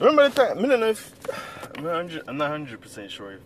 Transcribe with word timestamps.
Remember 0.00 0.28
the 0.28 0.34
time? 0.34 0.58
I 0.58 0.68
don't 0.68 0.80
know 0.80 0.88
if 0.88 1.14
I'm 1.76 1.84
not 1.84 1.92
100 1.94 2.24
I'm 2.28 2.36
not 2.38 2.50
hundred 2.50 2.80
percent 2.80 3.10
sure 3.10 3.32
if 3.34 3.40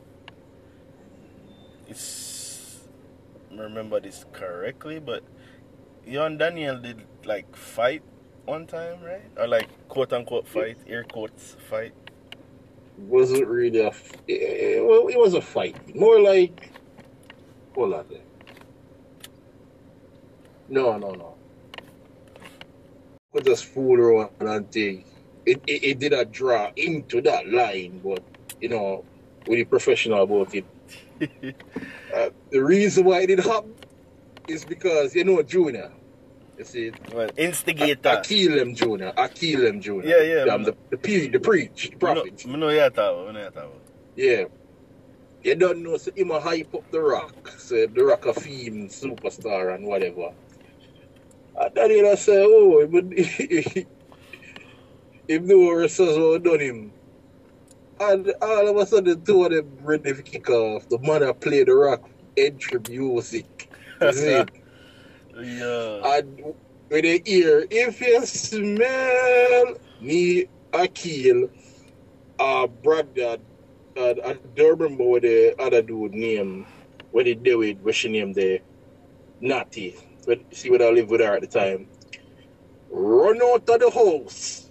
it's 1.89 2.81
remember 3.53 4.01
this 4.01 4.25
correctly, 4.33 4.99
but 5.01 5.25
you 6.07 6.23
and 6.23 6.39
Daniel 6.39 6.79
did 6.79 7.03
like 7.25 7.57
fight 7.57 8.03
one 8.47 8.67
time, 8.67 9.03
right? 9.03 9.23
Or 9.39 9.47
like 9.49 9.69
quote 9.89 10.13
unquote 10.13 10.49
fight, 10.49 10.79
air 10.87 11.05
quotes 11.05 11.57
fight. 11.71 11.95
wasn't 12.99 13.47
really 13.47 13.81
a. 13.81 13.89
f- 13.89 14.13
eh, 14.29 14.81
Well, 14.81 15.09
it 15.09 15.19
was 15.19 15.35
a 15.35 15.43
fight. 15.43 15.95
More 15.95 16.21
like. 16.21 16.73
Hold 17.75 17.95
on 17.95 18.07
there. 18.11 18.21
No, 20.69 20.99
no, 20.99 21.13
no. 21.13 21.37
We 23.33 23.43
just 23.43 23.67
fool 23.67 24.01
around 24.01 24.31
and 24.41 24.71
think. 24.73 25.07
It, 25.49 25.63
it, 25.67 25.85
it 25.85 25.99
did 25.99 26.13
a 26.13 26.27
draw 26.27 26.71
into 26.77 27.23
that 27.23 27.49
line, 27.49 28.01
but, 28.05 28.23
you 28.61 28.69
know, 28.69 29.05
we 29.47 29.57
be 29.57 29.65
professional 29.65 30.23
about 30.23 30.55
it. 30.55 30.65
Uh, 32.15 32.31
the 32.51 32.65
reason 32.65 33.05
why 33.05 33.21
it 33.21 33.27
did 33.27 33.41
happen 33.41 33.75
is 34.49 34.65
because, 34.65 35.15
you 35.15 35.25
know, 35.25 35.43
Junior. 35.43 35.93
You 36.57 36.65
see, 36.65 36.91
well, 37.13 37.29
instigator. 37.37 38.09
I 38.09 38.21
kill 38.23 38.59
him, 38.59 38.75
Junior. 38.75 39.13
I 39.15 39.29
kill 39.29 39.67
him, 39.67 39.81
Junior. 39.81 40.09
Yeah, 40.09 40.23
yeah, 40.23 40.45
man. 40.47 40.63
the, 40.63 40.77
the, 40.89 40.97
pre, 40.97 41.29
the 41.29 41.39
preach, 41.39 41.91
the 41.91 41.93
know, 41.93 42.15
prophet. 42.15 42.45
I 42.49 42.57
know 42.57 42.71
you 42.71 42.81
talk 42.81 42.93
about, 42.93 43.29
I 43.29 43.33
know 43.33 43.39
you 43.41 43.45
talk 43.45 43.57
about. 43.57 43.83
Yeah. 44.17 44.45
You 45.43 45.55
don't 45.55 45.83
know, 45.83 45.99
so 45.99 46.11
him 46.17 46.31
a 46.31 46.41
hype 46.41 46.75
up 46.75 46.91
the 46.91 47.01
rock. 47.01 47.49
So 47.59 47.87
the 47.87 48.05
rock 48.05 48.25
a 48.25 48.33
theme, 48.33 48.89
superstar 48.89 49.75
and 49.75 49.87
whatever. 49.87 50.33
And 51.61 51.75
then 51.75 51.91
he 51.91 52.17
say, 52.17 52.43
oh, 52.47 52.87
but 52.87 53.05
him 55.29 55.47
what 55.47 55.77
Rassazzo 55.77 56.43
done 56.43 56.61
him. 56.61 56.93
And 58.01 58.33
all 58.41 58.69
of 58.69 58.77
a 58.77 58.87
sudden, 58.87 59.23
two 59.25 59.45
of 59.45 59.53
them 59.53 59.79
ready 59.83 60.15
to 60.15 60.23
kick 60.23 60.49
off. 60.51 60.89
The 60.89 60.99
man 60.99 61.21
that 61.21 61.41
play 61.41 61.65
the 61.65 61.75
rock 61.75 62.09
entry 62.37 62.81
music. 62.89 63.71
You 64.01 64.13
see? 64.13 64.45
Yeah. 65.41 66.19
And 66.19 66.55
when 66.89 67.03
they 67.03 67.21
hear, 67.27 67.67
if 67.69 68.01
you 68.01 68.25
smell 68.27 69.75
me, 70.01 70.47
Akil, 70.73 71.51
uh, 72.39 72.67
Brandon, 72.69 73.41
and 73.97 74.21
I 74.25 74.39
don't 74.55 74.79
remember 74.81 75.03
what 75.03 75.23
the 75.23 75.61
other 75.61 75.83
dude 75.83 76.15
name, 76.15 76.65
what 77.11 77.25
they 77.25 77.35
do 77.35 77.59
with, 77.59 77.79
what 77.81 77.97
she 77.97 78.09
named 78.09 78.37
the 78.37 78.61
Natty. 79.41 79.97
But 80.25 80.41
see 80.53 80.71
what 80.71 80.81
I 80.81 80.91
live 80.91 81.11
with 81.11 81.21
her 81.21 81.35
at 81.35 81.41
the 81.41 81.49
time. 81.49 81.89
Run 82.91 83.43
out 83.43 83.69
of 83.69 83.81
the 83.81 83.91
house. 83.91 84.68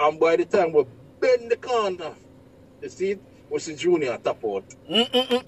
And 0.00 0.18
by 0.18 0.36
the 0.36 0.46
time 0.46 0.72
we 0.72 0.84
bend 1.20 1.50
the 1.50 1.56
corner, 1.56 2.14
you 2.82 2.88
see 2.88 3.10
it? 3.12 3.22
Was 3.50 3.66
the 3.66 3.74
junior 3.74 4.16
top 4.16 4.42
out. 4.44 4.64
Mm-mm-mm. 4.88 5.46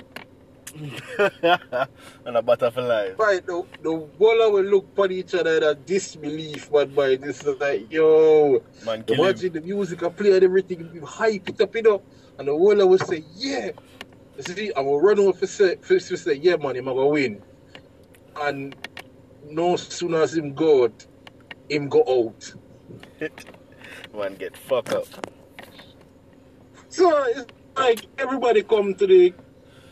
and 2.24 2.36
a 2.36 2.42
butterfly. 2.42 3.12
Right, 3.16 3.46
the, 3.46 3.64
the 3.82 3.90
whole 3.90 4.52
will 4.52 4.64
look 4.64 4.98
at 4.98 5.12
each 5.12 5.34
other 5.34 5.56
in 5.56 5.62
a 5.62 5.74
disbelief, 5.74 6.70
but 6.70 6.94
by 6.94 7.16
this 7.16 7.44
is 7.44 7.60
like, 7.60 7.90
yo, 7.90 8.62
Man, 8.84 9.04
kill 9.04 9.24
him. 9.24 9.52
The 9.52 9.60
music 9.60 10.02
I 10.02 10.08
play 10.08 10.32
and 10.32 10.42
everything, 10.44 10.90
we 10.92 11.00
hype 11.00 11.48
it 11.48 11.60
up, 11.60 11.74
you 11.74 11.82
know. 11.82 12.02
And 12.38 12.48
the 12.48 12.52
whole 12.52 12.74
will 12.74 12.98
say, 12.98 13.24
yeah. 13.34 13.70
You 14.36 14.42
see, 14.42 14.72
I 14.74 14.80
will 14.80 15.00
run 15.00 15.18
over 15.20 15.38
to 15.38 15.46
say, 15.46 15.76
say, 15.98 16.34
yeah, 16.34 16.56
man, 16.56 16.76
I'm 16.76 16.84
to 16.86 17.06
win. 17.06 17.42
And 18.40 18.74
no 19.44 19.76
sooner 19.76 20.22
as 20.22 20.34
him 20.34 20.54
go 20.54 20.84
out, 20.84 21.06
him 21.68 21.88
go 21.88 22.02
out. 22.08 22.54
Man, 24.14 24.34
get 24.36 24.56
fucked 24.56 24.92
up. 24.92 25.06
So 26.88 27.24
it's 27.24 27.46
like 27.76 28.06
everybody 28.18 28.62
come 28.62 28.94
to 28.94 29.06
the 29.06 29.32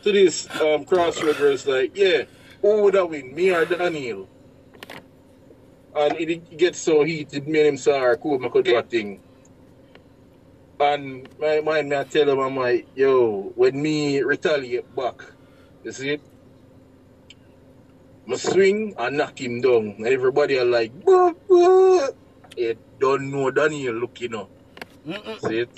to 0.03 0.11
this 0.11 0.47
um, 0.61 0.85
crossroads 0.85 1.39
where 1.39 1.51
it's 1.51 1.65
like, 1.65 1.95
yeah, 1.95 2.23
who 2.61 2.83
would 2.83 2.95
I 2.95 3.03
win, 3.03 3.33
me 3.33 3.51
or 3.51 3.65
Daniel? 3.65 4.27
And 5.95 6.17
it, 6.19 6.29
it 6.29 6.57
gets 6.57 6.79
so 6.79 7.03
heated, 7.03 7.47
me 7.47 7.59
and 7.59 7.69
him 7.69 7.77
say, 7.77 7.99
cool, 8.17 8.39
do 8.61 8.77
a 8.77 8.83
thing. 8.83 9.19
And 10.79 11.27
my 11.39 11.61
mind, 11.61 11.89
me 11.89 11.95
I 11.95 12.03
tell 12.03 12.29
him, 12.29 12.39
I'm 12.39 12.55
like, 12.55 12.87
yo, 12.95 13.51
when 13.55 13.81
me 13.81 14.21
retaliate 14.21 14.95
back, 14.95 15.21
you 15.83 15.91
see 15.91 16.11
it? 16.11 16.21
I 18.31 18.35
swing 18.37 18.95
and 18.97 19.17
knock 19.17 19.39
him 19.39 19.61
down. 19.61 19.95
Everybody 20.05 20.57
are 20.59 20.65
like, 20.65 20.91
bah, 21.03 21.33
bah. 21.49 22.07
You 22.55 22.77
don't 23.01 23.31
know 23.31 23.51
Daniel 23.51 23.95
look, 23.95 24.21
you 24.21 24.29
know. 24.29 24.47
Mm-mm. 25.05 25.39
See 25.41 25.59
it? 25.59 25.69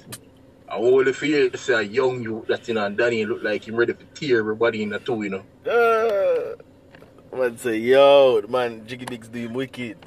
I 0.70 0.76
only 0.76 1.14
feel 1.14 1.50
to 1.50 1.58
say 1.58 1.74
a 1.74 1.82
young 1.82 2.22
youth 2.22 2.48
that 2.48 2.68
you 2.68 2.74
know 2.74 2.86
and 2.86 2.98
Danny 2.98 3.26
look 3.26 3.44
like 3.44 3.68
him 3.68 3.76
ready 3.76 3.94
to 3.94 4.06
tear 4.14 4.40
everybody 4.40 4.84
in 4.84 4.90
the 4.90 5.00
two, 5.00 5.24
you 5.24 5.30
know. 5.30 5.44
Uh, 5.72 7.38
man 7.38 7.58
say, 7.58 7.78
yo, 7.78 8.42
man, 8.50 8.86
Jiggy 8.86 9.06
Diggs 9.06 9.28
do 9.30 9.40
him 9.40 9.54
wicked. 9.54 9.98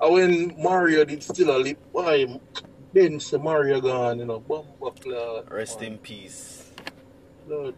And 0.00 0.14
when 0.14 0.62
Mario 0.62 1.04
did 1.04 1.22
still 1.22 1.56
a 1.56 1.58
lip, 1.58 1.78
why 1.90 2.40
Ben 2.92 3.18
say 3.18 3.38
Mario 3.38 3.80
gone, 3.80 4.20
you 4.20 4.26
know, 4.26 4.38
bumper 4.38 4.90
cloud. 5.00 5.50
Rest 5.50 5.82
in 5.82 5.98
peace. 5.98 6.70
Cloud, 7.48 7.74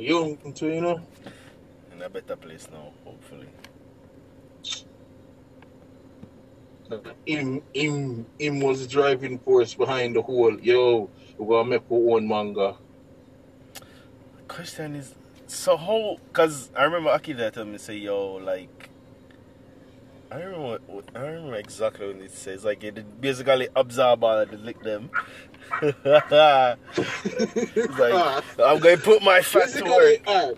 young 0.00 0.36
too, 0.54 0.68
you 0.68 0.80
know. 0.80 1.00
In 1.92 2.02
a 2.02 2.08
better 2.08 2.36
place 2.36 2.68
now, 2.70 2.92
hopefully. 3.04 3.48
Him 7.26 7.62
him 7.74 8.26
him 8.38 8.60
was 8.60 8.86
driving 8.86 9.38
force 9.40 9.74
behind 9.74 10.16
the 10.16 10.22
whole, 10.22 10.58
yo, 10.60 11.10
we're 11.36 11.56
gonna 11.62 11.68
make 11.70 11.82
our 11.90 12.14
own 12.16 12.26
manga. 12.26 12.76
Question 14.46 14.94
is, 14.96 15.14
so 15.46 15.76
how? 15.76 16.16
Cause 16.32 16.70
I 16.74 16.84
remember 16.84 17.10
Akira 17.10 17.50
told 17.50 17.68
me 17.68 17.78
say, 17.78 17.96
yo, 17.96 18.34
like, 18.36 18.88
I 20.30 20.36
remember, 20.36 20.66
what, 20.66 20.88
what- 20.88 21.04
I 21.14 21.20
remember 21.26 21.56
exactly 21.56 22.06
what 22.06 22.16
it 22.16 22.30
says. 22.32 22.64
Like, 22.64 22.82
it 22.84 23.20
basically 23.20 23.68
absorb 23.76 24.24
all 24.24 24.44
the 24.46 24.56
lick 24.56 24.80
them. 24.82 25.10
like, 25.82 25.94
ah. 26.32 26.76
I'm 28.64 28.78
gonna 28.78 28.96
put 28.96 29.22
my 29.22 29.42
fat 29.42 29.68
to 29.70 29.84
work. 29.84 30.20
Ah. 30.26 30.52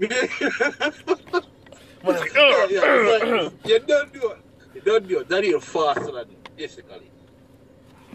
Man, 2.04 2.16
like, 2.18 2.34
yeah, 2.34 2.66
yeah, 2.68 3.18
like, 3.20 3.52
you 3.66 3.78
don't 3.80 4.12
do 4.12 4.30
it. 4.30 4.41
Don't 4.80 5.06
do 5.06 5.20
it. 5.20 5.28
That 5.28 5.44
is 5.44 5.64
faster 5.64 6.12
than 6.12 6.36
basically. 6.56 7.10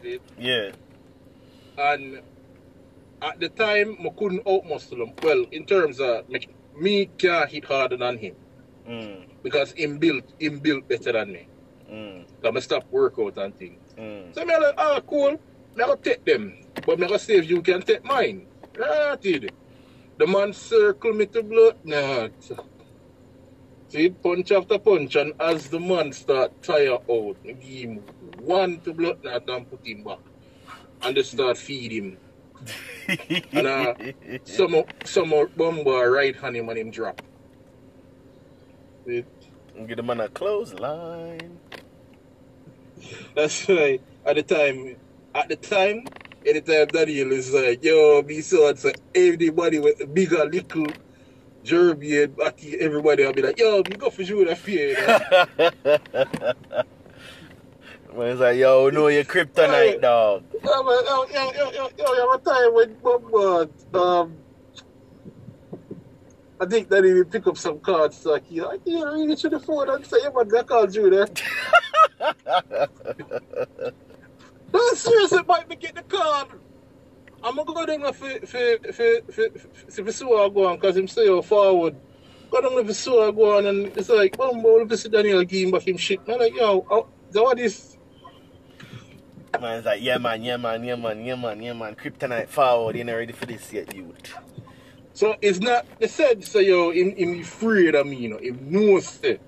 See? 0.01 0.19
yeah. 0.38 0.72
And 1.78 2.22
at 3.22 3.40
the 3.40 3.50
time, 3.50 3.97
I 4.00 4.09
couldn't 4.18 4.45
outmuscle 4.45 5.01
him. 5.03 5.13
Well, 5.22 5.46
in 5.51 5.66
terms 5.66 6.00
of 6.00 6.28
me, 6.29 6.47
me 6.79 7.06
can't 7.17 7.50
hit 7.50 7.66
harder 7.66 7.97
than 7.97 8.17
him 8.17 8.35
Mm, 8.88 9.28
because 9.44 9.73
him 9.73 9.97
built 10.00 10.23
him 10.40 10.59
built 10.59 10.88
better 10.88 11.12
than 11.12 11.34
me. 11.34 11.50
mm, 11.91 12.25
So 12.41 12.56
I 12.56 12.59
stop 12.59 12.85
workout 12.90 13.38
and 13.38 13.56
things. 13.57 13.81
mm. 13.97 14.34
So 14.34 14.41
I'm 14.41 14.47
like, 14.47 14.75
ah, 14.78 15.01
cool. 15.01 15.29
I'm 15.29 15.40
gonna 15.75 15.97
take 15.97 16.23
them, 16.25 16.53
but 16.85 17.01
I'm 17.03 17.17
see 17.19 17.34
if 17.35 17.50
you 17.50 17.62
can 17.62 17.81
take 17.81 18.03
mine. 18.06 18.47
Ah, 18.81 19.16
did 19.19 19.51
the 20.17 20.25
man 20.25 20.53
circle 20.53 21.13
me 21.13 21.25
to 21.28 21.44
blood? 21.44 21.75
Nah. 21.84 22.29
See, 23.90 24.09
punch 24.09 24.52
after 24.52 24.78
punch, 24.78 25.16
and 25.16 25.34
as 25.40 25.70
the 25.70 25.80
man 25.80 26.12
start 26.12 26.62
tire 26.62 26.94
out, 26.94 27.38
give 27.44 27.59
him 27.59 28.03
one 28.40 28.80
to 28.81 28.94
blood 28.94 29.24
now 29.24 29.40
and 29.56 29.70
put 29.70 29.86
him 29.86 30.03
back. 30.03 30.20
And 31.02 31.16
they 31.16 31.24
start 31.24 31.58
feed 31.58 31.92
him. 31.92 32.18
And 33.53 33.68
uh, 33.68 33.94
some 34.44 34.84
some 35.06 35.34
bomber 35.56 36.12
right 36.12 36.36
hand 36.36 36.58
him 36.58 36.68
and 36.70 36.78
him 36.78 36.92
drop. 36.92 37.22
See? 39.06 39.24
Get 39.86 39.96
the 39.96 40.03
man 40.03 40.20
a 40.20 40.28
clothesline. 40.28 41.59
That's 43.35 43.70
right. 43.70 44.02
at 44.26 44.35
the 44.35 44.44
time, 44.44 44.97
at 45.34 45.47
the 45.47 45.56
time, 45.56 46.03
anytime 46.46 46.88
Daniel 46.88 47.32
is 47.32 47.53
like, 47.53 47.84
yo, 47.84 48.22
me 48.23 48.41
so 48.41 48.67
and 48.67 48.78
so, 48.78 48.91
everybody 49.16 49.79
with 49.79 50.14
bigger, 50.14 50.46
little, 50.46 50.88
Jeremy 51.67 52.23
and 52.23 52.40
Aki, 52.40 52.79
everybody 52.79 53.25
I'll 53.25 53.34
be 53.34 53.41
like, 53.41 53.59
yo, 53.59 53.79
me 53.79 53.97
go 53.97 54.09
for 54.09 54.22
you 54.22 54.37
with 54.37 54.47
that 54.47 54.58
fear. 54.58 54.90
You 54.90 54.96
know? 55.05 56.84
Man, 58.17 58.28
it's 58.29 58.40
like, 58.40 58.58
yo, 58.58 58.90
know 58.90 59.08
your 59.09 59.25
kryptonite, 59.25 60.02
dog. 60.02 60.46
yo, 60.64 60.84
man, 60.84 61.03
yo, 61.05 61.25
yo, 61.25 61.52
yo, 61.52 61.72
yo, 61.72 61.90
yo, 61.97 62.14
yo, 62.14 62.37
time 62.37 62.73
when 62.73 62.96
um, 63.93 64.37
I 66.59 66.66
think 66.66 66.87
that 66.90 67.03
he 67.03 67.23
pick 67.25 67.46
up 67.46 67.58
some 67.58 67.79
cards, 67.79 68.25
like, 68.25 68.47
he 68.47 68.61
like, 68.61 68.79
yeah, 68.85 69.03
really 69.03 69.35
to 69.35 69.49
the 69.49 69.59
phone 69.59 69.90
and 69.90 70.05
say, 70.05 70.17
yeah, 70.23 70.29
man, 70.29 70.49
I 70.58 70.63
called 70.63 70.96
you 70.96 71.09
there. 71.09 71.28
No, 74.73 74.93
seriously, 74.93 75.43
might 75.47 75.70
me 75.70 75.75
get 75.75 75.96
the 75.96 76.02
card. 76.03 76.47
I'm 77.43 77.55
gonna 77.55 77.73
go 77.73 77.85
down 77.85 78.13
for 78.13 78.29
for 78.45 78.78
for 78.91 79.22
for 79.31 79.49
for 79.89 80.03
for 80.03 80.11
Sua 80.11 80.49
go 80.49 80.67
on 80.67 80.75
because 80.75 80.97
him 80.97 81.07
say 81.07 81.41
forward. 81.41 81.95
Go 82.49 82.61
down 82.61 82.85
for 82.85 82.93
Sua 82.93 83.31
go 83.31 83.57
on 83.57 83.66
and 83.67 83.87
it's 83.97 84.09
like, 84.09 84.35
oh, 84.39 84.59
well, 84.59 84.89
if 84.89 84.99
see 84.99 85.09
Daniel 85.09 85.43
give 85.43 85.66
him 85.67 85.72
back 85.72 85.87
him 85.87 85.97
shit. 85.97 86.19
I'm 86.28 86.39
like, 86.39 86.55
yo, 86.55 86.85
how, 86.89 87.07
So 87.31 87.43
what 87.43 87.59
is 87.59 87.97
Man's 89.59 89.85
like, 89.85 90.01
yeah 90.01 90.17
man, 90.17 90.43
yeah 90.43 90.57
man, 90.57 90.84
yeah 90.84 90.95
man, 90.95 91.23
yeah 91.25 91.35
man, 91.35 91.61
yeah 91.61 91.73
man. 91.73 91.95
Kryptonite 91.95 92.47
forward, 92.47 92.95
you 92.95 93.01
ain't 93.01 93.09
ready 93.09 93.34
for 93.34 93.45
this 93.45 93.72
yet, 93.73 93.93
youth. 93.95 94.35
so 95.13 95.35
it's 95.41 95.59
not 95.59 95.85
they 95.99 96.07
said 96.07 96.43
so 96.43 96.59
yo 96.59 96.91
him 96.91 97.16
him 97.16 97.41
afraid 97.41 97.95
of 97.95 98.05
me, 98.05 98.17
you 98.17 98.29
know, 98.29 98.37
him 98.37 98.59
knows 98.69 99.07
say 99.07 99.39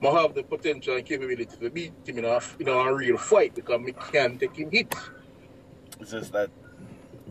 I 0.00 0.06
have 0.06 0.34
the 0.34 0.44
potential 0.44 0.94
and 0.94 1.04
capability 1.04 1.56
to 1.56 1.70
beat 1.70 1.92
him 2.04 2.18
in 2.18 2.24
a 2.24 2.40
you 2.58 2.66
know 2.66 2.78
a 2.78 2.94
real 2.94 3.16
fight 3.16 3.54
because 3.54 3.80
me 3.80 3.92
can't 4.12 4.38
take 4.38 4.56
him 4.56 4.70
hit. 4.70 4.94
It's 6.00 6.12
just 6.12 6.32
that 6.32 6.50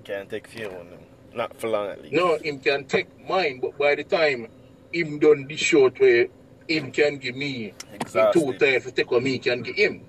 can't 0.07 0.29
take 0.29 0.47
fear 0.47 0.69
on 0.69 0.89
them. 0.89 0.99
Not 1.33 1.59
for 1.59 1.67
long 1.67 1.89
at 1.89 2.01
least. 2.01 2.13
No, 2.13 2.37
him 2.37 2.59
can 2.59 2.85
take 2.85 3.07
mine, 3.27 3.59
but 3.59 3.77
by 3.77 3.95
the 3.95 4.05
time 4.05 4.47
him 4.93 5.19
done 5.19 5.45
this 5.47 5.59
short 5.59 5.99
way, 5.99 6.29
him 6.67 6.91
can 6.91 7.17
give 7.17 7.35
me 7.35 7.73
Exhausted. 7.93 8.39
two 8.39 8.53
times 8.53 8.85
to 8.85 8.91
take 8.91 9.11
what 9.11 9.21
me 9.21 9.37
can 9.37 9.61
give 9.61 9.75
him. 9.75 10.01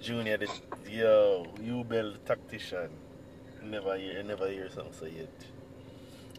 Junior, 0.00 0.36
the, 0.36 0.48
yo, 0.90 1.46
you 1.62 1.82
build 1.84 2.24
tactician. 2.26 2.90
Never 3.62 3.96
hear, 3.96 4.22
never 4.22 4.50
hear 4.50 4.68
something 4.68 4.92
say 4.92 5.06
it. 5.16 5.46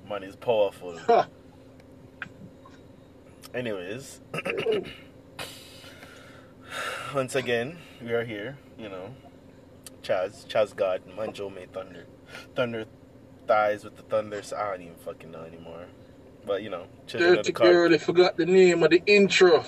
Man 0.08 0.24
is 0.24 0.36
powerful. 0.36 1.00
Anyways, 3.56 4.22
once 7.16 7.34
again, 7.34 7.78
we 8.04 8.14
are 8.14 8.24
here. 8.24 8.56
You 8.78 8.90
know, 8.90 9.10
Chaz, 10.06 10.46
Chaz 10.46 10.76
God, 10.76 11.02
Manjo 11.18 11.54
May 11.54 11.66
Thunder, 11.66 12.06
Thunder 12.56 12.86
ties 13.48 13.84
with 13.84 13.96
the 13.98 14.04
Thunders. 14.04 14.54
I 14.54 14.70
don't 14.70 14.82
even 14.84 14.96
fucking 14.98 15.32
know 15.32 15.42
anymore. 15.42 15.88
But 16.46 16.62
you 16.62 16.70
know, 16.70 16.86
children 17.08 17.40
of 17.40 17.46
the 17.46 17.52
card, 17.52 17.72
girl, 17.72 17.94
I 17.94 17.98
forgot 17.98 18.38
the 18.38 18.46
name 18.46 18.84
of 18.84 18.92
the 18.92 19.02
intro. 19.08 19.66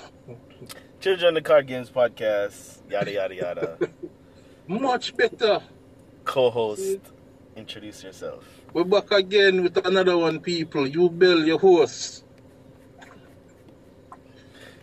children 1.00 1.30
of 1.36 1.42
the 1.42 1.48
card 1.48 1.66
games 1.66 1.90
podcast. 1.90 2.78
Yada 2.88 3.12
yada 3.12 3.34
yada. 3.34 3.78
Much 4.68 5.16
better. 5.16 5.60
Co-host, 6.24 7.00
introduce 7.56 8.04
yourself. 8.04 8.44
We're 8.72 8.84
back 8.84 9.10
again 9.10 9.64
with 9.64 9.84
another 9.84 10.16
one, 10.16 10.38
people. 10.38 10.86
You 10.86 11.08
Bill, 11.10 11.44
your 11.44 11.58
host. 11.58 12.22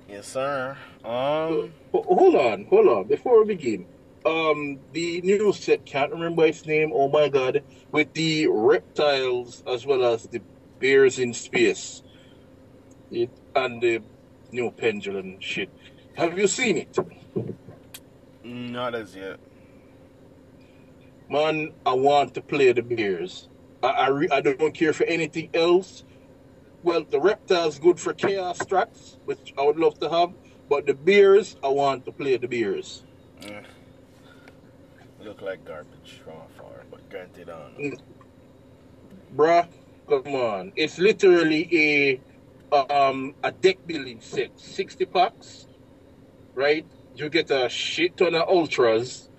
Yes, 0.10 0.28
sir. 0.28 0.75
Um, 1.04 1.72
Hold 1.94 2.36
on, 2.36 2.66
hold 2.66 2.88
on. 2.88 3.04
Before 3.06 3.40
we 3.44 3.56
begin, 3.56 3.86
um, 4.25 4.80
the 4.94 5.22
new 5.22 5.54
set 5.54 5.86
can't 5.86 6.12
remember 6.12 6.45
its 6.45 6.66
name. 6.66 6.92
Oh 6.94 7.10
my 7.10 7.30
god! 7.30 7.63
With 7.92 8.13
the 8.13 8.48
reptiles 8.48 9.63
as 9.68 9.86
well 9.86 10.04
as 10.06 10.24
the 10.24 10.42
bears 10.80 11.19
in 11.19 11.33
space, 11.33 12.04
it, 13.12 13.30
and 13.56 13.81
the 13.81 14.01
new 14.51 14.72
pendulum 14.72 15.39
shit. 15.39 15.69
Have 16.16 16.38
you 16.38 16.48
seen 16.48 16.77
it, 16.77 16.98
not 18.44 18.95
as 18.95 19.16
yet. 19.16 19.39
man? 21.30 21.74
I 21.86 21.94
want 21.94 22.33
to 22.36 22.42
play 22.42 22.72
the 22.72 22.81
bears. 22.83 23.50
I 23.83 23.88
I, 23.88 24.07
re- 24.10 24.30
I 24.31 24.42
don't 24.42 24.74
care 24.74 24.94
for 24.94 25.06
anything 25.06 25.50
else. 25.54 26.04
Well, 26.83 27.04
the 27.10 27.19
reptiles 27.19 27.80
good 27.80 28.00
for 28.00 28.13
chaos 28.13 28.60
strats, 28.60 29.18
which 29.25 29.54
I 29.57 29.63
would 29.63 29.77
love 29.77 30.00
to 30.00 30.10
have. 30.10 30.33
But 30.69 30.86
the 30.88 30.94
bears, 30.94 31.57
I 31.63 31.69
want 31.69 32.06
to 32.06 32.12
play 32.12 32.38
the 32.38 32.48
bears. 32.48 33.04
Eh. 33.44 33.62
Look 35.25 35.42
like 35.42 35.66
garbage 35.66 36.22
from 36.24 36.36
afar, 36.36 36.86
but 36.92 37.10
granted, 37.10 37.50
on. 37.50 37.74
don't 37.77 38.01
bruh, 39.36 39.68
come 40.07 40.36
on. 40.36 40.72
It's 40.75 41.00
literally 41.00 42.22
a 42.72 42.86
um 42.94 43.33
a 43.44 43.51
deck 43.51 43.77
building 43.88 44.22
set, 44.22 44.60
sixty 44.60 45.06
packs, 45.06 45.66
right? 46.54 46.86
You 47.16 47.30
get 47.30 47.50
a 47.50 47.68
shit 47.69 48.18
ton 48.18 48.36
of 48.36 48.48
ultras, 48.48 49.31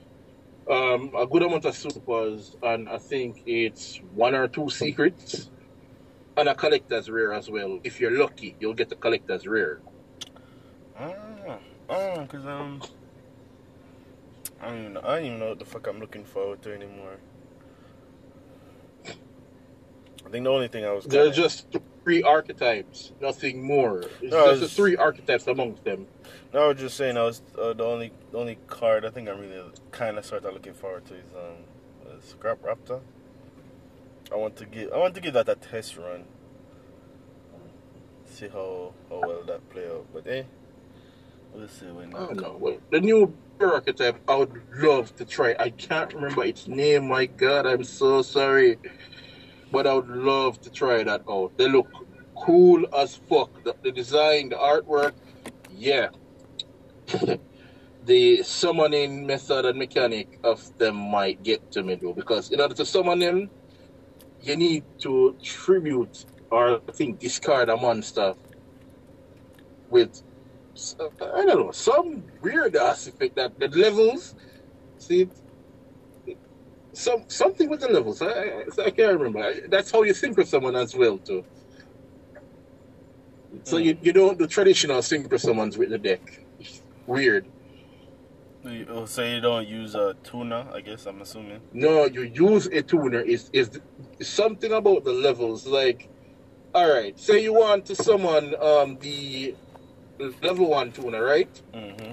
um, 0.69 1.13
a 1.17 1.25
good 1.25 1.45
amount 1.45 1.65
of 1.67 1.77
supers, 1.77 2.57
and 2.65 2.89
I 2.89 2.99
think 2.99 3.43
it's 3.47 4.01
one 4.13 4.35
or 4.35 4.49
two 4.49 4.69
secrets, 4.71 5.53
and 6.37 6.49
a 6.49 6.55
collector's 6.57 7.09
rare 7.09 7.33
as 7.33 7.49
well. 7.49 7.79
If 7.85 8.01
you're 8.01 8.19
lucky, 8.19 8.57
you'll 8.59 8.75
get 8.75 8.89
the 8.89 8.97
collector's 8.97 9.47
rare. 9.47 9.83
Ah, 10.99 11.59
oh, 11.89 12.27
cause 12.29 12.45
um, 12.47 12.83
I 14.61 14.69
don't 14.69 14.81
even 14.81 14.93
know. 14.95 15.01
I 15.05 15.17
don't 15.17 15.25
even 15.27 15.39
know 15.39 15.49
what 15.51 15.59
the 15.59 15.65
fuck 15.65 15.87
I'm 15.87 16.01
looking 16.01 16.25
forward 16.25 16.63
to 16.63 16.75
anymore. 16.75 17.17
I 20.27 20.29
think 20.31 20.45
the 20.45 20.51
only 20.51 20.69
thing 20.69 20.85
I 20.85 20.93
was 20.93 21.05
They're 21.05 21.31
just 21.31 21.69
three 22.05 22.23
archetypes, 22.23 23.13
nothing 23.21 23.63
more. 23.63 24.03
It's 24.21 24.33
No, 24.33 24.49
just 24.49 24.61
the 24.61 24.69
three 24.69 24.97
archetypes 24.97 25.47
amongst 25.47 25.85
them. 25.85 26.07
No, 26.53 26.65
I 26.65 26.69
was 26.69 26.79
just 26.79 26.97
saying 26.97 27.17
I 27.17 27.23
was 27.23 27.43
uh, 27.59 27.75
the 27.75 27.85
only 27.85 28.13
the 28.33 28.39
only 28.39 28.59
card 28.67 29.05
I 29.05 29.11
think 29.11 29.29
I'm 29.29 29.39
really 29.41 29.63
kind 29.93 30.19
of 30.19 30.33
of 30.33 30.45
looking 30.45 30.75
forward 30.75 31.05
to 31.07 31.15
is 31.15 31.33
um 31.35 31.65
uh, 32.09 32.21
Scrap 32.21 32.63
Raptor. 32.63 33.01
I 34.33 34.37
want 34.37 34.57
to 34.57 34.67
give 34.67 34.93
I 34.93 34.99
want 34.99 35.15
to 35.15 35.21
give 35.21 35.35
that 35.35 35.49
a 35.49 35.55
test 35.55 35.97
run. 35.97 36.25
See 38.25 38.49
how 38.49 38.93
how 39.09 39.21
well 39.21 39.43
that 39.47 39.69
play 39.71 39.87
out, 39.87 40.07
but 40.13 40.27
eh, 40.27 40.43
we'll 41.55 41.69
see 41.69 41.87
when 41.87 42.15
I 42.15 42.27
don't 42.27 42.41
know. 42.41 42.57
Well, 42.59 42.79
the 42.91 43.01
new 43.01 43.33
archetype, 43.61 44.19
I 44.29 44.37
would 44.37 44.63
love 44.77 45.15
to 45.17 45.25
try. 45.25 45.55
I 45.59 45.71
can't 45.71 46.13
remember 46.15 46.45
its 46.45 46.69
name. 46.69 47.09
My 47.09 47.27
God, 47.27 47.67
I'm 47.67 47.85
so 47.85 48.23
sorry, 48.23 48.79
but 49.73 49.87
I 49.87 49.95
would 49.95 50.09
love 50.09 50.61
to 50.63 50.71
try 50.71 51.03
that 51.03 51.23
out. 51.29 51.57
They 51.57 51.69
look 51.69 51.89
cool 52.37 52.87
as 52.95 53.17
fuck. 53.17 53.65
The, 53.65 53.75
the 53.83 53.93
design, 53.93 54.51
the 54.51 54.57
artwork, 54.57 55.15
yeah. 55.71 56.09
the 58.05 58.43
summoning 58.43 59.27
method 59.27 59.65
and 59.65 59.79
mechanic 59.79 60.39
of 60.45 60.77
them 60.79 60.97
might 60.97 61.43
get 61.43 61.71
to 61.73 61.83
me 61.83 61.95
though, 61.97 62.13
because 62.13 62.51
in 62.51 62.61
order 62.61 62.75
to 62.75 62.85
summon 62.85 63.19
them, 63.19 63.51
you 64.43 64.57
need 64.57 64.85
to 65.01 65.37
tribute 65.43 66.25
or 66.51 66.81
I 66.89 66.93
think 66.93 67.19
discard 67.19 67.69
a 67.69 67.77
monster 67.77 68.35
with 69.91 70.23
I 71.21 71.45
don't 71.47 71.49
know 71.67 71.73
some 71.73 72.27
weird 72.43 72.77
ass 72.77 73.07
effect 73.09 73.37
that 73.37 73.53
the 73.59 73.69
levels 73.69 74.35
see 74.99 75.31
some 76.95 77.25
something 77.29 77.71
with 77.71 77.81
the 77.81 77.89
levels 77.89 78.23
I, 78.23 78.29
I, 78.29 78.65
I 78.87 78.91
can't 78.91 79.19
remember 79.19 79.41
I- 79.41 79.63
that's 79.71 79.93
how 79.93 80.03
you 80.05 80.15
think 80.15 80.39
of 80.39 80.49
someone 80.49 80.77
as 80.77 80.95
well 80.97 81.19
too 81.19 81.45
so 83.65 83.79
you, 83.79 83.97
you 84.01 84.13
don't 84.13 84.39
do 84.39 84.47
traditional 84.49 84.99
synchro 85.01 85.41
summons 85.41 85.79
with 85.79 85.91
the 85.91 85.99
deck 85.99 86.23
weird 87.07 87.47
You- 88.63 88.87
oh, 88.91 89.07
So 89.07 89.25
you 89.25 89.41
don't 89.41 89.67
use 89.69 89.95
a 89.95 90.17
tuner, 90.23 90.71
I 90.75 90.83
guess. 90.83 91.07
I'm 91.07 91.23
assuming. 91.23 91.63
No, 91.73 92.07
you 92.07 92.23
use 92.23 92.67
a 92.67 92.83
tuner 92.83 93.21
is 93.23 93.49
is 93.53 93.71
something 94.23 94.73
about 94.73 95.05
the 95.05 95.13
levels. 95.15 95.67
Like, 95.67 96.11
all 96.75 96.91
right, 96.91 97.19
say 97.19 97.43
you 97.43 97.55
want 97.55 97.87
to 97.87 97.97
summon 97.97 98.55
um 98.61 98.99
the 99.01 99.57
level 100.19 100.71
one 100.71 100.93
tuner, 100.93 101.23
right? 101.23 101.51
Mm-hmm. 101.75 102.13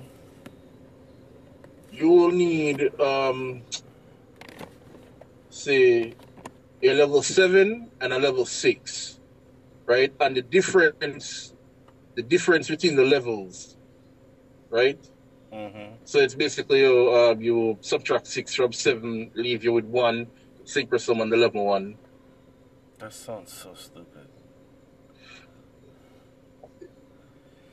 You 1.92 2.10
will 2.10 2.32
need 2.32 3.00
um 3.00 3.64
say 5.50 6.14
a 6.82 6.94
level 6.94 7.22
seven 7.22 7.90
and 8.02 8.14
a 8.14 8.20
level 8.20 8.46
six, 8.46 9.20
right? 9.86 10.14
And 10.20 10.36
the 10.36 10.42
difference, 10.42 11.54
the 12.16 12.24
difference 12.24 12.68
between 12.68 12.96
the 12.96 13.06
levels, 13.06 13.78
right? 14.70 15.00
Mm-hmm. 15.54 15.96
So 16.04 16.20
it's 16.20 16.36
basically 16.36 16.82
you, 16.82 17.10
uh, 17.10 17.36
you 17.40 17.78
subtract 17.82 18.28
six 18.28 18.54
from 18.56 18.74
seven, 18.74 19.32
leave 19.36 19.64
you 19.64 19.72
with 19.72 19.86
one, 19.86 20.28
synchro 20.66 21.00
summon 21.00 21.30
the 21.30 21.38
level 21.38 21.66
one. 21.66 21.98
That 23.00 23.14
sounds 23.14 23.54
so 23.54 23.74
stupid. 23.76 24.28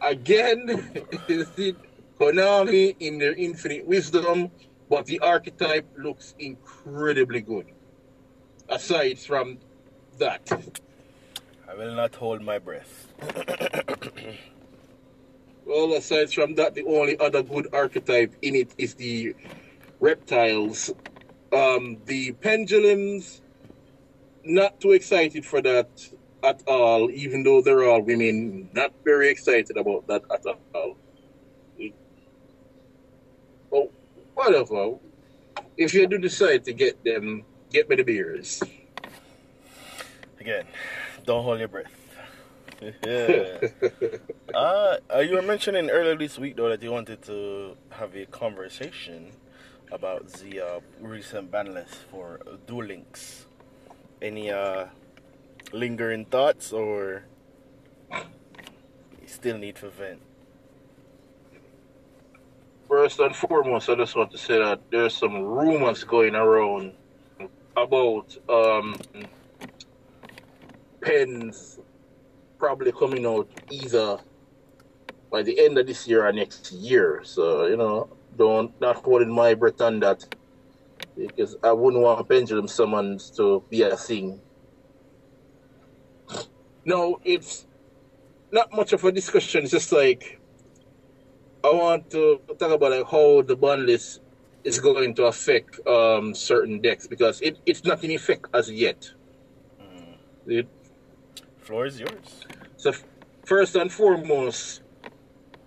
Again, 0.00 1.04
is 1.28 1.48
it 1.56 1.76
Konami 2.18 2.96
in 3.00 3.18
their 3.18 3.34
infinite 3.34 3.86
wisdom, 3.86 4.50
but 4.88 5.06
the 5.06 5.20
archetype 5.20 5.86
looks 5.96 6.34
incredibly 6.38 7.40
good. 7.40 7.66
Aside 8.68 9.18
from 9.18 9.58
that, 10.18 10.50
I 11.68 11.74
will 11.74 11.94
not 11.94 12.14
hold 12.14 12.42
my 12.42 12.58
breath. 12.58 13.12
well, 15.66 15.92
aside 15.94 16.32
from 16.32 16.54
that, 16.56 16.74
the 16.74 16.84
only 16.84 17.18
other 17.18 17.42
good 17.42 17.68
archetype 17.72 18.34
in 18.42 18.54
it 18.54 18.74
is 18.78 18.94
the 18.94 19.34
reptiles. 19.98 20.92
Um, 21.52 21.98
the 22.06 22.32
pendulums, 22.32 23.42
not 24.44 24.80
too 24.80 24.92
excited 24.92 25.44
for 25.44 25.60
that 25.62 25.88
at 26.42 26.62
all, 26.66 27.10
even 27.10 27.42
though 27.42 27.60
they're 27.60 27.84
all 27.84 28.00
women, 28.00 28.68
not 28.72 28.92
very 29.04 29.28
excited 29.28 29.76
about 29.76 30.06
that 30.08 30.22
at 30.32 30.44
all. 30.74 30.96
Oh, 33.72 33.90
whatever. 34.34 34.98
If 35.76 35.94
you 35.94 36.06
do 36.06 36.18
decide 36.18 36.64
to 36.64 36.72
get 36.72 37.02
them, 37.04 37.44
get 37.70 37.88
me 37.88 37.96
the 37.96 38.02
beers. 38.02 38.62
Again, 40.40 40.64
don't 41.24 41.44
hold 41.44 41.58
your 41.58 41.68
breath. 41.68 41.92
yeah. 43.06 43.60
Uh, 44.52 44.96
uh, 45.14 45.20
you 45.20 45.36
were 45.36 45.42
mentioning 45.42 45.88
earlier 45.90 46.16
this 46.16 46.36
week 46.36 46.56
though 46.56 46.68
that 46.68 46.82
you 46.82 46.90
wanted 46.90 47.22
to 47.22 47.76
have 47.90 48.16
a 48.16 48.26
conversation 48.26 49.30
about 49.92 50.26
the 50.32 50.60
uh, 50.60 50.80
recent 51.00 51.52
ban 51.52 51.72
list 51.72 51.94
for 52.10 52.40
Duel 52.66 52.86
Links. 52.86 53.46
Any 54.20 54.50
uh, 54.50 54.86
lingering 55.72 56.24
thoughts 56.24 56.72
or 56.72 57.24
you 58.12 59.26
still 59.26 59.58
need 59.58 59.76
to 59.76 59.90
vent? 59.90 60.20
First 62.88 63.20
and 63.20 63.34
foremost, 63.34 63.88
I 63.88 63.94
just 63.94 64.16
want 64.16 64.32
to 64.32 64.38
say 64.38 64.58
that 64.58 64.80
there's 64.90 65.14
some 65.14 65.36
rumors 65.42 66.02
going 66.02 66.34
around 66.34 66.92
about 67.76 68.36
um, 68.48 68.96
pens 71.00 71.78
probably 72.58 72.92
coming 72.92 73.24
out 73.24 73.48
either 73.70 74.18
by 75.30 75.42
the 75.42 75.58
end 75.58 75.78
of 75.78 75.86
this 75.86 76.06
year 76.06 76.26
or 76.26 76.32
next 76.32 76.72
year. 76.72 77.22
So, 77.24 77.66
you 77.66 77.76
know, 77.76 78.08
don't 78.36 78.78
not 78.80 78.96
holding 78.96 79.32
my 79.32 79.54
breath 79.54 79.80
on 79.80 80.00
that 80.00 80.24
because 81.16 81.56
I 81.62 81.72
wouldn't 81.72 82.02
want 82.02 82.28
pendulum 82.28 82.68
summons 82.68 83.30
to 83.32 83.62
be 83.70 83.82
a 83.82 83.96
thing. 83.96 84.40
No, 86.84 87.20
it's 87.24 87.66
not 88.52 88.72
much 88.72 88.92
of 88.92 89.04
a 89.04 89.12
discussion. 89.12 89.62
It's 89.62 89.72
just 89.72 89.92
like 89.92 90.40
I 91.62 91.70
want 91.72 92.10
to 92.10 92.40
talk 92.58 92.70
about 92.72 92.90
like 92.90 93.06
how 93.10 93.42
the 93.42 93.56
ban 93.56 93.86
list 93.86 94.20
is 94.64 94.78
going 94.78 95.14
to 95.14 95.24
affect 95.24 95.86
um, 95.86 96.34
certain 96.34 96.80
decks 96.80 97.06
because 97.06 97.40
it, 97.40 97.58
it's 97.66 97.84
not 97.84 98.02
in 98.04 98.10
effect 98.10 98.46
as 98.54 98.70
yet. 98.70 99.10
Mm. 99.80 100.16
It, 100.46 100.68
Floor 101.58 101.86
is 101.86 102.00
yours. 102.00 102.46
so 102.76 102.92
first 103.44 103.76
and 103.76 103.92
foremost, 103.92 104.82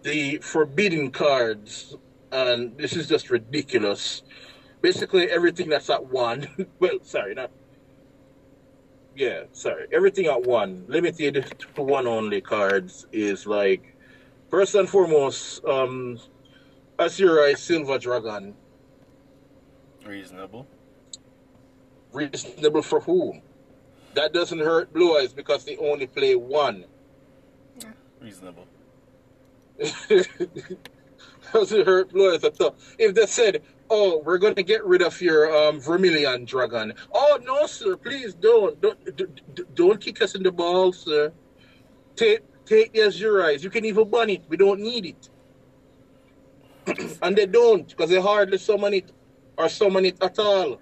the 0.02 0.38
forbidden 0.40 1.12
cards, 1.12 1.96
and 2.32 2.78
this 2.78 2.96
is 2.96 3.08
just 3.08 3.30
ridiculous. 3.30 4.24
Basically, 4.82 5.30
everything 5.30 5.70
that's 5.70 5.90
at 5.90 6.06
one. 6.08 6.48
well, 6.80 7.00
sorry, 7.04 7.36
not. 7.36 7.52
Yeah, 9.16 9.44
sorry. 9.52 9.88
Everything 9.92 10.26
at 10.26 10.42
one, 10.44 10.86
limited 10.88 11.56
to 11.76 11.82
one 11.82 12.08
only 12.08 12.42
cards, 12.42 13.06
is 13.12 13.46
like 13.46 13.96
first 14.50 14.74
and 14.76 14.90
foremost, 14.90 15.64
um, 15.66 16.20
Azure-Eyes 16.98 17.62
Silver 17.62 18.00
Dragon. 18.00 18.56
Reasonable. 20.06 20.68
Reasonable 22.12 22.82
for 22.82 23.00
whom? 23.00 23.42
That 24.16 24.34
doesn't 24.34 24.60
hurt 24.60 24.92
Blue 24.94 25.18
Eyes 25.18 25.34
because 25.34 25.64
they 25.64 25.78
only 25.78 26.08
play 26.08 26.36
one. 26.36 26.86
Reasonable. 28.22 28.68
doesn't 31.54 31.86
hurt 31.86 32.12
Blue 32.12 32.34
Eyes 32.34 32.44
at 32.44 32.60
all. 32.62 32.76
If 32.98 33.16
they 33.16 33.26
said, 33.26 33.64
"Oh, 33.96 34.24
we're 34.26 34.40
going 34.40 34.56
to 34.56 34.64
get 34.64 34.84
rid 34.84 35.04
of 35.04 35.22
your 35.22 35.56
um, 35.56 35.80
Vermilion 35.80 36.46
Dragon," 36.46 36.96
oh 37.14 37.38
no, 37.44 37.68
sir, 37.68 37.96
please 37.96 38.34
don't, 38.34 38.82
don't, 38.82 39.16
d- 39.16 39.26
d- 39.54 39.64
don't 39.76 40.02
kick 40.02 40.20
us 40.24 40.34
in 40.34 40.42
the 40.42 40.52
balls, 40.52 40.98
sir. 40.98 41.32
Take, 42.16 42.40
take 42.66 42.92
the 42.94 43.02
Azure-Eyes. 43.04 43.64
You 43.64 43.70
can 43.70 43.86
even 43.86 44.10
ban 44.10 44.32
it. 44.32 44.42
We 44.48 44.58
don't 44.58 44.80
need 44.80 45.06
it. 45.14 45.30
and 47.22 47.36
they 47.36 47.46
don't 47.46 47.88
because 47.88 48.10
they 48.10 48.20
hardly 48.20 48.58
summon 48.58 48.96
it 48.96 49.12
or 49.58 49.70
summon 49.70 50.06
it 50.06 50.18
at 50.24 50.40
all. 50.40 50.80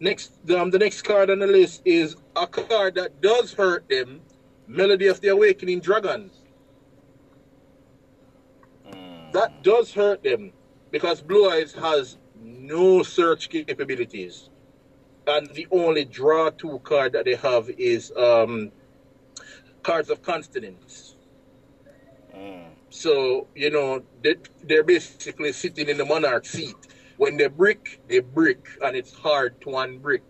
Next, 0.00 0.32
um, 0.54 0.70
the 0.70 0.78
next 0.78 1.00
card 1.00 1.30
on 1.30 1.38
the 1.38 1.46
list 1.46 1.80
is 1.86 2.14
a 2.36 2.46
card 2.46 2.94
that 2.96 3.22
does 3.22 3.54
hurt 3.54 3.88
them. 3.88 4.20
Melody 4.66 5.06
of 5.06 5.18
the 5.22 5.28
Awakening 5.28 5.80
Dragon. 5.80 6.30
Mm. 8.92 9.32
That 9.32 9.62
does 9.62 9.94
hurt 9.94 10.22
them 10.22 10.52
because 10.90 11.20
Blue 11.20 11.50
Eyes 11.50 11.72
has 11.72 12.18
no 12.40 13.02
search 13.02 13.48
capabilities. 13.48 14.50
And 15.26 15.48
the 15.50 15.66
only 15.70 16.04
draw 16.04 16.50
two 16.50 16.78
card 16.80 17.12
that 17.12 17.26
they 17.26 17.34
have 17.34 17.68
is 17.70 18.12
um, 18.16 18.72
Cards 19.82 20.08
of 20.08 20.22
Consonance. 20.22 21.14
Mm. 22.34 22.70
So, 22.88 23.46
you 23.54 23.70
know, 23.70 24.02
they, 24.22 24.36
they're 24.64 24.84
basically 24.84 25.52
sitting 25.52 25.88
in 25.88 25.98
the 25.98 26.04
monarch 26.04 26.46
seat. 26.46 26.76
When 27.18 27.36
they 27.36 27.48
brick, 27.48 28.00
they 28.08 28.20
brick, 28.20 28.66
and 28.82 28.96
it's 28.96 29.12
hard 29.12 29.60
to 29.62 29.70
unbrick. 29.70 30.22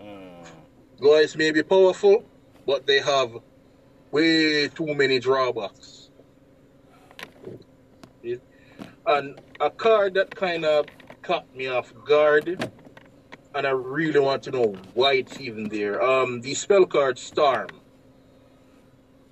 Mm. 0.00 0.46
Blue 0.98 1.16
Eyes 1.16 1.36
may 1.36 1.50
be 1.50 1.62
powerful, 1.62 2.24
but 2.66 2.86
they 2.86 3.00
have 3.00 3.32
way 4.10 4.68
too 4.68 4.94
many 4.94 5.18
drawbacks. 5.18 6.10
It- 8.22 8.42
And 9.08 9.40
a 9.58 9.70
card 9.70 10.12
that 10.14 10.34
kind 10.36 10.66
of 10.66 10.84
caught 11.22 11.46
me 11.56 11.66
off 11.66 11.94
guard, 12.04 12.70
and 13.54 13.66
I 13.66 13.70
really 13.70 14.20
want 14.20 14.42
to 14.42 14.50
know 14.50 14.76
why 14.92 15.14
it's 15.14 15.40
even 15.40 15.66
there. 15.70 16.02
Um, 16.02 16.42
the 16.42 16.52
spell 16.52 16.84
card 16.84 17.18
Storm. 17.18 17.68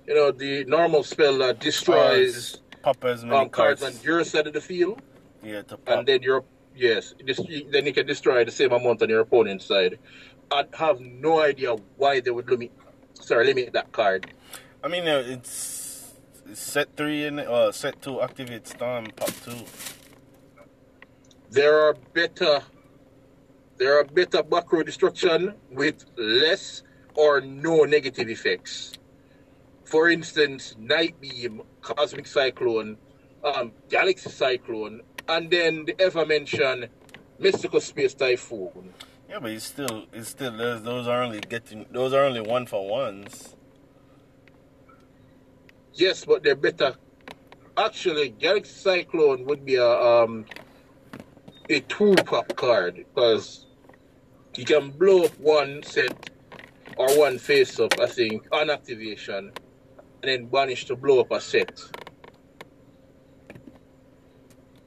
You 0.07 0.15
know, 0.15 0.31
the 0.31 0.65
normal 0.65 1.03
spell 1.03 1.37
that 1.39 1.59
destroys 1.59 2.59
Pop 2.81 3.05
as 3.05 3.23
many 3.23 3.35
um, 3.35 3.49
cards 3.49 3.83
on 3.83 3.93
your 4.01 4.23
side 4.23 4.47
of 4.47 4.53
the 4.53 4.61
field, 4.61 4.99
Yeah, 5.43 5.61
and 5.85 6.07
then 6.07 6.23
your 6.23 6.43
yes, 6.75 7.13
then 7.71 7.85
you 7.85 7.93
can 7.93 8.07
destroy 8.07 8.43
the 8.43 8.51
same 8.51 8.71
amount 8.71 9.03
on 9.03 9.09
your 9.09 9.19
opponent's 9.19 9.65
side. 9.65 9.99
I 10.49 10.65
have 10.73 10.99
no 11.01 11.39
idea 11.41 11.75
why 11.97 12.19
they 12.21 12.31
would 12.31 12.49
limit, 12.49 12.71
sorry, 13.13 13.45
let 13.45 13.55
limit 13.55 13.73
that 13.73 13.91
card. 13.91 14.33
I 14.83 14.87
mean, 14.87 15.07
uh, 15.07 15.23
it's 15.25 15.76
set 16.53 16.95
three 16.95 17.25
and 17.25 17.39
uh, 17.39 17.71
set 17.71 18.01
two 18.01 18.21
activate 18.21 18.67
storm 18.67 19.07
pop 19.15 19.29
two. 19.43 19.65
There 21.49 21.79
are 21.79 21.95
better, 22.13 22.61
there 23.77 23.99
are 23.99 24.03
better 24.03 24.43
macro 24.49 24.83
destruction 24.83 25.53
with 25.71 26.05
less 26.17 26.83
or 27.15 27.41
no 27.41 27.83
negative 27.83 28.29
effects. 28.29 28.93
For 29.85 30.09
instance, 30.09 30.75
Night 30.77 31.19
Beam, 31.21 31.61
Cosmic 31.81 32.27
Cyclone, 32.27 32.97
um, 33.43 33.71
Galaxy 33.89 34.29
Cyclone, 34.29 35.01
and 35.29 35.49
then 35.49 35.85
the 35.85 35.99
ever 36.01 36.25
mentioned 36.25 36.89
Mystical 37.39 37.79
Space 37.79 38.13
Typhoon. 38.13 38.93
Yeah, 39.29 39.39
but 39.39 39.51
it's 39.51 39.65
still 39.65 40.05
it's 40.13 40.29
still 40.29 40.55
those, 40.55 40.83
those 40.83 41.07
are 41.07 41.21
only 41.21 41.41
getting 41.41 41.85
those 41.91 42.13
are 42.13 42.23
only 42.23 42.41
one 42.41 42.65
for 42.65 42.87
ones. 42.87 43.55
Yes, 45.97 46.23
but 46.25 46.43
they're 46.43 46.55
better. 46.55 46.95
Actually, 47.75 48.29
Galaxy 48.29 48.71
Cyclone 48.73 49.45
would 49.45 49.65
be 49.65 49.75
a 49.75 49.87
um 49.89 50.45
a 51.69 51.79
two 51.81 52.15
pop 52.15 52.55
card 52.55 52.95
because 53.13 53.65
you 54.55 54.63
can 54.65 54.91
blow 54.91 55.23
up 55.25 55.37
one 55.39 55.83
set 55.83 56.29
or 56.97 57.07
one 57.17 57.37
face 57.37 57.79
up, 57.79 57.99
I 57.99 58.07
think, 58.07 58.47
on 58.51 58.69
activation, 58.69 59.51
and 60.21 60.23
then 60.23 60.45
banish 60.45 60.85
to 60.85 60.95
blow 60.95 61.19
up 61.19 61.31
a 61.31 61.41
set. 61.41 61.79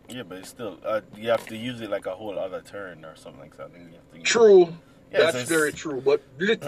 Yeah, 0.09 0.23
but 0.25 0.39
it's 0.39 0.49
still 0.49 0.79
uh, 0.85 1.03
you 1.17 1.31
have 1.31 1.47
to 1.47 1.57
use 1.57 1.81
it 1.81 1.91
like 1.91 2.07
a 2.07 2.15
whole 2.15 2.37
other 2.39 2.63
turn 2.63 3.05
or 3.05 3.15
something 3.17 3.41
like 3.41 3.57
that. 3.57 3.67
I 3.67 3.69
think 3.71 3.91
you 3.91 3.95
have 3.97 4.11
to 4.13 4.19
use- 4.19 4.29
True, 4.29 4.61
Yeah, 5.13 5.31
that's 5.31 5.41
so 5.41 5.45
very 5.45 5.73
true. 5.73 6.01
But 6.01 6.23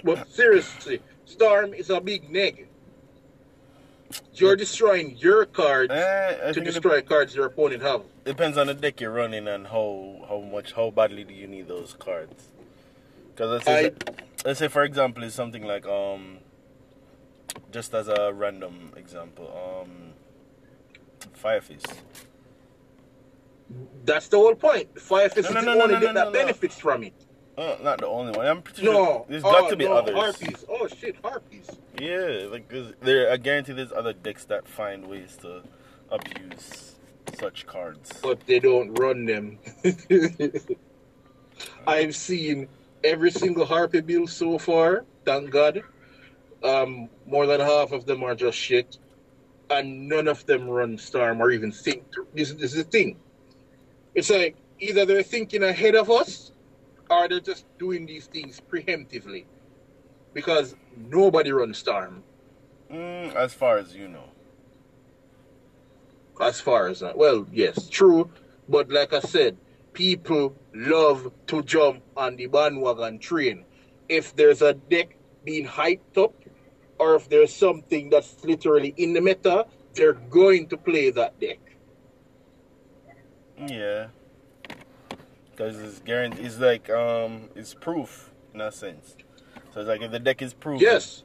but 0.05 0.29
seriously, 0.31 1.01
Storm 1.25 1.75
is 1.75 1.91
a 1.91 2.01
big 2.01 2.31
neg. 2.31 2.69
You're 4.35 4.57
destroying 4.57 5.17
your 5.19 5.45
cards 5.47 5.93
I 5.93 6.53
to 6.53 6.61
destroy 6.61 7.01
cards 7.03 7.35
your 7.35 7.47
opponent 7.47 7.83
have. 7.83 8.03
depends 8.25 8.57
on 8.59 8.67
the 8.67 8.75
deck 8.75 9.01
you're 9.01 9.13
running 9.13 9.49
and 9.49 9.67
how 9.67 10.25
how 10.29 10.41
much 10.41 10.73
how 10.73 10.91
badly 10.91 11.25
do 11.25 11.35
you 11.35 11.47
need 11.47 11.69
those 11.69 11.95
cards. 11.99 12.49
Because 13.31 13.51
let's 13.51 13.65
say, 13.65 13.87
I- 13.87 14.13
let's 14.45 14.59
say 14.59 14.69
for 14.69 14.83
example, 14.85 15.23
it's 15.25 15.35
something 15.35 15.65
like 15.65 15.87
um, 15.87 16.39
just 17.71 17.95
as 17.95 18.09
a 18.09 18.33
random 18.33 18.93
example, 18.97 19.47
um, 19.83 20.13
Fire 21.33 21.61
Fist. 21.61 21.87
That's 24.05 24.29
the 24.29 24.37
whole 24.37 24.55
point. 24.55 25.01
Fire 25.01 25.29
Fist 25.31 25.51
No, 25.51 25.61
is 25.61 25.65
no, 25.67 25.73
the 25.73 25.79
no, 25.79 25.83
only 25.85 25.95
no, 25.95 26.01
no, 26.01 26.07
that 26.09 26.15
no, 26.15 26.25
no. 26.25 26.33
benefits 26.33 26.79
from 26.79 27.05
it. 27.05 27.15
Uh, 27.57 27.77
not 27.83 27.99
the 27.99 28.07
only 28.07 28.33
one. 28.33 28.47
I'm 28.47 28.63
pretty 28.63 28.85
No, 28.85 28.93
sure 28.93 29.27
there's 29.29 29.43
got 29.43 29.65
oh, 29.65 29.71
to 29.71 29.77
be 29.77 29.85
no, 29.85 29.93
others. 29.93 30.15
Harpies. 30.15 30.65
Oh 30.69 30.89
shit, 30.89 31.17
harpies. 31.23 31.69
Yeah, 32.01 32.47
like 32.51 32.73
there, 33.01 33.31
I 33.31 33.37
guarantee 33.37 33.73
there's 33.73 33.93
other 33.93 34.15
dicks 34.15 34.45
that 34.47 34.67
find 34.67 35.07
ways 35.07 35.37
to 35.43 35.63
abuse 36.11 36.95
such 37.39 37.67
cards. 37.67 38.11
But 38.23 38.47
they 38.47 38.59
don't 38.59 38.95
run 38.95 39.27
them. 39.27 39.59
I've 41.87 42.17
seen 42.17 42.69
every 43.05 43.31
single 43.31 43.67
harpy 43.67 44.01
build 44.01 44.31
so 44.31 44.59
far. 44.59 45.05
Thank 45.25 45.51
God. 45.51 45.83
Um, 46.63 47.09
more 47.27 47.47
than 47.47 47.61
half 47.61 47.93
of 47.93 48.07
them 48.07 48.23
are 48.23 48.35
just 48.35 48.57
shit, 48.57 48.99
and 49.69 50.09
none 50.09 50.29
of 50.29 50.47
them 50.47 50.69
run 50.69 50.97
Storm 50.97 51.41
or 51.41 51.51
even 51.51 51.73
think. 51.73 52.05
This, 52.35 52.53
this 52.53 52.75
is 52.75 52.85
the 52.85 52.87
thing. 52.91 53.17
It's 54.15 54.31
like 54.31 54.57
either 54.79 55.05
they're 55.05 55.23
thinking 55.23 55.65
ahead 55.65 55.97
of 55.97 56.11
us, 56.11 56.52
or 57.13 57.29
they're 57.29 57.41
just 57.41 57.67
doing 57.79 58.07
these 58.07 58.27
things 58.27 58.61
preemptively. 58.61 59.45
because 60.35 60.75
nobody 60.97 61.53
runs 61.53 61.79
Storm. 61.79 62.23
Mm, 62.91 63.35
as 63.35 63.53
far 63.53 63.77
as 63.79 63.95
you 63.95 64.09
know. 64.09 64.25
As 66.41 66.61
far 66.61 66.89
as 66.89 67.01
that, 67.01 67.17
well, 67.17 67.47
yes, 67.53 67.89
true. 67.89 68.31
But 68.69 68.91
like 68.91 69.13
I 69.13 69.21
said, 69.21 69.57
people 69.93 70.57
love 70.75 71.33
to 71.49 71.63
jump 71.63 72.03
on 72.17 72.37
the 72.37 72.47
bandwagon 72.47 73.19
train. 73.19 73.65
If 74.09 74.35
there's 74.37 74.63
a 74.63 74.73
deck 74.75 75.17
being 75.45 75.67
hyped 75.67 76.17
up, 76.17 76.35
or 76.99 77.15
if 77.15 77.29
there's 77.29 77.55
something 77.55 78.09
that's 78.11 78.43
literally 78.45 78.95
in 78.97 79.13
the 79.13 79.21
meta, 79.21 79.67
they're 79.95 80.15
going 80.15 80.69
to 80.69 80.77
play 80.77 81.11
that 81.11 81.39
deck. 81.41 81.61
Yeah. 83.69 84.09
Because 85.63 85.81
it's 85.81 86.01
guaranteed. 86.01 86.45
It's 86.45 86.59
like 86.59 86.91
um, 86.91 87.49
it's 87.55 87.73
proof 87.75 88.31
in 88.53 88.61
a 88.61 88.73
sense. 88.73 89.17
So 89.73 89.81
it's 89.81 89.89
like 89.89 90.03
if 90.03 90.11
the 90.11 90.19
deck 90.19 90.43
is 90.43 90.55
proof, 90.55 90.81
Yes, 90.81 91.23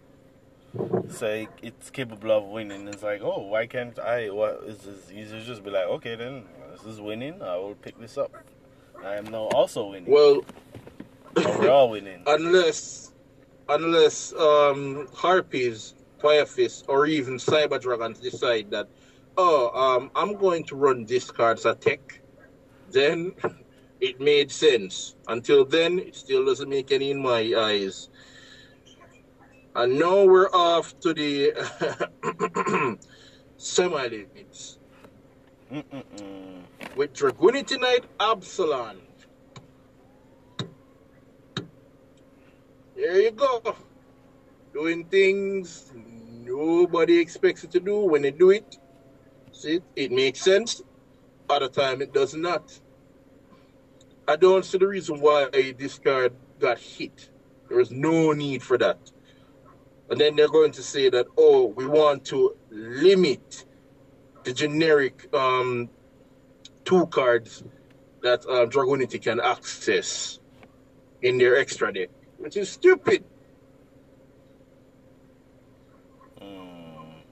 it's 1.05 1.21
like 1.21 1.49
it's 1.63 1.89
capable 1.89 2.31
of 2.31 2.45
winning. 2.45 2.87
It's 2.87 3.01
like, 3.01 3.21
oh, 3.21 3.47
why 3.47 3.65
can't 3.65 3.97
I? 3.97 4.29
What 4.29 4.63
is 4.67 4.79
this? 4.79 5.11
You 5.11 5.27
should 5.27 5.43
just 5.43 5.63
be 5.63 5.71
like, 5.71 5.85
okay, 5.85 6.15
then 6.15 6.43
this 6.71 6.85
is 6.85 7.01
winning. 7.01 7.41
I 7.41 7.55
will 7.57 7.75
pick 7.75 7.99
this 7.99 8.17
up. 8.17 8.31
I 9.03 9.15
am 9.15 9.25
now 9.25 9.45
also 9.55 9.87
winning. 9.87 10.11
well, 10.11 10.45
we're 11.35 11.69
all 11.69 11.89
winning. 11.89 12.21
unless 12.27 13.13
unless 13.69 14.33
um 14.33 15.07
harpies 15.13 15.95
firefist, 16.19 16.83
or 16.87 17.07
even 17.07 17.37
cyber 17.37 17.81
dragons 17.81 18.19
decide 18.19 18.71
that 18.71 18.87
oh 19.37 19.69
um 19.79 20.09
i'm 20.15 20.35
going 20.35 20.63
to 20.63 20.75
run 20.75 21.05
this 21.05 21.29
card 21.29 21.59
as 21.59 21.65
a 21.65 21.75
tech 21.75 22.19
then 22.91 23.33
it 24.01 24.19
made 24.19 24.51
sense 24.51 25.15
until 25.27 25.65
then 25.65 25.99
it 25.99 26.15
still 26.15 26.45
doesn't 26.45 26.69
make 26.69 26.91
any 26.91 27.11
in 27.11 27.21
my 27.21 27.53
eyes 27.57 28.09
and 29.75 29.97
now 29.99 30.23
we're 30.23 30.49
off 30.49 30.99
to 30.99 31.13
the 31.13 31.53
semi 33.57 34.07
limits 34.07 34.79
with 36.95 37.13
Dragunity 37.13 37.79
Knight 37.79 38.05
Ascalon 38.19 38.97
There 42.97 43.21
you 43.21 43.29
go. 43.29 43.61
Doing 44.73 45.05
things 45.05 45.93
nobody 45.93 47.19
expects 47.19 47.63
it 47.63 47.69
to 47.71 47.79
do. 47.79 47.99
When 47.99 48.23
they 48.23 48.31
do 48.31 48.49
it, 48.49 48.77
see, 49.51 49.81
it 49.95 50.11
makes 50.11 50.41
sense. 50.41 50.81
Other 51.47 51.69
time 51.69 52.01
it 52.01 52.11
does 52.11 52.33
not. 52.33 52.79
I 54.27 54.35
don't 54.35 54.65
see 54.65 54.77
the 54.77 54.87
reason 54.87 55.21
why 55.21 55.49
this 55.77 55.99
card 55.99 56.33
got 56.59 56.79
hit. 56.79 57.29
There 57.69 57.79
is 57.79 57.91
no 57.91 58.33
need 58.33 58.61
for 58.61 58.77
that. 58.77 58.99
And 60.09 60.19
then 60.19 60.35
they're 60.35 60.47
going 60.47 60.71
to 60.73 60.83
say 60.83 61.09
that, 61.09 61.27
oh, 61.37 61.67
we 61.67 61.85
want 61.85 62.25
to 62.25 62.55
limit 62.69 63.65
the 64.43 64.53
generic 64.53 65.33
um, 65.33 65.89
two 66.85 67.05
cards 67.07 67.63
that 68.21 68.45
um, 68.47 68.69
Dragunity 68.69 69.21
can 69.21 69.39
access 69.39 70.39
in 71.21 71.37
their 71.37 71.57
extra 71.57 71.93
deck, 71.93 72.09
which 72.37 72.57
is 72.57 72.69
stupid. 72.69 73.23
Mm. 76.41 77.23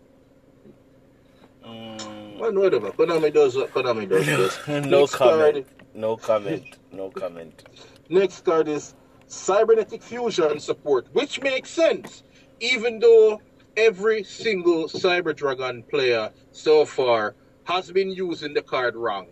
Mm. 1.66 2.40
Well, 2.40 2.54
whatever. 2.54 2.92
Konami 2.92 3.34
does 3.34 3.56
what 3.56 3.72
Konami 3.72 4.10
does 4.10 4.26
best. 4.26 4.68
no 4.68 5.02
Next 5.02 5.16
comment. 5.16 5.66
card, 5.66 5.85
No 5.96 6.18
comment. 6.18 6.78
No 6.92 7.10
comment. 7.10 7.64
next 8.10 8.44
card 8.44 8.68
is 8.68 8.96
Cybernetic 9.28 10.04
Fusion 10.04 10.60
support, 10.60 11.08
which 11.14 11.42
makes 11.42 11.70
sense, 11.70 12.24
even 12.60 13.00
though 13.00 13.42
every 13.78 14.22
single 14.24 14.90
Cyber 14.90 15.34
Dragon 15.34 15.84
player 15.84 16.32
so 16.52 16.84
far 16.84 17.36
has 17.64 17.92
been 17.94 18.12
using 18.12 18.54
the 18.54 18.62
card 18.62 18.98
wrong. 18.98 19.28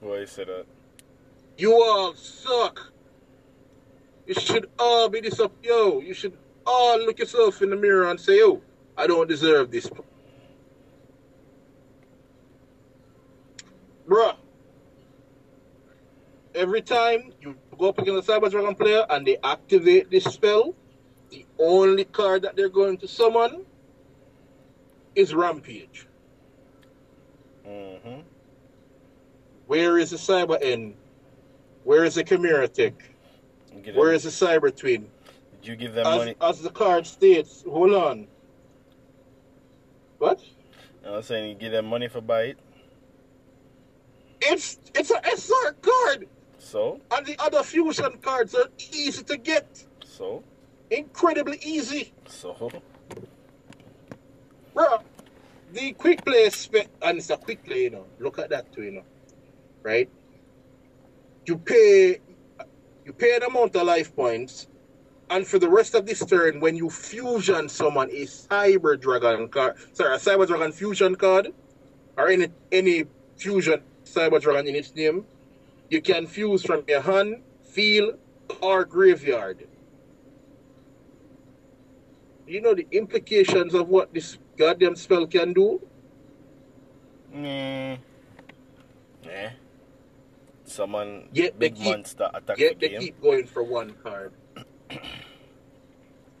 Why 0.00 0.20
you 0.20 0.26
say 0.26 0.44
that? 0.44 0.66
You 1.56 1.74
all 1.74 2.14
suck. 2.14 2.92
You 4.26 4.34
should 4.34 4.70
all 4.78 5.08
be 5.08 5.20
this 5.20 5.40
up. 5.40 5.52
Yo, 5.60 6.00
you 6.00 6.14
should 6.14 6.36
all 6.64 6.98
look 6.98 7.18
yourself 7.18 7.62
in 7.62 7.70
the 7.70 7.76
mirror 7.76 8.08
and 8.08 8.20
say, 8.20 8.38
yo, 8.38 8.62
I 8.96 9.08
don't 9.08 9.28
deserve 9.28 9.72
this. 9.72 9.90
Bruh. 14.08 14.36
Every 16.58 16.82
time 16.82 17.32
you 17.40 17.54
go 17.78 17.90
up 17.90 18.00
against 18.00 18.28
a 18.28 18.32
Cyber 18.32 18.50
Dragon 18.50 18.74
player 18.74 19.06
and 19.10 19.24
they 19.24 19.36
activate 19.44 20.10
this 20.10 20.24
spell, 20.24 20.74
the 21.30 21.46
only 21.56 22.04
card 22.04 22.42
that 22.42 22.56
they're 22.56 22.68
going 22.68 22.96
to 22.98 23.06
summon 23.06 23.64
is 25.14 25.32
Rampage. 25.32 26.08
Mm-hmm. 27.64 28.22
Where 29.68 29.98
is 29.98 30.10
the 30.10 30.16
Cyber 30.16 30.58
End? 30.60 30.96
Where 31.84 32.04
is 32.04 32.16
the 32.16 32.24
Chimera 32.24 32.66
Tech? 32.66 32.94
Where 33.94 34.12
is 34.12 34.24
the 34.24 34.30
Cyber 34.30 34.74
Twin? 34.74 35.08
Did 35.60 35.68
you 35.68 35.76
give 35.76 35.94
them 35.94 36.08
As, 36.08 36.18
money? 36.18 36.34
as 36.40 36.60
the 36.60 36.70
card 36.70 37.06
states, 37.06 37.62
hold 37.68 37.94
on. 37.94 38.26
What? 40.18 40.40
I 41.06 41.10
was 41.10 41.26
saying 41.26 41.50
you 41.50 41.54
give 41.54 41.70
them 41.70 41.86
money 41.86 42.08
for 42.08 42.20
buy 42.20 42.42
it. 42.42 42.58
It's 44.40 44.78
it's 44.94 45.12
a 45.12 45.20
SR 45.24 45.76
card, 45.82 46.28
So? 46.58 47.00
and 47.12 47.24
the 47.26 47.36
other 47.38 47.62
fusion 47.62 48.18
cards 48.20 48.54
are 48.54 48.68
easy 48.92 49.22
to 49.24 49.36
get, 49.36 49.84
So? 50.04 50.42
incredibly 50.90 51.58
easy, 51.62 52.12
So? 52.26 52.70
bro. 54.74 54.98
The 55.72 55.92
quick 55.92 56.24
play 56.24 56.48
spec, 56.50 56.88
and 57.02 57.18
it's 57.18 57.28
a 57.30 57.36
quick 57.36 57.62
play, 57.64 57.84
you 57.84 57.90
know. 57.90 58.06
Look 58.18 58.38
at 58.38 58.48
that 58.50 58.72
too, 58.72 58.82
you 58.84 58.90
know, 58.92 59.02
right? 59.82 60.08
You 61.46 61.58
pay, 61.58 62.20
you 63.04 63.12
pay 63.12 63.36
an 63.36 63.42
amount 63.42 63.76
of 63.76 63.82
life 63.86 64.14
points, 64.16 64.66
and 65.30 65.46
for 65.46 65.58
the 65.58 65.68
rest 65.68 65.94
of 65.94 66.06
this 66.06 66.24
turn, 66.24 66.60
when 66.60 66.74
you 66.74 66.88
fusion 66.88 67.68
someone, 67.68 68.08
a 68.10 68.24
Cyber 68.24 68.98
Dragon 68.98 69.48
card, 69.48 69.76
sorry, 69.92 70.14
a 70.14 70.18
Cyber 70.18 70.46
Dragon 70.46 70.72
fusion 70.72 71.14
card, 71.16 71.52
or 72.16 72.28
any 72.28 72.48
any 72.72 73.04
fusion 73.36 73.82
Cyber 74.04 74.40
Dragon 74.40 74.66
in 74.68 74.74
its 74.74 74.94
name, 74.94 75.26
you 75.90 76.00
can 76.00 76.26
fuse 76.26 76.62
from 76.62 76.84
your 76.88 77.00
hand, 77.00 77.42
field, 77.62 78.18
or 78.60 78.84
graveyard. 78.84 79.66
You 82.46 82.60
know 82.62 82.74
the 82.74 82.86
implications 82.92 83.74
of 83.74 83.88
what 83.88 84.12
this 84.14 84.38
goddamn 84.56 84.96
spell 84.96 85.26
can 85.26 85.52
do? 85.52 85.80
Mm. 87.34 87.98
Eh. 89.28 89.50
Someone 90.64 91.28
Yet 91.32 91.58
big 91.58 91.74
keep- 91.76 91.84
monster 91.84 92.30
attack 92.32 92.58
Yet 92.58 92.80
the 92.80 92.88
they 92.88 92.98
keep 92.98 93.20
going 93.20 93.46
for 93.46 93.62
one 93.62 93.92
card. 94.02 94.32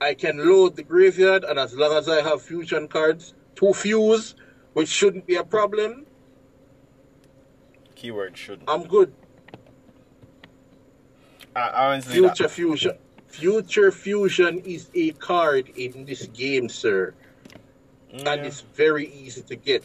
I 0.00 0.14
can 0.14 0.38
load 0.38 0.76
the 0.76 0.82
graveyard, 0.82 1.44
and 1.44 1.58
as 1.58 1.74
long 1.74 1.92
as 1.92 2.08
I 2.08 2.22
have 2.22 2.40
fusion 2.40 2.88
cards 2.88 3.34
to 3.56 3.72
fuse, 3.74 4.34
which 4.74 4.88
shouldn't 4.88 5.26
be 5.26 5.34
a 5.36 5.44
problem, 5.44 6.06
Keyword 7.96 8.36
shouldn't. 8.38 8.70
I'm 8.70 8.84
good. 8.86 9.12
I, 11.58 11.86
honestly, 11.86 12.20
that- 12.20 12.36
Future 12.36 12.48
fusion. 12.48 12.98
Future 13.26 13.90
fusion 13.92 14.58
is 14.60 14.88
a 14.94 15.10
card 15.12 15.68
in 15.76 16.04
this 16.06 16.26
game, 16.28 16.68
sir, 16.68 17.12
and 18.12 18.40
it's 18.46 18.62
very 18.62 19.06
easy 19.12 19.42
to 19.42 19.54
get. 19.56 19.84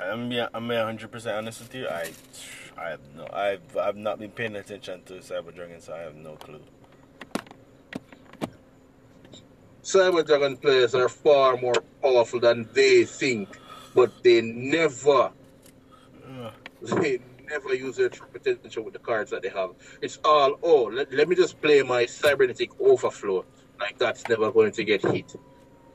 I'm 0.00 0.30
I'm 0.32 0.68
100% 0.68 1.36
honest 1.36 1.60
with 1.60 1.74
you. 1.74 1.88
I, 1.88 2.10
I 2.78 2.90
have 2.90 3.00
no, 3.16 3.26
I've, 3.32 3.76
I've 3.76 3.96
not 3.96 4.18
been 4.20 4.30
paying 4.30 4.56
attention 4.56 5.02
to 5.06 5.14
Cyber 5.14 5.54
Dragon, 5.54 5.80
so 5.80 5.92
I 5.92 5.98
have 5.98 6.14
no 6.14 6.36
clue. 6.36 6.60
Cyber 9.82 10.24
Dragon 10.24 10.56
players 10.56 10.94
are 10.94 11.08
far 11.08 11.56
more 11.56 11.74
powerful 12.00 12.38
than 12.38 12.68
they 12.72 13.04
think, 13.04 13.58
but 13.94 14.22
they 14.22 14.40
never, 14.40 15.32
they 16.80 17.18
never 17.50 17.74
use 17.74 17.96
their 17.96 18.08
true 18.08 18.28
potential 18.32 18.84
with 18.84 18.92
the 18.94 18.98
cards 19.00 19.30
that 19.30 19.42
they 19.42 19.48
have. 19.48 19.70
It's 20.00 20.18
all, 20.24 20.58
oh, 20.62 20.84
let, 20.84 21.12
let 21.12 21.28
me 21.28 21.36
just 21.36 21.60
play 21.60 21.82
my 21.82 22.06
cybernetic 22.06 22.70
overflow. 22.80 23.44
Like 23.78 23.98
that's 23.98 24.28
never 24.28 24.50
going 24.52 24.72
to 24.72 24.84
get 24.84 25.02
hit. 25.02 25.34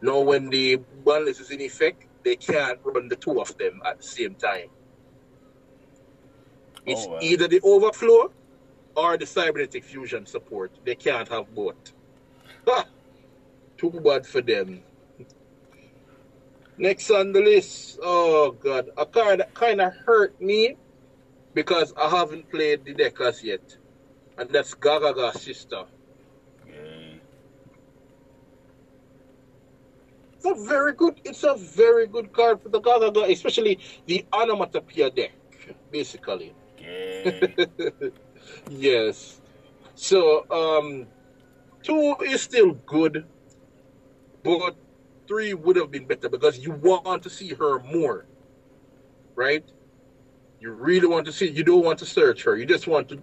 Now, 0.01 0.19
when 0.19 0.49
the 0.49 0.77
balance 1.05 1.39
is 1.39 1.51
in 1.51 1.61
effect, 1.61 2.05
they 2.23 2.35
can't 2.35 2.79
run 2.83 3.07
the 3.07 3.15
two 3.15 3.39
of 3.39 3.57
them 3.57 3.81
at 3.85 3.97
the 3.97 4.03
same 4.03 4.35
time. 4.35 4.67
Oh, 6.87 6.91
it's 6.91 7.05
Oh, 7.05 7.09
wow. 7.13 7.19
either 7.21 7.47
the 7.47 7.61
overflow 7.63 8.31
or 8.95 9.17
the 9.17 9.25
cybernetic 9.25 9.83
fusion 9.83 10.25
support. 10.25 10.71
They 10.83 10.95
can't 10.95 11.27
have 11.29 11.53
both. 11.53 11.93
Ha! 12.67 12.85
Too 13.77 13.89
bad 13.91 14.25
for 14.25 14.41
them. 14.41 14.81
Next 16.77 17.09
on 17.09 17.31
the 17.31 17.39
list, 17.39 17.99
oh 18.03 18.51
god, 18.51 18.89
a 18.97 19.05
card 19.05 19.39
that 19.39 19.53
kind 19.53 19.79
of 19.79 19.93
hurt 19.93 20.39
me 20.41 20.75
because 21.55 21.93
I 21.97 22.09
haven't 22.09 22.51
played 22.51 22.85
the 22.85 22.93
Deckers 22.93 23.43
yet, 23.43 23.77
and 24.37 24.49
that's 24.51 24.75
Gaga's 24.75 25.41
sister. 25.41 25.85
It's 30.35 30.45
a 30.45 30.55
very 30.67 30.93
good. 30.93 31.19
It's 31.25 31.43
a 31.43 31.55
very 31.55 32.07
good 32.07 32.31
card 32.33 32.61
for 32.61 32.69
the 32.69 32.79
Gaga, 32.79 33.21
especially 33.31 33.79
the 34.07 34.25
onomatopoeia 34.33 35.11
deck, 35.11 35.33
basically. 35.91 36.53
Yes. 38.69 39.41
So 39.95 40.45
um, 40.51 41.07
two 41.83 42.15
is 42.21 42.41
still 42.43 42.73
good, 42.73 43.25
but 44.43 44.75
three 45.27 45.53
would 45.53 45.77
have 45.77 45.91
been 45.91 46.05
better 46.05 46.29
because 46.29 46.59
you 46.59 46.71
want 46.71 47.23
to 47.23 47.29
see 47.29 47.49
her 47.55 47.79
more, 47.79 48.27
right? 49.35 49.65
You 50.65 50.71
really 50.71 51.05
want 51.05 51.27
to 51.27 51.31
see. 51.31 51.47
You 51.47 51.63
don't 51.63 51.85
want 51.85 51.99
to 51.99 52.07
search 52.07 52.43
her. 52.45 52.57
You 52.57 52.65
just 52.65 52.87
want 52.87 53.09
to, 53.09 53.21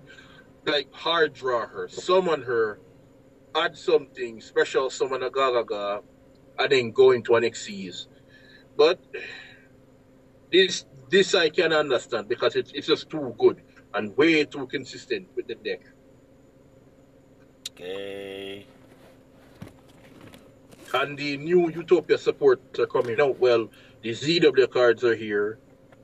like, 0.64 0.87
hard 0.92 1.35
draw 1.35 1.66
her, 1.66 1.88
summon 1.88 2.40
her, 2.42 2.78
add 3.52 3.76
something 3.76 4.40
special, 4.40 4.90
summon 4.90 5.24
a 5.24 5.28
Gagaga, 5.28 6.05
and 6.61 6.70
then 6.70 6.92
go 6.92 7.11
into 7.11 7.35
an 7.35 7.42
Xyz. 7.42 8.07
But 8.76 9.00
this 10.52 10.87
this 11.11 11.35
I 11.35 11.48
can 11.48 11.72
understand 11.72 12.28
because 12.28 12.55
it's 12.55 12.70
it's 12.76 12.87
just 12.87 13.11
too 13.11 13.35
good 13.37 13.61
and 13.92 14.16
way 14.16 14.44
too 14.44 14.68
consistent 14.68 15.26
with 15.35 15.48
the 15.48 15.57
deck. 15.57 15.81
okay. 17.72 18.66
And 20.94 21.18
the 21.18 21.38
new 21.38 21.70
Utopia 21.70 22.18
support 22.18 22.61
are 22.78 22.87
coming 22.87 23.20
out. 23.20 23.40
Well, 23.40 23.68
the 24.00 24.11
ZW 24.11 24.70
cards 24.70 25.02
are 25.02 25.16
here. 25.16 25.59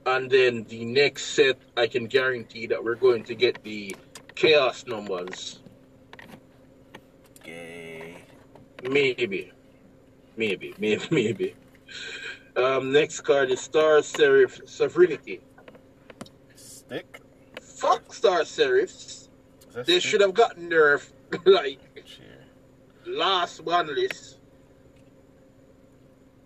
And 0.08 0.30
then 0.30 0.64
the 0.64 0.86
next 0.86 1.26
set, 1.34 1.58
I 1.76 1.86
can 1.86 2.06
guarantee 2.06 2.66
that 2.68 2.82
we're 2.82 2.94
going 2.94 3.24
to 3.24 3.34
get 3.34 3.62
the 3.62 3.94
chaos 4.34 4.86
numbers. 4.86 5.60
Okay. 7.40 8.16
Maybe. 8.82 9.52
Maybe. 10.36 10.74
Maybe. 10.78 11.04
Maybe. 11.10 11.54
Um, 12.56 12.90
next 12.90 13.20
card 13.20 13.50
is 13.50 13.60
Star 13.60 14.02
Seraph 14.02 14.60
Sovereignty. 14.66 15.40
Stick. 16.56 17.20
Fuck 17.60 18.14
Star 18.14 18.40
Seraphs. 18.44 19.28
They 19.74 19.82
stick? 19.82 20.02
should 20.02 20.20
have 20.22 20.32
gotten 20.32 20.70
nerfed 20.70 21.12
like 21.44 21.80
Chair. 22.06 22.46
last 23.06 23.60
one 23.60 23.94
list. 23.94 24.38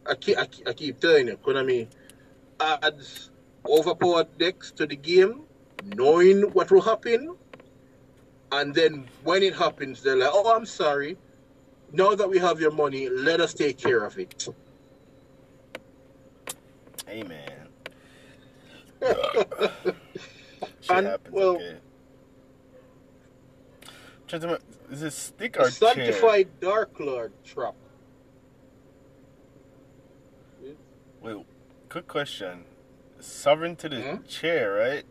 I 0.05 0.16
keep, 0.16 0.37
I 0.37 0.46
keep, 0.46 0.68
I 0.68 0.72
keep 0.72 0.98
telling 0.98 1.29
you, 1.29 1.37
Konami 1.37 1.87
adds 2.61 3.31
overpowered 3.68 4.37
decks 4.38 4.70
to 4.72 4.87
the 4.87 4.96
game, 4.96 5.42
knowing 5.96 6.42
what 6.53 6.70
will 6.70 6.81
happen, 6.83 7.37
and 8.53 8.75
then 8.75 9.07
when 9.25 9.42
it 9.42 9.55
happens, 9.55 10.03
they're 10.03 10.16
like, 10.16 10.31
"Oh, 10.33 10.55
I'm 10.55 10.66
sorry. 10.66 11.16
Now 11.92 12.14
that 12.14 12.29
we 12.29 12.38
have 12.38 12.61
your 12.61 12.70
money, 12.70 13.09
let 13.09 13.40
us 13.40 13.55
take 13.55 13.79
care 13.79 14.05
of 14.05 14.18
it." 14.18 14.48
Hey 17.07 17.22
man. 17.22 17.68
And, 20.90 21.07
happens. 21.07 21.35
well- 21.35 21.57
okay. 21.57 21.77
Trying 24.29 24.40
to 24.42 24.46
remember, 24.46 24.64
is 24.90 25.03
it 25.03 25.12
stick 25.12 25.57
or 25.59 25.68
chair? 25.70 25.94
Sanctified 25.94 26.48
Dark 26.61 26.98
Lord 26.98 27.33
trap. 27.44 27.75
Wait, 31.20 31.37
quick 31.88 32.09
question. 32.09 32.64
Sovereign 33.23 33.77
to 33.77 33.89
the 33.89 34.01
Hmm? 34.03 34.23
chair, 34.25 34.75
right? 34.75 35.05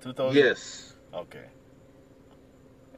Two 0.00 0.12
thousand. 0.12 0.36
Yes. 0.36 0.94
Okay. 1.14 1.44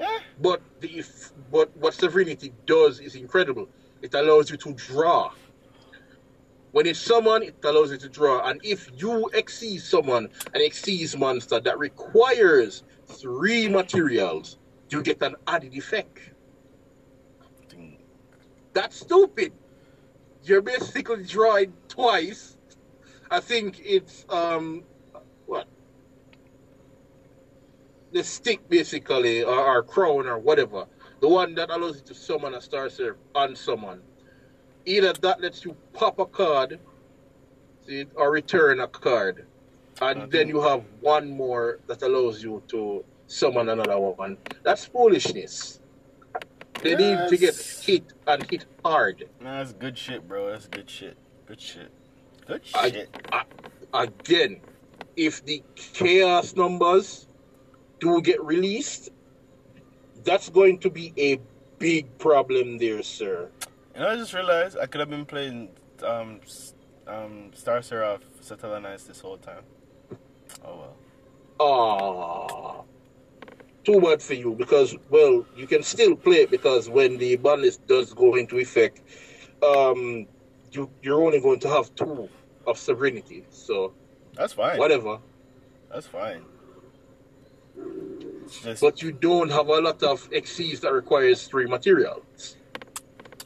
Eh, 0.01 0.19
But 0.41 0.63
the 0.81 0.99
if, 0.99 1.33
but 1.51 1.77
what 1.77 1.93
Sovereignty 1.95 2.53
does 2.67 3.01
is 3.01 3.15
incredible. 3.15 3.69
It 4.01 4.15
allows 4.15 4.51
you 4.51 4.57
to 4.57 4.73
draw. 4.73 5.33
When 6.73 6.87
it's 6.87 6.99
someone, 7.01 7.43
it 7.43 7.57
allows 7.65 7.91
you 7.91 7.99
to 7.99 8.09
draw. 8.09 8.47
And 8.49 8.61
if 8.65 8.91
you 8.97 9.29
exceed 9.35 9.81
someone, 9.81 10.29
an 10.55 10.61
Xyz 10.61 11.19
monster 11.19 11.61
that 11.61 11.79
requires 11.79 12.85
three 13.07 13.69
materials, 13.69 14.59
you 14.91 15.03
get 15.03 15.23
an 15.23 15.35
added 15.47 15.75
effect. 15.75 16.21
That's 18.75 18.97
stupid. 19.01 19.53
You're 20.45 20.63
basically 20.63 21.25
drawing 21.25 21.73
twice. 21.89 22.57
I 23.31 23.41
think 23.41 23.81
it's 23.85 24.25
um 24.29 24.85
what 25.47 25.67
the 28.13 28.25
stick 28.25 28.69
basically 28.69 29.43
or, 29.45 29.59
or 29.59 29.83
crown 29.83 30.27
or 30.27 30.39
whatever. 30.39 30.87
The 31.21 31.29
one 31.29 31.55
that 31.57 31.71
allows 31.71 31.97
you 31.97 32.03
to 32.03 32.15
summon 32.15 32.55
a 32.55 32.61
star 32.61 32.89
serve 32.89 33.17
on 33.35 33.57
someone. 33.57 34.03
Either 34.87 35.13
that 35.15 35.41
lets 35.41 35.65
you 35.65 35.77
pop 35.93 36.19
a 36.19 36.27
card, 36.27 36.81
see, 37.87 38.07
or 38.15 38.31
return 38.31 38.81
a 38.81 38.89
card. 38.89 39.47
And 40.01 40.23
Okay. 40.23 40.39
then 40.39 40.49
you 40.49 40.61
have 40.63 40.85
one 41.01 41.31
more 41.31 41.81
that 41.89 42.03
allows 42.03 42.43
you 42.43 42.63
to 42.69 43.05
summon 43.27 43.69
another 43.69 43.99
one. 43.99 44.39
That's 44.63 44.85
foolishness. 44.87 45.81
They 46.83 46.95
need 46.95 47.29
to 47.29 47.37
get 47.37 47.57
hit 47.83 48.13
and 48.27 48.43
hit 48.51 48.67
hard. 48.85 49.29
Nah, 49.41 49.59
that's 49.59 49.73
good 49.73 49.99
shit, 49.99 50.29
bro. 50.29 50.51
That's 50.53 50.69
good 50.69 50.89
shit. 50.89 51.17
Good 51.47 51.61
shit. 51.61 51.91
Good 52.49 52.63
I- 52.75 52.91
shit. 52.91 53.17
Again, 53.95 54.61
if 55.17 55.45
the 55.45 55.63
chaos 55.77 56.57
numbers 56.57 57.29
do 58.01 58.21
get 58.23 58.43
released, 58.43 59.11
that's 60.25 60.49
going 60.49 60.79
to 60.81 60.91
be 60.91 61.13
a 61.19 61.41
big 61.79 62.19
problem 62.19 62.79
there, 62.79 63.03
sir. 63.03 63.51
You 63.95 64.01
know, 64.01 64.09
I 64.09 64.17
just 64.17 64.33
realized 64.35 64.79
I 64.79 64.87
could 64.87 65.01
have 65.01 65.11
been 65.11 65.27
playing 65.27 65.69
um, 66.03 66.41
um, 67.07 67.51
Star 67.55 67.83
Seraph 67.83 68.23
Satellite 68.41 68.83
Knights 68.83 69.05
this 69.05 69.21
whole 69.21 69.39
time. 69.39 69.63
Oh 70.65 70.77
well. 70.77 70.97
Ah, 71.61 72.83
too 73.85 74.01
bad 74.01 74.23
for 74.23 74.35
you 74.35 74.55
because 74.55 74.97
well, 75.11 75.45
you 75.57 75.67
can 75.67 75.83
still 75.83 76.15
play 76.15 76.43
it 76.43 76.51
because 76.51 76.89
when 76.89 77.19
the 77.19 77.37
ban 77.37 77.63
list 77.63 77.87
does 77.87 78.15
go 78.15 78.37
into 78.37 78.59
effect, 78.59 79.01
um, 79.63 80.27
you 80.73 80.91
you're 81.03 81.23
only 81.23 81.41
going 81.41 81.61
to 81.61 81.69
have 81.69 81.95
two 81.95 82.29
of 82.69 82.79
sovereignty. 82.79 83.45
So 83.51 83.93
That's 84.35 84.53
fine. 84.53 84.79
whatever. 84.79 85.19
That's 85.91 86.07
fine. 86.07 86.45
Just 88.63 88.81
But 88.81 89.03
you 89.03 89.13
don't 89.13 89.51
have 89.51 89.69
a 89.69 89.81
lot 89.81 90.03
of 90.03 90.29
Xyzs 90.31 90.81
that 90.81 90.93
requires 90.93 91.47
three 91.47 91.67
materials, 91.67 92.57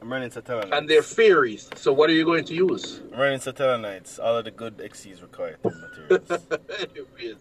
I'm 0.00 0.10
running 0.12 0.30
Satellite 0.30 0.72
and 0.72 0.88
they're 0.88 1.02
fairies. 1.02 1.70
So 1.76 1.92
what 1.92 2.10
are 2.10 2.12
you 2.12 2.24
going 2.24 2.44
to 2.46 2.54
use? 2.54 3.00
I'm 3.12 3.20
running 3.20 3.40
Satellite 3.40 4.18
All 4.20 4.36
of 4.38 4.44
the 4.44 4.50
good 4.50 4.78
Xyzs 4.78 5.22
require 5.22 5.56
three 5.62 5.72
materials. 6.08 6.30
Anyways, 6.78 7.36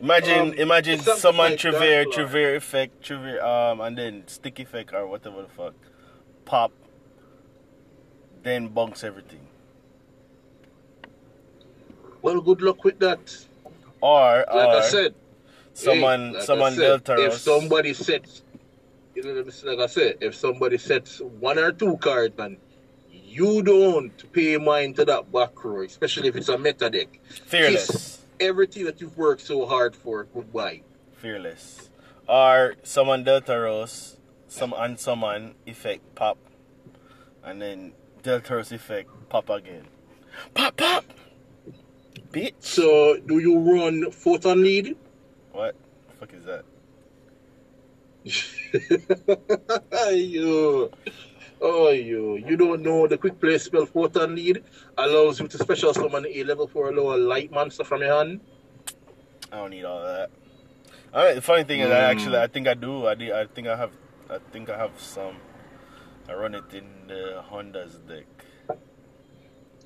Imagine, 0.00 0.48
Um, 0.48 0.54
imagine 0.54 0.98
someone 0.98 1.52
like 1.52 1.60
Trevere, 1.60 2.04
Trevere 2.06 2.56
effect, 2.56 3.02
Trevere, 3.04 3.40
um, 3.40 3.80
and 3.80 3.96
then 3.96 4.24
stick 4.26 4.58
effect 4.58 4.92
or 4.92 5.06
whatever 5.06 5.42
the 5.42 5.48
fuck, 5.48 5.74
pop, 6.44 6.72
then 8.42 8.66
bunks 8.66 9.04
everything. 9.04 9.41
Well, 12.22 12.40
good 12.40 12.62
luck 12.62 12.84
with 12.84 12.98
that. 13.00 13.36
Or, 14.00 14.44
Like 14.48 14.68
or 14.68 14.76
I 14.78 14.80
said, 14.82 15.14
someone, 15.74 16.28
hey, 16.28 16.34
like 16.34 16.42
someone 16.42 16.72
said. 16.74 17.02
If 17.08 17.34
somebody 17.34 17.94
sets, 17.94 18.42
you 19.14 19.22
know, 19.22 19.44
like 19.64 19.78
I 19.78 19.86
said, 19.86 20.16
if 20.20 20.34
somebody 20.34 20.78
sets 20.78 21.20
one 21.20 21.58
or 21.58 21.72
two 21.72 21.96
cards, 21.98 22.36
man, 22.36 22.56
you 23.10 23.62
don't 23.62 24.32
pay 24.32 24.56
mind 24.58 24.96
to 24.96 25.04
that 25.06 25.30
back 25.32 25.64
row, 25.64 25.82
especially 25.82 26.28
if 26.28 26.36
it's 26.36 26.48
a 26.48 26.58
meta 26.58 26.90
deck. 26.90 27.20
fearless, 27.46 28.20
Everything 28.40 28.84
that 28.86 29.00
you've 29.00 29.16
worked 29.16 29.42
so 29.42 29.66
hard 29.66 29.94
for, 29.94 30.24
goodbye. 30.34 30.82
fearless, 31.12 31.90
or 32.28 32.74
someone 32.82 33.24
Deltaros, 33.24 34.16
some 34.48 34.74
and 34.76 34.98
someone 34.98 35.54
effect 35.66 36.14
pop, 36.16 36.38
and 37.44 37.62
then 37.62 37.92
Deltaros 38.22 38.72
effect 38.72 39.08
pop 39.28 39.48
again, 39.48 39.86
pop 40.54 40.76
pop, 40.76 41.04
bitch. 42.32 42.54
So, 42.60 43.16
do 43.18 43.38
you 43.38 43.58
run 43.58 44.10
photon 44.10 44.62
lead? 44.62 44.96
What 45.52 45.74
the 46.08 46.14
fuck 46.16 46.32
is 46.34 46.44
that? 46.46 46.64
you, 50.12 50.90
oh 51.60 51.90
you, 51.90 52.36
you 52.36 52.56
don't 52.56 52.82
know 52.82 53.06
the 53.08 53.18
quick 53.18 53.40
play 53.40 53.58
spell 53.58 53.84
photon 53.84 54.36
lead 54.36 54.62
allows 54.96 55.40
you 55.40 55.48
to 55.48 55.58
special 55.58 55.92
summon 55.92 56.26
a 56.26 56.44
level 56.44 56.68
four 56.68 56.92
lower 56.92 57.18
light 57.18 57.50
monster 57.50 57.82
from 57.84 58.00
your 58.02 58.16
hand. 58.16 58.40
I 59.50 59.56
don't 59.56 59.70
need 59.70 59.84
all 59.84 59.98
of 59.98 60.04
that. 60.04 60.30
All 61.12 61.24
right, 61.24 61.34
the 61.34 61.42
funny 61.42 61.64
thing 61.64 61.80
is, 61.80 61.90
I 61.90 62.00
Mm. 62.00 62.10
actually, 62.10 62.38
I 62.38 62.46
think 62.46 62.68
I 62.68 62.74
do. 62.74 63.06
I 63.06 63.14
did, 63.14 63.32
I 63.32 63.46
think 63.46 63.66
I 63.68 63.76
have, 63.76 63.90
I 64.30 64.38
think 64.52 64.70
I 64.70 64.78
have 64.78 64.98
some. 64.98 65.36
I 66.28 66.34
run 66.34 66.54
it 66.54 66.72
in 66.72 66.84
the 67.08 67.42
Honda's 67.50 67.98
deck. 68.08 68.24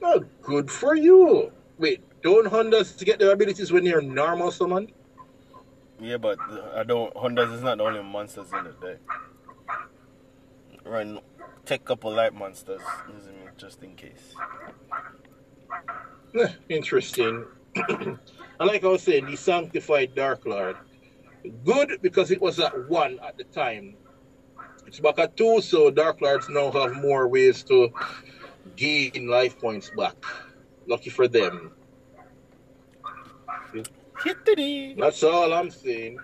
Oh, 0.03 0.23
good 0.43 0.71
for 0.71 0.95
you. 0.95 1.51
Wait, 1.79 2.03
don't 2.27 2.47
Hondas 2.47 2.97
to 2.99 3.05
get 3.05 3.19
their 3.19 3.33
abilities 3.33 3.73
when 3.73 3.85
they're 3.85 4.03
normal 4.03 4.51
summon? 4.51 4.93
Yeah, 6.01 6.17
but 6.17 6.39
I 6.75 6.83
don't. 6.83 7.15
Honda's 7.15 7.53
is 7.53 7.63
not 7.63 7.79
the 7.79 7.85
only 7.85 8.03
monsters 8.03 8.49
in 8.53 8.65
the 8.65 8.75
deck. 8.85 8.99
Run, 10.85 11.21
take 11.65 11.83
a 11.83 11.85
couple 11.85 12.13
light 12.13 12.35
monsters. 12.35 12.83
You 13.09 13.21
see 13.21 13.31
me? 13.31 13.47
just 13.57 13.83
in 13.83 13.95
case. 13.95 14.35
Eh, 16.39 16.49
Interesting. 16.69 17.45
and 17.89 18.19
like 18.59 18.85
I 18.85 18.89
was 18.89 19.03
saying, 19.03 19.27
the 19.27 19.37
sanctified 19.37 20.15
Dark 20.15 20.45
Lord. 20.47 20.77
Good 21.65 22.01
because 22.03 22.31
it 22.33 22.41
was 22.41 22.59
at 22.59 22.89
one 22.89 23.19
at 23.21 23.39
the 23.39 23.45
time. 23.45 23.95
It's 24.87 25.01
back 25.01 25.19
at 25.19 25.37
two, 25.37 25.61
so 25.61 25.91
Dark 25.91 26.21
Lords 26.21 26.49
now 26.49 26.71
have 26.73 26.97
more 26.97 27.29
ways 27.29 27.63
to 27.65 27.91
gain 28.77 29.29
life 29.29 29.59
points 29.59 29.91
back. 29.97 30.17
Lucky 30.87 31.11
for 31.11 31.29
them. 31.29 31.73
Hittity. 34.25 34.95
That's 34.99 35.23
all 35.23 35.53
I'm 35.53 35.71
saying. 35.71 36.19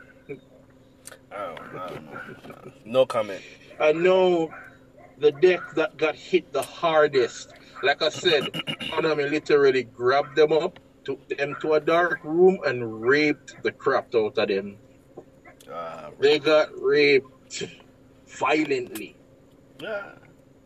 I 1.31 1.37
don't, 1.37 1.61
I 1.79 1.89
don't 1.89 2.05
know. 2.05 2.73
No 2.85 3.07
comment. 3.07 3.41
I 3.81 3.93
know 3.93 4.53
the 5.19 5.33
deck 5.33 5.61
that 5.77 5.97
got 5.97 6.15
hit 6.15 6.53
the 6.53 6.63
hardest. 6.63 7.53
Like 7.83 8.03
I 8.03 8.09
said, 8.11 8.43
Konami 8.93 9.31
literally 9.31 9.85
grabbed 9.85 10.37
them 10.37 10.53
up, 10.53 10.79
took 11.05 11.27
them 11.29 11.57
to 11.63 11.75
a 11.75 11.81
dark 11.81 12.21
room, 12.25 12.59
and 12.67 13.01
raped 13.03 13.63
the 13.63 13.73
crap 13.73 14.15
out 14.15 14.37
of 14.39 14.49
them. 14.49 14.77
Uh, 15.73 16.11
They 16.21 16.39
got 16.39 16.69
raped 16.81 17.65
violently. 18.27 19.17
yeah. 19.81 20.13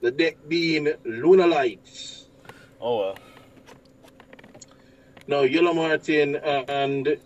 The 0.02 0.10
deck 0.10 0.36
being 0.46 0.92
Luna 1.04 1.46
Lights. 1.46 2.28
Oh 2.80 2.98
well. 2.98 3.18
Now, 5.28 5.42
Yellow 5.42 5.74
Marten 5.74 6.36
and 6.36 7.18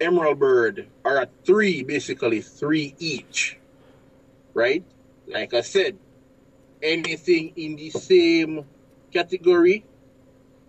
Emerald 0.00 0.38
Bird 0.38 0.88
are 1.04 1.18
at 1.18 1.30
three, 1.44 1.82
basically 1.82 2.40
three 2.40 2.94
each. 2.98 3.58
Right? 4.54 4.84
Like 5.26 5.52
I 5.52 5.60
said, 5.60 5.98
anything 6.82 7.52
in 7.56 7.76
the 7.76 7.90
same 7.90 8.64
category 9.12 9.84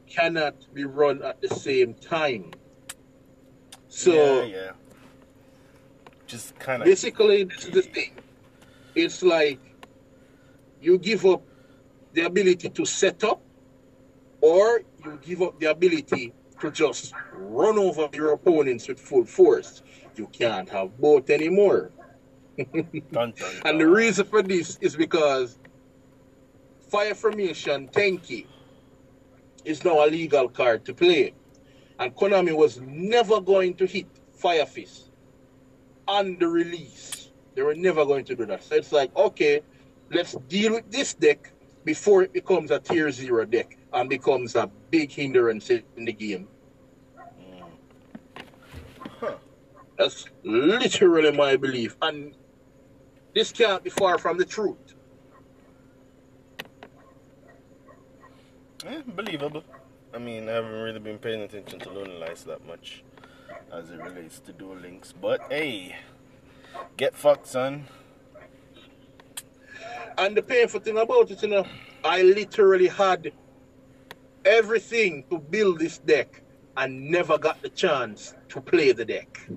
cannot 0.07 0.55
be 0.73 0.83
run 0.83 1.21
at 1.21 1.41
the 1.41 1.49
same 1.49 1.93
time. 1.93 2.51
So, 3.87 4.43
yeah, 4.43 4.43
yeah. 4.43 4.71
Just 6.27 6.57
kind 6.59 6.81
of. 6.81 6.85
basically, 6.85 7.45
this 7.45 7.65
is 7.65 7.71
the 7.71 7.81
thing. 7.81 8.11
It's 8.95 9.23
like 9.23 9.59
you 10.81 10.97
give 10.97 11.25
up 11.25 11.41
the 12.13 12.23
ability 12.23 12.69
to 12.69 12.85
set 12.85 13.23
up, 13.23 13.41
or 14.41 14.81
give 15.17 15.41
up 15.41 15.59
the 15.59 15.71
ability 15.71 16.33
to 16.59 16.71
just 16.71 17.13
run 17.33 17.77
over 17.77 18.09
your 18.13 18.33
opponents 18.33 18.87
with 18.87 18.99
full 18.99 19.25
force. 19.25 19.83
You 20.15 20.27
can't 20.27 20.69
have 20.69 20.97
both 20.97 21.29
anymore. 21.29 21.91
And 23.65 23.79
the 23.79 23.87
reason 23.87 24.25
for 24.25 24.41
this 24.41 24.77
is 24.81 24.95
because 24.95 25.59
Fire 26.89 27.13
Formation 27.13 27.87
Tenki 27.89 28.47
is 29.63 29.83
now 29.83 30.03
a 30.03 30.07
legal 30.07 30.49
card 30.49 30.85
to 30.85 30.93
play. 30.93 31.33
And 31.99 32.15
Konami 32.15 32.55
was 32.55 32.79
never 32.81 33.41
going 33.41 33.75
to 33.75 33.85
hit 33.85 34.07
Fire 34.33 34.65
Fist 34.65 35.11
on 36.07 36.37
the 36.39 36.47
release. 36.47 37.31
They 37.55 37.61
were 37.61 37.75
never 37.75 38.05
going 38.05 38.25
to 38.25 38.35
do 38.35 38.45
that. 38.45 38.63
So 38.63 38.75
it's 38.75 38.91
like, 38.91 39.15
okay, 39.15 39.61
let's 40.11 40.33
deal 40.47 40.73
with 40.73 40.89
this 40.91 41.13
deck 41.13 41.51
before 41.83 42.23
it 42.23 42.33
becomes 42.33 42.71
a 42.71 42.79
tier 42.79 43.11
zero 43.11 43.45
deck 43.45 43.77
and 43.93 44.09
becomes 44.09 44.55
a 44.55 44.69
big 44.91 45.11
hindrance 45.11 45.69
in 45.69 45.83
the 46.05 46.13
game. 46.13 46.47
Huh. 49.19 49.35
That's 49.97 50.25
literally 50.43 51.31
my 51.31 51.55
belief. 51.55 51.95
And 52.01 52.33
this 53.33 53.51
can't 53.51 53.83
be 53.83 53.89
far 53.89 54.17
from 54.17 54.37
the 54.37 54.45
truth. 54.45 54.77
Eh, 58.85 59.01
believable. 59.15 59.63
I 60.13 60.19
mean, 60.19 60.47
I 60.47 60.53
haven't 60.53 60.71
really 60.71 60.99
been 60.99 61.17
paying 61.17 61.41
attention 61.41 61.79
to 61.79 61.89
Luna 61.89 62.13
Lights 62.13 62.43
that 62.43 62.65
much 62.65 63.03
as 63.71 63.89
it 63.91 63.99
relates 64.01 64.39
to 64.41 64.53
Duel 64.53 64.75
Links. 64.75 65.13
But 65.19 65.41
hey, 65.49 65.95
get 66.95 67.15
fucked, 67.15 67.47
son. 67.47 67.85
And 70.17 70.35
the 70.35 70.41
painful 70.41 70.79
thing 70.79 70.97
about 70.97 71.29
it, 71.29 71.41
you 71.41 71.49
know, 71.49 71.65
I 72.03 72.23
literally 72.23 72.87
had 72.87 73.31
everything 74.47 75.23
to 75.29 75.37
build 75.37 75.79
this 75.79 75.97
deck 75.99 76.41
and 76.77 77.09
never 77.11 77.37
got 77.37 77.61
the 77.61 77.69
chance 77.69 78.33
to 78.49 78.61
play 78.61 78.91
the 78.91 79.05
deck. 79.05 79.47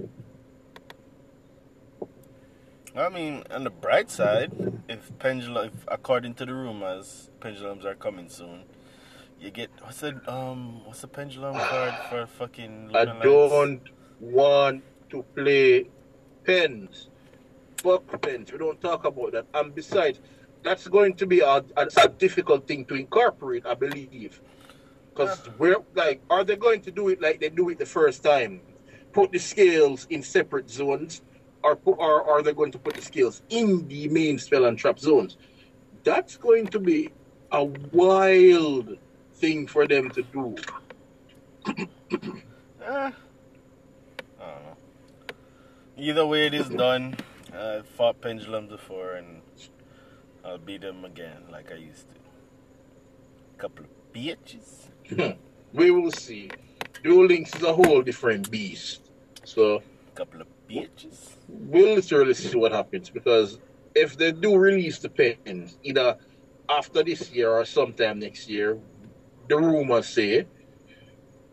I 2.96 3.08
mean, 3.08 3.44
on 3.50 3.64
the 3.64 3.70
bright 3.70 4.10
side, 4.10 4.52
if 4.88 5.16
pendulum, 5.18 5.66
if 5.66 5.84
according 5.86 6.34
to 6.34 6.46
the 6.46 6.54
rumors, 6.54 7.30
pendulums 7.40 7.84
are 7.86 7.94
coming 7.94 8.28
soon, 8.28 8.64
you 9.40 9.50
get 9.50 9.70
what's 9.80 10.00
the 10.00 10.20
um 10.30 10.84
what's 10.84 11.02
the 11.02 11.08
pendulum 11.08 11.54
card 11.70 11.94
for 12.08 12.26
fucking 12.26 12.90
I 12.94 13.04
don't 13.04 13.80
want 14.20 14.82
to 15.10 15.22
play 15.34 15.86
pens. 16.44 17.08
Fuck 17.76 18.20
pens. 18.22 18.52
We 18.52 18.58
don't 18.58 18.80
talk 18.80 19.04
about 19.04 19.32
that. 19.32 19.46
And 19.54 19.74
besides, 19.74 20.20
that's 20.62 20.88
going 20.88 21.14
to 21.14 21.26
be 21.26 21.40
a, 21.40 21.64
a, 21.76 21.88
a 21.96 22.08
difficult 22.08 22.66
thing 22.66 22.84
to 22.86 22.94
incorporate, 22.94 23.64
I 23.66 23.74
believe. 23.74 24.40
Because 25.20 25.48
we're 25.58 25.76
like, 25.94 26.22
are 26.30 26.44
they 26.44 26.56
going 26.56 26.80
to 26.82 26.90
do 26.90 27.08
it 27.08 27.20
like 27.20 27.40
they 27.40 27.50
do 27.50 27.68
it 27.68 27.78
the 27.78 27.86
first 27.86 28.24
time? 28.24 28.60
Put 29.12 29.32
the 29.32 29.38
scales 29.38 30.06
in 30.08 30.22
separate 30.22 30.70
zones, 30.70 31.22
or 31.62 31.76
put, 31.76 31.98
or 31.98 32.28
are 32.28 32.42
they 32.42 32.52
going 32.52 32.72
to 32.72 32.78
put 32.78 32.94
the 32.94 33.02
scales 33.02 33.42
in 33.50 33.86
the 33.88 34.08
main 34.08 34.38
spell 34.38 34.64
and 34.64 34.78
trap 34.78 34.98
zones? 34.98 35.36
That's 36.04 36.36
going 36.36 36.68
to 36.68 36.78
be 36.78 37.10
a 37.52 37.64
wild 37.64 38.96
thing 39.34 39.66
for 39.66 39.86
them 39.86 40.10
to 40.10 40.22
do. 40.22 40.56
Eh. 42.82 42.86
I 42.86 43.12
don't 44.40 44.64
know. 44.64 44.76
Either 45.98 46.26
way, 46.26 46.46
it 46.46 46.54
is 46.54 46.68
done. 46.70 47.14
I 47.52 47.82
fought 47.96 48.22
pendulums 48.22 48.70
before, 48.70 49.12
and 49.12 49.42
I'll 50.42 50.56
beat 50.58 50.80
them 50.80 51.04
again 51.04 51.42
like 51.52 51.70
I 51.70 51.76
used 51.76 52.06
to. 52.10 52.16
Couple 53.58 53.84
of 53.84 54.12
bitches. 54.14 54.89
We 55.72 55.90
will 55.90 56.12
see. 56.12 56.50
Duel 57.02 57.26
Links 57.26 57.54
is 57.54 57.62
a 57.62 57.72
whole 57.72 58.02
different 58.02 58.50
beast. 58.50 59.10
So 59.44 59.82
Couple 60.14 60.40
of 60.42 60.48
bitches. 60.68 61.36
we'll 61.48 61.94
literally 61.94 62.34
see 62.34 62.56
what 62.56 62.72
happens 62.72 63.08
because 63.10 63.58
if 63.94 64.16
they 64.16 64.32
do 64.32 64.56
release 64.56 64.98
the 64.98 65.08
pens, 65.08 65.78
either 65.82 66.16
after 66.68 67.02
this 67.02 67.30
year 67.32 67.50
or 67.50 67.64
sometime 67.64 68.18
next 68.18 68.48
year, 68.48 68.78
the 69.48 69.56
rumors 69.56 70.08
say, 70.08 70.46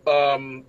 um, 0.05 0.63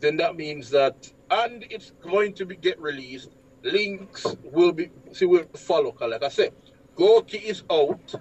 then 0.00 0.16
that 0.16 0.36
means 0.36 0.70
that, 0.70 1.10
and 1.30 1.64
it's 1.70 1.92
going 2.02 2.32
to 2.34 2.46
be 2.46 2.56
get 2.56 2.80
released. 2.80 3.30
Links 3.62 4.26
will 4.44 4.72
be 4.72 4.90
see 5.12 5.24
will 5.26 5.44
follow. 5.54 5.94
Like 6.00 6.22
I 6.22 6.28
said, 6.28 6.52
Gorky 6.94 7.38
is 7.38 7.62
out. 7.70 8.14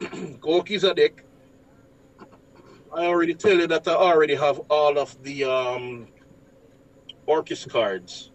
Gorky 0.40 0.74
is 0.74 0.84
a 0.84 0.94
deck. 0.94 1.24
I 2.92 3.06
already 3.06 3.34
tell 3.34 3.56
you 3.56 3.66
that 3.68 3.86
I 3.86 3.92
already 3.92 4.34
have 4.34 4.60
all 4.68 4.98
of 4.98 5.22
the 5.22 5.44
um 5.44 6.08
Orcust 7.28 7.68
cards 7.70 8.32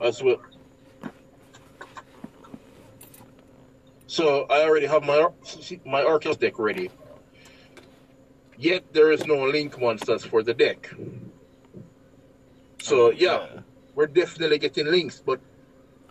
as 0.00 0.22
well. 0.22 0.40
So 4.06 4.46
I 4.48 4.62
already 4.62 4.86
have 4.86 5.02
my 5.02 5.28
my 5.84 6.02
Orcust 6.02 6.38
deck 6.38 6.58
ready. 6.58 6.90
Yet 8.56 8.92
there 8.92 9.10
is 9.12 9.26
no 9.26 9.44
link 9.44 9.80
monsters 9.80 10.24
for 10.24 10.42
the 10.42 10.54
deck. 10.54 10.90
So 12.80 13.10
yeah, 13.10 13.46
we're 13.94 14.06
definitely 14.06 14.58
getting 14.58 14.86
links, 14.86 15.20
but 15.24 15.40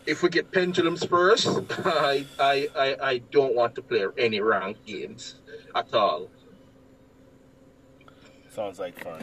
if 0.06 0.22
we 0.22 0.30
get 0.30 0.52
pendulums 0.52 1.06
first, 1.06 1.48
I 1.86 2.26
I, 2.40 2.68
I, 2.76 2.98
I 3.02 3.18
don't 3.32 3.56
want 3.56 3.76
to 3.76 3.82
play 3.82 4.06
any 4.18 4.42
ranked 4.42 4.86
games 4.86 5.36
at 5.74 5.94
all. 5.94 6.30
Sounds 8.58 8.80
like 8.80 9.00
fun. 9.04 9.22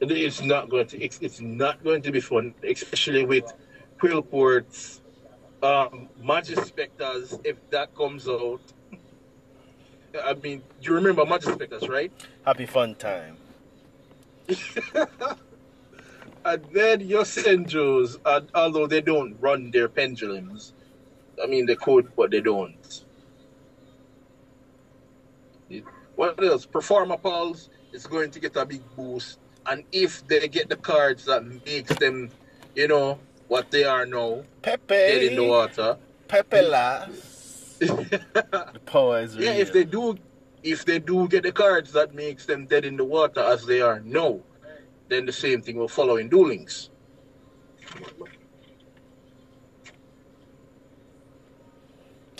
It 0.00 0.10
is 0.10 0.42
not 0.42 0.68
going 0.68 0.88
to. 0.88 1.00
It's, 1.00 1.20
it's 1.20 1.40
not 1.40 1.84
going 1.84 2.02
to 2.02 2.10
be 2.10 2.18
fun, 2.18 2.52
especially 2.68 3.24
with 3.24 3.44
Qliphort's 4.00 5.00
um, 5.62 6.08
Majespecters. 6.20 7.40
If 7.44 7.58
that 7.70 7.94
comes 7.94 8.26
out, 8.26 8.60
I 10.24 10.34
mean, 10.34 10.62
you 10.82 10.94
remember 10.94 11.24
Majespecters, 11.24 11.88
right? 11.88 12.10
Happy 12.44 12.66
fun 12.66 12.96
time. 12.96 13.36
And 16.42 16.64
then 16.72 17.00
your 17.02 17.24
Senjos, 17.24 18.16
although 18.54 18.86
they 18.86 19.02
don't 19.02 19.36
run 19.40 19.70
their 19.70 19.90
pendulums, 19.90 20.72
I 21.40 21.46
mean 21.46 21.66
they 21.66 21.76
could, 21.76 22.16
but 22.16 22.30
they 22.30 22.40
don't. 22.40 23.04
What 26.20 26.44
else? 26.44 26.66
Performapals 26.66 27.70
is 27.94 28.06
going 28.06 28.30
to 28.32 28.40
get 28.40 28.54
a 28.54 28.66
big 28.66 28.82
boost, 28.94 29.38
and 29.64 29.84
if 29.90 30.26
they 30.28 30.48
get 30.48 30.68
the 30.68 30.76
cards 30.76 31.24
that 31.24 31.46
makes 31.64 31.96
them, 31.96 32.28
you 32.74 32.88
know, 32.88 33.18
what 33.48 33.70
they 33.70 33.84
are 33.84 34.04
now, 34.04 34.42
dead 34.62 35.22
in 35.22 35.34
the 35.36 35.44
water. 35.44 35.96
Pepe. 36.28 36.58
Hmm? 36.58 36.70
water, 36.70 37.08
Pepelas. 37.08 37.78
the 37.78 38.80
power 38.84 39.20
is 39.22 39.38
real. 39.38 39.46
Yeah, 39.46 39.60
if 39.62 39.72
they 39.72 39.84
do, 39.84 40.18
if 40.62 40.84
they 40.84 40.98
do 40.98 41.26
get 41.26 41.44
the 41.44 41.52
cards 41.52 41.90
that 41.92 42.14
makes 42.14 42.44
them 42.44 42.66
dead 42.66 42.84
in 42.84 42.98
the 42.98 43.04
water 43.04 43.40
as 43.40 43.64
they 43.64 43.80
are 43.80 44.00
now, 44.00 44.40
then 45.08 45.24
the 45.24 45.32
same 45.32 45.62
thing 45.62 45.76
will 45.76 45.88
follow 45.88 46.16
in 46.16 46.28
Duel 46.28 46.48
Links. 46.48 46.90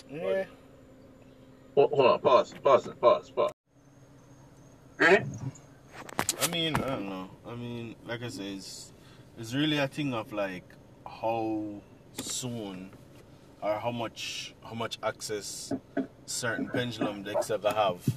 Yeah. 0.07 0.45
Hold, 1.73 1.89
hold 1.93 2.11
on, 2.11 2.19
pause, 2.19 2.53
pause, 2.61 2.87
pause, 3.01 3.31
pause. 3.31 3.51
Ready? 5.01 5.25
I 6.43 6.47
mean, 6.49 6.75
I 6.75 6.89
don't 6.89 7.09
know. 7.09 7.27
I 7.47 7.55
mean, 7.55 7.95
like 8.05 8.21
I 8.21 8.29
said, 8.29 8.45
it's, 8.45 8.93
it's 9.35 9.55
really 9.55 9.79
a 9.79 9.87
thing 9.87 10.13
of 10.13 10.31
like 10.31 10.63
how 11.07 11.81
soon 12.13 12.91
or 13.63 13.79
how 13.79 13.89
much 13.89 14.53
how 14.63 14.75
much 14.75 14.99
access 15.01 15.73
certain 16.27 16.69
pendulum 16.69 17.23
decks 17.23 17.49
ever 17.49 17.71
have, 17.71 18.07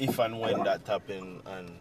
if 0.00 0.18
and 0.18 0.40
when 0.40 0.64
that 0.64 0.84
happen, 0.84 1.40
and 1.46 1.78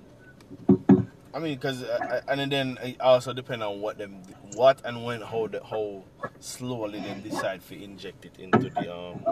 I 1.33 1.39
mean, 1.39 1.55
because 1.55 1.81
uh, 1.81 2.21
uh, 2.27 2.31
and 2.31 2.51
then 2.51 2.77
it 2.83 3.01
also 3.01 3.33
depend 3.33 3.63
on 3.63 3.81
what 3.81 3.97
them 3.97 4.21
what 4.53 4.79
and 4.85 5.03
when 5.03 5.21
how 5.21 5.47
the 5.47 5.59
how 5.63 6.03
slowly 6.39 6.99
them 6.99 7.21
decide 7.21 7.67
to 7.67 7.83
inject 7.83 8.25
it 8.25 8.37
into 8.37 8.69
the 8.69 8.95
um 8.95 9.25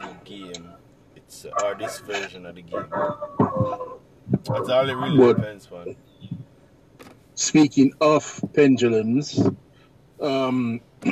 the 0.00 0.14
game. 0.24 0.68
Or 1.62 1.74
this 1.74 2.00
version 2.00 2.46
of 2.46 2.54
the 2.54 2.62
game. 2.62 2.86
That's 4.30 4.48
all 4.48 4.88
it 4.88 4.94
really 4.94 5.34
depends 5.34 5.68
on. 5.70 5.94
Speaking 7.34 7.92
of 8.00 8.42
pendulums, 8.54 9.38
um, 10.20 10.80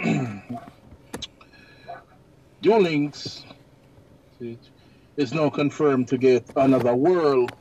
Duel 2.63 2.81
Links 2.81 3.45
is 5.17 5.33
now 5.35 5.51
confirmed 5.51 6.09
to 6.09 6.19
get 6.19 6.45
another 6.57 6.95
world. 6.95 7.53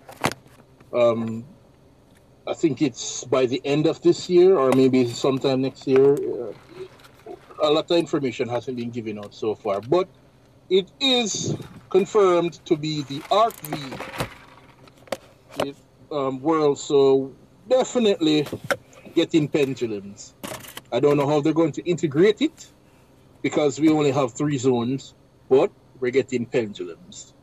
Um, 0.93 1.45
I 2.47 2.53
think 2.53 2.81
it's 2.81 3.25
by 3.25 3.45
the 3.47 3.61
end 3.65 3.87
of 3.87 4.01
this 4.01 4.29
year 4.29 4.57
or 4.57 4.71
maybe 4.71 5.07
sometime 5.09 5.61
next 5.61 5.87
year. 5.87 6.13
Uh, 6.13 6.53
a 7.61 7.69
lot 7.69 7.91
of 7.91 7.97
information 7.97 8.47
hasn't 8.47 8.77
been 8.77 8.91
given 8.91 9.19
out 9.19 9.33
so 9.33 9.55
far, 9.55 9.81
but 9.81 10.07
it 10.69 10.91
is 10.99 11.55
confirmed 11.95 12.59
to 12.65 12.75
be 12.75 13.03
the 13.03 13.21
Arc 13.31 13.55
V 13.61 13.77
um, 16.11 16.41
world. 16.41 16.77
So 16.77 17.33
definitely 17.69 18.45
getting 19.13 19.47
pendulums. 19.47 20.33
I 20.91 20.99
don't 20.99 21.15
know 21.15 21.25
how 21.25 21.39
they're 21.39 21.53
going 21.53 21.71
to 21.71 21.83
integrate 21.89 22.41
it 22.41 22.67
because 23.41 23.79
we 23.79 23.87
only 23.89 24.11
have 24.11 24.33
three 24.33 24.57
zones, 24.57 25.13
but 25.47 25.71
we're 26.01 26.11
getting 26.11 26.45
pendulums. 26.45 27.33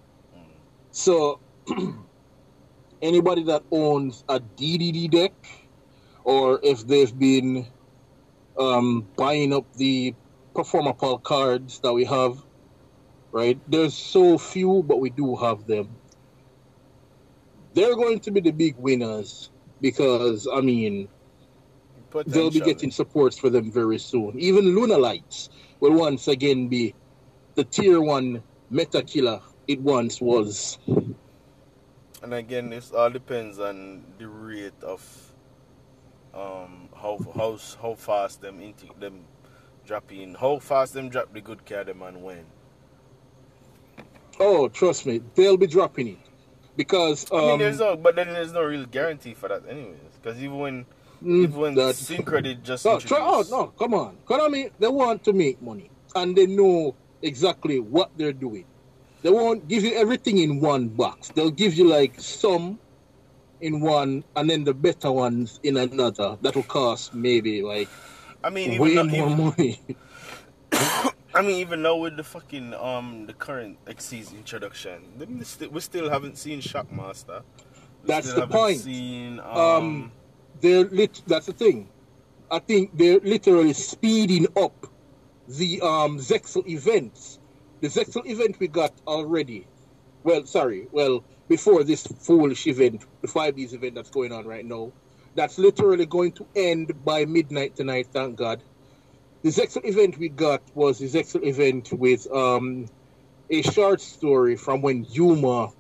So 0.90 1.40
anybody 3.02 3.44
that 3.44 3.62
owns 3.70 4.22
a 4.28 4.38
DDD 4.38 5.10
deck, 5.10 5.32
or 6.24 6.60
if 6.62 6.86
they've 6.86 7.18
been 7.18 7.66
um, 8.58 9.08
buying 9.16 9.54
up 9.54 9.64
the 9.76 10.14
Performapal 10.54 11.22
cards 11.22 11.78
that 11.78 11.94
we 11.94 12.04
have, 12.04 12.44
right? 13.32 13.58
There's 13.66 13.94
so 13.94 14.38
few, 14.38 14.82
but 14.84 15.00
we 15.00 15.10
do 15.10 15.34
have 15.36 15.66
them. 15.66 15.88
They're 17.74 17.96
going 17.96 18.20
to 18.20 18.30
be 18.30 18.40
the 18.40 18.52
big 18.52 18.76
winners 18.76 19.50
because 19.80 20.46
I 20.52 20.60
mean 20.60 21.08
they'll 22.26 22.50
be 22.50 22.60
getting 22.60 22.90
supports 22.90 23.38
for 23.38 23.50
them 23.50 23.72
very 23.72 23.98
soon. 23.98 24.38
Even 24.38 24.74
Luna 24.74 24.98
Lights 24.98 25.48
will 25.80 25.92
once 25.92 26.28
again 26.28 26.68
be 26.68 26.94
the 27.54 27.64
tier 27.64 28.00
one 28.00 28.42
meta 28.70 29.02
killer 29.02 29.40
it 29.66 29.80
once 29.80 30.20
was. 30.20 30.78
And 32.22 32.34
again, 32.34 32.70
this 32.70 32.92
all 32.92 33.10
depends 33.10 33.58
on 33.58 34.04
the 34.18 34.28
rate 34.28 34.80
of 34.82 35.02
um 36.34 36.88
how 36.94 37.18
how 37.34 37.58
how 37.80 37.94
fast 37.94 38.40
them 38.40 38.60
into 38.60 38.86
them 38.98 39.24
drop 39.84 40.12
in, 40.12 40.34
how 40.34 40.58
fast 40.58 40.94
them 40.94 41.08
drop 41.08 41.32
the 41.32 41.40
good 41.40 41.66
card 41.66 41.86
them 41.88 42.02
and 42.02 42.22
when. 42.22 42.46
Oh, 44.40 44.68
trust 44.68 45.06
me, 45.06 45.20
they'll 45.34 45.56
be 45.56 45.66
dropping 45.66 46.08
it 46.08 46.18
because 46.76 47.30
um, 47.30 47.38
I 47.38 47.46
mean, 47.48 47.58
there's 47.58 47.78
no, 47.78 47.96
but 47.96 48.16
then 48.16 48.28
there's 48.28 48.52
no 48.52 48.62
real 48.62 48.86
guarantee 48.86 49.34
for 49.34 49.48
that, 49.48 49.62
anyways. 49.68 49.98
Because 50.20 50.42
even 50.42 50.58
when 50.58 50.86
mm, 51.22 51.44
even 51.44 51.60
when 51.60 51.74
that- 51.74 51.94
Syncredit 51.94 52.62
just 52.62 52.84
No, 52.84 52.98
try, 52.98 53.18
oh, 53.20 53.44
no, 53.50 53.66
come 53.78 53.94
on. 53.94 54.16
Konami, 54.26 54.70
they 54.78 54.88
want 54.88 55.24
to 55.24 55.32
make 55.32 55.60
money 55.60 55.90
and 56.14 56.36
they 56.36 56.46
know 56.46 56.94
exactly 57.22 57.78
what 57.78 58.10
they're 58.16 58.32
doing. 58.32 58.64
They 59.22 59.30
won't 59.30 59.68
give 59.68 59.84
you 59.84 59.94
everything 59.94 60.38
in 60.38 60.60
one 60.60 60.88
box. 60.88 61.28
They'll 61.28 61.50
give 61.50 61.74
you 61.74 61.86
like 61.88 62.18
some 62.18 62.78
in 63.60 63.80
one 63.80 64.24
and 64.34 64.50
then 64.50 64.64
the 64.64 64.74
better 64.74 65.12
ones 65.12 65.60
in 65.62 65.76
another. 65.76 66.36
That 66.42 66.56
will 66.56 66.64
cost 66.64 67.14
maybe 67.14 67.62
like 67.62 67.88
I 68.42 68.50
mean, 68.50 68.80
way 68.80 68.92
even, 68.92 69.08
more 69.08 69.28
even 69.28 69.38
money. 69.38 69.80
I 71.34 71.40
mean, 71.42 71.56
even 71.60 71.82
now 71.82 71.96
with 71.96 72.16
the 72.16 72.24
fucking 72.24 72.74
um 72.74 73.26
the 73.26 73.32
current 73.32 73.78
Xyz 73.86 74.34
introduction, 74.34 75.02
we 75.18 75.44
still, 75.44 75.70
we 75.70 75.80
still 75.80 76.10
haven't 76.10 76.36
seen 76.36 76.60
Shockmaster. 76.60 77.42
We 78.02 78.08
That's 78.08 78.32
the 78.32 78.46
point. 78.46 78.80
Seen, 78.80 79.40
um, 79.40 79.56
Um, 79.56 80.12
they're 80.60 80.84
lit. 80.84 81.22
That's 81.26 81.46
the 81.46 81.52
thing. 81.52 81.88
I 82.50 82.58
think 82.58 82.96
they're 82.96 83.20
literally 83.20 83.72
speeding 83.72 84.46
up 84.56 84.86
the 85.48 85.80
um 85.80 86.18
Zexal 86.18 86.66
events. 86.68 87.38
The 87.80 87.88
Zexal 87.88 88.26
event 88.26 88.58
we 88.60 88.68
got 88.68 88.92
already. 89.06 89.66
Well, 90.24 90.44
sorry. 90.44 90.86
Well, 90.92 91.24
before 91.48 91.82
this 91.82 92.06
foolish 92.06 92.66
event, 92.66 93.06
the 93.22 93.28
five 93.28 93.56
Ds 93.56 93.72
event 93.72 93.94
that's 93.94 94.10
going 94.10 94.32
on 94.32 94.46
right 94.46 94.64
now, 94.64 94.92
that's 95.34 95.58
literally 95.58 96.06
going 96.06 96.32
to 96.32 96.46
end 96.54 97.04
by 97.04 97.24
midnight 97.24 97.74
tonight. 97.74 98.08
Thank 98.12 98.36
God. 98.36 98.62
The 99.42 99.50
Zexal 99.50 99.84
event 99.84 100.18
we 100.18 100.28
got 100.28 100.62
was 100.74 100.98
the 100.98 101.06
Zexal 101.06 101.44
event 101.44 101.92
with 101.92 102.30
um 102.32 102.86
a 103.50 103.62
short 103.62 104.00
story 104.00 104.56
from 104.56 104.82
when 104.82 105.04
Yuma 105.10 105.70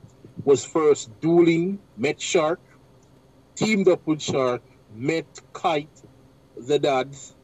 was 0.44 0.64
first 0.64 1.10
dueling, 1.20 1.78
met 1.96 2.20
Shark, 2.20 2.60
teamed 3.54 3.88
up 3.88 4.06
with 4.06 4.20
Shark, 4.20 4.62
met 4.94 5.26
Kite, 5.52 6.02
the 6.56 6.78
dads, 6.78 7.34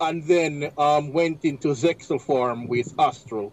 and 0.00 0.24
then 0.24 0.72
um, 0.78 1.12
went 1.12 1.44
into 1.44 1.68
Zexal 1.68 2.20
farm 2.20 2.66
with 2.66 2.94
Astral. 2.98 3.52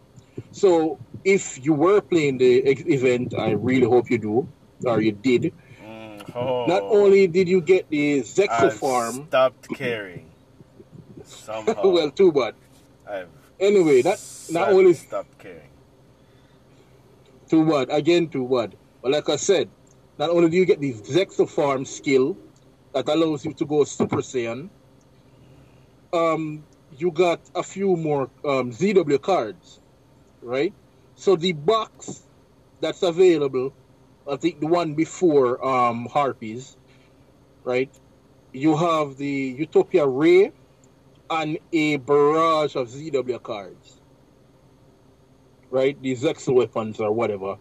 So 0.51 0.99
if 1.23 1.63
you 1.63 1.73
were 1.73 2.01
playing 2.01 2.37
the 2.37 2.57
event, 2.67 3.33
I 3.37 3.51
really 3.51 3.87
hope 3.87 4.09
you 4.09 4.17
do, 4.17 4.47
or 4.85 5.01
you 5.01 5.11
did. 5.11 5.53
mm, 5.83 6.35
oh, 6.35 6.65
Not 6.65 6.83
only 6.83 7.27
did 7.27 7.47
you 7.47 7.61
get 7.61 7.89
the 7.89 8.21
Zexal 8.21 8.49
I've 8.49 8.73
farm, 8.77 9.27
stopped 9.27 9.67
caring. 9.75 10.31
Somehow, 11.25 11.87
well, 11.89 12.11
too 12.11 12.31
bad. 12.31 12.55
I've 13.07 13.29
Anyway, 13.59 14.01
that 14.01 14.19
not 14.49 14.69
only 14.69 14.93
stopped 14.93 15.37
caring. 15.39 15.69
too 17.49 17.65
bad 17.65 17.89
again, 17.89 18.27
too 18.27 18.47
bad. 18.47 18.75
But 19.01 19.11
like 19.11 19.29
I 19.29 19.37
said, 19.37 19.69
not 20.17 20.29
only 20.29 20.49
do 20.49 20.57
you 20.57 20.65
get 20.65 20.79
the 20.79 20.93
Zexal 20.93 21.49
farm 21.49 21.85
skill 21.85 22.37
that 22.93 23.07
allows 23.07 23.45
you 23.45 23.53
to 23.53 23.65
go 23.65 23.83
Super 23.83 24.17
Saiyan, 24.17 24.69
um, 26.11 26.63
you 26.97 27.11
got 27.11 27.39
a 27.55 27.63
few 27.63 27.95
more 27.95 28.29
um, 28.43 28.71
ZW 28.71 29.21
cards, 29.21 29.79
right? 30.41 30.73
So 31.15 31.35
the 31.35 31.53
box 31.53 32.23
that's 32.81 33.03
available, 33.03 33.73
I 34.29 34.35
think 34.35 34.59
the 34.59 34.67
one 34.67 34.95
before 34.95 35.65
um, 35.65 36.07
Harpies, 36.07 36.75
right? 37.63 37.93
You 38.51 38.75
have 38.75 39.17
the 39.17 39.55
Utopia 39.57 40.05
Ray 40.05 40.51
and 41.29 41.59
a 41.71 41.97
barrage 41.97 42.75
of 42.75 42.89
ZW 42.89 43.41
cards, 43.43 44.01
right? 45.69 46.01
These 46.01 46.23
Zexal 46.23 46.55
weapons 46.55 46.99
or 46.99 47.11
whatever. 47.11 47.57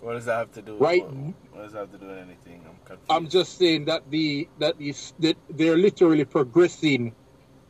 What 0.00 0.14
does 0.14 0.24
that 0.26 0.36
have 0.36 0.52
to 0.52 0.62
do? 0.62 0.72
With 0.74 0.82
Right. 0.82 1.04
What, 1.04 1.34
what 1.52 1.62
does 1.64 1.72
that 1.72 1.80
have 1.80 1.92
to 1.92 1.98
do 1.98 2.06
with 2.06 2.18
anything? 2.18 2.62
I'm 2.66 2.78
confused. 2.84 3.10
I'm 3.10 3.28
just 3.28 3.58
saying 3.58 3.84
that 3.86 4.10
the 4.10 4.48
that 4.58 4.76
is 4.80 5.12
that 5.18 5.36
they're 5.50 5.76
literally 5.76 6.24
progressing 6.24 7.14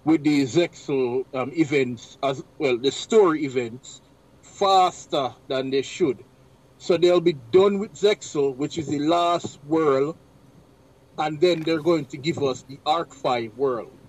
with 0.05 0.23
the 0.25 0.43
Zexal 0.45 1.27
um, 1.35 1.53
events 1.55 2.19
as 2.23 2.43
well, 2.59 2.79
the 2.79 2.93
story 2.93 3.45
events 3.45 4.01
faster 4.43 5.35
than 5.49 5.71
they 5.71 5.83
should. 5.83 6.25
So 6.79 6.97
they'll 6.97 7.21
be 7.21 7.35
done 7.35 7.79
with 7.79 7.95
Zexal, 7.95 8.57
which 8.57 8.79
is 8.79 8.89
the 8.89 9.01
last 9.01 9.63
world, 9.65 10.17
and 11.19 11.41
then 11.41 11.65
they're 11.65 11.83
going 11.83 12.07
to 12.07 12.17
give 12.19 12.43
us 12.43 12.63
the 12.63 12.81
Arc 12.87 13.15
Five 13.15 13.57
world, 13.57 14.00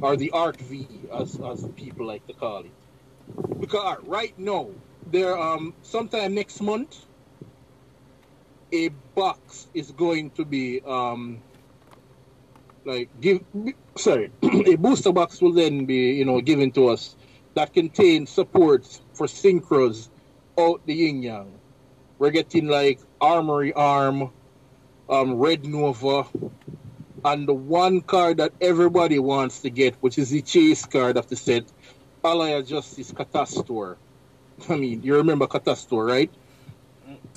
or 0.00 0.16
the 0.16 0.30
Arc 0.30 0.58
V, 0.60 0.86
as 1.12 1.38
as 1.40 1.66
people 1.76 2.06
like 2.06 2.26
to 2.26 2.32
call 2.32 2.64
it. 2.64 3.60
Because 3.60 3.98
right 4.04 4.36
now, 4.38 4.68
there 5.06 5.38
um 5.38 5.74
sometime 5.82 6.34
next 6.34 6.60
month 6.60 7.06
a 8.72 8.88
box 9.14 9.68
is 9.74 9.90
going 9.90 10.30
to 10.30 10.44
be 10.44 10.80
um, 10.86 11.42
like 12.84 13.08
give 13.20 13.44
sorry, 13.96 14.30
a 14.42 14.76
booster 14.76 15.12
box 15.12 15.40
will 15.40 15.52
then 15.52 15.84
be 15.84 16.12
you 16.12 16.24
know 16.24 16.40
given 16.40 16.70
to 16.72 16.88
us 16.88 17.16
that 17.54 17.72
contains 17.74 18.30
supports 18.30 19.02
for 19.12 19.26
synchros 19.26 20.08
out 20.58 20.84
the 20.86 20.94
yin 20.94 21.22
yang. 21.22 21.52
We're 22.18 22.30
getting 22.30 22.68
like 22.68 23.00
Armory 23.20 23.72
Arm, 23.72 24.30
um, 25.08 25.34
Red 25.34 25.64
Nova, 25.64 26.26
and 27.24 27.46
the 27.46 27.54
one 27.54 28.00
card 28.00 28.38
that 28.38 28.52
everybody 28.60 29.18
wants 29.18 29.60
to 29.62 29.70
get, 29.70 29.94
which 29.96 30.18
is 30.18 30.30
the 30.30 30.42
chase 30.42 30.84
card 30.86 31.16
of 31.16 31.28
the 31.28 31.36
set, 31.36 31.64
Ally 32.24 32.50
of 32.50 32.66
Justice 32.66 33.12
Catastor. 33.12 33.96
I 34.68 34.76
mean, 34.76 35.02
you 35.02 35.16
remember 35.16 35.46
Catastor, 35.46 36.06
right? 36.06 36.30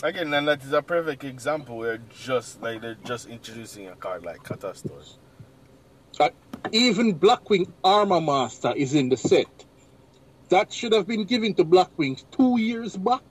Again, 0.03 0.33
and 0.33 0.47
that 0.47 0.63
is 0.63 0.73
a 0.73 0.81
perfect 0.81 1.23
example 1.23 1.77
where 1.77 1.99
just 2.13 2.61
like 2.61 2.81
they're 2.81 2.97
just 3.05 3.27
introducing 3.27 3.87
a 3.87 3.95
card 3.95 4.23
like 4.23 4.43
Catastor. 4.43 5.17
Uh, 6.19 6.29
even 6.71 7.17
Blackwing 7.17 7.71
Armor 7.83 8.21
Master 8.21 8.73
is 8.75 8.93
in 8.93 9.09
the 9.09 9.17
set. 9.17 9.47
That 10.49 10.71
should 10.71 10.93
have 10.93 11.07
been 11.07 11.23
given 11.23 11.53
to 11.55 11.63
Blackwing 11.63 12.23
two 12.31 12.59
years 12.59 12.95
back. 12.95 13.23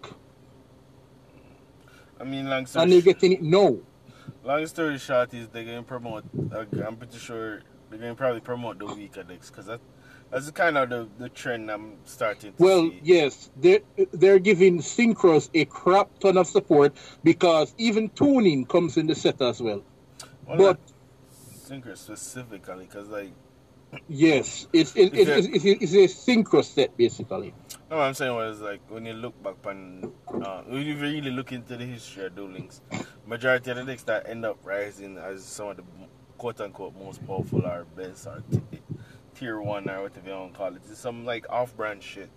I 2.21 2.25
mean, 2.25 2.49
long 2.49 2.67
story, 2.67 2.83
And 2.83 2.93
they're 2.93 3.03
getting 3.03 3.33
it 3.33 3.43
now. 3.43 3.77
Long 4.45 4.67
story 4.67 4.99
short 4.99 5.33
is 5.35 5.49
they're 5.49 5.65
going 5.65 5.77
to 5.79 5.83
promote. 5.83 6.25
I'm 6.85 6.97
pretty 6.97 7.19
sure 7.19 7.61
they're 7.91 7.99
going 7.99 8.13
to 8.13 8.17
probably 8.17 8.41
promote 8.41 8.79
the 8.79 8.87
weaker 8.87 9.23
decks 9.23 9.51
because 9.51 9.67
that 9.67 9.81
that's 10.31 10.51
kind 10.53 10.79
of 10.79 10.89
the, 10.89 11.09
the 11.19 11.29
trend 11.29 11.71
I'm 11.71 11.97
starting 12.05 12.55
to 12.55 12.63
Well, 12.63 12.91
see. 12.91 13.01
yes, 13.03 13.51
they're, 13.57 13.81
they're 14.13 14.39
giving 14.39 14.79
Synchros 14.79 15.51
a 15.53 15.67
crap 15.67 16.19
ton 16.21 16.39
of 16.39 16.47
support 16.47 16.97
because 17.23 17.75
even 17.77 18.09
tuning 18.11 18.65
comes 18.65 18.97
in 18.97 19.07
the 19.07 19.15
set 19.15 19.43
as 19.43 19.61
well. 19.61 19.83
Well, 20.47 20.57
but 20.57 20.79
not 20.79 20.81
Synchro 21.33 21.97
specifically 21.97 22.87
because 22.87 23.09
like 23.09 23.33
yes, 24.09 24.67
it's 24.73 24.97
it, 24.97 25.15
it, 25.15 25.29
it's, 25.29 25.47
it's, 25.49 25.65
it's 25.65 25.93
a 25.93 26.33
Synchro 26.33 26.65
set 26.65 26.97
basically. 26.97 27.53
No, 27.93 27.99
what 27.99 28.05
I'm 28.05 28.15
saying 28.15 28.35
was 28.35 28.63
like 28.63 28.81
when 28.89 29.05
you 29.05 29.13
look 29.13 29.35
back 29.43 29.57
on, 29.67 30.11
uh, 30.27 30.63
when 30.63 30.81
you 30.81 30.97
really 30.97 31.31
look 31.31 31.53
into 31.53 31.77
the 31.77 31.85
history 31.85 32.25
of 32.25 32.39
Links, 32.39 32.81
majority 33.27 33.71
of 33.71 33.77
the 33.77 33.85
decks 33.85 34.03
that 34.05 34.27
end 34.31 34.47
up 34.47 34.57
rising 34.65 35.19
as 35.19 35.45
some 35.45 35.69
of 35.69 35.77
the 35.77 35.83
quote 36.39 36.59
unquote 36.63 36.95
most 36.97 37.23
powerful 37.27 37.67
or 37.67 37.85
best 37.95 38.27
or 38.27 38.43
t- 38.51 38.63
tier 39.35 39.61
one 39.61 39.91
or 39.91 40.05
whatever 40.05 40.27
you 40.27 40.35
want 40.35 40.55
to 40.55 40.59
call 40.59 40.69
it, 40.69 40.77
it, 40.77 40.91
is 40.91 40.97
some 40.97 41.27
like 41.27 41.45
off 41.51 41.77
brand 41.77 42.03
shit. 42.03 42.31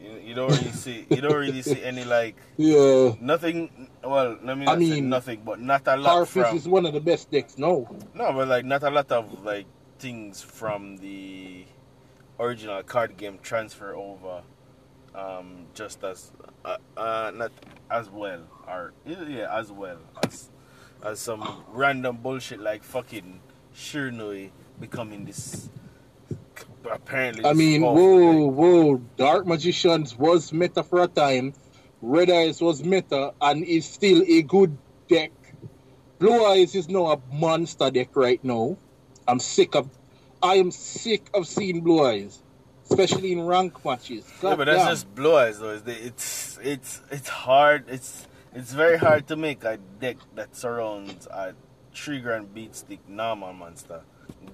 You, 0.00 0.12
you 0.26 0.34
don't 0.36 0.52
really 0.52 0.70
see, 0.70 1.04
you 1.10 1.20
don't 1.20 1.34
really 1.34 1.62
see 1.62 1.82
any 1.82 2.04
like 2.04 2.36
Yeah. 2.56 3.16
nothing. 3.20 3.88
Well, 4.04 4.38
let 4.40 4.56
me 4.56 4.68
I 4.68 4.76
not 4.76 4.78
say 4.78 4.78
mean, 4.78 5.08
nothing, 5.08 5.42
but 5.44 5.58
not 5.60 5.82
a 5.88 5.96
lot 5.96 6.28
from. 6.28 6.54
is 6.56 6.68
one 6.68 6.86
of 6.86 6.92
the 6.92 7.00
best 7.00 7.28
decks 7.32 7.58
now. 7.58 7.88
No, 8.14 8.32
but 8.32 8.46
like 8.46 8.64
not 8.64 8.84
a 8.84 8.90
lot 8.90 9.10
of 9.10 9.42
like 9.44 9.66
things 9.98 10.40
from 10.40 10.98
the 10.98 11.64
original 12.38 12.84
card 12.84 13.16
game 13.16 13.40
transfer 13.42 13.96
over, 13.96 14.42
um, 15.14 15.66
just 15.74 16.02
as 16.04 16.32
uh, 16.64 16.76
uh 16.96 17.32
not 17.34 17.52
as 17.90 18.08
well 18.10 18.42
or 18.66 18.92
yeah 19.04 19.48
as 19.58 19.72
well 19.72 19.98
as 20.24 20.50
as 21.02 21.18
some 21.18 21.64
random 21.72 22.16
bullshit 22.16 22.60
like 22.60 22.84
fucking 22.84 23.40
Shiranui 23.74 24.50
becoming 24.78 25.24
this 25.24 25.70
apparently. 26.90 27.44
I 27.44 27.52
mean, 27.52 27.82
whoa, 27.82 28.48
deck. 28.48 28.56
whoa, 28.56 28.96
Dark 29.16 29.46
Magicians 29.46 30.16
was 30.16 30.52
meta 30.52 30.82
for 30.82 31.02
a 31.02 31.08
time. 31.08 31.54
Red 32.02 32.30
Eyes 32.30 32.60
was 32.60 32.82
meta 32.82 33.34
and 33.40 33.64
is 33.64 33.86
still 33.86 34.22
a 34.26 34.42
good 34.42 34.76
deck. 35.08 35.32
Blue 36.18 36.44
Eyes 36.46 36.74
is 36.74 36.88
now 36.88 37.12
a 37.12 37.20
monster 37.32 37.90
deck 37.90 38.14
right 38.14 38.42
now. 38.44 38.76
I'm 39.28 39.40
sick 39.40 39.74
of 39.74 39.88
I 40.42 40.54
am 40.54 40.70
sick 40.70 41.28
of 41.34 41.46
seeing 41.46 41.82
Blue 41.82 42.04
Eyes. 42.06 42.42
Especially 42.90 43.32
in 43.32 43.42
rank 43.42 43.84
matches. 43.84 44.24
Yeah, 44.42 44.56
but 44.56 44.64
that's 44.64 44.78
damn. 44.78 44.88
just 44.88 45.14
blue 45.14 45.36
eyes 45.36 45.58
though. 45.58 45.80
It's 45.86 46.58
it's 46.62 47.02
it's 47.10 47.28
hard. 47.28 47.84
It's 47.88 48.26
it's 48.54 48.72
very 48.72 48.98
hard 48.98 49.28
to 49.28 49.36
make 49.36 49.64
a 49.64 49.78
deck 50.00 50.16
that 50.34 50.56
surrounds 50.56 51.26
a 51.28 51.54
trigger 51.94 52.32
and 52.32 52.52
beat 52.52 52.74
stick 52.74 53.00
normal 53.08 53.52
monster 53.52 54.02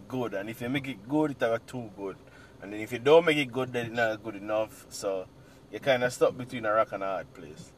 good. 0.09 0.35
And 0.35 0.49
if 0.49 0.61
you 0.61 0.69
make 0.69 0.89
it 0.89 1.09
good, 1.09 1.33
it's 1.33 1.43
like 1.43 1.67
too 1.67 1.91
good. 1.97 2.17
And 2.63 2.73
then 2.73 2.81
if 2.81 2.93
you 2.93 2.99
don't 2.99 3.25
make 3.25 3.37
it 3.37 3.53
good, 3.53 3.73
then 3.73 3.87
it's 3.87 3.95
not 3.95 4.23
good 4.23 4.37
enough. 4.37 4.87
So 4.89 5.27
you 5.73 5.81
kind 5.81 6.03
of 6.05 6.13
stuck 6.13 6.37
between 6.37 6.65
a 6.65 6.73
rock 6.73 6.93
and 6.93 7.03
a 7.03 7.07
hard 7.07 7.35
place. 7.35 7.73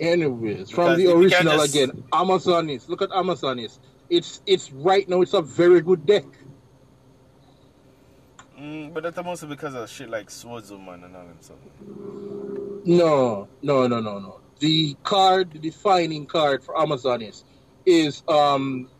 Anyways, 0.00 0.70
from 0.70 0.96
the 0.96 1.02
if 1.04 1.22
you 1.22 1.30
can't 1.30 1.46
original 1.46 1.58
just- 1.58 1.74
again, 1.74 2.04
Amazoness. 2.12 2.88
Look 2.88 3.02
at 3.02 3.10
Amazoness. 3.10 3.78
It's 4.10 4.42
it's 4.46 4.72
right 4.72 5.08
now 5.08 5.22
it's 5.22 5.34
a 5.34 5.42
very 5.42 5.80
good 5.80 6.04
deck. 6.04 6.24
Mm, 8.62 8.94
but 8.94 9.02
that's 9.02 9.16
mostly 9.24 9.48
because 9.48 9.74
of 9.74 9.90
shit 9.90 10.08
like 10.08 10.28
Swordswoman 10.28 11.04
and 11.04 11.16
all 11.16 11.26
that 11.26 11.44
stuff. 11.44 11.58
No, 12.84 13.48
no, 13.62 13.86
no, 13.88 14.00
no, 14.00 14.18
no. 14.20 14.40
The 14.60 14.96
card, 15.04 15.52
the 15.52 15.58
defining 15.58 16.26
card 16.26 16.64
for 16.64 16.74
Amazoness 16.76 17.44
is 17.86 18.22
um 18.28 18.90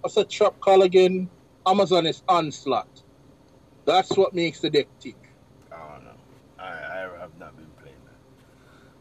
what's 0.00 0.16
that 0.16 0.30
trap 0.30 0.60
call 0.60 0.82
again? 0.82 1.30
Amazoness 1.66 2.22
Onslaught. 2.28 3.04
That's 3.86 4.16
what 4.16 4.34
makes 4.34 4.60
the 4.60 4.70
deck 4.70 4.88
tick. 5.00 5.18
I 5.72 5.94
don't 5.94 6.04
know. 6.04 6.16
I, 6.58 6.68
I 6.68 7.20
have 7.20 7.38
not 7.38 7.56
been 7.56 7.70
playing 7.80 7.96
that. 8.06 8.18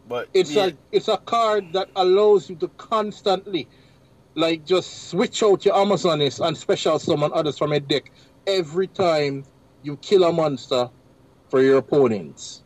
But 0.07 0.29
It's 0.33 0.55
yeah, 0.55 0.69
a 0.69 0.77
it's 0.91 1.07
a 1.07 1.17
card 1.17 1.73
that 1.73 1.89
allows 1.95 2.49
you 2.49 2.55
to 2.57 2.69
constantly 2.69 3.69
like 4.35 4.65
just 4.65 5.09
switch 5.09 5.43
out 5.43 5.65
your 5.65 5.75
Amazoness 5.75 6.45
and 6.45 6.57
special 6.57 6.99
summon 6.99 7.31
others 7.33 7.57
from 7.57 7.73
a 7.73 7.79
deck 7.79 8.11
every 8.47 8.87
time 8.87 9.45
you 9.83 9.97
kill 9.97 10.23
a 10.23 10.31
monster 10.31 10.89
for 11.49 11.61
your 11.61 11.77
opponents. 11.77 12.63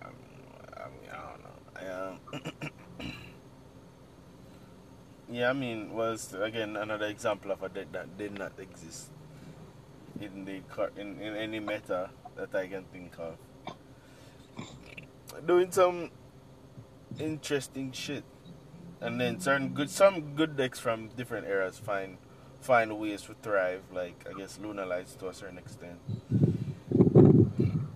I 0.00 0.06
mean, 0.06 1.10
I 1.10 1.18
know. 1.42 1.54
I, 1.76 1.86
um, 1.90 3.12
yeah, 5.30 5.50
I 5.50 5.52
mean, 5.52 5.92
was 5.92 6.34
again 6.34 6.76
another 6.76 7.06
example 7.06 7.50
of 7.50 7.62
a 7.62 7.68
deck 7.68 7.92
that 7.92 8.16
did 8.16 8.38
not 8.38 8.52
exist 8.58 9.10
in 10.20 10.44
the 10.44 10.62
in, 10.96 11.20
in 11.20 11.36
any 11.36 11.60
meta 11.60 12.10
that 12.36 12.54
I 12.54 12.68
can 12.68 12.84
think 12.84 13.12
of. 13.18 13.36
Doing 15.46 15.70
some 15.70 16.10
interesting 17.18 17.92
shit, 17.92 18.24
and 19.00 19.20
then 19.20 19.40
certain 19.40 19.70
good 19.70 19.90
some 19.90 20.34
good 20.34 20.56
decks 20.56 20.78
from 20.78 21.08
different 21.08 21.46
eras 21.46 21.78
find 21.78 22.18
find 22.64 22.98
ways 22.98 23.22
to 23.22 23.34
thrive. 23.42 23.82
Like 23.92 24.26
I 24.28 24.38
guess 24.38 24.58
Luna 24.60 24.86
Lights 24.86 25.14
to 25.16 25.28
a 25.28 25.34
certain 25.34 25.58
extent 25.58 26.00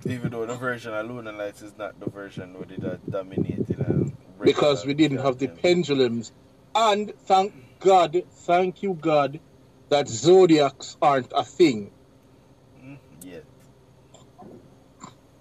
even 0.09 0.31
though 0.31 0.47
the 0.47 0.55
version 0.55 0.95
of 0.95 1.07
Luna 1.07 1.33
Lights 1.33 1.63
is 1.63 1.77
not 1.77 1.99
the 2.01 2.09
version 2.09 2.55
where 2.55 2.65
they 2.65 2.77
are 2.87 2.99
dominating 3.11 3.77
and 3.87 4.13
because 4.41 4.87
we 4.87 4.95
didn't 4.95 5.19
have 5.19 5.39
the 5.39 5.49
pendulums. 5.49 6.33
And 6.75 7.13
thank 7.27 7.53
God, 7.81 8.23
thank 8.31 8.83
you 8.83 8.95
God, 8.95 9.41
that 9.89 10.09
zodiacs 10.09 10.97
aren't 11.03 11.33
a 11.35 11.45
thing. 11.45 11.91
Yeah. 13.23 13.41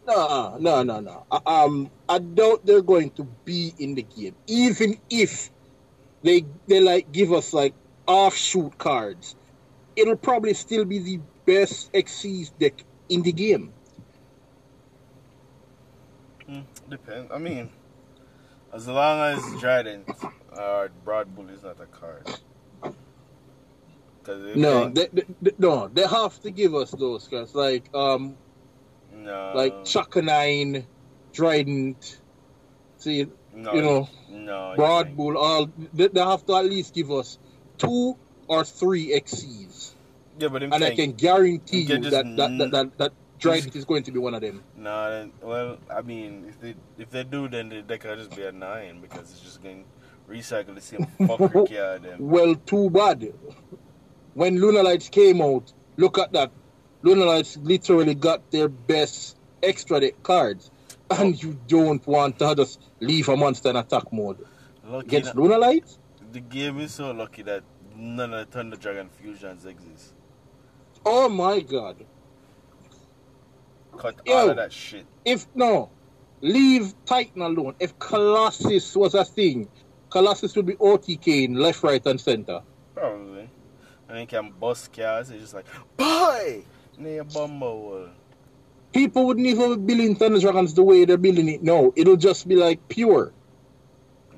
No, 0.07 0.57
no, 0.59 0.83
no, 0.83 0.99
no. 0.99 1.25
Uh, 1.31 1.39
Um, 1.45 1.91
I 2.09 2.19
doubt 2.19 2.65
they're 2.65 2.81
going 2.81 3.11
to 3.11 3.23
be 3.45 3.73
in 3.77 3.95
the 3.95 4.03
game, 4.03 4.35
even 4.47 4.97
if 5.09 5.51
they 6.23 6.45
they 6.67 6.79
like 6.79 7.11
give 7.11 7.31
us 7.31 7.53
like 7.53 7.73
offshoot 8.07 8.77
cards. 8.77 9.35
It'll 9.95 10.15
probably 10.15 10.53
still 10.53 10.85
be 10.85 10.99
the 10.99 11.19
best 11.45 11.91
Xyz 11.93 12.51
deck 12.57 12.83
in 13.09 13.21
the 13.21 13.31
game. 13.31 13.73
Mm, 16.49 16.63
depends. 16.89 17.31
I 17.31 17.37
mean, 17.37 17.69
as 18.73 18.87
long 18.87 19.19
as 19.19 19.59
Drident 19.59 20.09
or 20.57 20.89
Broad 21.03 21.35
Bull 21.35 21.49
is 21.49 21.63
not 21.63 21.79
a 21.79 21.85
card. 21.85 22.27
No, 24.27 24.89
they, 24.89 25.07
they, 25.13 25.23
they, 25.41 25.51
no, 25.57 25.87
they 25.87 26.05
have 26.05 26.41
to 26.41 26.51
give 26.51 26.75
us 26.75 26.91
those 26.91 27.29
cards 27.29 27.55
like 27.55 27.87
um 27.95 28.35
no, 29.13 29.53
like 29.55 29.85
Chaka 29.85 30.21
Nine, 30.21 30.85
Drident. 31.31 32.19
See, 32.97 33.27
no, 33.53 33.73
you 33.73 33.81
know, 33.81 34.09
no, 34.29 34.73
Broad. 34.75 35.15
Bull. 35.15 35.37
All 35.37 35.69
they, 35.93 36.09
they 36.09 36.19
have 36.19 36.45
to 36.45 36.55
at 36.55 36.65
least 36.65 36.93
give 36.93 37.09
us 37.09 37.39
two 37.77 38.17
or 38.47 38.63
three 38.63 39.09
Xyz. 39.09 39.93
Yeah, 40.39 40.49
but 40.49 40.63
I'm 40.63 40.73
and 40.73 40.83
I 40.83 40.95
can 40.95 41.13
guarantee 41.13 41.81
you 41.81 41.87
can 41.87 42.01
that 42.01 42.11
that, 42.37 42.57
that, 42.57 42.71
that, 42.71 42.97
that 42.97 43.13
Drident 43.39 43.75
is 43.75 43.85
going 43.85 44.03
to 44.03 44.11
be 44.11 44.19
one 44.19 44.33
of 44.33 44.41
them. 44.41 44.63
no. 44.75 45.11
then- 45.11 45.31
Well, 45.41 45.77
I 45.89 46.01
mean, 46.01 46.45
if 46.49 46.59
they 46.59 46.75
if 46.97 47.09
they 47.09 47.23
do, 47.23 47.47
then 47.47 47.69
the 47.69 47.81
deck 47.81 48.03
will 48.03 48.15
just 48.15 48.35
be 48.35 48.43
a 48.43 48.51
nine 48.51 49.01
because 49.01 49.31
it's 49.31 49.41
just 49.41 49.61
going 49.61 49.83
to 49.83 50.33
recycle 50.33 50.75
the 50.75 50.81
same 50.81 51.07
fucker. 51.19 51.67
Then. 52.01 52.17
Well, 52.19 52.55
too 52.55 52.89
bad. 52.89 53.33
When 54.33 54.59
Lunar 54.59 54.83
Lights 54.83 55.09
came 55.09 55.41
out, 55.41 55.71
look 55.97 56.17
at 56.17 56.31
that. 56.33 56.51
Lunar 57.01 57.25
Lights 57.25 57.57
literally 57.57 58.15
got 58.15 58.51
their 58.51 58.69
best 58.69 59.37
extra 59.63 59.99
deck 59.99 60.21
cards, 60.23 60.71
and 61.11 61.35
oh. 61.35 61.37
you 61.37 61.59
don't 61.67 62.05
want 62.07 62.39
to 62.39 62.55
just 62.55 62.81
leave 62.99 63.29
a 63.29 63.37
monster 63.37 63.69
in 63.69 63.75
attack 63.75 64.11
mode 64.11 64.37
Lucky 64.85 65.07
against 65.07 65.35
Lunar 65.35 65.57
Lights. 65.57 65.99
The 66.31 66.39
game 66.39 66.79
is 66.79 66.93
so 66.93 67.11
lucky 67.11 67.41
that 67.43 67.63
none 67.95 68.33
of 68.33 68.45
the 68.45 68.51
Thunder 68.51 68.77
Dragon 68.77 69.09
fusions 69.09 69.65
exist. 69.65 70.13
Oh 71.05 71.29
my 71.29 71.59
god. 71.59 72.05
Cut 73.97 74.15
Yo. 74.25 74.33
all 74.33 74.49
of 74.49 74.57
that 74.57 74.71
shit. 74.71 75.05
If 75.25 75.47
no, 75.55 75.89
leave 76.41 76.93
Titan 77.05 77.41
alone. 77.41 77.75
If 77.79 77.97
Colossus 77.99 78.95
was 78.95 79.15
a 79.15 79.25
thing, 79.25 79.67
Colossus 80.09 80.55
would 80.55 80.65
be 80.65 80.75
OTK 80.75 81.45
in 81.45 81.55
left, 81.55 81.83
right, 81.83 82.05
and 82.05 82.19
center. 82.19 82.61
Probably. 82.93 83.49
And 84.09 84.19
he 84.19 84.25
can 84.25 84.51
bust 84.51 84.93
cars. 84.93 85.29
It's 85.31 85.41
just 85.41 85.53
like, 85.53 85.65
boy! 85.97 86.63
Near 86.97 87.23
bumble. 87.23 88.09
People 88.93 89.27
wouldn't 89.27 89.45
even 89.45 89.85
be 89.85 89.95
building 89.95 90.15
Thunder 90.15 90.39
Dragons 90.39 90.73
the 90.73 90.83
way 90.83 91.05
they're 91.05 91.17
building 91.17 91.49
it 91.49 91.61
No, 91.61 91.93
It'll 91.95 92.15
just 92.15 92.47
be 92.47 92.55
like 92.55 92.87
pure. 92.87 93.33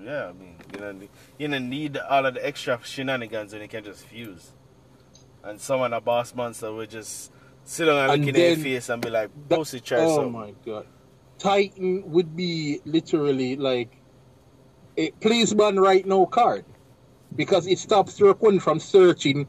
Yeah, 0.04 0.28
I 0.28 0.34
mean, 0.34 0.56
you 0.74 0.80
know, 0.80 1.08
you 1.40 1.48
don't 1.48 1.70
need 1.70 1.98
all 1.98 2.26
of 2.26 2.36
the 2.36 2.46
extra 2.46 2.80
shenanigans 2.84 3.54
when 3.54 3.62
you 3.64 3.68
can 3.68 3.84
just 3.84 4.06
fuse. 4.06 4.52
And 5.44 5.60
someone, 5.60 5.94
a 5.94 6.02
boss 6.02 6.36
monster, 6.36 6.72
would 6.72 6.90
just 6.92 7.32
sit 7.64 7.86
down 7.86 7.98
and, 7.98 8.12
And 8.12 8.22
look 8.26 8.36
in 8.36 8.36
their 8.36 8.56
face 8.58 8.90
and 8.90 9.02
be 9.02 9.10
like, 9.10 9.30
pussy, 9.50 9.80
try 9.80 10.00
oh 10.00 10.16
something. 10.18 10.32
my 10.34 10.54
god. 10.66 10.86
Titan 11.40 12.04
would 12.12 12.36
be 12.36 12.82
literally 12.84 13.56
like 13.56 13.96
a 14.98 15.12
policeman 15.22 15.80
right 15.80 16.06
now 16.06 16.26
card. 16.26 16.66
Because 17.36 17.68
it 17.68 17.80
stops 17.80 18.20
your 18.20 18.32
opponent 18.32 18.62
from 18.64 18.80
searching. 18.80 19.48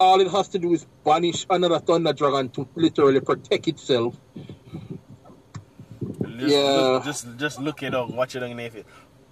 All 0.00 0.20
it 0.20 0.28
has 0.30 0.48
to 0.48 0.58
do 0.58 0.72
is 0.72 0.86
banish 1.04 1.46
another 1.50 1.78
Thunder 1.78 2.12
Dragon 2.12 2.48
to 2.50 2.66
literally 2.74 3.20
protect 3.20 3.68
itself. 3.68 4.16
Just, 6.36 6.52
Yeah. 6.54 6.58
look, 6.58 7.04
just, 7.04 7.26
just 7.36 7.60
look 7.60 7.82
it 7.82 7.94
up, 7.94 8.10
watch 8.10 8.34
it 8.36 8.42
on 8.42 8.56
their 8.56 8.70
face. 8.70 8.84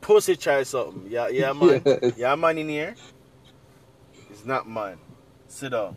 Pussy, 0.07 0.37
try 0.37 0.63
something. 0.63 1.11
Yeah, 1.11 1.27
yeah, 1.27 1.53
man. 1.61 1.83
Yes. 1.85 2.13
Yeah, 2.17 2.37
man 2.37 2.59
in 2.59 2.69
here. 2.69 2.95
It's 4.31 4.45
not 4.45 4.69
mine. 4.69 4.99
Sit 5.49 5.71
down. 5.71 5.97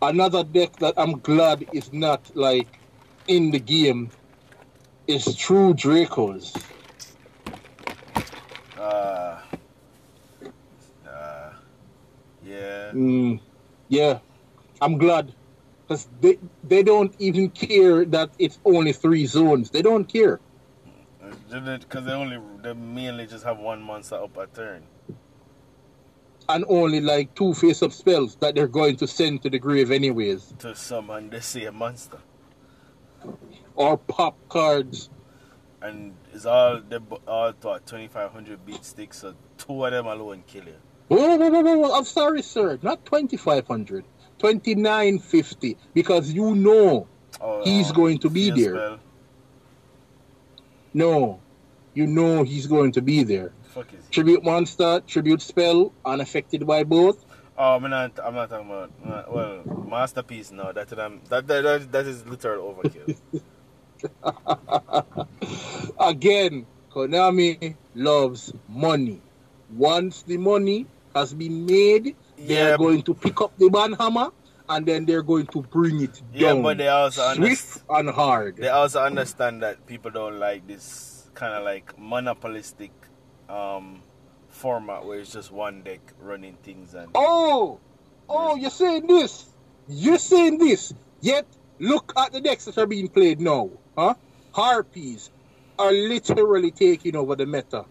Another 0.00 0.44
deck 0.44 0.76
that 0.76 0.94
I'm 0.96 1.18
glad 1.18 1.66
is 1.72 1.92
not 1.92 2.30
like 2.36 2.68
in 3.26 3.50
the 3.50 3.58
game 3.58 4.10
is 5.08 5.34
True 5.34 5.74
Dracos. 5.74 6.54
Uh, 8.78 9.40
uh, 11.04 11.52
yeah. 12.44 12.92
Mm, 12.94 13.40
yeah, 13.88 14.20
I'm 14.80 14.98
glad 14.98 15.34
because 15.82 16.08
they 16.20 16.38
they 16.62 16.84
don't 16.84 17.12
even 17.18 17.50
care 17.50 18.04
that 18.04 18.30
it's 18.38 18.60
only 18.64 18.92
three 18.92 19.26
zones. 19.26 19.70
They 19.70 19.82
don't 19.82 20.04
care. 20.04 20.38
Because 21.50 22.04
they 22.04 22.12
only, 22.12 22.38
they 22.62 22.72
mainly 22.74 23.26
just 23.26 23.44
have 23.44 23.58
one 23.58 23.82
monster 23.82 24.16
up 24.16 24.36
a 24.36 24.46
turn. 24.46 24.82
and 26.48 26.64
only 26.68 27.00
like 27.00 27.34
two 27.34 27.54
face 27.54 27.82
up 27.82 27.92
spells 27.92 28.34
that 28.36 28.54
they're 28.54 28.66
going 28.68 28.96
to 28.96 29.06
send 29.06 29.40
to 29.42 29.50
the 29.50 29.58
grave 29.58 29.90
anyways. 29.90 30.52
To 30.60 30.74
summon 30.74 31.30
the 31.30 31.40
same 31.40 31.76
monster. 31.76 32.18
Or 33.76 33.96
pop 33.96 34.36
cards. 34.48 35.10
And 35.82 36.14
it's 36.32 36.44
all, 36.46 36.80
they 36.80 36.98
bu- 36.98 37.16
all 37.26 37.52
what, 37.62 37.86
2500 37.86 38.66
beat 38.66 38.84
sticks, 38.84 39.18
so 39.18 39.34
two 39.56 39.84
of 39.84 39.92
them 39.92 40.06
alone 40.06 40.42
kill 40.46 40.64
you. 40.64 40.74
Whoa, 41.08 41.36
whoa, 41.36 41.50
whoa, 41.50 41.62
whoa, 41.62 41.78
whoa, 41.78 41.96
I'm 41.98 42.04
sorry, 42.04 42.42
sir. 42.42 42.78
Not 42.82 43.04
2500. 43.06 44.04
2950. 44.38 45.76
Because 45.94 46.32
you 46.32 46.54
know, 46.54 47.06
Oh, 47.40 47.62
He's 47.64 47.90
oh, 47.90 47.94
going 47.94 48.18
to 48.18 48.28
be 48.28 48.50
there. 48.50 48.74
Spell. 48.74 48.98
No, 50.92 51.40
you 51.94 52.06
know 52.06 52.42
he's 52.42 52.66
going 52.66 52.92
to 52.92 53.02
be 53.02 53.22
there. 53.22 53.52
Fuck 53.68 53.92
is 53.94 54.04
he? 54.06 54.12
Tribute 54.12 54.44
monster, 54.44 55.00
tribute 55.06 55.42
spell, 55.42 55.92
unaffected 56.04 56.66
by 56.66 56.84
both. 56.84 57.24
Oh, 57.56 57.76
I'm 57.76 57.88
not, 57.90 58.18
I'm 58.24 58.34
not 58.34 58.50
talking 58.50 58.66
about, 58.66 58.90
uh, 59.06 59.24
well, 59.30 59.86
Master 59.88 60.22
Peace, 60.22 60.50
no, 60.50 60.72
that, 60.72 60.88
that, 60.88 61.28
that, 61.28 61.46
that, 61.46 61.92
that 61.92 62.06
is 62.06 62.26
literal 62.26 62.74
overkill. 62.74 63.16
Again, 66.00 66.66
Konami 66.90 67.76
loves 67.94 68.52
money. 68.68 69.20
Once 69.76 70.22
the 70.22 70.38
money 70.38 70.86
has 71.14 71.34
been 71.34 71.66
made, 71.66 72.16
they're 72.38 72.78
going 72.78 73.02
to 73.02 73.14
pick 73.14 73.40
up 73.40 73.56
the 73.58 73.66
banhammer 73.66 74.32
and 74.70 74.86
then 74.86 75.04
they're 75.04 75.22
going 75.22 75.46
to 75.48 75.62
bring 75.62 76.00
it 76.00 76.22
Yeah, 76.32 76.54
down. 76.54 76.62
but 76.62 76.78
they 76.78 76.88
also 76.88 77.34
swift 77.34 77.82
and 77.90 78.08
hard. 78.10 78.56
They 78.56 78.68
also 78.68 79.02
understand 79.02 79.62
that 79.62 79.86
people 79.86 80.10
don't 80.12 80.38
like 80.38 80.66
this 80.66 81.28
kind 81.34 81.54
of 81.54 81.64
like 81.64 81.92
monopolistic 81.98 82.92
um, 83.48 84.02
format 84.48 85.04
where 85.04 85.18
it's 85.18 85.32
just 85.32 85.50
one 85.52 85.82
deck 85.82 86.00
running 86.20 86.56
things 86.62 86.94
and 86.94 87.10
Oh, 87.14 87.80
oh, 88.28 88.56
you're 88.56 88.70
saying 88.70 89.06
this. 89.08 89.48
You're 89.88 90.18
saying 90.18 90.58
this. 90.58 90.94
Yet, 91.20 91.46
look 91.80 92.12
at 92.16 92.32
the 92.32 92.40
decks 92.40 92.66
that 92.66 92.78
are 92.78 92.86
being 92.86 93.08
played 93.08 93.40
now. 93.40 93.70
Huh? 93.98 94.14
Harpies 94.52 95.30
are 95.78 95.92
literally 95.92 96.70
taking 96.70 97.16
over 97.16 97.34
the 97.36 97.46
meta, 97.46 97.84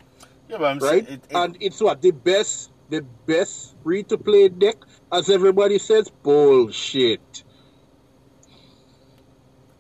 yeah, 0.48 0.58
but 0.58 0.66
I'm 0.66 0.80
right? 0.80 1.06
saying 1.06 1.20
it, 1.20 1.26
it, 1.30 1.36
and 1.36 1.58
it's 1.60 1.82
what 1.82 2.02
the 2.02 2.12
best, 2.12 2.72
the 2.90 3.02
best 3.26 3.76
free 3.84 4.04
to 4.04 4.18
play 4.18 4.50
deck, 4.50 4.78
as 5.12 5.30
everybody 5.30 5.80
says. 5.80 6.10
Bullshit. 6.24 7.44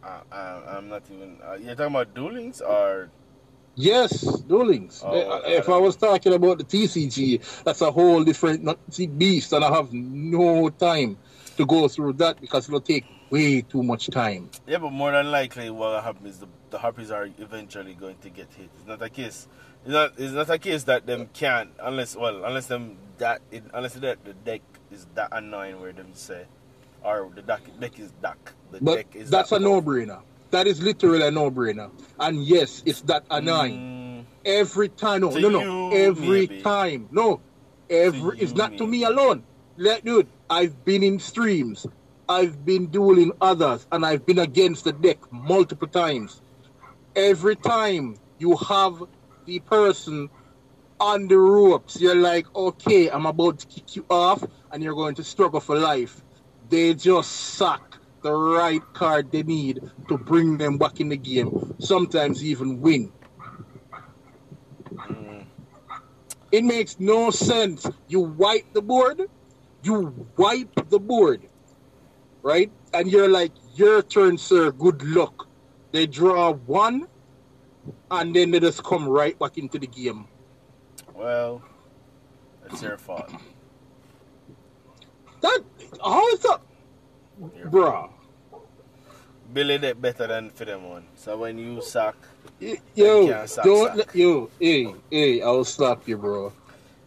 I, 0.04 0.22
I, 0.32 0.78
I'm 0.78 0.90
not 0.90 1.04
even. 1.12 1.38
Uh, 1.46 1.54
you're 1.56 1.76
talking 1.76 1.94
about 1.96 2.14
Duel 2.14 2.34
Links 2.34 2.62
or 2.62 3.10
Yes, 3.76 4.22
Duel 4.42 4.68
Links. 4.68 5.02
Oh, 5.06 5.10
Uh, 5.10 5.40
okay. 5.40 5.58
if 5.58 5.70
I 5.70 5.78
was 5.78 5.96
talking 5.96 6.34
about 6.34 6.58
the 6.58 6.64
TCG, 6.64 7.64
that's 7.64 7.82
a 7.82 7.92
whole 7.92 8.24
different 8.24 8.68
beast, 9.18 9.54
and 9.54 9.64
I 9.64 9.74
have 9.74 9.94
no 9.94 10.70
time 10.70 11.18
to 11.58 11.66
go 11.66 11.88
through 11.88 12.14
that 12.14 12.42
because 12.42 12.68
it'll 12.68 12.82
take 12.82 13.06
way 13.30 13.62
too 13.62 13.84
much 13.84 14.08
time. 14.10 14.50
yeah, 14.68 14.80
but 14.80 14.92
more 14.92 15.12
than 15.12 15.30
likely 15.32 15.70
what 15.70 15.92
will 15.94 16.02
happen 16.02 16.26
is 16.26 16.40
the 16.40 16.48
the 16.72 16.78
harpies 16.78 17.10
are 17.10 17.28
eventually 17.40 17.94
going 17.96 18.16
to 18.22 18.30
get 18.30 18.48
hit. 18.54 18.70
It's 18.78 18.88
not 18.88 19.02
a 19.02 19.10
case. 19.10 19.48
It's 19.84 19.94
not. 19.94 20.14
It's 20.18 20.34
not 20.34 20.50
a 20.50 20.58
case 20.60 20.84
that 20.86 21.06
them 21.06 21.30
can't 21.34 21.70
unless 21.82 22.16
well 22.16 22.44
unless 22.46 22.68
them 22.68 22.98
that 23.18 23.42
it, 23.52 23.64
unless 23.74 23.94
that 23.96 24.24
the 24.26 24.34
deck 24.34 24.62
is 24.92 25.08
that 25.16 25.30
annoying 25.32 25.80
where 25.80 25.94
them 25.94 26.10
say 26.14 26.46
or 27.04 27.30
the 27.34 27.42
deck 27.42 27.62
deck 27.80 28.00
is 28.00 28.12
dark. 28.22 28.54
The 28.72 28.80
But 28.82 28.96
deck 28.96 29.16
is 29.16 29.30
that's 29.30 29.52
that 29.52 29.58
a 29.58 29.60
no-brainer. 29.60 30.22
That 30.52 30.68
is 30.68 30.82
literally 30.82 31.26
a 31.28 31.32
no-brainer. 31.32 31.92
And 32.20 32.44
yes, 32.44 32.84
it's 32.86 33.02
that 33.02 33.24
annoying. 33.30 33.76
Mm, 33.78 34.26
Every 34.46 34.90
time, 34.90 35.22
no, 35.22 35.30
no, 35.30 35.50
no, 35.50 35.92
every 35.92 36.48
maybe. 36.48 36.62
time, 36.62 37.08
no, 37.12 37.40
every. 37.90 38.38
To 38.38 38.44
it's 38.44 38.52
you, 38.52 38.58
not 38.58 38.78
to 38.78 38.88
me 38.88 39.04
alone. 39.04 39.44
Let, 39.78 40.04
dude, 40.04 40.28
I've 40.50 40.84
been 40.86 41.04
in 41.04 41.20
streams, 41.20 41.86
I've 42.28 42.66
been 42.66 42.88
dueling 42.88 43.32
others, 43.42 43.86
and 43.92 44.06
I've 44.06 44.26
been 44.26 44.40
against 44.40 44.84
the 44.86 44.92
deck 44.92 45.20
multiple 45.32 45.88
times. 45.88 46.42
Every 47.16 47.56
time 47.56 48.18
you 48.40 48.56
have 48.58 49.04
the 49.50 49.60
person 49.60 50.30
on 51.00 51.28
the 51.28 51.38
ropes, 51.38 52.00
you're 52.00 52.16
like, 52.16 52.46
okay, 52.56 53.10
I'm 53.10 53.26
about 53.26 53.60
to 53.60 53.68
kick 53.68 53.96
you 53.96 54.06
off, 54.10 54.44
and 54.72 54.84
you're 54.84 54.94
going 54.94 55.16
to 55.16 55.24
struggle 55.24 55.60
for 55.60 55.78
life. 55.78 56.22
They 56.70 56.94
just 56.94 57.32
suck 57.32 58.00
the 58.22 58.32
right 58.32 58.84
card 58.94 59.32
they 59.32 59.44
need 59.44 59.82
to 60.08 60.18
bring 60.18 60.58
them 60.58 60.78
back 60.78 61.00
in 61.00 61.10
the 61.10 61.18
game. 61.18 61.76
Sometimes 61.80 62.44
even 62.44 62.80
win. 62.82 63.12
mm. 65.10 65.46
It 66.52 66.64
makes 66.64 67.00
no 67.00 67.32
sense. 67.32 67.88
You 68.08 68.20
wipe 68.22 68.72
the 68.74 68.82
board, 68.82 69.22
you 69.82 70.28
wipe 70.38 70.90
the 70.90 71.00
board, 71.00 71.50
right? 72.44 72.72
And 72.94 73.10
you're 73.12 73.30
like, 73.30 73.54
your 73.76 74.04
turn, 74.04 74.38
sir, 74.38 74.72
good 74.72 75.02
luck. 75.04 75.48
They 75.92 76.06
draw 76.06 76.54
one, 76.54 77.08
and 78.12 78.36
then 78.36 78.52
they 78.52 78.60
just 78.60 78.84
come 78.84 79.08
right 79.08 79.38
back 79.40 79.58
into 79.58 79.80
the 79.80 79.88
game. 79.88 80.26
Well, 81.14 81.62
it's 82.66 82.82
your 82.82 82.98
fault. 82.98 83.32
That, 85.42 85.62
how 86.04 86.28
is 86.30 86.40
that? 86.42 86.62
Your 87.58 87.68
Bruh. 87.68 88.10
Billy 89.54 89.78
did 89.78 90.02
better 90.02 90.28
than 90.28 90.50
for 90.52 90.66
them 90.66 90.90
one. 90.90 91.06
So 91.16 91.38
when 91.38 91.58
you 91.58 91.82
suck, 91.82 92.16
Yo, 92.94 93.28
can't 93.28 93.50
suck, 93.50 93.66
don't, 93.66 94.16
yo, 94.16 94.50
hey, 94.60 94.94
hey, 95.10 95.42
I'll 95.42 95.64
slap 95.64 96.08
you, 96.08 96.18
bro. 96.18 96.54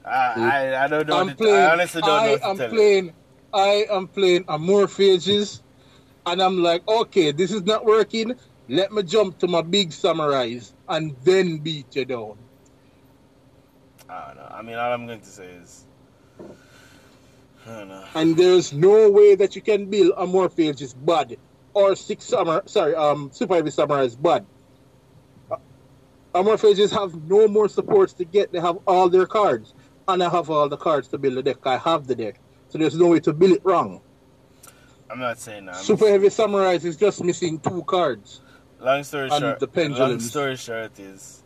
I 0.04 0.34
I, 0.36 0.84
I 0.84 0.88
don't 0.88 1.06
know. 1.06 1.18
I'm 1.20 1.28
to- 1.28 1.34
playing. 1.36 1.54
I 1.54 1.70
honestly 1.72 2.00
don't 2.00 2.26
know 2.26 2.32
I 2.32 2.36
to 2.38 2.46
am 2.46 2.56
tell 2.56 2.68
you. 2.70 2.74
playing. 2.76 3.12
I 3.54 3.86
am 3.90 4.08
playing 4.08 4.44
Amorphages, 4.44 5.60
and 6.26 6.42
I'm 6.42 6.62
like, 6.62 6.86
okay, 6.88 7.30
this 7.32 7.52
is 7.52 7.62
not 7.62 7.84
working. 7.84 8.34
Let 8.72 8.90
me 8.90 9.02
jump 9.02 9.38
to 9.40 9.46
my 9.46 9.60
big 9.60 9.90
samurais 9.90 10.72
and 10.88 11.14
then 11.24 11.58
beat 11.58 11.94
you 11.94 12.06
down. 12.06 12.38
I 14.08 14.28
don't 14.28 14.36
know. 14.36 14.48
I 14.50 14.62
mean, 14.62 14.76
all 14.76 14.90
I'm 14.94 15.06
going 15.06 15.20
to 15.20 15.26
say 15.28 15.44
is, 15.44 15.84
I 16.40 17.68
don't 17.68 17.88
know. 17.88 18.02
And 18.14 18.34
there's 18.34 18.72
no 18.72 19.10
way 19.10 19.34
that 19.34 19.54
you 19.54 19.60
can 19.60 19.90
build 19.90 20.12
a 20.16 20.24
Amorphages 20.24 20.94
bud 21.04 21.36
or 21.74 21.94
six 21.94 22.24
samurai. 22.24 22.60
Sorry, 22.64 22.94
um, 22.94 23.28
Super 23.30 23.56
Heavy 23.56 23.68
Samurais 23.68 24.16
bad. 24.20 24.46
Uh, 25.50 25.56
Amorphages 26.34 26.90
have 26.92 27.14
no 27.28 27.46
more 27.48 27.68
supports 27.68 28.14
to 28.14 28.24
get. 28.24 28.52
They 28.52 28.60
have 28.60 28.78
all 28.86 29.10
their 29.10 29.26
cards. 29.26 29.74
and 30.08 30.22
I 30.22 30.30
have 30.30 30.48
all 30.48 30.70
the 30.70 30.78
cards 30.78 31.08
to 31.08 31.18
build 31.18 31.34
the 31.34 31.42
deck. 31.42 31.58
I 31.66 31.76
have 31.76 32.06
the 32.06 32.14
deck. 32.14 32.40
So 32.70 32.78
there's 32.78 32.96
no 32.96 33.08
way 33.08 33.20
to 33.20 33.34
build 33.34 33.52
it 33.52 33.64
wrong. 33.64 34.00
I'm 35.10 35.18
not 35.18 35.38
saying 35.38 35.66
that. 35.66 35.76
Super 35.76 36.08
Heavy 36.08 36.30
Samurai 36.30 36.78
is 36.82 36.96
just 36.96 37.22
missing 37.22 37.60
two 37.60 37.82
cards. 37.82 38.40
Long 38.82 39.04
story 39.04 39.28
And 39.30 39.40
short, 39.40 39.60
the 39.60 39.88
long 39.90 40.18
story 40.18 40.56
short 40.56 40.98
is, 40.98 41.44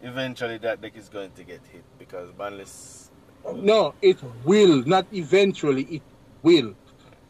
eventually 0.00 0.56
that 0.58 0.80
deck 0.80 0.96
is 0.96 1.10
going 1.10 1.30
to 1.32 1.44
get 1.44 1.60
hit 1.70 1.84
because 1.98 2.30
Banless. 2.30 3.08
No, 3.54 3.94
it 4.00 4.16
will, 4.44 4.82
not 4.86 5.06
eventually, 5.12 5.82
it 5.84 6.02
will. 6.42 6.74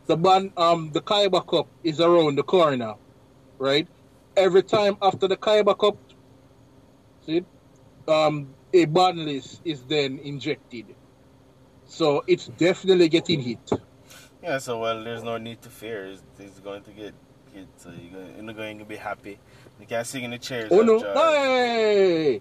The 0.07 0.17
ban 0.17 0.53
um 0.57 0.91
the 0.93 1.01
Kaiba 1.01 1.45
Cup 1.47 1.67
is 1.83 2.01
around 2.01 2.37
the 2.37 2.45
corner, 2.45 2.95
right? 3.59 3.89
Every 4.37 4.63
time 4.63 4.97
after 5.03 5.27
the 5.27 5.37
Kaiba 5.37 5.77
Cup, 5.77 5.97
see, 7.27 7.45
um 8.07 8.55
a 8.73 8.85
ban 8.85 9.25
list 9.25 9.63
is 9.65 9.83
then 9.83 10.21
injected. 10.23 10.95
So 11.87 12.23
it's 12.29 12.47
definitely 12.47 13.09
getting 13.09 13.41
hit. 13.41 13.71
Yeah, 14.43 14.59
so 14.59 14.79
well, 14.79 15.03
there's 15.03 15.25
no 15.25 15.39
need 15.39 15.61
to 15.63 15.71
fear. 15.71 16.07
It's, 16.07 16.23
it's 16.39 16.61
going 16.61 16.83
to 16.85 16.91
get 16.93 17.15
hit, 17.53 17.69
so 17.77 17.91
you're, 17.91 18.13
going, 18.13 18.45
you're 18.45 18.55
going 18.55 18.79
to 18.79 18.85
be 18.85 18.97
happy. 18.97 19.39
You 19.81 19.87
can't 19.87 20.07
sing 20.07 20.25
in 20.25 20.31
the 20.31 20.39
chairs. 20.39 20.71
Oh 20.71 20.83
no, 20.83 20.99
hey! 20.99 22.41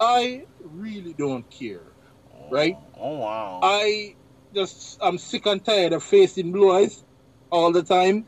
I 0.00 0.44
really 0.60 1.12
don't 1.12 1.48
care. 1.50 1.82
Oh, 2.34 2.50
right? 2.50 2.76
Oh 2.98 3.18
wow. 3.18 3.60
I 3.62 4.16
just 4.54 4.98
I'm 5.00 5.18
sick 5.18 5.46
and 5.46 5.64
tired 5.64 5.92
of 5.92 6.02
facing 6.02 6.52
blue 6.52 6.72
eyes 6.72 7.04
all 7.50 7.72
the 7.72 7.82
time. 7.82 8.26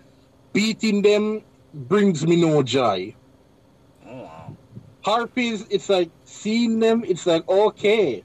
Beating 0.53 1.03
them 1.03 1.43
brings 1.73 2.25
me 2.25 2.37
no 2.37 2.63
joy. 2.63 3.15
oh 4.07 4.23
wow. 4.23 4.57
Harpies, 5.05 5.67
it's 5.69 5.89
like 5.89 6.11
seeing 6.25 6.79
them, 6.79 7.05
it's 7.05 7.27
like 7.27 7.49
okay. 7.49 8.23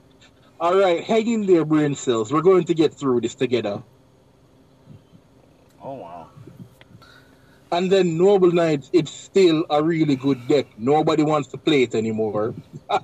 Alright, 0.62 1.04
hang 1.06 1.28
in 1.28 1.45
there, 1.45 1.66
brain 1.66 1.95
cells. 1.95 2.32
We're 2.34 2.41
going 2.41 2.66
to 2.66 2.74
get 2.74 2.93
through 2.93 3.22
this 3.22 3.34
together. 3.34 3.82
Oh 5.82 5.93
wow. 5.93 6.19
And 7.72 7.92
then 7.92 8.18
Noble 8.18 8.52
Knights, 8.52 8.90
it's 8.94 9.12
still 9.12 9.66
a 9.70 9.84
really 9.84 10.16
good 10.16 10.48
deck. 10.48 10.68
Nobody 10.78 11.24
wants 11.24 11.50
to 11.50 11.58
play 11.58 11.84
it 11.84 11.96
anymore. 11.96 12.56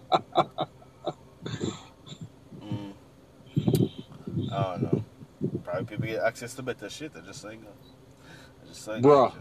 Mm. 2.60 2.94
I 4.52 4.78
don't 4.78 4.82
know. 4.82 5.04
Probably 5.64 5.86
people 5.86 6.06
get 6.08 6.24
access 6.24 6.56
to 6.56 6.64
better 6.64 6.90
shit. 6.90 7.12
I 7.16 7.20
just 7.22 7.42
saying. 7.42 7.64
I 7.64 8.68
just 8.68 8.84
saying. 8.84 9.04
Bruh. 9.04 9.32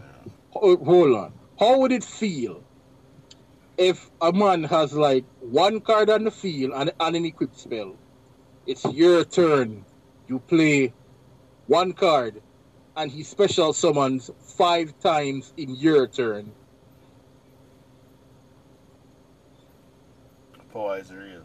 Hold 0.51 1.15
on. 1.15 1.33
How 1.59 1.79
would 1.79 1.91
it 1.91 2.03
feel 2.03 2.63
if 3.77 4.09
a 4.21 4.31
man 4.31 4.63
has 4.65 4.93
like 4.93 5.25
one 5.39 5.81
card 5.81 6.09
on 6.09 6.25
the 6.25 6.31
field 6.31 6.73
and, 6.75 6.91
and 6.99 7.15
an 7.15 7.25
equip 7.25 7.55
spell? 7.55 7.95
It's 8.67 8.85
your 8.85 9.25
turn. 9.25 9.83
You 10.27 10.39
play 10.39 10.93
one 11.67 11.93
card 11.93 12.41
and 12.97 13.11
he 13.11 13.23
special 13.23 13.73
summons 13.73 14.31
five 14.57 14.97
times 14.99 15.53
in 15.57 15.75
your 15.75 16.07
turn. 16.07 16.51
Power 20.71 20.97
is 20.97 21.11
real. 21.11 21.43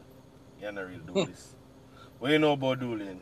You're 0.61 0.73
not 0.73 0.89
real 0.89 0.99
duelist. 1.01 1.57
what 2.19 2.29
do 2.29 2.33
you 2.35 2.39
know 2.39 2.53
about 2.53 2.81
dueling? 2.81 3.21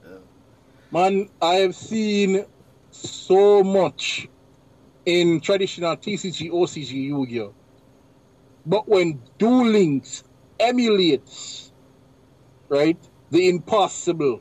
Man, 0.90 1.28
I 1.40 1.54
have 1.56 1.74
seen 1.74 2.44
so 2.90 3.62
much 3.62 4.28
in 5.04 5.40
traditional 5.40 5.96
TCG, 5.96 6.50
OCG, 6.50 6.92
Yu-Gi-Oh! 6.92 7.54
But 8.66 8.88
when 8.88 9.20
Duel 9.38 9.66
Links 9.66 10.24
emulates, 10.58 11.72
right, 12.68 12.96
the 13.30 13.48
impossible, 13.48 14.40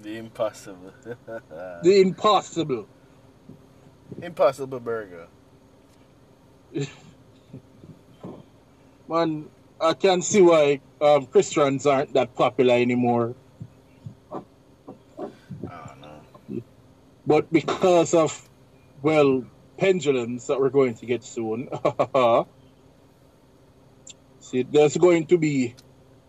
the 0.00 0.16
impossible. 0.16 0.92
the 1.82 2.00
impossible, 2.00 2.88
impossible 4.22 4.80
burger. 4.80 5.28
man, 9.08 9.48
I 9.80 9.94
can 9.94 10.22
see 10.22 10.42
why 10.42 10.80
um, 11.00 11.26
Christians 11.26 11.86
aren't 11.86 12.12
that 12.12 12.34
popular 12.34 12.74
anymore. 12.74 13.34
I 14.30 14.40
don't 15.68 16.00
know. 16.00 16.62
But 17.26 17.50
because 17.52 18.14
of, 18.14 18.48
well, 19.02 19.44
pendulums 19.78 20.46
that 20.46 20.60
we're 20.60 20.70
going 20.70 20.94
to 20.94 21.06
get 21.06 21.24
soon, 21.24 21.68
see, 24.40 24.62
there's 24.62 24.96
going 24.96 25.26
to 25.26 25.38
be 25.38 25.74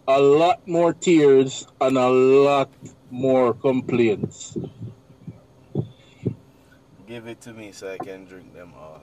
a 0.08 0.20
lot 0.20 0.68
more 0.68 0.94
tears 0.94 1.68
and 1.82 1.98
a 1.98 2.10
lot 2.10 2.72
more 3.12 3.54
complaints. 3.54 4.58
Give 7.10 7.26
it 7.26 7.41
to 7.41 7.53
me 7.53 7.72
so 7.72 7.91
I 7.91 7.97
can 7.97 8.26
drink 8.26 8.53
them 8.53 8.72
all. 8.78 9.01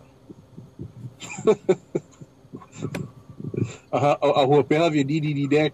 I, 3.93 3.99
I, 3.99 4.43
I 4.43 4.45
hope 4.47 4.71
you 4.71 4.77
have 4.81 4.95
your 4.95 5.05
DDD 5.05 5.51
deck. 5.51 5.73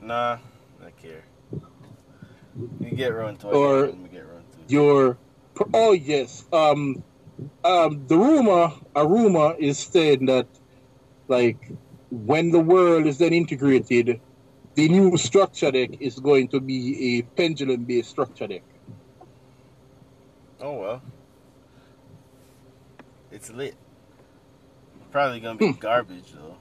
Nah, 0.00 0.38
I 0.80 0.90
care. 1.02 1.24
You 2.78 2.90
get 2.92 3.08
round 3.08 3.40
to. 3.40 3.48
Or 3.48 3.86
we 3.86 4.08
get 4.10 4.28
round 4.28 4.44
to. 4.52 4.58
Your 4.72 5.18
oh 5.74 5.90
yes, 5.90 6.44
um, 6.52 7.02
um, 7.64 8.06
the 8.06 8.16
rumor, 8.16 8.70
a 8.94 9.04
rumor 9.04 9.56
is 9.58 9.76
saying 9.76 10.26
that, 10.26 10.46
like, 11.26 11.72
when 12.10 12.52
the 12.52 12.60
world 12.60 13.06
is 13.06 13.18
then 13.18 13.32
integrated, 13.32 14.20
the 14.76 14.88
new 14.88 15.16
structure 15.16 15.72
deck 15.72 16.00
is 16.00 16.20
going 16.20 16.46
to 16.46 16.60
be 16.60 17.18
a 17.18 17.22
pendulum-based 17.22 18.08
structure 18.08 18.46
deck. 18.46 18.62
Oh 20.60 20.74
well. 20.74 21.02
It's 23.40 23.48
lit. 23.48 23.74
Probably 25.10 25.40
gonna 25.40 25.58
be 25.58 25.72
Hmm. 25.72 25.78
garbage 25.78 26.30
though. 26.34 26.58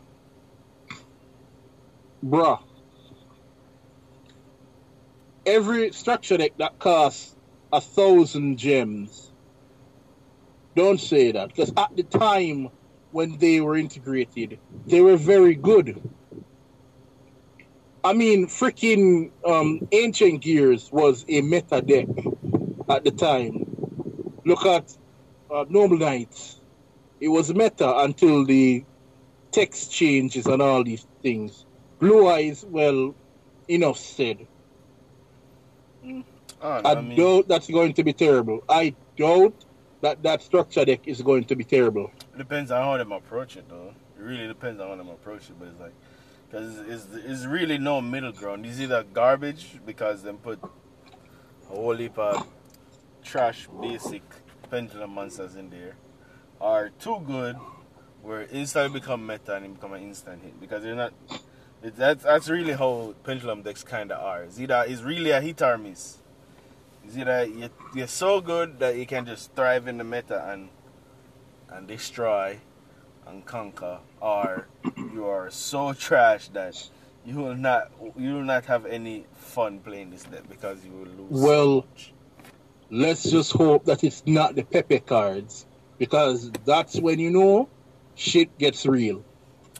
Bruh. 2.26 2.60
Every 5.46 5.92
structure 5.92 6.38
deck 6.38 6.54
that 6.58 6.80
costs 6.80 7.36
a 7.74 7.82
thousand 7.82 8.56
gems. 8.58 9.34
Don't 10.74 11.02
say 11.02 11.34
that, 11.34 11.50
because 11.50 11.74
at 11.76 11.98
the 11.98 12.04
time 12.04 12.70
when 13.12 13.38
they 13.40 13.60
were 13.60 13.76
integrated, 13.76 14.58
they 14.86 15.02
were 15.02 15.18
very 15.18 15.56
good. 15.56 16.02
I 18.06 18.14
mean, 18.14 18.48
freaking 18.48 19.32
um, 19.46 19.82
Ancient 19.92 20.42
Gears 20.42 20.90
was 20.94 21.26
a 21.28 21.42
meta 21.42 21.82
deck 21.82 22.08
at 22.88 23.04
the 23.04 23.12
time. 23.12 23.66
Look 24.46 24.66
at 24.66 24.96
uh, 25.54 25.66
Noble 25.68 25.98
Knights. 25.98 26.59
It 27.20 27.28
was 27.28 27.54
meta 27.54 28.00
until 28.00 28.46
the 28.46 28.84
text 29.52 29.92
changes 29.92 30.46
and 30.46 30.62
all 30.62 30.84
these 30.84 31.06
things. 31.22 31.66
Blue 32.00 32.28
Eyes, 32.30 32.66
well, 32.70 33.14
enough 33.68 33.98
said. 33.98 34.48
Oh, 36.06 36.24
I, 36.62 36.92
I 36.92 37.02
mean, 37.02 37.18
doubt 37.18 37.48
that's 37.48 37.70
going 37.70 37.94
to 37.94 38.04
be 38.04 38.14
terrible. 38.14 38.64
I 38.70 38.96
doubt 39.18 39.66
that 40.02 40.24
that 40.24 40.42
structure 40.42 40.86
deck 40.86 41.08
is 41.08 41.22
going 41.22 41.46
to 41.46 41.56
be 41.56 41.64
terrible. 41.64 42.12
it 42.34 42.38
depends 42.38 42.72
on 42.72 42.82
how 42.84 42.98
them 42.98 43.12
approach 43.12 43.58
it 43.58 43.68
though. 43.70 43.94
It 44.18 44.22
really 44.22 44.48
depends 44.48 44.80
on 44.82 44.88
how 44.90 44.96
them 44.96 45.10
approach 45.10 45.50
it, 45.50 45.60
but 45.60 45.70
it's 45.70 45.80
like, 45.80 45.94
because 46.50 46.78
it's, 46.88 47.26
it's 47.26 47.46
really 47.46 47.78
no 47.78 48.02
middle 48.02 48.32
ground. 48.32 48.66
It's 48.66 48.80
either 48.80 49.04
garbage 49.14 49.80
because 49.86 50.24
them 50.24 50.38
put 50.38 50.60
a 50.64 51.76
whole 51.76 51.96
heap 51.96 52.18
of 52.18 52.48
trash 53.24 53.68
basic 53.82 54.24
pendulum 54.70 55.12
monsters 55.12 55.56
in 55.56 55.70
there, 55.70 55.96
or 56.60 56.92
too 57.00 57.20
good 57.26 57.56
where 58.22 58.42
it 58.42 58.50
instantly 58.52 59.00
become 59.00 59.26
meta 59.26 59.56
and 59.56 59.66
it 59.66 59.74
become 59.76 59.94
an 59.94 60.04
instant 60.04 60.42
hit 60.44 60.60
because 60.60 60.84
they're 60.84 60.96
not. 60.96 61.14
It, 61.82 61.96
that's 61.96 62.24
that's 62.24 62.50
really 62.50 62.74
how 62.74 63.16
pendulum 63.24 63.62
decks 63.62 63.84
kind 63.84 64.12
of 64.12 64.22
are. 64.22 64.44
It's 64.44 64.60
either 64.60 64.84
it's 64.88 65.02
really 65.02 65.32
a 65.32 65.42
hit 65.42 65.62
or 65.62 65.78
miss. 65.78 66.18
It's 67.06 67.16
you're, 67.16 67.70
you're 67.96 68.08
so 68.08 68.42
good 68.42 68.80
that 68.80 68.98
you 68.98 69.06
can 69.06 69.26
just 69.26 69.54
thrive 69.56 69.88
in 69.88 69.98
the 69.98 70.04
meta 70.04 70.50
and 70.52 70.70
and 71.70 71.88
destroy 71.88 72.58
and 73.28 73.46
conquer, 73.46 74.00
or 74.22 74.68
you 74.98 75.26
are 75.26 75.50
so 75.52 75.94
trash 75.94 76.50
that 76.50 76.90
you 77.26 77.36
will 77.36 77.56
not 77.56 77.92
you 78.18 78.34
will 78.34 78.44
not 78.44 78.66
have 78.66 78.86
any 78.86 79.26
fun 79.34 79.80
playing 79.80 80.10
this 80.12 80.24
deck 80.24 80.50
because 80.50 80.84
you 80.86 80.92
will 80.92 81.26
lose. 81.26 81.42
so 81.42 81.48
Well, 81.48 81.76
much. 81.78 82.14
Let's 82.92 83.24
just 83.30 83.52
hope 83.54 83.86
that 83.86 84.04
it's 84.04 84.24
not 84.26 84.56
the 84.56 84.64
Pepe 84.64 85.00
cards, 85.00 85.66
because 86.00 86.52
that's 86.66 87.00
when 87.00 87.20
you 87.20 87.30
know 87.30 87.70
shit 88.16 88.58
gets 88.58 88.86
real. 88.88 89.24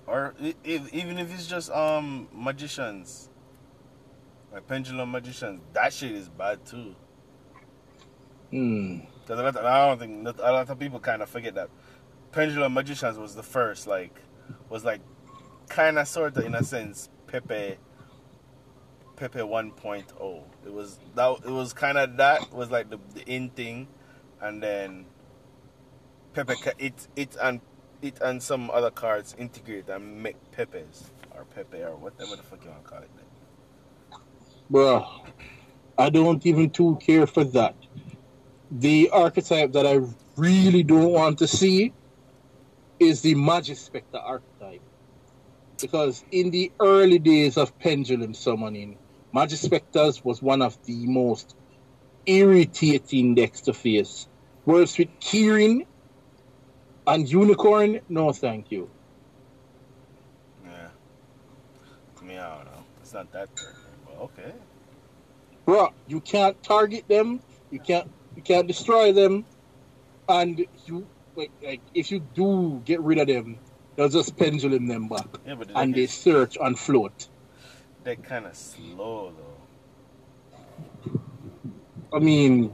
or 0.06 0.36
if, 0.64 0.94
even 0.94 1.18
if 1.18 1.34
it's 1.34 1.48
just 1.48 1.72
um 1.72 2.28
magicians, 2.32 3.30
like 4.54 4.68
pendulum 4.68 5.12
magicians, 5.12 5.62
that 5.74 5.92
shit 5.92 6.12
is 6.12 6.30
bad 6.30 6.64
too. 6.66 6.96
Hmm. 8.52 9.00
Because 9.22 9.40
a 9.40 9.44
lot, 9.44 9.58
I 9.58 9.88
don't 9.88 10.00
think 10.00 10.40
a 10.40 10.52
lot 10.52 10.70
of 10.70 10.80
people 10.80 11.00
kind 11.00 11.22
of 11.22 11.30
forget 11.30 11.56
that 11.56 11.70
Pendulum 12.32 12.74
Magicians 12.74 13.18
was 13.18 13.36
the 13.36 13.44
first, 13.44 13.86
like, 13.88 14.16
was 14.70 14.84
like, 14.84 15.02
kind 15.68 16.00
of 16.00 16.08
sort 16.08 16.36
of 16.36 16.46
in 16.46 16.56
a 16.56 16.64
sense, 16.64 17.10
Pepe, 17.28 17.78
Pepe 19.16 19.40
1.0. 19.40 20.44
It 20.66 20.74
was 20.74 21.00
that 21.16 21.38
it 21.46 21.52
was 21.52 21.74
kind 21.74 21.98
of 21.98 22.18
that 22.18 22.52
was 22.52 22.72
like 22.72 22.90
the, 22.90 22.98
the 23.14 23.24
in 23.32 23.50
thing, 23.50 23.88
and 24.42 24.64
then 24.64 25.06
Pepe 26.46 26.72
it 26.80 27.08
it 27.16 27.36
and 27.42 27.60
it 28.02 28.20
and 28.22 28.42
some 28.42 28.70
other 28.72 28.92
cards 28.92 29.36
integrate 29.38 29.90
and 29.90 30.24
make 30.24 30.38
Pepes 30.52 31.12
or 31.36 31.44
Pepe 31.56 31.82
or 31.84 31.96
whatever 31.98 32.36
the 32.36 32.44
fuck 32.44 32.64
you 32.64 32.70
want 32.70 32.84
to 32.84 32.90
call 32.90 33.00
it. 33.00 33.10
Then. 33.16 34.20
Bruh, 34.72 35.08
I 35.98 36.10
don't 36.10 36.46
even 36.46 36.70
too 36.70 36.98
care 37.02 37.28
for 37.28 37.44
that. 37.44 37.76
The 38.72 39.10
archetype 39.10 39.74
that 39.74 39.86
I 39.86 40.02
really 40.38 40.84
don't 40.84 41.12
want 41.12 41.40
to 41.40 41.48
see 41.48 41.94
is 43.00 43.22
the 43.22 43.36
Majespecter 43.36 44.22
archetype. 44.24 44.82
Because 45.82 46.24
in 46.32 46.52
the 46.52 46.72
early 46.80 47.20
days 47.20 47.58
of 47.58 47.78
pendulum 47.80 48.34
summoning, 48.34 48.98
Majespecters 49.34 50.24
was 50.24 50.42
one 50.42 50.62
of 50.62 50.78
the 50.86 51.06
most 51.06 51.56
irritating 52.26 53.36
decks 53.36 53.62
to 53.62 53.74
face. 53.74 54.28
Whereas 54.66 54.98
with 54.98 55.10
Kirin 55.20 55.86
and 57.14 57.30
Unicorn, 57.30 58.00
no 58.10 58.32
thank 58.32 58.72
you. 58.72 58.90
Yeah. 60.66 60.88
I 62.20 62.24
mean, 62.24 62.38
I 62.38 62.56
don't 62.56 62.66
know. 62.66 62.84
It's 63.02 63.14
not 63.14 63.32
that 63.32 63.54
perfect, 63.56 64.06
but 64.06 64.18
okay. 64.24 64.54
Bro, 65.66 65.94
you 66.08 66.20
can't 66.22 66.62
target 66.64 67.08
them, 67.08 67.42
you 67.72 67.80
can't 67.80 68.10
you 68.36 68.42
can't 68.42 68.68
destroy 68.68 69.12
them, 69.12 69.46
and 70.28 70.66
you 70.86 71.06
like 71.36 71.52
like 71.64 71.82
if 71.94 72.12
you 72.12 72.20
do 72.34 72.82
get 72.86 73.02
rid 73.02 73.20
of 73.20 73.28
them, 73.28 73.58
they'll 73.96 74.10
just 74.10 74.36
pendulum 74.38 74.88
them 74.88 75.08
back. 75.08 75.28
Yeah, 75.46 75.56
but 75.56 75.70
And 75.76 75.94
they 75.94 76.08
search 76.08 76.58
and 76.60 76.78
float. 76.78 77.28
they're 78.04 78.16
kind 78.16 78.46
of 78.46 78.56
slow 78.56 79.34
though. 79.38 81.18
I 82.14 82.20
mean 82.20 82.74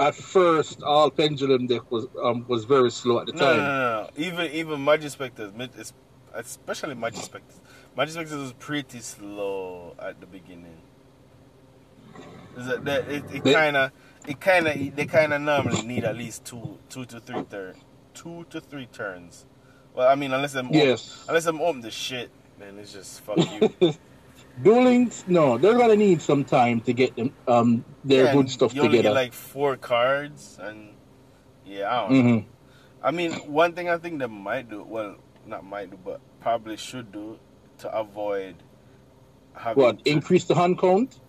at 0.00 0.14
first 0.14 0.82
all 0.82 1.10
pendulum 1.10 1.66
deck 1.66 1.90
was 1.90 2.06
um 2.22 2.44
was 2.48 2.64
very 2.64 2.90
slow 2.90 3.20
at 3.20 3.26
the 3.26 3.32
No, 3.32 3.38
time. 3.40 3.56
no, 3.56 3.66
no. 4.02 4.10
Even 4.16 4.50
even 4.52 4.78
Majespecters, 4.80 5.54
mid- 5.54 5.78
es- 5.78 5.92
especially 6.34 6.94
Majespecters. 6.94 7.58
Majespecters 7.96 8.38
was 8.40 8.52
pretty 8.54 9.00
slow 9.00 9.94
at 9.98 10.20
the 10.20 10.26
beginning. 10.26 10.76
Is 12.56 12.66
that, 12.66 12.84
that 12.84 13.08
it, 13.08 13.24
it 13.32 13.44
They- 13.44 13.52
kind 13.52 13.76
of 13.76 13.92
it 14.26 14.40
kind 14.40 14.68
of 14.68 14.96
they 14.96 15.06
kind 15.06 15.32
of 15.32 15.40
normally 15.40 15.82
need 15.82 16.04
at 16.04 16.16
least 16.16 16.44
two 16.44 16.78
two 16.88 17.04
to 17.06 17.20
three 17.20 17.42
turn 17.44 17.74
two 18.14 18.44
to 18.50 18.60
three 18.60 18.86
turns. 18.86 19.46
Well, 19.94 20.08
I 20.08 20.14
mean 20.14 20.32
unless 20.32 20.52
them 20.52 20.68
Yes. 20.70 21.24
unless 21.28 21.44
them 21.44 21.60
open 21.60 21.80
the 21.80 21.90
shit, 21.90 22.30
then 22.58 22.78
it's 22.78 22.92
just 22.92 23.20
fuck 23.22 23.38
you. 23.38 23.94
Duel 24.62 24.84
Links, 24.84 25.24
no, 25.28 25.58
they're 25.58 25.76
gonna 25.76 25.96
need 25.96 26.20
some 26.22 26.44
time 26.44 26.80
to 26.82 26.92
get 26.92 27.14
them 27.16 27.32
um 27.46 27.84
their 28.04 28.24
Yeah, 28.26 28.32
good 28.34 28.50
stuff 28.50 28.74
you 28.74 28.82
only 28.82 28.98
together. 28.98 29.14
get 29.14 29.20
like 29.22 29.32
four 29.32 29.76
cards, 29.76 30.58
and 30.60 30.94
yeah, 31.64 31.90
I 31.92 32.08
don't 32.08 32.12
know. 32.26 32.38
hmm 32.40 32.46
I 33.00 33.12
mean, 33.12 33.32
one 33.46 33.74
thing 33.74 33.88
I 33.88 33.96
think 33.98 34.18
they 34.18 34.26
might 34.26 34.68
do, 34.68 34.82
well, 34.82 35.16
not 35.46 35.64
might 35.64 35.90
do, 35.90 35.98
but 36.04 36.20
probably 36.40 36.76
should 36.76 37.12
do 37.12 37.38
to 37.78 37.92
avoid 37.96 38.56
having 39.54 39.82
What, 39.84 40.04
to- 40.04 40.10
increase 40.10 40.44
the 40.44 40.54
hand 40.56 40.78
count? 40.80 41.20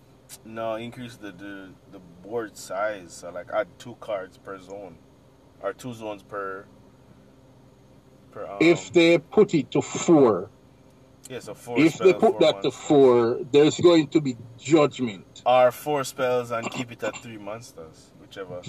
no 0.44 0.74
increase 0.76 1.16
the, 1.16 1.32
the 1.32 1.70
the 1.92 1.98
board 2.22 2.56
size. 2.56 3.12
So 3.12 3.30
like 3.30 3.50
add 3.52 3.68
two 3.78 3.96
cards 4.00 4.38
per 4.38 4.58
zone, 4.60 4.96
or 5.62 5.72
two 5.72 5.92
zones 5.94 6.22
per 6.22 6.64
per. 8.32 8.46
Um, 8.46 8.56
If 8.60 8.92
they 8.92 9.18
put 9.18 9.54
it 9.54 9.70
to 9.72 9.82
four, 9.82 10.50
yeah, 11.30 11.38
so 11.38 11.54
four. 11.54 11.78
if 11.78 11.96
they 11.98 12.12
put 12.12 12.32
four 12.32 12.40
that 12.40 12.62
to 12.62 12.72
four, 12.72 13.38
there's 13.52 13.78
going 13.78 14.08
to 14.08 14.20
be 14.20 14.36
judgment. 14.58 15.42
or 15.46 15.70
four 15.70 16.02
spells 16.02 16.50
and 16.50 16.68
keep 16.72 16.90
it 16.90 17.04
at 17.04 17.16
three 17.18 17.38
monsters, 17.38 18.10
whichever. 18.20 18.60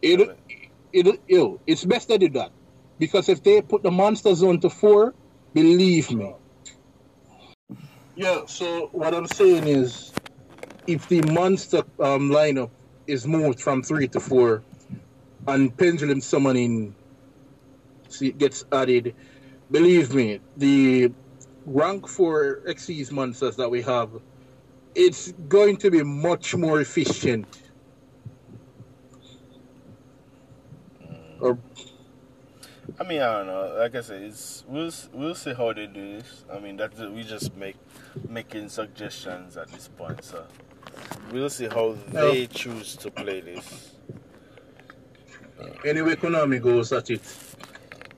It, 0.00 0.38
it, 0.94 1.20
it, 1.28 1.60
it's 1.66 1.84
best 1.84 2.08
they 2.08 2.16
do 2.16 2.30
that. 2.30 2.50
Because 2.98 3.28
if 3.28 3.42
they 3.42 3.60
put 3.60 3.82
the 3.82 3.90
monster 3.90 4.34
zone 4.34 4.58
to 4.60 4.70
four, 4.70 5.14
believe 5.52 6.10
me. 6.10 6.34
Yeah, 8.16 8.46
so 8.46 8.88
what 8.92 9.14
I'm 9.14 9.26
saying 9.26 9.66
is, 9.66 10.14
if 10.86 11.08
the 11.08 11.20
monster 11.22 11.82
um, 11.98 12.30
lineup 12.30 12.70
is 13.06 13.26
moved 13.26 13.60
from 13.60 13.82
three 13.82 14.08
to 14.08 14.20
four, 14.20 14.62
and 15.46 15.76
pendulum 15.76 16.22
summoning 16.22 16.94
see, 18.08 18.32
gets 18.32 18.64
added, 18.72 19.14
believe 19.70 20.14
me, 20.14 20.40
the 20.56 21.12
rank 21.66 22.08
four 22.08 22.60
Xyz 22.66 23.10
monsters 23.10 23.56
that 23.56 23.70
we 23.70 23.82
have, 23.82 24.10
it's 24.94 25.32
going 25.48 25.76
to 25.78 25.90
be 25.90 26.02
much 26.02 26.54
more 26.54 26.80
efficient. 26.80 27.62
Or 31.40 31.58
I 32.98 33.04
mean, 33.04 33.22
I 33.22 33.38
don't 33.38 33.46
know. 33.46 33.76
Like 33.78 33.94
I 33.94 34.02
said, 34.02 34.22
it's 34.22 34.64
we'll 34.68 34.92
we'll 35.14 35.34
see 35.34 35.54
how 35.54 35.72
they 35.72 35.86
do 35.86 36.18
this. 36.18 36.44
I 36.52 36.58
mean, 36.58 36.76
that's 36.76 36.98
we 37.00 37.22
just 37.22 37.56
make 37.56 37.76
making 38.28 38.68
suggestions 38.68 39.56
at 39.56 39.68
this 39.68 39.88
point. 39.88 40.22
So 40.22 40.44
we'll 41.32 41.48
see 41.48 41.68
how 41.68 41.96
they 42.08 42.46
choose 42.46 42.96
to 42.96 43.10
play 43.10 43.40
this. 43.40 43.94
anyway 45.84 46.16
Konami 46.16 46.60
goes 46.60 46.92
at 46.92 47.10
it. 47.10 47.22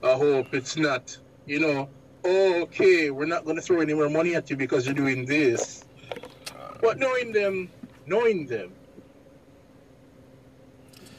I 0.03 0.13
hope 0.15 0.53
it's 0.53 0.75
not, 0.75 1.17
you 1.45 1.61
know, 1.61 1.89
Oh, 2.25 2.61
okay, 2.63 3.11
we're 3.11 3.25
not 3.25 3.43
going 3.43 3.57
to 3.57 3.61
throw 3.61 3.81
any 3.81 3.93
more 3.93 4.09
money 4.09 4.35
at 4.35 4.49
you 4.49 4.55
because 4.55 4.85
you're 4.85 4.95
doing 4.95 5.25
this. 5.25 5.83
But 6.81 6.97
knowing 6.97 7.31
them, 7.31 7.69
knowing 8.05 8.45
them. 8.45 8.71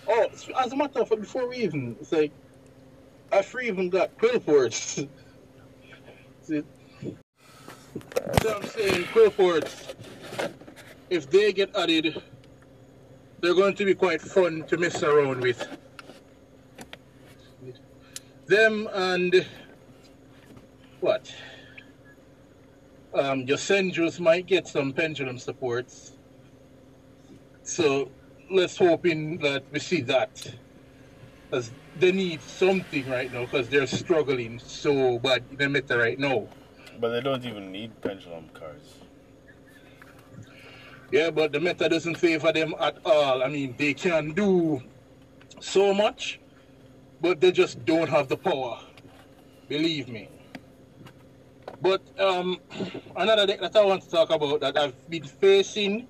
Oh, 0.09 0.29
as 0.59 0.73
a 0.73 0.77
matter 0.77 1.01
of 1.01 1.09
fact, 1.09 1.21
before 1.21 1.49
we 1.49 1.57
even, 1.59 1.97
it's 2.01 2.13
like, 2.13 2.33
I've 3.33 3.55
even 3.63 3.91
got 3.91 4.17
Qliphorts. 4.19 5.09
So 8.43 8.57
I'm 8.57 8.63
saying 8.65 9.05
Qliphorts, 9.05 9.95
if 11.11 11.31
they 11.31 11.53
get 11.53 11.75
added, 11.77 12.21
they're 13.41 13.55
going 13.55 13.75
to 13.77 13.85
be 13.85 13.95
quite 13.95 14.21
fun 14.21 14.65
to 14.65 14.77
mess 14.77 15.03
around 15.03 15.41
with 15.41 15.67
them 18.47 18.89
and 18.93 19.47
what? 21.05 21.35
Um, 23.13 23.43
your 23.43 23.59
Senjus 23.59 24.19
might 24.19 24.47
get 24.47 24.67
some 24.67 24.93
pendulum 24.93 25.39
supports. 25.39 26.17
So 27.63 28.11
let's 28.51 28.79
hope 28.79 29.05
in 29.05 29.37
that 29.39 29.65
we 29.71 29.81
see 29.81 30.01
that. 30.03 30.33
Because 31.51 31.71
they 32.01 32.11
need 32.11 32.41
something 32.41 33.09
right 33.09 33.31
now 33.31 33.43
because 33.43 33.69
they're 33.69 33.87
struggling 33.87 34.59
so 34.59 35.19
bad 35.19 35.45
in 35.51 35.59
the 35.59 35.69
meta 35.69 35.97
right 35.99 36.19
now. 36.19 36.49
But 36.99 37.11
they 37.11 37.21
don't 37.21 37.45
even 37.45 37.71
need 37.71 37.91
pendulum 38.01 38.49
cards. 38.55 38.95
Yeah, 41.13 41.31
but 41.31 41.53
the 41.53 41.61
meta 41.61 41.87
doesn't 41.89 42.17
favor 42.17 42.51
them 42.51 42.75
at 42.81 42.97
all. 43.05 43.43
I 43.43 43.49
mean, 43.49 43.75
they 43.77 43.93
can 43.93 44.33
do 44.33 44.83
so 45.61 45.93
much, 45.93 46.41
but 47.21 47.41
they 47.41 47.53
just 47.53 47.85
don't 47.85 48.09
have 48.09 48.29
the 48.29 48.39
power. 48.39 48.81
Believe 49.69 50.09
me. 50.09 50.29
But 51.85 52.01
um, 52.19 52.61
another 53.15 53.47
deck 53.47 53.61
that 53.61 53.77
I 53.77 53.85
want 53.85 54.05
to 54.05 54.11
talk 54.11 54.31
about 54.31 54.59
that 54.63 54.79
I've 54.79 55.11
been 55.11 55.23
facing. 55.23 56.09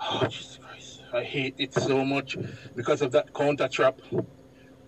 Oh, 0.00 0.26
Jesus 0.26 0.58
Christ. 0.58 1.02
I 1.12 1.22
hate 1.22 1.54
it 1.58 1.74
so 1.74 2.02
much 2.02 2.38
because 2.74 3.02
of 3.02 3.12
that 3.12 3.34
counter 3.34 3.68
trap. 3.68 4.00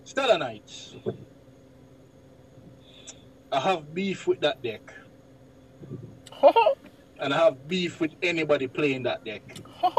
Stellar 0.04 0.38
Knights. 0.38 0.96
I 3.52 3.60
have 3.60 3.92
beef 3.92 4.26
with 4.26 4.40
that 4.40 4.62
deck. 4.62 4.94
And 7.20 7.32
I 7.32 7.36
have 7.36 7.68
beef 7.68 8.00
with 8.00 8.12
anybody 8.22 8.66
playing 8.66 9.02
that 9.04 9.24
deck. 9.24 9.42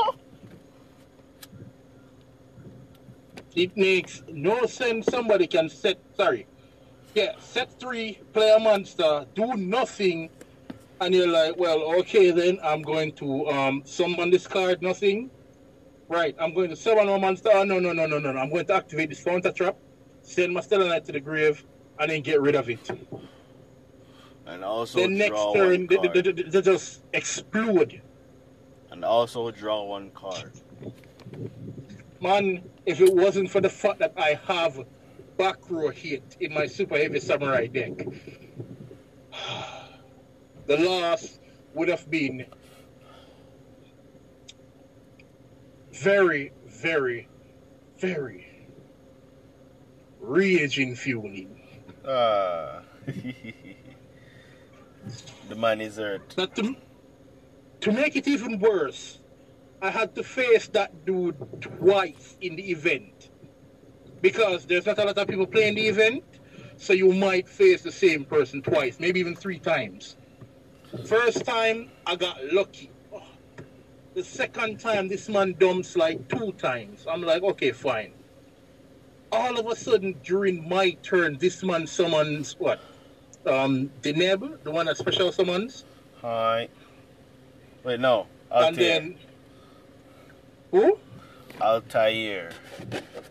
It 3.56 3.78
makes 3.78 4.24
no 4.28 4.66
sense 4.66 5.06
somebody 5.06 5.46
can 5.46 5.70
set 5.70 6.00
sorry. 6.18 6.48
Yeah, 7.16 7.34
set 7.40 7.80
three, 7.80 8.20
play 8.34 8.54
a 8.56 8.60
monster, 8.60 9.26
do 9.36 9.54
nothing, 9.54 10.30
and 11.00 11.14
you're 11.14 11.28
like, 11.28 11.58
well, 11.58 11.84
okay 12.00 12.32
then 12.32 12.60
I'm 12.64 12.82
going 12.82 13.12
to 13.14 13.48
um 13.50 13.84
summon 13.86 14.32
this 14.32 14.48
card, 14.48 14.82
nothing. 14.82 15.30
Right, 16.10 16.36
I'm 16.40 16.54
going 16.54 16.70
to 16.70 16.76
summon 16.76 17.10
a 17.10 17.18
monster. 17.18 17.50
Oh, 17.54 17.64
no, 17.64 17.80
no, 17.80 17.94
no, 17.94 18.06
no, 18.06 18.20
no, 18.20 18.32
no. 18.32 18.40
I'm 18.40 18.50
going 18.50 18.66
to 18.66 18.76
activate 18.76 19.10
this 19.10 19.24
counter 19.24 19.52
trap, 19.52 19.78
send 20.22 20.54
my 20.54 20.62
Stellar 20.62 20.88
Knight 20.88 21.06
to 21.06 21.12
the 21.12 21.20
grave, 21.20 21.64
and 22.00 22.12
then 22.12 22.22
get 22.22 22.42
rid 22.42 22.56
of 22.56 22.70
it. 22.70 22.90
And 24.46 24.64
also 24.64 25.00
the 25.00 25.08
next 25.08 25.30
draw 25.30 25.54
turn, 25.54 25.88
one 25.88 26.12
they, 26.14 26.22
they, 26.22 26.32
they, 26.32 26.44
they 26.44 26.62
just 26.62 27.02
explode. 27.14 28.02
And 28.92 29.06
also 29.06 29.50
draw 29.52 29.84
one 29.84 30.12
card. 30.12 30.52
Man, 32.22 32.64
if 32.86 33.02
it 33.02 33.14
wasn't 33.14 33.50
for 33.50 33.62
the 33.62 33.70
fact 33.70 34.00
that 34.00 34.14
I 34.18 34.40
have 34.46 34.86
buckrow 35.38 35.94
hit 35.94 36.38
in 36.40 36.54
my 36.54 36.68
super 36.68 36.98
heavy 36.98 37.20
samurai 37.20 37.68
deck, 37.68 38.06
the 40.68 40.78
loss 40.78 41.40
would 41.74 41.90
have 41.90 42.10
been 42.10 42.46
very, 45.92 46.52
very, 46.68 47.28
very 47.98 48.48
rage 50.20 50.76
fueling. 50.98 51.60
Ah. 52.08 52.82
the 55.50 55.56
man 55.56 55.82
is 55.82 55.98
hurt. 55.98 56.34
But 56.36 56.56
to, 56.56 56.76
to 57.82 57.92
make 57.92 58.16
it 58.16 58.28
even 58.28 58.60
worse, 58.60 59.20
I 59.82 59.90
had 59.90 60.16
to 60.16 60.24
face 60.24 60.68
that 60.70 61.06
dude 61.06 61.36
twice 61.62 62.38
in 62.42 62.56
the 62.56 62.72
event. 62.72 63.30
Because 64.24 64.66
there's 64.66 64.86
not 64.86 64.98
a 65.00 65.04
lot 65.04 65.18
of 65.18 65.28
people 65.28 65.46
playing 65.46 65.76
the 65.76 65.86
event, 65.86 66.24
so 66.78 66.94
you 66.94 67.12
might 67.12 67.46
face 67.48 67.82
the 67.82 67.92
same 67.92 68.24
person 68.24 68.62
twice, 68.62 68.98
maybe 68.98 69.20
even 69.20 69.36
three 69.36 69.60
times. 69.60 70.16
First 71.06 71.44
time, 71.46 71.92
I 72.08 72.16
got 72.16 72.38
lucky. 72.54 72.90
Oh, 73.14 73.22
The 74.14 74.24
second 74.24 74.80
time, 74.80 75.10
this 75.10 75.28
man 75.28 75.56
dumps 75.60 75.98
like 75.98 76.26
two 76.30 76.54
times. 76.54 77.06
I'm 77.06 77.22
like, 77.22 77.44
okay, 77.44 77.74
fine. 77.74 78.14
All 79.30 79.60
of 79.60 79.68
a 79.68 79.76
sudden, 79.76 80.16
during 80.24 80.70
my 80.70 80.92
turn, 81.04 81.38
this 81.38 81.62
man 81.62 81.86
summons 81.86 82.56
what? 82.60 82.80
Um, 83.46 83.92
Deneb, 84.02 84.64
the 84.64 84.72
one 84.72 84.86
that 84.86 84.96
special 84.96 85.34
summons. 85.34 85.84
Hi. 86.22 86.70
Wait, 87.84 88.00
no. 88.00 88.28
and 88.52 88.66
Altair. 88.78 89.00
then 89.02 89.16
who? 90.72 90.98
Altair. 91.62 92.52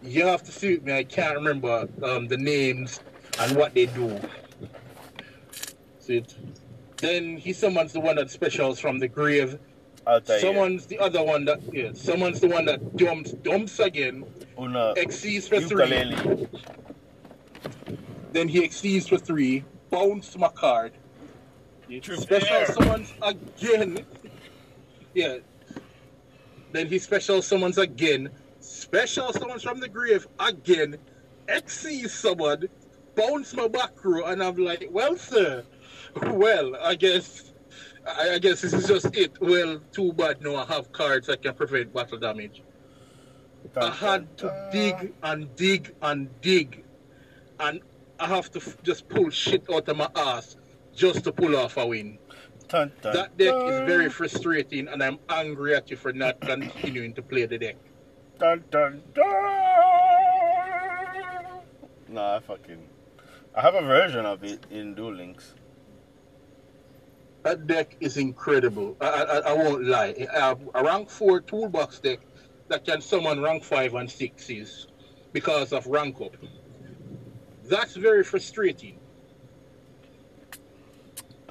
You 0.03 0.27
have 0.27 0.43
to 0.45 0.53
suit 0.53 0.85
me. 0.85 0.93
I 0.93 1.05
can't 1.05 1.35
remember 1.35 1.89
um, 2.03 2.29
the 2.29 2.37
names 2.37 3.01
and 3.39 3.57
what 3.57 3.75
they 3.75 3.87
do. 3.87 4.21
See? 5.99 6.25
Then 6.99 7.37
he 7.37 7.53
summons 7.53 7.93
the 7.93 8.01
one 8.01 8.17
that 8.17 8.31
specials 8.31 8.79
from 8.79 8.99
the 8.99 9.09
grave. 9.09 9.59
Altair. 10.07 10.41
Someone's 10.41 10.87
the 10.87 10.99
other 10.99 11.23
one 11.23 11.45
that 11.45 11.61
yeah. 11.73 11.91
Someone's 11.95 12.41
the 12.41 12.49
one 12.49 12.65
that 12.67 12.97
dumps 12.97 13.33
dumps 13.33 13.79
again. 13.79 14.25
Una. 14.59 14.95
Exceeds 14.97 15.49
for 15.49 15.61
three. 15.61 16.49
Then 18.33 18.49
he 18.49 18.65
exceeds 18.65 19.09
for 19.09 19.19
three. 19.19 19.65
Bounce 19.91 20.37
my 20.37 20.49
card. 20.49 20.93
True 22.01 22.17
Special 22.17 22.67
summons 22.67 23.13
again. 23.21 24.05
Yeah. 25.15 25.39
Then 26.73 26.89
he 26.89 26.99
special 26.99 27.43
summons 27.43 27.79
again. 27.79 28.31
Special 28.61 29.33
summons 29.33 29.63
from 29.63 29.81
the 29.81 29.89
grave 29.89 30.27
again. 30.39 30.97
Exceeds 31.49 32.15
someone. 32.15 32.69
Bounce 33.15 33.55
my 33.55 33.69
back 33.69 34.03
row, 34.05 34.25
and 34.25 34.43
I'm 34.43 34.57
like, 34.57 34.89
well, 34.91 35.17
sir. 35.17 35.65
Well, 36.23 36.77
I 36.77 36.95
guess. 36.95 37.53
I, 38.07 38.31
I 38.35 38.39
guess 38.39 38.63
this 38.63 38.73
is 38.73 38.87
just 38.87 39.15
it. 39.17 39.41
Well, 39.41 39.81
too 39.93 40.13
bad. 40.13 40.41
No, 40.43 40.57
I 40.57 40.65
have 40.67 40.93
cards 40.93 41.27
that 41.27 41.43
can 41.43 41.55
prevent 41.55 41.93
battle 41.93 42.19
damage. 42.19 42.63
I 43.77 43.91
had 43.91 44.37
to 44.39 44.69
dig 44.73 45.13
and 45.23 45.55
dig 45.57 45.95
and 46.03 46.29
dig, 46.41 46.85
and 47.61 47.81
I 48.19 48.27
have 48.27 48.51
to 48.53 48.59
f- 48.59 48.83
just 48.83 49.09
pull 49.09 49.31
shit 49.31 49.65
out 49.73 49.89
of 49.89 49.97
my 49.97 50.09
ass 50.17 50.57
just 50.95 51.25
to 51.25 51.33
pull 51.33 51.57
off 51.57 51.77
a 51.77 51.87
win. 51.87 52.19
Dun, 52.73 52.91
dun, 53.03 53.13
That 53.13 53.37
deck 53.37 53.55
is 53.67 53.81
very 53.81 54.09
frustrating, 54.09 54.89
and 54.89 55.03
I'm 55.03 55.19
angry 55.29 55.75
at 55.75 55.91
you 55.91 55.97
for 55.99 56.11
not 56.11 56.41
continuing 56.41 57.13
to 57.13 57.21
play 57.21 57.45
the 57.45 57.59
deck. 57.59 57.77
Dun, 58.39 58.65
dun, 58.71 59.03
dun. 59.13 59.25
Nah, 62.09 62.37
I 62.37 62.41
fucking. 62.41 62.83
I 63.55 63.61
have 63.61 63.75
a 63.75 63.83
version 63.83 64.25
of 64.25 64.43
it 64.43 64.65
in 64.71 64.95
Duel 64.95 65.13
Links. 65.13 65.53
That 67.43 67.67
deck 67.67 67.95
is 68.01 68.17
incredible. 68.17 68.97
I, 69.03 69.07
I, 69.07 69.39
I 69.51 69.53
won't 69.53 69.85
lie. 69.85 70.27
I 70.35 70.41
have 70.41 70.61
a 70.75 70.83
rank 70.83 71.11
four 71.11 71.43
toolbox 71.43 71.99
deck 71.99 72.21
that 72.69 72.87
can 72.87 73.03
summon 73.03 73.43
rank 73.43 73.65
five 73.65 73.93
and 73.93 74.11
sixes 74.11 74.87
because 75.35 75.75
of 75.75 75.87
rank 75.87 76.23
up. 76.23 76.35
That's 77.65 77.97
very 77.97 78.25
frustrating. 78.25 78.99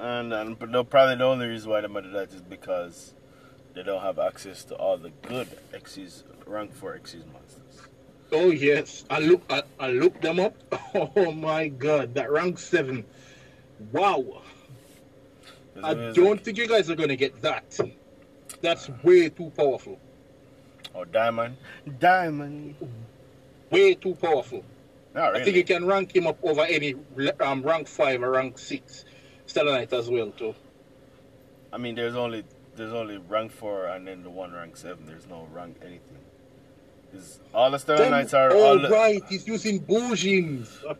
And, 0.02 0.32
and 0.32 0.60
no, 0.68 0.82
probably 0.82 1.14
the 1.14 1.24
only 1.24 1.46
reason 1.46 1.70
why 1.70 1.80
they 1.80 1.86
might 1.86 2.02
do 2.02 2.10
that 2.10 2.32
is 2.32 2.42
because 2.42 3.14
they 3.72 3.84
don't 3.84 4.02
have 4.02 4.18
access 4.18 4.64
to 4.64 4.74
all 4.74 4.98
the 4.98 5.10
good 5.28 5.46
Xyz, 5.72 6.24
rank 6.44 6.74
4 6.74 6.98
Xyz 7.04 7.22
monsters. 7.32 7.86
Oh 8.32 8.50
yes, 8.50 9.04
I 9.08 9.20
look 9.20 9.42
I, 9.48 9.62
I 9.78 9.90
looked 9.90 10.22
them 10.22 10.40
up. 10.40 10.56
Oh 10.94 11.30
my 11.32 11.68
god, 11.68 12.14
that 12.14 12.30
rank 12.32 12.58
seven. 12.58 13.04
wow! 13.92 14.42
I 15.82 15.94
don't 15.94 16.16
like, 16.16 16.44
think 16.44 16.58
you 16.58 16.66
guys 16.66 16.90
are 16.90 16.96
gonna 16.96 17.16
get 17.16 17.40
that. 17.42 17.78
That's 18.60 18.90
way 19.02 19.28
too 19.28 19.50
powerful. 19.56 19.98
oh, 20.94 21.04
Diamond. 21.04 21.56
Diamond. 21.98 22.74
Way 23.70 23.94
too 23.94 24.14
powerful. 24.14 24.64
Not 25.14 25.36
I 25.36 25.44
think 25.44 25.56
you 25.56 25.64
can 25.64 25.86
rank 25.86 26.14
him 26.14 26.26
up 26.26 26.38
over 26.42 26.62
any 26.62 26.94
um, 27.40 27.62
rank 27.62 27.86
five 27.86 28.22
or 28.22 28.30
rank 28.30 28.58
six 28.58 29.04
Stellar 29.52 29.72
Knight 29.72 29.92
as 29.92 30.08
well 30.08 30.30
too. 30.30 30.54
I 31.74 31.76
mean, 31.76 31.94
there's 31.94 32.16
only 32.16 32.42
there's 32.74 32.94
only 32.94 33.18
rank 33.18 33.52
4 33.52 33.86
and 33.88 34.08
then 34.08 34.22
the 34.22 34.30
one 34.30 34.50
rank 34.52 34.78
7. 34.78 35.04
There's 35.04 35.26
no 35.28 35.46
rank 35.52 35.76
anything. 35.82 36.22
all 37.52 37.70
the 37.70 37.78
Knights 38.10 38.32
are. 38.32 38.54
all 38.54 38.78
the, 38.78 38.88
right, 38.88 39.22
he's 39.28 39.46
using 39.46 39.80
Bujins. 39.80 40.68
Uh, 40.88 40.94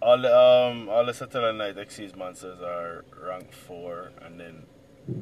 All 0.00 0.18
the 0.18 0.32
um 0.34 0.88
all 0.88 1.04
the 1.04 1.12
Satellite 1.12 1.56
Knight 1.56 1.76
Xyz 1.76 2.16
monsters 2.16 2.60
are 2.62 3.04
rank 3.28 3.52
four, 3.52 4.12
and 4.22 4.40
then 4.40 4.64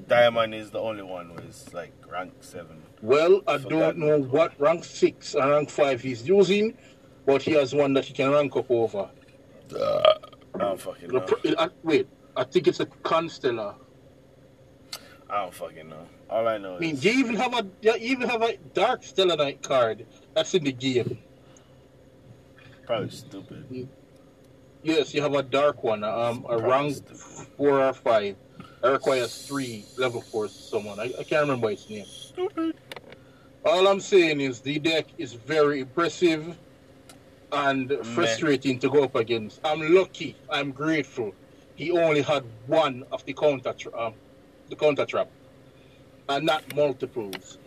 Diamond 0.09 0.55
is 0.55 0.71
the 0.71 0.79
only 0.79 1.03
one 1.03 1.31
who 1.31 1.39
is 1.49 1.73
like 1.75 1.93
rank 2.09 2.33
seven. 2.41 2.83
Well, 3.01 3.43
I 3.49 3.59
Forgot 3.59 3.71
don't 3.97 3.99
know 3.99 4.19
what 4.21 4.51
rank 4.61 4.85
six 4.85 5.35
and 5.35 5.51
rank 5.51 5.69
five 5.71 6.01
he's 6.01 6.27
using, 6.29 6.77
but 7.27 7.43
he 7.43 7.53
has 7.61 7.75
one 7.75 7.93
that 7.95 8.05
he 8.05 8.15
can 8.15 8.31
rank 8.31 8.55
up 8.57 8.71
over. 8.71 9.09
I 9.75 10.59
don't 10.59 10.81
fucking 10.81 11.09
know. 11.09 11.27
uh, 11.59 11.69
wait, 11.83 12.07
I 12.37 12.45
think 12.45 12.69
it's 12.69 12.81
a 12.81 12.87
Constellar. 12.87 13.75
I 15.29 15.43
don't 15.43 15.55
fucking 15.55 15.89
know. 15.89 16.07
All 16.29 16.47
I 16.49 16.59
know 16.59 16.77
I 16.77 16.79
mean, 16.79 16.95
is 16.95 17.05
you 17.05 17.13
even 17.13 17.37
have 17.37 17.55
a 17.55 17.67
you 17.81 17.95
even 17.99 18.29
have 18.29 18.43
a 18.43 18.57
Dark 18.75 19.03
Stellar 19.03 19.37
Knight 19.37 19.63
card 19.63 20.07
that's 20.35 20.55
in 20.55 20.65
the 20.65 20.73
game. 20.73 21.19
probably 22.87 23.11
stupid. 23.11 23.89
Yes, 24.83 25.15
you 25.15 25.23
have 25.23 25.35
a 25.35 25.43
dark 25.43 25.85
one, 25.85 26.03
um, 26.03 26.45
a 26.49 26.59
rank 26.59 27.09
four 27.57 27.81
or 27.81 27.93
five. 27.93 28.37
That 28.83 28.91
requires 28.91 29.47
three 29.47 29.85
level 29.97 30.21
four 30.21 30.49
someone. 30.49 30.99
I, 30.99 31.05
I 31.19 31.23
can't 31.23 31.43
remember 31.43 31.71
its 31.71 31.89
name. 31.89 32.05
Stupid. 32.05 32.75
All 33.65 33.87
I'm 33.87 34.01
saying 34.01 34.41
is 34.41 34.61
the 34.61 34.79
deck 34.81 35.07
is 35.19 35.35
very 35.35 35.81
impressive 35.81 36.57
and 37.53 37.93
frustrating 38.03 38.79
to 38.81 38.91
go 38.91 39.05
up 39.05 39.15
against. 39.15 39.61
I'm 39.65 39.95
lucky. 39.95 40.37
I'm 40.51 40.73
grateful. 40.73 41.33
He 41.77 41.91
only 41.91 42.23
had 42.23 42.45
one 42.67 43.05
of 43.13 43.25
the 43.25 43.33
counter 43.33 43.73
tra- 43.73 43.99
um, 43.99 44.15
the 44.69 44.77
counter 44.77 45.05
trap, 45.07 45.29
and 46.29 46.47
not 46.47 46.75
multiples. 46.75 47.59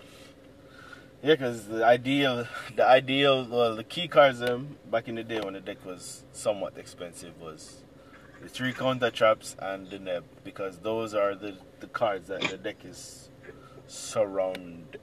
Yeah, 1.24 1.34
because 1.34 1.68
the 1.68 1.84
ideal, 1.84 2.48
the 2.76 2.86
ideal, 2.86 3.48
well, 3.50 3.76
the 3.76 3.84
key 3.84 4.08
cards 4.08 4.42
um, 4.44 4.78
back 4.92 5.08
in 5.08 5.16
the 5.16 5.24
day 5.24 5.40
when 5.42 5.54
the 5.54 5.60
deck 5.60 5.84
was 5.86 6.24
somewhat 6.34 6.78
expensive 6.78 7.40
was 7.42 7.78
the 8.44 8.50
three 8.50 8.74
counter 8.74 9.10
traps 9.10 9.56
and 9.60 9.88
Deneb 9.90 10.24
because 10.44 10.78
those 10.80 11.16
are 11.16 11.34
the, 11.34 11.56
the 11.80 11.88
cards 11.88 12.28
that 12.28 12.42
the 12.42 12.58
deck 12.58 12.78
is 12.86 13.30
surrounded 13.88 15.00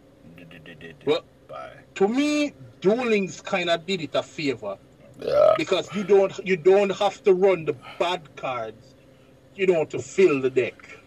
Well- 1.04 1.24
by. 1.48 1.70
To 1.96 2.08
me, 2.08 2.52
Duel 2.80 3.06
Links 3.06 3.40
kind 3.40 3.68
of 3.68 3.84
did 3.84 4.00
it 4.00 4.14
a 4.14 4.22
favor 4.22 4.78
Yeah. 5.20 5.54
because 5.58 5.92
you 5.94 6.04
don't 6.04 6.38
you 6.46 6.56
don't 6.56 6.90
have 6.90 7.22
to 7.24 7.34
run 7.34 7.64
the 7.64 7.74
bad 7.98 8.22
cards, 8.36 8.91
you 9.54 9.66
know, 9.66 9.84
to 9.86 9.98
fill 9.98 10.40
the 10.40 10.50
deck. 10.50 10.98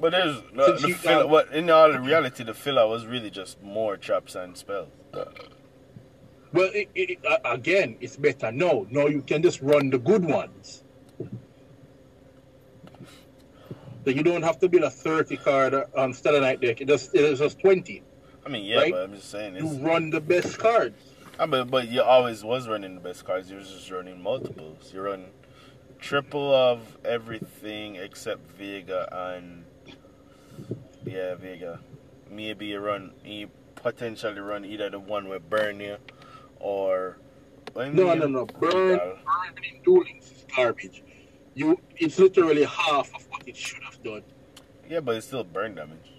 But 0.00 0.12
there's 0.12 0.42
no, 0.52 0.76
the 0.76 0.88
filler, 0.92 1.24
um, 1.24 1.30
what 1.30 1.52
in 1.52 1.70
all 1.70 1.90
reality 1.98 2.44
the 2.44 2.52
filler 2.54 2.86
was 2.86 3.06
really 3.06 3.30
just 3.30 3.62
more 3.62 3.96
traps 3.96 4.34
and 4.34 4.56
spells. 4.56 4.88
Well, 6.52 6.70
it, 6.74 6.88
it, 6.94 7.18
uh, 7.26 7.38
again, 7.44 7.96
it's 8.00 8.16
better 8.16 8.52
No, 8.52 8.86
no, 8.90 9.08
you 9.08 9.22
can 9.22 9.42
just 9.42 9.60
run 9.62 9.90
the 9.90 9.98
good 9.98 10.24
ones. 10.24 10.84
So 14.04 14.10
you 14.10 14.22
don't 14.22 14.42
have 14.42 14.58
to 14.60 14.68
build 14.68 14.84
a 14.84 14.90
30 14.90 15.36
card 15.38 15.74
um, 15.96 16.12
Stellar 16.12 16.40
Knight 16.40 16.60
deck. 16.60 16.80
It 16.80 16.88
just, 16.88 17.14
it 17.14 17.22
is 17.22 17.40
just 17.40 17.58
20. 17.58 18.02
I 18.44 18.48
mean, 18.48 18.64
yeah, 18.64 18.76
Right? 18.76 18.92
but 18.92 19.02
I'm 19.02 19.14
just 19.14 19.30
saying 19.30 19.56
You 19.56 19.66
run 19.78 20.10
the 20.10 20.20
best 20.20 20.58
cards. 20.58 21.02
I 21.38 21.46
mean, 21.46 21.66
but 21.68 21.88
you 21.88 22.02
always 22.02 22.44
was 22.44 22.68
running 22.68 22.94
the 22.94 23.00
best 23.00 23.24
cards. 23.24 23.50
You 23.50 23.56
was 23.56 23.68
just 23.70 23.90
running 23.90 24.22
multiples. 24.22 24.92
You 24.94 25.00
run 25.02 25.26
triple 25.98 26.54
of 26.54 26.96
everything 27.04 27.96
except 27.96 28.50
Vega 28.52 29.08
and 29.12 29.64
yeah, 31.04 31.34
Vega. 31.34 31.80
Maybe 32.30 32.66
you 32.66 32.80
run 32.80 33.12
you 33.24 33.50
potentially 33.76 34.40
run 34.40 34.64
either 34.64 34.90
the 34.90 34.98
one 34.98 35.28
with 35.28 35.48
burn 35.48 35.80
you 35.80 35.96
or 36.60 37.18
I 37.76 37.88
No, 37.90 38.08
mean, 38.08 38.18
no, 38.20 38.26
no. 38.26 38.46
Burn, 38.46 38.98
uh, 38.98 38.98
burn 38.98 39.64
in 39.64 39.82
Duel 39.84 40.04
is 40.18 40.44
garbage. 40.54 41.02
You, 41.54 41.78
it's 41.96 42.18
literally 42.18 42.64
half 42.64 43.14
of 43.14 43.26
what 43.30 43.46
it 43.46 43.56
should 43.56 43.82
have 43.82 44.02
done. 44.02 44.22
Yeah, 44.88 45.00
but 45.00 45.16
it's 45.16 45.26
still 45.26 45.44
burn 45.44 45.74
damage. 45.74 46.12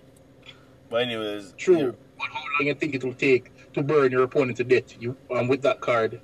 But 0.89 1.03
anyways, 1.03 1.53
True. 1.57 1.95
But 2.17 2.27
how 2.29 2.41
long 2.59 2.67
you 2.67 2.73
think 2.73 2.95
it 2.95 3.03
will 3.03 3.13
take 3.13 3.51
to 3.73 3.83
burn 3.83 4.11
your 4.11 4.23
opponent 4.23 4.57
to 4.57 4.63
death 4.63 4.99
you 4.99 5.15
um, 5.31 5.47
with 5.47 5.61
that 5.63 5.81
card? 5.81 6.19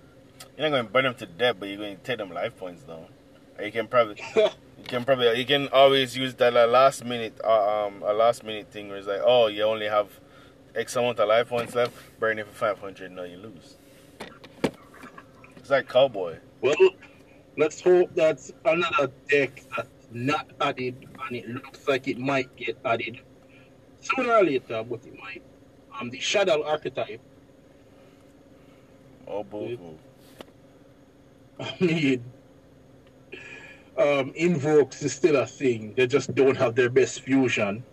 You're 0.58 0.70
not 0.70 0.76
going 0.76 0.86
to 0.88 0.92
burn 0.92 1.04
them 1.04 1.16
to 1.16 1.26
death, 1.26 1.56
but 1.60 1.70
you're 1.70 1.78
going 1.78 1.98
to 1.98 2.04
take 2.04 2.18
them 2.18 2.32
life 2.32 2.58
points 2.58 2.84
though. 2.84 3.06
You 3.64 3.72
can 3.72 3.88
probably, 3.88 4.22
you 4.36 4.84
can 4.84 5.06
probably, 5.06 5.40
you 5.40 5.46
can 5.46 5.70
always 5.70 6.18
use 6.18 6.34
that 6.36 6.56
uh, 6.56 6.68
last 6.68 7.06
minute, 7.06 7.40
uh, 7.44 7.86
um, 7.86 8.04
a 8.04 8.14
last 8.14 8.44
minute 8.44 8.70
thing 8.72 8.90
where 8.90 8.98
it's 8.98 9.08
like, 9.08 9.22
oh, 9.24 9.48
you 9.48 9.64
only 9.64 9.88
have 9.88 10.10
X 10.76 10.96
amount 10.96 11.20
of 11.20 11.30
life 11.30 11.48
points 11.48 11.74
left, 11.74 11.94
burn 12.20 12.40
it 12.40 12.48
for 12.48 12.54
500, 12.54 13.12
no, 13.12 13.24
you 13.24 13.38
lose. 13.38 13.78
It's 15.58 15.70
like 15.70 15.88
cowboy. 15.88 16.40
Well, 16.62 16.76
let's 17.58 17.80
hope 17.80 18.14
that's 18.16 18.52
another 18.66 19.10
deck 19.30 19.64
that's 19.76 20.08
not 20.12 20.50
added, 20.60 21.08
and 21.26 21.36
it 21.36 21.48
looks 21.48 21.88
like 21.88 22.08
it 22.10 22.20
might 22.20 22.54
get 22.58 22.78
added 22.84 23.22
sooner 24.02 24.34
or 24.34 24.44
later, 24.44 24.84
but 24.84 25.06
it 25.06 25.18
might. 25.20 25.42
Um, 26.00 26.10
the 26.10 26.20
Shadow 26.20 26.66
archetype. 26.66 27.22
Oh, 29.28 29.44
boo 29.44 29.78
boo. 29.78 29.98
I 31.60 31.76
mean, 31.80 32.24
um, 33.98 34.32
invokes 34.36 35.02
is 35.04 35.14
still 35.14 35.38
a 35.38 35.46
thing. 35.46 35.94
They 35.96 36.08
just 36.08 36.34
don't 36.36 36.56
have 36.56 36.76
their 36.76 36.90
best 36.90 37.22
fusion. 37.22 37.84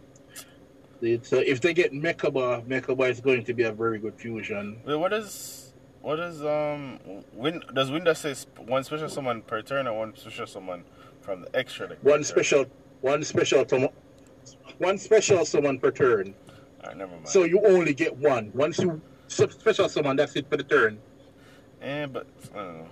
It's, 1.03 1.33
uh, 1.33 1.43
if 1.47 1.61
they 1.61 1.73
get 1.73 1.93
Mechaba, 1.93 2.65
Mechaba 2.67 3.09
is 3.11 3.21
going 3.21 3.45
to 3.45 3.55
be 3.55 3.63
a 3.65 3.73
very 3.73 3.99
good 3.99 4.15
fusion. 4.15 4.81
Wait, 4.85 4.97
what 4.97 5.13
is, 5.13 5.73
what 6.03 6.19
is, 6.19 6.45
um, 6.45 6.99
win, 7.33 7.63
does 7.75 7.91
Windows 7.91 8.19
say 8.19 8.35
one 8.67 8.85
special 8.85 9.09
summon 9.09 9.43
per 9.43 9.63
turn 9.63 9.87
or 9.87 9.99
one 9.99 10.15
special 10.17 10.47
summon 10.47 10.85
from 11.23 11.43
the 11.43 11.57
extra 11.57 11.89
deck? 11.89 11.99
One 12.03 12.23
special, 12.23 12.67
one 13.01 13.25
special, 13.25 13.65
one 14.79 14.99
special 14.99 15.45
summon 15.47 15.79
per 15.79 15.91
turn. 15.91 16.35
Alright, 16.83 16.97
never 16.97 17.13
mind. 17.13 17.29
So 17.29 17.45
you 17.45 17.65
only 17.67 17.95
get 17.95 18.17
one. 18.17 18.51
Once 18.55 18.79
you 18.79 19.01
special 19.29 19.89
summon, 19.89 20.17
that's 20.17 20.37
it 20.37 20.49
for 20.51 20.57
the 20.57 20.65
turn. 20.65 20.99
Eh, 21.83 22.07
but 22.07 22.27
I 22.55 22.57
don't 22.57 22.79
know. 22.79 22.89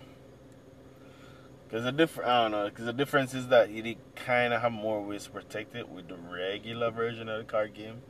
Cause 1.70 1.84
the 1.84 1.92
different, 1.92 2.30
I 2.30 2.42
don't 2.42 2.52
know. 2.52 2.70
Cause 2.70 2.86
the 2.86 2.92
difference 2.94 3.34
is 3.34 3.48
that 3.48 3.68
you 3.70 3.96
kind 4.16 4.54
of 4.54 4.62
have 4.62 4.72
more 4.72 5.02
ways 5.02 5.24
to 5.24 5.30
protect 5.30 5.76
it 5.76 5.88
with 5.88 6.08
the 6.08 6.16
regular 6.16 6.90
version 6.90 7.28
of 7.28 7.38
the 7.38 7.44
card 7.44 7.74
game. 7.74 8.00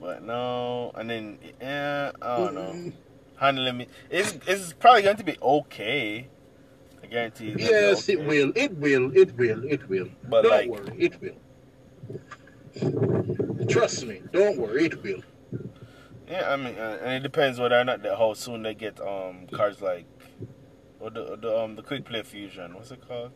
But 0.00 0.22
no, 0.22 0.90
and 0.94 1.08
then 1.10 1.38
yeah, 1.60 2.12
I 2.22 2.36
don't 2.38 2.54
know. 2.54 2.92
Handling 3.36 3.76
me, 3.76 3.88
it's 4.10 4.38
it's 4.46 4.72
probably 4.72 5.02
going 5.02 5.16
to 5.18 5.24
be 5.24 5.36
okay. 5.42 6.28
I 7.02 7.06
guarantee. 7.06 7.54
Be 7.54 7.64
Yes, 7.64 8.08
it 8.08 8.24
will. 8.24 8.52
It 8.54 8.74
will. 8.78 9.14
It 9.16 9.36
will. 9.36 9.64
It 9.64 9.86
will. 9.88 10.08
But 10.28 10.42
don't 10.42 10.50
like- 10.52 10.70
worry, 10.70 10.96
it 10.98 11.20
will. 11.20 11.36
Trust 13.68 14.06
me. 14.06 14.22
Don't 14.32 14.58
worry, 14.58 14.86
it 14.86 15.02
will. 15.02 15.22
Yeah, 16.28 16.50
I 16.52 16.56
mean, 16.56 16.74
uh, 16.78 16.98
and 17.02 17.12
it 17.12 17.22
depends 17.22 17.58
whether 17.60 17.78
or 17.78 17.84
not 17.84 18.02
that 18.02 18.16
how 18.16 18.32
soon 18.34 18.62
they 18.62 18.74
get 18.74 18.98
um 19.00 19.46
cards 19.52 19.82
like, 19.82 20.06
or 21.04 21.10
the 21.10 21.36
the 21.36 21.58
um 21.60 21.76
the 21.76 21.82
quick 21.82 22.04
play 22.06 22.22
fusion. 22.22 22.74
What's 22.74 22.90
it 22.90 23.06
called? 23.06 23.30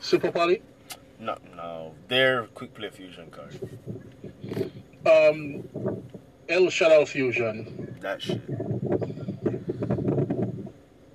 Super 0.00 0.30
Poly. 0.30 0.62
No, 1.18 1.36
no, 1.56 1.94
their 2.08 2.44
quick 2.46 2.72
play 2.74 2.90
fusion 2.90 3.30
card. 3.30 3.58
Um, 5.04 5.64
El 6.48 6.66
Shaddoll 6.66 7.08
Fusion. 7.08 7.96
That 8.00 8.22
shit. 8.22 8.40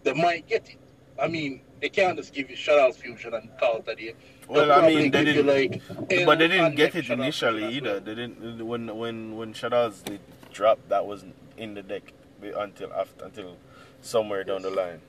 They 0.04 0.14
might 0.14 0.48
get 0.48 0.70
it. 0.70 0.78
I 1.22 1.28
mean, 1.28 1.62
they 1.82 1.90
can't 1.90 2.18
just 2.18 2.34
give 2.34 2.50
you 2.50 2.58
Shaddoll 2.58 2.96
Fusion 2.96 3.34
and 3.34 3.50
call 3.58 3.78
it 3.78 3.88
a 3.88 3.96
day. 3.96 4.14
Well, 4.50 4.72
I 4.72 4.88
mean, 4.88 5.12
they 5.12 5.24
didn't. 5.24 5.46
like, 5.48 5.82
El 6.10 6.26
but 6.26 6.40
they 6.40 6.48
didn't 6.48 6.76
get 6.76 6.96
it 6.96 7.10
initially 7.10 7.66
either. 7.76 8.00
They 8.02 8.16
didn't 8.16 8.66
when 8.66 8.98
when 8.98 9.38
when 9.38 9.54
Shaddolls 9.54 10.04
they 10.04 10.20
dropped 10.52 10.90
that 10.90 11.06
wasn't 11.06 11.36
in 11.58 11.74
the 11.74 11.84
deck 11.84 12.12
until 12.42 12.94
after 12.94 13.26
until 13.26 13.58
somewhere 14.02 14.44
down 14.44 14.62
the 14.62 14.70
line. 14.70 15.02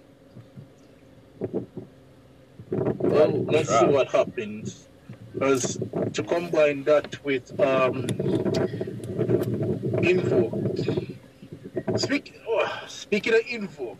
Well, 2.70 3.45
let's 3.45 3.68
see 3.68 3.86
what 3.86 4.09
happens. 4.09 4.89
Because 5.34 5.78
to 6.14 6.22
combine 6.22 6.84
that 6.84 7.24
with 7.24 7.59
um, 7.61 8.07
info. 10.03 10.51
Speak, 11.97 12.41
oh, 12.49 12.82
speaking 12.86 13.34
of 13.34 13.41
info, 13.49 13.97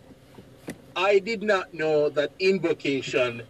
I 0.95 1.19
did 1.19 1.43
not 1.43 1.73
know 1.73 2.09
that 2.09 2.31
invocation 2.39 3.43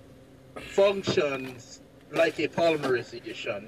functions 0.55 1.81
like 2.11 2.39
a 2.39 2.47
Polymerization. 2.47 3.67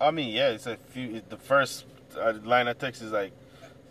I 0.00 0.10
mean, 0.10 0.34
yeah, 0.34 0.50
it's 0.50 0.66
a 0.66 0.76
few. 0.76 1.16
It's 1.16 1.28
the 1.28 1.36
first 1.36 1.84
uh, 2.18 2.34
line 2.44 2.68
of 2.68 2.78
text 2.78 3.02
is 3.02 3.12
like 3.12 3.32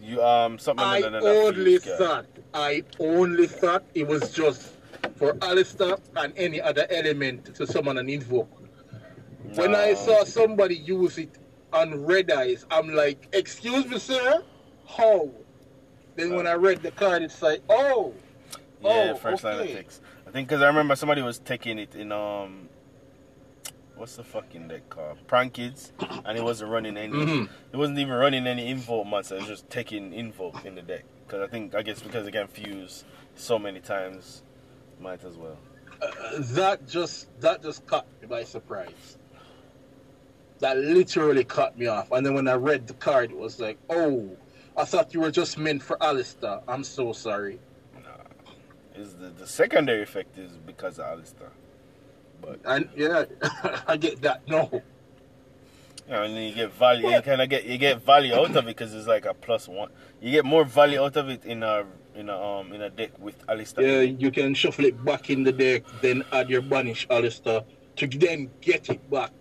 you 0.01 0.23
um 0.23 0.57
something. 0.57 0.85
I 0.85 1.01
da- 1.01 1.09
da- 1.09 1.19
da, 1.19 1.29
only 1.29 1.77
thought, 1.79 2.25
I 2.53 2.83
only 2.99 3.47
thought 3.47 3.83
it 3.93 4.07
was 4.07 4.31
just 4.31 4.73
for 5.15 5.33
Aleister 5.35 5.99
and 6.15 6.33
any 6.37 6.61
other 6.61 6.85
element 6.89 7.55
to 7.55 7.67
summon 7.67 7.97
an 7.97 8.09
invoke. 8.09 8.49
When 9.55 9.73
I 9.75 9.93
saw 9.93 10.23
somebody 10.23 10.75
use 10.75 11.17
it 11.17 11.37
on 11.73 12.05
Red 12.05 12.31
Eyes, 12.31 12.65
I'm 12.69 12.93
like, 12.93 13.27
excuse 13.33 13.85
me, 13.85 13.97
sir? 13.99 14.43
How? 14.87 15.29
Then 16.15 16.35
when 16.35 16.47
I 16.47 16.53
read 16.53 16.81
the 16.81 16.91
card, 16.91 17.21
it's 17.23 17.41
like, 17.41 17.61
oh, 17.69 18.13
yeah, 18.81 19.11
oh, 19.13 19.15
first 19.15 19.43
line 19.43 19.59
of 19.59 19.67
text. 19.67 20.01
I 20.27 20.31
think 20.31 20.47
because 20.47 20.61
I 20.61 20.67
remember 20.67 20.95
somebody 20.95 21.21
was 21.21 21.39
taking 21.39 21.79
it 21.79 21.95
in 21.95 22.11
um. 22.11 22.66
What's 23.97 24.15
the 24.15 24.23
fucking 24.23 24.67
deck 24.67 24.89
called? 24.89 25.17
Prank 25.27 25.53
Kids, 25.53 25.91
and 26.23 26.37
it 26.37 26.43
wasn't 26.43 26.71
running 26.71 26.97
any. 26.97 27.13
Mhm. 27.13 27.49
It 27.73 27.77
wasn't 27.77 27.97
even 27.97 28.13
running 28.13 28.45
any 28.45 28.67
invoke 28.69 29.07
monster. 29.07 29.35
It 29.35 29.39
was 29.39 29.47
just 29.47 29.69
taking 29.69 30.13
invoke 30.13 30.63
in 30.65 30.75
the 30.75 30.81
deck. 30.83 31.03
Because 31.25 31.41
I 31.41 31.47
think 31.51 31.73
I 31.75 31.81
guess 31.81 32.01
because 32.01 32.27
it 32.27 32.31
can 32.31 32.47
fuse 32.47 33.03
so 33.35 33.57
many 33.57 33.79
times, 33.79 34.43
might 34.99 35.23
as 35.25 35.35
well. 35.35 35.57
Uh, 36.01 36.09
that 36.39 36.87
just 36.87 37.27
that 37.41 37.63
just 37.63 37.85
caught 37.87 38.05
me 38.21 38.27
by 38.27 38.43
surprise. 38.43 39.17
That 40.59 40.77
literally 40.77 41.43
caught 41.43 41.77
me 41.77 41.87
off. 41.87 42.11
And 42.11 42.25
then 42.25 42.33
when 42.33 42.47
I 42.47 42.53
read 42.53 42.87
the 42.87 42.93
card, 42.93 43.31
it 43.31 43.37
was 43.37 43.59
like, 43.59 43.77
oh, 43.89 44.29
I 44.75 44.85
thought 44.85 45.13
you 45.13 45.19
were 45.21 45.31
just 45.31 45.57
meant 45.57 45.81
for 45.83 45.97
Aleister. 45.97 46.61
I'm 46.67 46.83
so 46.83 47.13
sorry. 47.13 47.59
Nah, 47.95 48.09
Is 48.95 49.15
the, 49.15 49.29
the 49.29 49.45
secondary 49.47 50.01
effect 50.01 50.37
is 50.37 50.53
because 50.57 50.97
of 50.99 51.05
Aleister. 51.19 51.49
But 52.41 52.59
And 52.65 52.89
yeah, 52.95 53.25
I 53.87 53.97
get 53.97 54.21
that. 54.21 54.47
No. 54.47 54.69
you 54.71 56.13
know, 56.13 56.23
and 56.23 56.35
then 56.35 56.43
you 56.43 56.55
get 56.55 56.73
value. 56.73 57.09
You 57.09 57.21
kind 57.21 57.41
of 57.41 57.49
get 57.49 57.65
you 57.65 57.77
get 57.77 58.01
value 58.01 58.33
out 58.33 58.49
of 58.55 58.57
it 58.57 58.65
because 58.65 58.93
it's 58.93 59.07
like 59.07 59.25
a 59.25 59.33
plus 59.33 59.67
one. 59.67 59.89
You 60.21 60.31
get 60.31 60.45
more 60.45 60.63
value 60.65 61.01
out 61.03 61.15
of 61.17 61.29
it 61.29 61.45
in 61.45 61.63
a 61.63 61.85
in 62.15 62.29
a 62.29 62.41
um 62.41 62.71
in 62.73 62.81
a 62.81 62.89
deck 62.89 63.11
with 63.19 63.45
Aleister. 63.47 63.81
Yeah, 63.81 64.01
you 64.01 64.31
can 64.31 64.53
shuffle 64.53 64.85
it 64.85 65.03
back 65.03 65.29
in 65.29 65.43
the 65.43 65.51
deck, 65.51 65.83
then 66.01 66.23
add 66.31 66.49
your 66.49 66.61
banish 66.61 67.07
Aleister 67.07 67.63
to 67.97 68.07
then 68.07 68.49
get 68.61 68.89
it 68.89 69.09
back. 69.09 69.31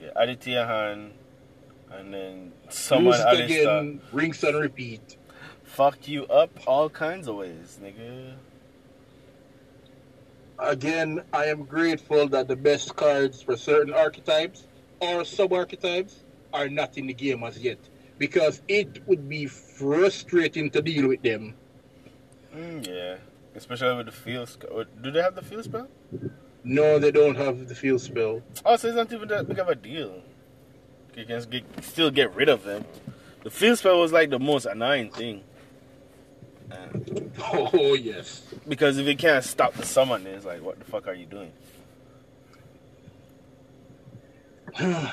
Yeah, 0.00 0.10
add 0.16 0.28
it 0.30 0.40
to 0.42 0.50
your 0.50 0.66
hand, 0.66 1.12
and 1.90 2.12
then 2.12 2.52
summon 2.68 3.06
Use 3.12 3.20
it 3.20 3.26
Aleister. 3.26 3.44
again, 3.44 4.00
rinse 4.12 4.42
and 4.42 4.58
repeat. 4.60 5.16
Fuck 5.64 6.08
you 6.08 6.26
up 6.26 6.50
all 6.66 6.90
kinds 6.90 7.28
of 7.28 7.36
ways, 7.36 7.78
nigga. 7.82 8.32
Again, 10.58 11.22
I 11.32 11.46
am 11.46 11.64
grateful 11.64 12.28
that 12.28 12.48
the 12.48 12.56
best 12.56 12.94
cards 12.96 13.42
for 13.42 13.56
certain 13.56 13.92
archetypes 13.92 14.66
or 15.00 15.24
sub 15.24 15.52
archetypes 15.52 16.24
are 16.52 16.68
not 16.68 16.96
in 16.98 17.06
the 17.06 17.14
game 17.14 17.42
as 17.42 17.58
yet. 17.58 17.78
Because 18.18 18.62
it 18.68 19.06
would 19.08 19.28
be 19.28 19.46
frustrating 19.46 20.70
to 20.70 20.82
deal 20.82 21.08
with 21.08 21.22
them. 21.22 21.54
Mm, 22.54 22.86
yeah, 22.86 23.16
especially 23.54 23.96
with 23.96 24.06
the 24.06 24.12
field. 24.12 24.48
spell. 24.48 24.84
Do 25.00 25.10
they 25.10 25.22
have 25.22 25.34
the 25.34 25.42
field 25.42 25.64
spell? 25.64 25.88
No, 26.64 26.98
they 26.98 27.10
don't 27.10 27.34
have 27.34 27.66
the 27.68 27.74
field 27.74 28.00
spell. 28.00 28.42
Oh, 28.64 28.76
so 28.76 28.88
it's 28.88 28.96
not 28.96 29.12
even 29.12 29.28
that 29.28 29.48
big 29.48 29.58
of 29.58 29.68
a 29.68 29.74
deal. 29.74 30.22
You 31.16 31.24
can 31.24 31.50
get, 31.50 31.84
still 31.84 32.10
get 32.10 32.34
rid 32.34 32.48
of 32.48 32.62
them. 32.62 32.84
The 33.42 33.50
field 33.50 33.78
spell 33.78 33.98
was 33.98 34.12
like 34.12 34.30
the 34.30 34.38
most 34.38 34.66
annoying 34.66 35.10
thing. 35.10 35.42
Uh, 36.72 37.20
Oh, 37.52 37.94
yes. 37.94 38.42
because 38.68 38.98
if 38.98 39.06
you 39.06 39.16
can't 39.16 39.44
stop 39.44 39.74
the 39.74 39.84
summon, 39.84 40.26
it's 40.26 40.44
like, 40.46 40.62
what 40.62 40.78
the 40.78 40.84
fuck 40.84 41.06
are 41.08 41.14
you 41.14 41.26
doing? 41.26 41.52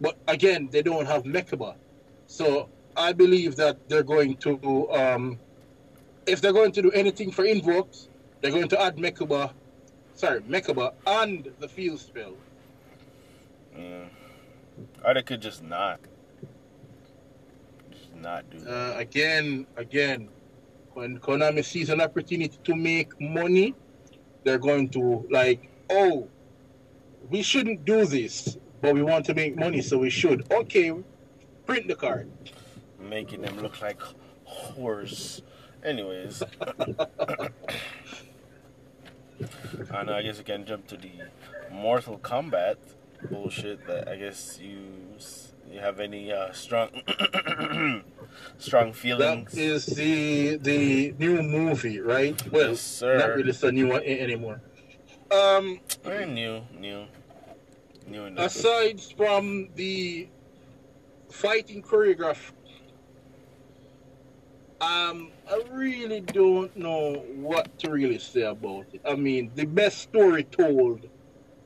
But 0.00 0.16
again, 0.28 0.68
they 0.70 0.82
don't 0.82 1.06
have 1.06 1.24
Mechaba. 1.24 1.74
So 2.28 2.68
I 2.96 3.12
believe 3.12 3.56
that 3.56 3.88
they're 3.88 4.04
going 4.04 4.36
to, 4.36 4.92
um, 4.92 5.38
if 6.26 6.40
they're 6.40 6.52
going 6.52 6.70
to 6.72 6.82
do 6.82 6.92
anything 6.92 7.32
for 7.32 7.44
invokes, 7.44 8.08
they're 8.40 8.52
going 8.52 8.68
to 8.68 8.80
add 8.80 8.96
Mechaba, 8.96 9.50
sorry, 10.14 10.40
Mechaba 10.42 10.92
and 11.06 11.50
the 11.58 11.66
field 11.68 11.98
spell. 11.98 12.34
Yeah. 13.76 14.04
Or 15.04 15.14
they 15.14 15.22
could 15.22 15.42
just 15.42 15.64
not. 15.64 15.98
Just 17.90 18.14
not 18.14 18.48
do 18.50 18.60
that. 18.60 18.70
Uh, 18.70 18.98
again, 18.98 19.66
again, 19.76 20.28
when 20.94 21.18
Konami 21.20 21.64
sees 21.64 21.90
an 21.90 22.00
opportunity 22.00 22.58
to 22.64 22.74
make 22.74 23.18
money, 23.20 23.74
they're 24.44 24.58
going 24.58 24.88
to 24.90 25.26
like, 25.30 25.68
oh, 25.90 26.28
we 27.30 27.42
shouldn't 27.42 27.84
do 27.84 28.04
this, 28.04 28.56
but 28.80 28.94
we 28.94 29.02
want 29.02 29.24
to 29.26 29.34
make 29.34 29.56
money, 29.56 29.82
so 29.82 29.98
we 29.98 30.10
should. 30.10 30.50
Okay, 30.52 30.92
Print 31.66 31.86
the 31.88 31.94
card. 31.94 32.30
making 32.98 33.42
them 33.42 33.60
look 33.60 33.82
like 33.82 34.00
whores. 34.48 35.42
Anyways, 35.84 36.42
and 39.90 40.10
I 40.10 40.22
guess 40.22 40.38
we 40.38 40.44
can 40.44 40.64
jump 40.66 40.86
to 40.88 40.96
the 40.96 41.10
Mortal 41.70 42.18
Kombat 42.18 42.76
bullshit. 43.30 43.86
That 43.86 44.08
I 44.08 44.16
guess 44.16 44.58
you 44.60 44.78
you 45.70 45.80
have 45.80 46.00
any 46.00 46.32
uh, 46.32 46.52
strong 46.52 46.88
strong 48.58 48.92
feelings. 48.92 49.52
That 49.52 49.60
is 49.60 49.86
the 49.86 50.56
the 50.56 51.14
new 51.18 51.42
movie, 51.42 52.00
right? 52.00 52.36
Well, 52.50 52.70
Yes, 52.70 52.80
sir. 52.80 53.18
not 53.18 53.34
really 53.36 53.54
a 53.62 53.72
new 53.72 53.88
one 53.88 54.02
anymore. 54.02 54.60
Um, 55.30 55.80
Eh, 56.04 56.24
new, 56.24 56.62
new, 56.78 57.04
new 58.06 58.24
enough. 58.24 58.46
aside 58.46 59.00
from 59.16 59.68
the 59.74 60.26
fighting 61.30 61.82
choreograph, 61.82 62.38
um, 64.80 65.30
I 65.50 65.62
really 65.70 66.20
don't 66.20 66.74
know 66.76 67.24
what 67.36 67.78
to 67.80 67.90
really 67.90 68.18
say 68.18 68.42
about 68.42 68.86
it. 68.94 69.02
I 69.04 69.16
mean, 69.16 69.50
the 69.54 69.66
best 69.66 69.98
story 69.98 70.44
told 70.44 71.06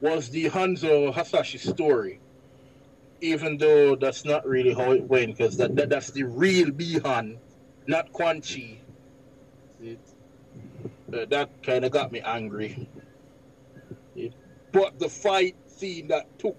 was 0.01 0.29
the 0.31 0.47
Hanzo 0.51 1.13
Hasashi 1.15 1.59
story. 1.59 2.19
Even 3.23 3.57
though 3.57 3.95
that's 3.95 4.25
not 4.25 4.45
really 4.45 4.75
how 4.75 4.91
it 4.91 5.05
went, 5.05 5.37
because 5.39 5.57
that, 5.57 5.77
that 5.77 5.89
that's 5.89 6.11
the 6.11 6.25
real 6.25 6.73
Bi-Han, 6.73 7.39
not 7.87 8.13
Quan 8.13 8.43
Chi. 8.43 8.81
Uh, 9.83 11.25
that 11.27 11.63
kind 11.63 11.85
of 11.85 11.93
got 11.93 12.11
me 12.11 12.21
angry. 12.21 12.89
It, 14.17 14.35
but 14.73 14.99
the 14.99 15.09
fight 15.09 15.55
scene 15.67 16.09
that 16.09 16.39
took 16.39 16.57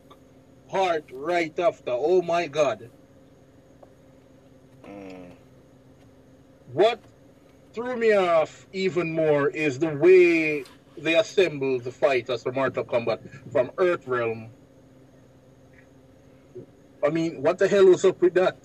heart 0.71 1.03
right 1.11 1.57
after, 1.59 1.91
oh 1.91 2.21
my 2.21 2.47
god. 2.47 2.89
Mm. 4.85 5.31
What 6.71 6.99
threw 7.73 7.97
me 7.97 8.13
off 8.13 8.67
even 8.71 9.11
more 9.11 9.49
is 9.49 9.79
the 9.79 9.89
way 9.89 10.63
they 10.97 11.15
assembled 11.15 11.83
the 11.83 11.91
fighters 11.91 12.43
for 12.43 12.53
Mortal 12.53 12.85
Kombat 12.85 13.19
from 13.51 13.71
Earth 13.77 14.07
Realm. 14.07 14.49
I 17.03 17.09
mean, 17.09 17.41
what 17.41 17.57
the 17.57 17.67
hell 17.67 17.85
was 17.85 18.05
up 18.05 18.21
with 18.21 18.33
that? 18.35 18.57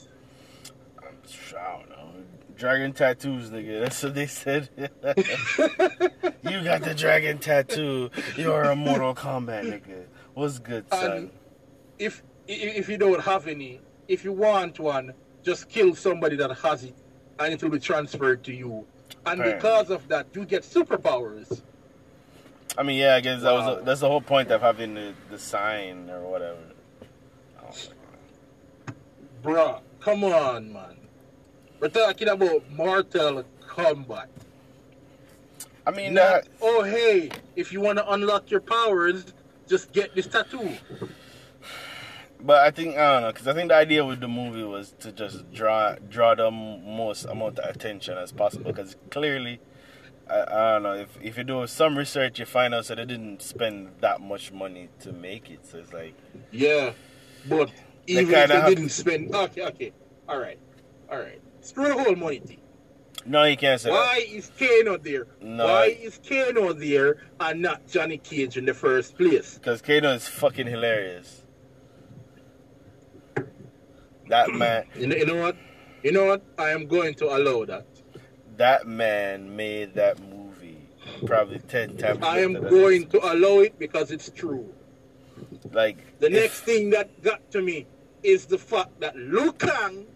I 0.99 1.07
don't 1.53 1.89
know. 1.91 2.12
Dragon 2.57 2.93
tattoos, 2.93 3.51
nigga. 3.51 3.80
That's 3.82 4.03
what 4.03 4.14
they 4.14 4.26
said. 4.26 4.68
you 4.78 6.64
got 6.64 6.82
the 6.82 6.95
dragon 6.97 7.39
tattoo. 7.39 8.11
You're 8.36 8.62
a 8.64 8.76
Mortal 8.76 9.14
Kombat, 9.14 9.64
nigga. 9.64 10.05
What's 10.34 10.59
good, 10.59 10.89
son? 10.91 11.12
And 11.12 11.30
if 11.99 12.22
if 12.47 12.89
you 12.89 12.97
don't 12.97 13.20
have 13.22 13.47
any, 13.49 13.80
if 14.07 14.24
you 14.24 14.32
want 14.32 14.78
one, 14.78 15.12
just 15.43 15.68
kill 15.68 15.95
somebody 15.95 16.36
that 16.36 16.51
has 16.59 16.84
it, 16.84 16.95
and 17.39 17.53
it 17.53 17.62
will 17.62 17.70
be 17.70 17.80
transferred 17.80 18.43
to 18.45 18.55
you. 18.55 18.86
And 19.26 19.43
because 19.43 19.91
of 19.91 20.07
that, 20.09 20.28
you 20.32 20.45
get 20.47 20.62
superpowers. 20.62 21.61
I 22.76 22.82
mean, 22.84 22.99
yeah, 22.99 23.16
I 23.16 23.20
guess 23.20 23.43
that 23.43 23.53
was 23.53 23.78
Wow. 23.78 23.82
that's 23.84 24.01
the 24.01 24.09
whole 24.09 24.20
point 24.20 24.51
of 24.51 24.61
having 24.61 24.95
the, 24.95 25.12
the 25.30 25.39
sign 25.39 26.09
or 26.09 26.20
whatever. 26.20 26.59
Bruh, 29.43 29.80
come 30.01 30.24
on, 30.24 30.72
man. 30.72 30.97
We're 31.80 31.89
talking 31.89 32.28
about 32.28 32.68
Mortal 32.70 33.45
Kombat. 33.66 34.26
I 35.86 35.91
mean, 35.91 36.14
Not, 36.14 36.45
that, 36.45 36.47
uh, 36.47 36.49
oh, 36.62 36.82
hey, 36.82 37.30
if 37.57 37.72
you 37.72 37.80
want 37.80 37.99
to 37.99 38.11
unlock 38.12 38.51
your 38.51 38.61
powers, 38.61 39.32
just 39.66 39.93
get 39.93 40.14
this 40.14 40.26
tattoo. 40.26 40.76
but 42.41 42.62
I 42.64 42.70
think 42.70 42.97
I 42.97 43.12
don't 43.14 43.22
know 43.22 43.32
because 43.32 43.49
I 43.49 43.55
think 43.55 43.68
the 43.68 43.76
idea 43.76 44.05
with 44.05 44.20
the 44.20 44.28
movie 44.28 44.64
was 44.64 44.95
to 45.01 45.12
just 45.12 45.51
draw 45.53 45.95
draw 46.11 46.34
the 46.34 46.51
most 46.51 47.24
amount 47.24 47.59
of 47.59 47.74
attention 47.74 48.18
as 48.18 48.32
possible 48.32 48.72
because 48.72 48.97
clearly. 49.11 49.61
I, 50.30 50.43
I 50.43 50.72
don't 50.74 50.82
know 50.82 50.93
if 50.93 51.16
if 51.22 51.39
you 51.39 51.45
do 51.45 51.66
some 51.66 51.97
research, 51.97 52.39
you 52.39 52.45
find 52.45 52.74
out 52.74 52.84
that 52.89 52.97
they 52.97 53.07
didn't 53.07 53.41
spend 53.41 53.93
that 54.01 54.20
much 54.20 54.53
money 54.53 54.91
to 55.01 55.11
make 55.11 55.49
it. 55.51 55.66
So 55.66 55.78
it's 55.78 55.91
like, 55.95 56.14
Yeah, 56.51 56.93
but 57.49 57.70
even 58.09 58.35
if 58.35 58.49
they 58.49 58.75
didn't 58.75 58.89
spend. 58.91 59.35
Okay, 59.35 59.63
okay. 59.67 59.93
All 60.29 60.39
right. 60.39 60.59
All 61.11 61.19
right. 61.19 61.41
Screw 61.61 61.89
the 61.89 61.95
whole 62.03 62.15
money 62.17 62.39
thing. 62.41 62.61
no, 63.27 63.45
you 63.45 63.57
can't 63.57 63.81
say. 63.81 63.91
Why 63.91 64.25
is 64.29 64.51
Kano 64.59 64.97
there? 64.97 65.27
No. 65.41 65.65
Why 65.67 65.87
is 66.01 66.19
Kano 66.27 66.73
there 66.73 67.17
and 67.41 67.61
not 67.63 67.87
Johnny 67.89 68.19
Cage 68.19 68.57
in 68.57 68.65
the 68.65 68.75
first 68.75 69.17
place? 69.17 69.55
Because 69.55 69.83
Kano 69.83 70.13
is 70.15 70.27
fucking 70.29 70.67
hilarious. 70.67 71.43
That 74.29 74.51
man, 74.53 74.85
You 74.99 75.07
know, 75.07 75.17
you 75.17 75.27
know 75.27 75.37
what? 75.41 75.57
You 76.03 76.13
know 76.13 76.27
what? 76.27 76.43
I 76.59 76.71
am 76.71 76.87
going 76.87 77.15
to 77.15 77.27
allow 77.37 77.65
that. 77.65 77.87
that 78.57 78.87
man 78.87 79.57
made 79.57 79.95
that 79.95 80.21
movie 80.21 80.89
probably 81.27 81.59
ten 81.61 81.97
times. 81.97 82.21
I 82.23 82.41
am 82.41 82.53
going 82.55 83.09
to 83.09 83.19
allow 83.33 83.61
it 83.61 83.79
because 83.79 84.11
it's 84.11 84.31
true. 84.31 84.73
like 85.73 86.19
The 86.21 86.27
if- 86.27 86.33
next 86.33 86.61
thing 86.61 86.91
that 86.91 87.21
got 87.23 87.51
to 87.53 87.63
me 87.63 87.87
is 88.23 88.47
the 88.47 88.59
fact 88.59 89.01
that 89.01 89.16
Liu 89.16 89.53
Kang, 89.53 90.07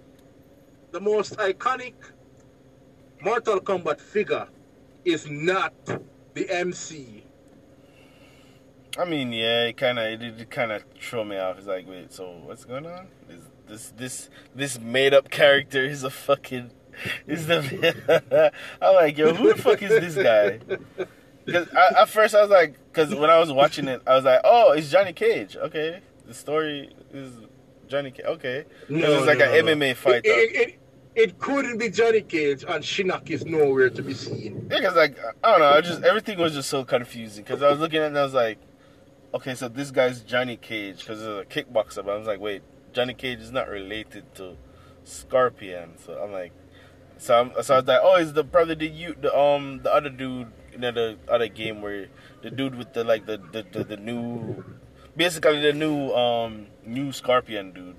the 0.90 1.00
most 1.00 1.36
iconic 1.36 1.94
Mortal 3.20 3.60
Kombat 3.60 4.00
figure, 4.00 4.48
is 5.04 5.28
not 5.28 5.72
the 6.34 6.48
MC. 6.50 7.24
I 8.98 9.04
mean, 9.04 9.32
yeah, 9.32 9.64
it 9.64 9.76
kind 9.76 9.98
of 9.98 10.04
it, 10.04 10.18
did 10.18 10.50
kind 10.50 10.72
of 10.72 10.84
throw 11.00 11.24
me 11.24 11.38
off. 11.38 11.58
It's 11.58 11.66
like, 11.66 11.88
wait, 11.88 12.12
so 12.12 12.40
what's 12.44 12.64
going 12.64 12.86
on? 12.86 13.08
Is 13.28 13.48
this 13.66 13.92
this 13.96 14.30
this 14.54 14.78
made 14.78 15.14
up 15.14 15.30
character 15.30 15.84
is 15.84 16.02
a 16.04 16.10
fucking 16.10 16.70
is 17.26 17.46
the 17.46 18.52
I'm 18.82 18.94
like, 18.94 19.16
yo, 19.16 19.34
who 19.34 19.52
the 19.54 19.62
fuck 19.62 19.82
is 19.82 19.90
this 19.90 20.14
guy? 20.22 20.60
Because 21.44 21.68
at 21.68 22.08
first 22.08 22.34
I 22.34 22.42
was 22.42 22.50
like, 22.50 22.74
because 22.92 23.14
when 23.14 23.30
I 23.30 23.38
was 23.38 23.50
watching 23.50 23.88
it, 23.88 24.02
I 24.06 24.14
was 24.14 24.24
like, 24.24 24.40
oh, 24.44 24.72
it's 24.72 24.90
Johnny 24.90 25.12
Cage. 25.12 25.56
Okay, 25.56 26.00
the 26.26 26.34
story 26.34 26.94
is 27.12 27.32
Johnny 27.92 28.10
Cage. 28.10 28.24
Okay, 28.24 28.64
it 28.88 29.08
was 29.08 29.26
like 29.26 29.40
an 29.40 29.66
MMA 29.66 29.94
fighter. 29.94 30.22
It, 30.24 30.26
it, 30.26 30.68
it, 30.68 30.78
it 31.14 31.38
couldn't 31.38 31.76
be 31.76 31.90
Johnny 31.90 32.22
Cage, 32.22 32.64
and 32.66 32.82
Shinnok 32.82 33.28
is 33.28 33.44
nowhere 33.44 33.90
to 33.90 34.02
be 34.02 34.14
seen. 34.14 34.66
Yeah, 34.70 34.78
because 34.78 34.96
like 34.96 35.18
I 35.44 35.50
don't 35.50 35.60
know, 35.60 35.68
I 35.68 35.82
just 35.82 36.02
everything 36.02 36.38
was 36.38 36.54
just 36.54 36.70
so 36.70 36.84
confusing. 36.84 37.44
Because 37.44 37.62
I 37.62 37.68
was 37.70 37.78
looking 37.78 37.98
at 37.98 38.04
it 38.04 38.06
and 38.06 38.18
I 38.18 38.24
was 38.24 38.32
like, 38.32 38.58
okay, 39.34 39.54
so 39.54 39.68
this 39.68 39.90
guy's 39.90 40.22
Johnny 40.22 40.56
Cage 40.56 41.00
because 41.00 41.18
he's 41.18 41.28
a 41.28 41.44
kickboxer. 41.44 42.04
But 42.04 42.12
I 42.12 42.16
was 42.16 42.26
like, 42.26 42.40
wait, 42.40 42.62
Johnny 42.94 43.12
Cage 43.12 43.40
is 43.40 43.52
not 43.52 43.68
related 43.68 44.34
to 44.36 44.56
Scorpion. 45.04 45.98
So 45.98 46.14
I'm 46.14 46.32
like, 46.32 46.52
so 47.18 47.38
I'm, 47.38 47.62
so 47.62 47.74
I 47.74 47.78
was 47.78 47.86
like, 47.86 48.00
oh, 48.02 48.16
is 48.16 48.32
the 48.32 48.42
probably 48.42 48.74
the 48.74 48.86
you 48.88 49.14
the 49.20 49.38
um 49.38 49.80
the 49.82 49.92
other 49.92 50.08
dude 50.08 50.50
you 50.72 50.78
know 50.78 50.92
the 50.92 51.18
other 51.28 51.48
game 51.48 51.82
where 51.82 52.08
the 52.40 52.50
dude 52.50 52.74
with 52.74 52.94
the 52.94 53.04
like 53.04 53.26
the 53.26 53.36
the, 53.52 53.66
the, 53.70 53.84
the 53.84 53.96
new 53.98 54.64
basically 55.16 55.60
the 55.60 55.72
new 55.72 56.10
um 56.12 56.66
new 56.84 57.12
Scorpion 57.12 57.72
dude. 57.72 57.96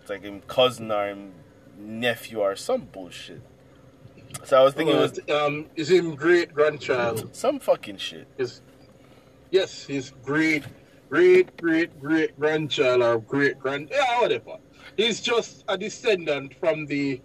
It's 0.00 0.10
like 0.10 0.22
him 0.22 0.40
cousin 0.42 0.90
or 0.90 1.08
him 1.08 1.32
nephew 1.78 2.40
or 2.40 2.56
some 2.56 2.82
bullshit. 2.92 3.40
So 4.44 4.60
I 4.60 4.64
was 4.64 4.74
thinking 4.74 4.96
it 4.96 5.00
was 5.00 5.20
um, 5.30 5.66
is 5.76 5.90
him 5.90 6.14
great 6.14 6.52
grandchild? 6.54 7.34
some 7.34 7.60
fucking 7.60 7.98
shit. 7.98 8.26
His, 8.36 8.62
yes, 9.50 9.84
his 9.84 10.12
great, 10.24 10.64
great, 11.10 11.54
great, 11.58 12.00
great 12.00 12.38
grandchild 12.40 13.02
or 13.02 13.18
great 13.20 13.58
grand, 13.58 13.88
yeah, 13.90 14.20
whatever. 14.20 14.56
He's 14.96 15.20
just 15.20 15.64
a 15.68 15.76
descendant 15.78 16.54
from 16.58 16.86
the, 16.86 17.20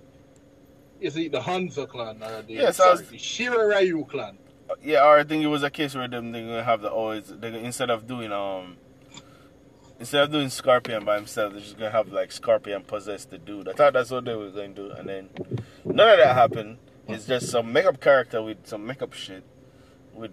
is 0.99 1.17
it 1.17 1.31
the 1.31 1.39
Hanzo 1.39 1.87
clan 1.87 2.21
or 2.21 2.41
the, 2.43 2.53
Yes, 2.55 2.79
I 2.79 2.83
sorry, 2.83 2.91
was- 2.91 3.09
the 3.09 3.17
Shirai 3.17 3.69
Ryu 3.69 4.05
clan? 4.05 4.37
Yeah, 4.81 5.05
or 5.05 5.19
I 5.19 5.23
think 5.23 5.43
it 5.43 5.47
was 5.47 5.63
a 5.63 5.69
case 5.69 5.95
where 5.95 6.07
them 6.07 6.31
they're 6.31 6.45
gonna 6.45 6.63
have 6.63 6.81
the 6.81 6.89
always 6.89 7.27
they 7.27 7.63
instead 7.63 7.89
of 7.89 8.07
doing 8.07 8.31
um 8.31 8.77
instead 9.99 10.23
of 10.23 10.31
doing 10.31 10.49
Scorpion 10.49 11.05
by 11.05 11.15
himself, 11.15 11.53
they're 11.53 11.61
just 11.61 11.77
gonna 11.77 11.91
have 11.91 12.09
like 12.11 12.31
Scorpion 12.31 12.83
possess 12.83 13.25
the 13.25 13.37
dude. 13.37 13.67
I 13.69 13.73
thought 13.73 13.93
that's 13.93 14.11
what 14.11 14.25
they 14.25 14.35
were 14.35 14.51
going 14.51 14.75
to 14.75 14.89
do, 14.89 14.91
and 14.91 15.07
then 15.07 15.29
none 15.85 16.09
of 16.09 16.17
that 16.17 16.35
happened. 16.35 16.77
It's 17.07 17.25
just 17.25 17.49
some 17.49 17.71
makeup 17.71 18.01
character 18.01 18.41
with 18.41 18.67
some 18.67 18.85
makeup 18.85 19.13
shit 19.13 19.43
with 20.13 20.31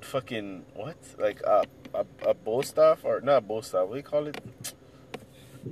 fucking 0.00 0.64
what 0.74 0.96
like 1.18 1.40
a 1.42 1.64
a, 1.94 2.06
a 2.26 2.34
bow 2.34 2.62
staff 2.62 3.04
or 3.04 3.20
not 3.20 3.38
a 3.38 3.40
bow 3.40 3.60
staff? 3.60 3.86
What 3.86 3.92
do 3.92 3.96
you 3.96 4.02
call 4.02 4.26
it? 4.26 4.40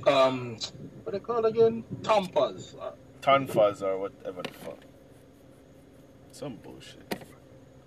Um, 0.07 0.59
what 1.03 1.13
they 1.13 1.19
call 1.19 1.45
again? 1.45 1.85
Tampas. 2.03 2.75
Uh, 2.81 3.85
or 3.87 3.99
whatever 3.99 4.43
the 4.43 4.51
fuck. 4.51 4.79
Some 6.33 6.57
bullshit. 6.57 7.10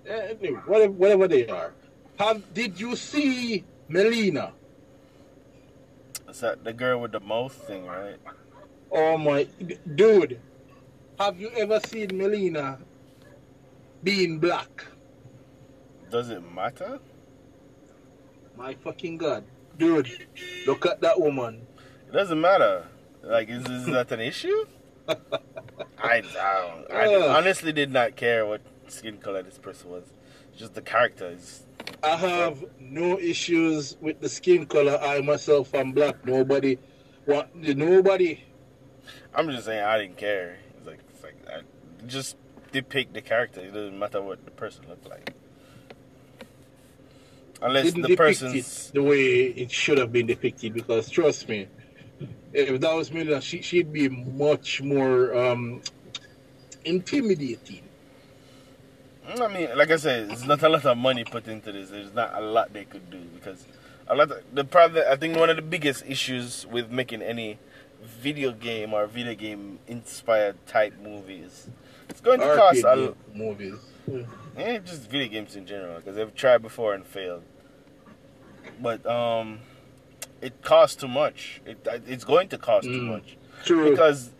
Eh, 0.07 0.35
anyway, 0.41 0.59
whatever, 0.65 0.91
whatever 0.91 1.27
they 1.27 1.47
are. 1.47 1.73
Have 2.19 2.53
did 2.53 2.79
you 2.79 2.95
see 2.95 3.63
Mileena? 3.89 4.51
Is 6.29 6.39
that 6.41 6.63
the 6.63 6.73
girl 6.73 7.01
with 7.01 7.11
the 7.11 7.19
mouth 7.19 7.53
thing, 7.53 7.85
right? 7.85 8.17
Oh 8.91 9.17
my, 9.17 9.47
dude! 9.95 10.39
Have 11.19 11.39
you 11.39 11.49
ever 11.55 11.79
seen 11.79 12.09
Mileena 12.09 12.79
being 14.03 14.39
black? 14.39 14.85
Does 16.11 16.29
it 16.29 16.43
matter? 16.53 16.99
My 18.57 18.75
fucking 18.75 19.17
god, 19.17 19.43
dude! 19.77 20.27
Look 20.67 20.85
at 20.85 21.01
that 21.01 21.19
woman. 21.19 21.65
It 22.09 22.13
doesn't 22.13 22.39
matter. 22.39 22.85
Like, 23.23 23.49
is, 23.49 23.65
is 23.65 23.85
that 23.85 24.11
an 24.11 24.19
issue? 24.19 24.65
I, 25.07 25.17
I, 26.03 26.21
don't, 26.21 26.91
I 26.91 27.37
honestly 27.37 27.71
did 27.71 27.91
not 27.91 28.15
care 28.15 28.45
what 28.45 28.61
skin 28.93 29.17
color 29.17 29.43
this 29.43 29.57
person 29.57 29.89
was. 29.89 30.03
Just 30.55 30.75
the 30.75 30.81
character 30.81 31.29
is. 31.29 31.65
I 32.03 32.15
have 32.15 32.63
no 32.79 33.19
issues 33.19 33.97
with 34.01 34.19
the 34.19 34.29
skin 34.29 34.65
color. 34.65 34.97
I 35.01 35.21
myself 35.21 35.73
am 35.73 35.91
black. 35.91 36.25
Nobody, 36.25 36.77
want 37.25 37.55
nobody. 37.55 38.43
I'm 39.33 39.49
just 39.49 39.65
saying 39.65 39.83
I 39.83 39.97
didn't 39.97 40.17
care. 40.17 40.57
It's 40.77 40.87
like, 40.87 40.99
it's 41.09 41.23
like 41.23 41.35
I, 41.47 41.61
just 42.07 42.37
depict 42.71 43.13
the 43.13 43.21
character. 43.21 43.61
It 43.61 43.73
doesn't 43.73 43.97
matter 43.97 44.21
what 44.21 44.45
the 44.45 44.51
person 44.51 44.85
looked 44.87 45.09
like. 45.09 45.33
Unless 47.61 47.85
didn't 47.85 48.01
the 48.03 48.15
person's. 48.15 48.91
the 48.91 49.01
way 49.01 49.45
it 49.45 49.71
should 49.71 49.97
have 49.97 50.11
been 50.11 50.27
depicted. 50.27 50.73
Because 50.73 51.09
trust 51.09 51.47
me, 51.47 51.67
if 52.51 52.81
that 52.81 52.93
was 52.93 53.11
me, 53.11 53.39
she, 53.41 53.61
she'd 53.61 53.91
be 53.91 54.09
much 54.09 54.81
more 54.81 55.35
um, 55.35 55.81
intimidating. 56.85 57.83
I 59.39 59.47
mean, 59.47 59.69
like 59.77 59.89
I 59.91 59.95
said, 59.97 60.31
it's 60.31 60.45
not 60.45 60.61
a 60.63 60.69
lot 60.69 60.85
of 60.85 60.97
money 60.97 61.23
put 61.23 61.47
into 61.47 61.71
this. 61.71 61.89
There's 61.89 62.13
not 62.13 62.33
a 62.35 62.41
lot 62.41 62.73
they 62.73 62.85
could 62.85 63.09
do 63.09 63.19
because 63.35 63.65
a 64.07 64.15
lot. 64.15 64.31
Of, 64.31 64.43
the 64.53 64.63
problem, 64.65 65.03
I 65.09 65.15
think, 65.15 65.37
one 65.37 65.49
of 65.49 65.55
the 65.55 65.61
biggest 65.61 66.03
issues 66.05 66.65
with 66.67 66.91
making 66.91 67.21
any 67.21 67.57
video 68.03 68.51
game 68.51 68.93
or 68.93 69.07
video 69.07 69.33
game 69.33 69.79
inspired 69.87 70.55
type 70.67 70.93
movies, 71.01 71.69
it's 72.09 72.19
going 72.21 72.39
to 72.41 72.55
cost 72.55 72.83
a 72.83 72.95
lot. 72.95 73.17
movies. 73.33 73.75
Eh, 74.57 74.79
just 74.79 75.09
video 75.09 75.29
games 75.29 75.55
in 75.55 75.65
general 75.65 75.95
because 75.97 76.15
they've 76.15 76.35
tried 76.35 76.61
before 76.61 76.93
and 76.93 77.05
failed. 77.05 77.43
But 78.81 79.05
um, 79.05 79.59
it 80.41 80.61
costs 80.61 80.97
too 80.97 81.07
much. 81.07 81.61
It 81.65 81.87
it's 82.05 82.23
going 82.25 82.49
to 82.49 82.57
cost 82.57 82.85
too 82.85 83.01
Mm. 83.01 83.07
much 83.07 83.37
True. 83.63 83.89
because 83.91 84.31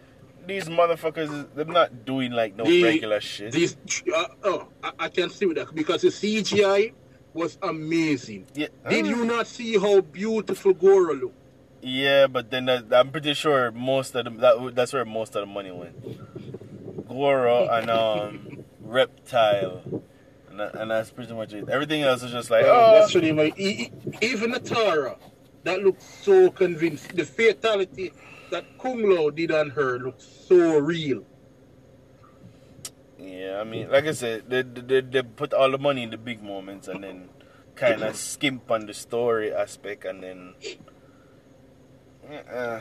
these 0.48 0.65
motherfuckers 0.65 1.48
they're 1.56 1.65
not 1.65 2.06
doing 2.06 2.32
like 2.32 2.56
no 2.56 2.64
The- 2.65 2.84
regular 2.84 3.22
shit. 3.22 3.52
These, 3.52 3.78
uh, 4.15 4.26
oh, 4.44 4.68
I, 4.84 4.91
I 4.99 5.10
can 5.10 5.30
see 5.30 5.45
with 5.45 5.57
that 5.57 5.74
because 5.74 6.02
the 6.02 6.10
CGI 6.10 6.94
was 7.34 7.57
amazing. 7.64 8.45
yeah, 8.53 8.68
Did 8.90 9.07
you 9.07 9.26
not 9.26 9.48
see 9.48 9.78
how 9.78 10.02
beautiful 10.02 10.74
Goro 10.74 11.14
looked? 11.15 11.36
Yeah, 11.82 12.28
but 12.28 12.49
then 12.52 12.65
that, 12.65 12.86
I'm 12.94 13.11
pretty 13.11 13.34
sure 13.34 13.72
most 13.72 14.15
of 14.15 14.26
the 14.26 14.32
that 14.32 14.76
that's 14.76 14.94
where 14.94 15.03
most 15.06 15.36
of 15.36 15.41
the 15.41 15.45
money 15.53 15.72
went. 15.72 17.07
Goro 17.07 17.68
and 17.72 17.90
um 17.90 18.49
Reptile, 18.82 19.82
and, 20.49 20.60
that, 20.60 20.76
and 20.76 20.91
that's 20.91 21.10
pretty 21.10 21.34
much 21.34 21.53
it. 21.53 21.68
Everything 21.70 22.03
else 22.03 22.22
is 22.22 22.32
just 22.32 22.49
like 22.52 22.64
oh, 22.68 22.99
that's 22.99 23.15
my, 23.15 23.52
e- 23.57 23.90
even 24.22 24.52
Nitara, 24.53 25.18
that 25.64 25.82
looked 25.82 26.02
so 26.03 26.52
convinced. 26.52 27.15
The 27.15 27.26
fatality 27.26 28.14
that 28.54 28.66
Kung 28.78 29.02
Lao 29.10 29.30
did 29.34 29.50
on 29.52 29.72
her 29.74 29.98
looked 30.00 30.22
so 30.22 30.78
real. 30.78 31.26
yeah. 33.18 33.58
I 33.60 33.64
mean, 33.64 33.90
like 33.90 34.06
I 34.06 34.12
said, 34.14 34.50
they, 34.50 34.62
they 34.62 35.02
they 35.02 35.24
put 35.24 35.54
all 35.54 35.72
the 35.72 35.78
money 35.78 36.04
in 36.04 36.10
the 36.12 36.18
big 36.18 36.42
moments 36.44 36.88
and 36.88 37.04
then 37.04 37.30
kind 37.76 38.02
of 38.04 38.16
skimp 38.16 38.70
on 38.70 38.86
the 38.86 38.94
story 38.94 39.54
aspect 39.54 40.06
and 40.06 40.22
then. 40.24 40.54
Uh, 42.30 42.80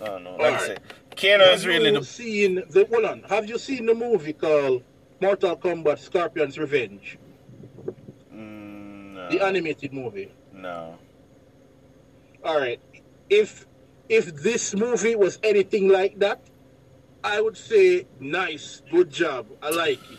I 0.00 0.04
don't 0.06 0.24
know. 0.24 0.36
Like 0.36 0.54
I 0.54 0.66
said, 0.66 0.80
Kano 1.16 1.44
is 1.52 1.62
Have 1.62 1.68
really 1.68 1.90
you 1.92 1.98
the 2.00 2.04
seen 2.04 2.54
the 2.70 2.86
hold 2.90 3.04
on? 3.04 3.22
Have 3.28 3.48
you 3.48 3.58
seen 3.58 3.86
the 3.86 3.94
movie 3.94 4.32
called 4.32 4.82
Mortal 5.20 5.56
Kombat: 5.56 5.98
Scorpion's 5.98 6.58
Revenge? 6.58 7.18
mm, 8.32 9.14
no, 9.14 9.28
The 9.30 9.40
animated 9.44 9.92
movie. 9.92 10.30
no. 10.52 10.98
All 12.44 12.58
right. 12.60 12.80
If 13.28 13.66
if 14.08 14.34
this 14.36 14.74
movie 14.74 15.16
was 15.16 15.38
anything 15.42 15.88
like 15.88 16.18
that, 16.20 16.40
I 17.22 17.40
would 17.40 17.56
say 17.56 18.06
nice, 18.20 18.82
good 18.90 19.10
job. 19.10 19.46
I 19.62 19.70
like 19.70 19.98
it. 20.10 20.18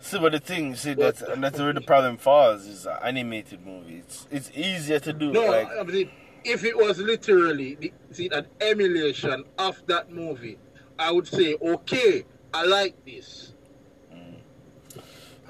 See, 0.00 0.18
but 0.18 0.32
the 0.32 0.40
thing, 0.40 0.74
see, 0.74 0.94
But- 0.94 1.16
that's 1.16 1.40
that's 1.40 1.58
where 1.60 1.72
the 1.72 1.80
problem 1.80 2.16
falls. 2.16 2.66
Is 2.66 2.86
an 2.86 2.96
animated 3.02 3.64
movie. 3.64 3.98
It's 3.98 4.26
it's 4.30 4.50
easier 4.54 4.98
to 4.98 5.12
do. 5.12 5.30
No, 5.32 5.46
like, 5.46 5.68
I 5.78 5.82
mean, 5.84 6.10
if 6.44 6.64
it 6.64 6.76
was 6.76 6.98
literally 6.98 7.76
the, 7.76 7.92
see, 8.10 8.28
an 8.32 8.46
emulation 8.60 9.44
of 9.58 9.80
that 9.86 10.10
movie, 10.10 10.58
I 10.98 11.12
would 11.12 11.28
say, 11.28 11.56
okay, 11.62 12.24
I 12.52 12.64
like 12.64 13.04
this. 13.04 13.51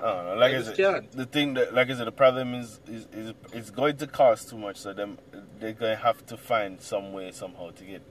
I 0.02 0.14
don't 0.14 0.26
know. 0.26 0.34
Like 0.34 0.54
I 0.54 0.58
I, 0.58 0.62
said, 0.62 1.12
the 1.12 1.26
thing 1.26 1.54
that, 1.54 1.74
like 1.74 1.88
I 1.88 1.94
said, 1.94 2.06
the 2.08 2.12
problem 2.12 2.54
is 2.54 2.80
is, 2.88 3.06
is 3.12 3.34
it's 3.52 3.70
going 3.70 3.96
to 3.98 4.06
cost 4.06 4.50
too 4.50 4.58
much. 4.58 4.78
So 4.78 4.92
them 4.92 5.18
they're 5.60 5.72
going 5.72 5.96
to 5.96 6.02
have 6.02 6.26
to 6.26 6.36
find 6.36 6.80
some 6.80 7.12
way 7.12 7.30
somehow 7.30 7.70
to 7.70 7.84
get 7.84 8.02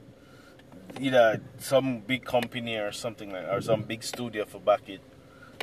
either 0.99 1.41
some 1.57 1.99
big 1.99 2.23
company 2.23 2.77
or 2.77 2.91
something 2.91 3.31
like, 3.31 3.47
or 3.49 3.59
some 3.61 3.83
big 3.83 4.03
studio 4.03 4.45
for 4.45 4.59
back 4.59 4.87
it. 4.87 5.01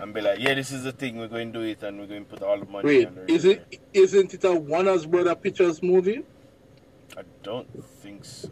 And 0.00 0.14
be 0.14 0.20
like, 0.20 0.38
yeah, 0.38 0.54
this 0.54 0.70
is 0.70 0.84
the 0.84 0.92
thing. 0.92 1.18
We're 1.18 1.28
going 1.28 1.52
to 1.52 1.58
do 1.58 1.64
it, 1.64 1.82
and 1.82 1.98
we're 1.98 2.06
going 2.06 2.24
to 2.24 2.30
put 2.30 2.42
all 2.42 2.58
the 2.58 2.66
money. 2.66 2.86
Wait, 2.86 3.06
under 3.08 3.24
is 3.24 3.44
it 3.44 3.80
isn't 3.92 4.34
it 4.34 4.44
a 4.44 4.54
Warner's 4.54 5.06
Brother 5.06 5.34
Pictures 5.34 5.82
movie? 5.82 6.22
I 7.16 7.22
don't 7.42 7.84
think 7.84 8.24
so. 8.24 8.50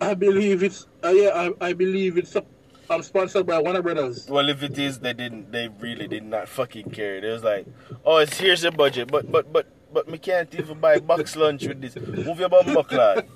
I 0.00 0.14
believe 0.14 0.64
it's 0.64 0.88
uh, 1.04 1.10
yeah, 1.10 1.28
I, 1.60 1.68
I 1.68 1.72
believe 1.74 2.18
it's 2.18 2.34
a, 2.34 2.44
um, 2.92 3.02
sponsored 3.02 3.46
by 3.46 3.58
Warner 3.60 3.82
Brothers. 3.82 4.28
Well, 4.28 4.48
if 4.48 4.62
it 4.62 4.78
is, 4.78 4.98
they 5.00 5.12
didn't. 5.12 5.52
They 5.52 5.68
really 5.80 6.06
did 6.08 6.24
not 6.24 6.48
fucking 6.48 6.90
care. 6.90 7.20
They 7.20 7.30
was 7.30 7.42
like, 7.42 7.66
"Oh, 8.04 8.18
it's 8.18 8.38
here's 8.38 8.62
your 8.62 8.72
budget, 8.72 9.10
but 9.10 9.30
but 9.30 9.52
but 9.52 9.66
but 9.92 10.08
me 10.08 10.18
can't 10.18 10.54
even 10.54 10.78
buy 10.80 10.98
box 10.98 11.36
lunch 11.36 11.66
with 11.66 11.80
this. 11.80 11.96
Move 11.96 12.40
your 12.40 12.48
bum 12.48 12.74
buck, 12.74 12.92
lad." 12.92 13.26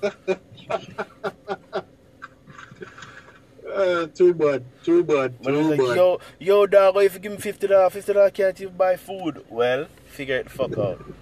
Uh, 3.73 4.07
too 4.07 4.33
bad, 4.33 4.63
too 4.83 5.03
bad, 5.03 5.35
it 5.41 5.45
too 5.45 5.61
like, 5.61 5.77
bad. 5.77 5.97
"Yo, 5.97 6.19
yo, 6.39 6.65
dog, 6.65 6.97
if 6.97 7.13
you 7.13 7.19
give 7.19 7.31
me 7.33 7.37
fifty 7.37 7.67
dollars, 7.67 7.93
fifty 7.93 8.13
dollars 8.13 8.31
can't 8.33 8.59
even 8.59 8.75
buy 8.75 8.95
food." 8.95 9.45
Well, 9.49 9.87
figure 10.05 10.37
it 10.37 10.45
the 10.45 10.49
fuck 10.49 10.77
out. 10.77 11.13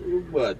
Too 0.00 0.20
bad. 0.32 0.58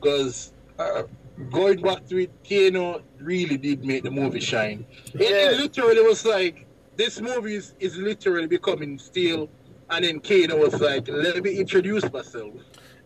Because 0.00 0.52
uh, 0.78 1.02
going 1.50 1.80
back 1.82 2.06
to 2.08 2.16
it, 2.22 2.30
Kano 2.48 3.02
really 3.18 3.56
did 3.56 3.84
make 3.84 4.02
the 4.04 4.10
movie 4.10 4.40
shine. 4.40 4.84
It, 5.14 5.20
it 5.22 5.56
literally 5.58 6.02
was 6.02 6.24
like 6.24 6.66
this 6.96 7.20
movie 7.20 7.54
is, 7.56 7.74
is 7.80 7.96
literally 7.96 8.46
becoming 8.46 8.98
steel, 8.98 9.48
and 9.90 10.04
then 10.04 10.20
Kano 10.20 10.56
was 10.56 10.80
like, 10.80 11.08
"Let 11.08 11.42
me 11.42 11.58
introduce 11.58 12.10
myself." 12.12 12.54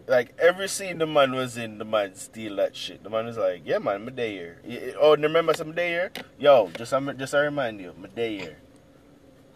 Like 0.09 0.35
every 0.39 0.69
scene 0.69 0.99
the 0.99 1.07
man 1.07 1.33
was 1.35 1.57
in, 1.57 1.79
the 1.79 1.85
man 1.85 2.15
steal 2.15 2.57
that 2.57 2.77
shit. 2.77 3.03
The 3.03 3.11
man 3.11 3.27
was 3.27 3.37
like, 3.37 3.63
"Yeah, 3.65 3.79
man, 3.79 4.05
my 4.05 4.13
day 4.13 4.33
here." 4.33 4.95
Oh, 5.01 5.17
remember 5.17 5.53
some 5.55 5.73
day 5.73 5.89
here? 5.89 6.13
Yo, 6.39 6.71
just 6.77 6.93
I'm 6.95 7.17
just 7.19 7.35
I 7.35 7.41
remind 7.41 7.81
you, 7.81 7.93
my 7.99 8.09
day 8.09 8.39
here. 8.39 8.57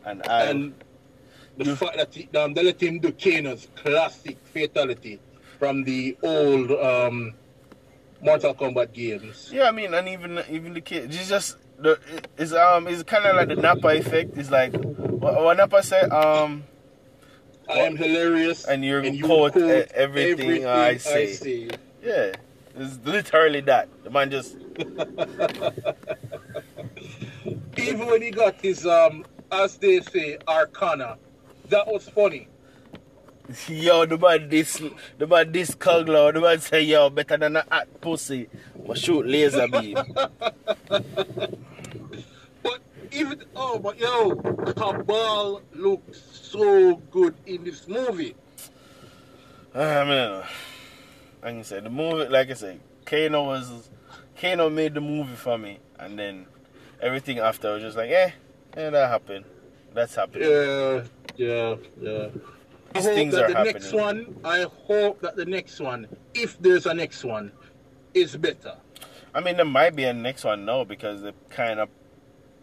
And 0.04 0.22
I 0.26 0.44
and 0.46 0.74
the 1.56 1.64
you- 1.66 1.76
fact 1.76 1.96
that 1.96 2.14
he, 2.14 2.28
um, 2.36 2.54
they 2.54 2.62
let 2.64 2.82
him 2.82 2.98
do 2.98 3.12
Kano's 3.12 3.68
classic 3.76 4.38
fatality 4.52 5.20
from 5.58 5.84
the 5.84 6.16
old 6.22 6.70
um, 6.72 7.34
Mortal 8.22 8.54
Kombat 8.54 8.92
games. 8.92 9.50
Yeah, 9.52 9.68
I 9.68 9.70
mean, 9.70 9.94
and 9.94 10.08
even 10.08 10.42
even 10.50 10.74
the 10.74 10.80
kid, 10.80 11.12
it's 11.14 11.28
just 11.28 11.56
the 11.78 11.98
it's 12.36 12.52
um 12.52 12.86
it's 12.86 13.02
kind 13.02 13.24
of 13.24 13.36
like 13.36 13.48
the 13.48 13.56
Napa 13.56 13.88
effect. 13.88 14.36
It's 14.36 14.50
like 14.50 14.72
what, 14.74 15.42
what 15.42 15.56
Napa 15.56 15.82
said 15.82 16.10
um 16.10 16.64
I 17.68 17.80
am 17.80 17.96
hilarious, 17.96 18.64
And 18.64 18.84
you 18.84 19.00
you 19.02 19.24
quote, 19.24 19.52
quote 19.52 19.64
uh, 19.64 19.82
everything 19.94 20.66
I 20.66 20.96
say. 20.96 21.70
yeah, 22.02 22.32
it's 22.76 22.98
literally 23.04 23.60
that. 23.62 23.88
The 24.04 24.10
man 24.10 24.30
just 24.30 24.56
Even 27.76 28.06
when 28.06 28.22
he 28.22 28.30
got 28.30 28.60
his 28.60 28.86
um, 28.86 29.24
as 29.50 29.76
they 29.78 30.00
say, 30.00 30.38
Arcana, 30.46 31.18
that 31.68 31.86
was 31.86 32.08
funny. 32.08 32.48
yo 33.68 34.06
the 34.06 34.18
man 34.18 34.48
this 34.48 34.82
the 35.18 35.26
man 35.26 35.52
this 35.52 35.74
Kugler, 35.74 36.32
the 36.32 36.40
man 36.40 36.60
say 36.60 36.82
yo 36.82 37.10
better 37.10 37.36
than 37.36 37.56
a 37.56 37.64
hot 37.70 37.88
pussy, 38.00 38.48
but 38.86 38.98
shoot 38.98 39.26
laser 39.26 39.68
beam. 39.68 39.96
But 42.62 42.80
even 43.10 43.42
oh, 43.56 43.78
but 43.78 43.98
yo, 43.98 44.36
Kabal 44.36 45.62
looked 45.74 46.14
so 46.14 46.96
good 47.10 47.34
in 47.46 47.64
this 47.64 47.88
movie. 47.88 48.34
I 49.74 50.04
mean, 50.04 50.42
like 51.42 51.54
I 51.54 51.62
said, 51.62 51.84
the 51.84 51.90
movie, 51.90 52.28
like 52.28 52.50
I 52.50 52.54
said, 52.54 52.80
Kano 53.06 53.44
was 53.44 53.88
Kano 54.38 54.68
made 54.68 54.94
the 54.94 55.00
movie 55.00 55.36
for 55.36 55.56
me, 55.56 55.78
and 55.98 56.18
then 56.18 56.46
everything 57.00 57.38
after 57.38 57.72
was 57.72 57.82
just 57.82 57.96
like, 57.96 58.10
eh, 58.10 58.32
eh, 58.76 58.90
that 58.90 59.08
happened. 59.08 59.46
That's 59.94 60.14
happening. 60.14 60.48
Yeah, 60.48 61.02
yeah, 61.36 61.76
yeah. 62.00 62.28
I 62.90 62.98
These 62.98 63.04
hope 63.04 63.14
things 63.14 63.34
that 63.34 63.44
are 63.44 63.64
the 63.64 63.72
next 63.72 63.92
one, 63.92 64.36
I 64.44 64.66
hope 64.86 65.20
that 65.20 65.36
the 65.36 65.44
next 65.44 65.78
one, 65.80 66.08
if 66.34 66.58
there's 66.60 66.86
a 66.86 66.94
next 66.94 67.24
one, 67.24 67.52
is 68.14 68.36
better. 68.36 68.76
I 69.32 69.40
mean, 69.40 69.56
there 69.56 69.64
might 69.64 69.94
be 69.94 70.04
a 70.04 70.12
next 70.12 70.42
one 70.44 70.64
now 70.64 70.84
because 70.84 71.22
they 71.22 71.32
kind 71.50 71.78
of. 71.80 71.88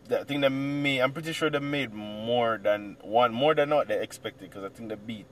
I 0.10 0.24
think 0.24 0.42
they 0.42 0.50
made. 0.50 1.02
I'm 1.02 1.14
pretty 1.14 1.34
sure 1.34 1.50
they 1.50 1.60
made 1.60 1.94
more 1.94 2.60
than 2.62 2.98
one, 3.02 3.34
more 3.34 3.56
than 3.56 3.70
what 3.70 3.88
they 3.88 4.02
expected. 4.02 4.50
Because 4.50 4.64
I 4.66 4.70
think 4.70 4.90
they 4.90 4.96
beat. 4.96 5.26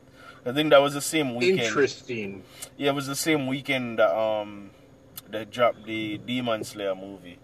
I 0.46 0.54
think 0.54 0.70
that 0.70 0.82
was 0.82 0.94
the 0.94 1.02
same 1.02 1.36
weekend. 1.36 1.62
Interesting. 1.62 2.44
Yeah, 2.78 2.90
it 2.90 2.96
was 2.96 3.08
the 3.08 3.16
same 3.16 3.48
weekend 3.48 4.00
that 4.00 4.16
um, 4.16 4.72
they 5.30 5.44
dropped 5.46 5.86
the 5.86 6.18
Demon 6.20 6.64
Slayer 6.64 6.96
movie, 6.96 7.40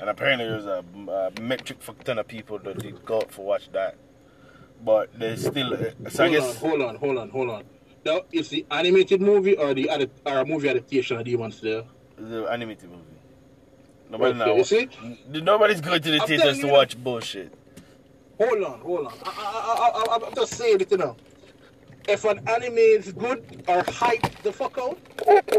and 0.00 0.10
apparently 0.10 0.46
there's 0.46 0.66
a, 0.66 0.84
a 1.08 1.40
metric 1.40 1.80
for 1.80 1.94
ton 1.94 2.18
of 2.18 2.28
people 2.28 2.58
that 2.58 2.78
did 2.78 3.04
go 3.04 3.18
out 3.18 3.30
for 3.30 3.44
watch 3.44 3.70
that. 3.72 3.96
But 4.84 5.18
there's 5.18 5.46
still, 5.46 5.72
uh, 5.74 6.10
so 6.10 6.24
I 6.24 6.28
hold 6.28 6.32
guess 6.38 6.62
on, 6.62 6.68
hold 6.70 6.82
on, 6.82 6.96
hold 6.96 7.18
on, 7.18 7.30
hold 7.30 7.50
on. 7.50 7.64
Now, 8.04 8.20
is 8.32 8.50
the 8.50 8.66
animated 8.70 9.22
movie 9.22 9.56
or 9.56 9.72
the 9.72 9.88
adi- 9.88 10.10
or 10.26 10.44
movie 10.44 10.68
adaptation 10.68 11.16
of 11.16 11.24
Demon 11.24 11.50
Slayer? 11.52 11.84
the 12.16 12.44
animated 12.44 12.90
movie. 12.90 13.02
Nobody 14.10 14.38
Okay, 14.40 14.50
now. 14.50 14.56
you 14.56 14.64
see? 14.64 14.88
Nobody's 15.28 15.80
going 15.80 16.00
to 16.02 16.10
the 16.10 16.20
I'm 16.20 16.28
theaters 16.28 16.58
to 16.60 16.68
watch 16.68 17.02
bullshit. 17.02 17.52
Hold 18.38 18.62
on, 18.62 18.80
hold 18.80 19.06
on. 19.06 19.12
I, 19.24 19.30
I, 19.30 20.14
I, 20.14 20.16
I, 20.18 20.26
I'm 20.28 20.34
just 20.34 20.54
saying 20.54 20.80
it, 20.80 20.90
you 20.90 20.98
know. 20.98 21.16
If 22.06 22.24
an 22.26 22.46
anime 22.46 22.76
is 22.76 23.12
good 23.12 23.64
or 23.66 23.82
hype 23.88 24.42
the 24.42 24.52
fuck 24.52 24.76
out, 24.78 24.98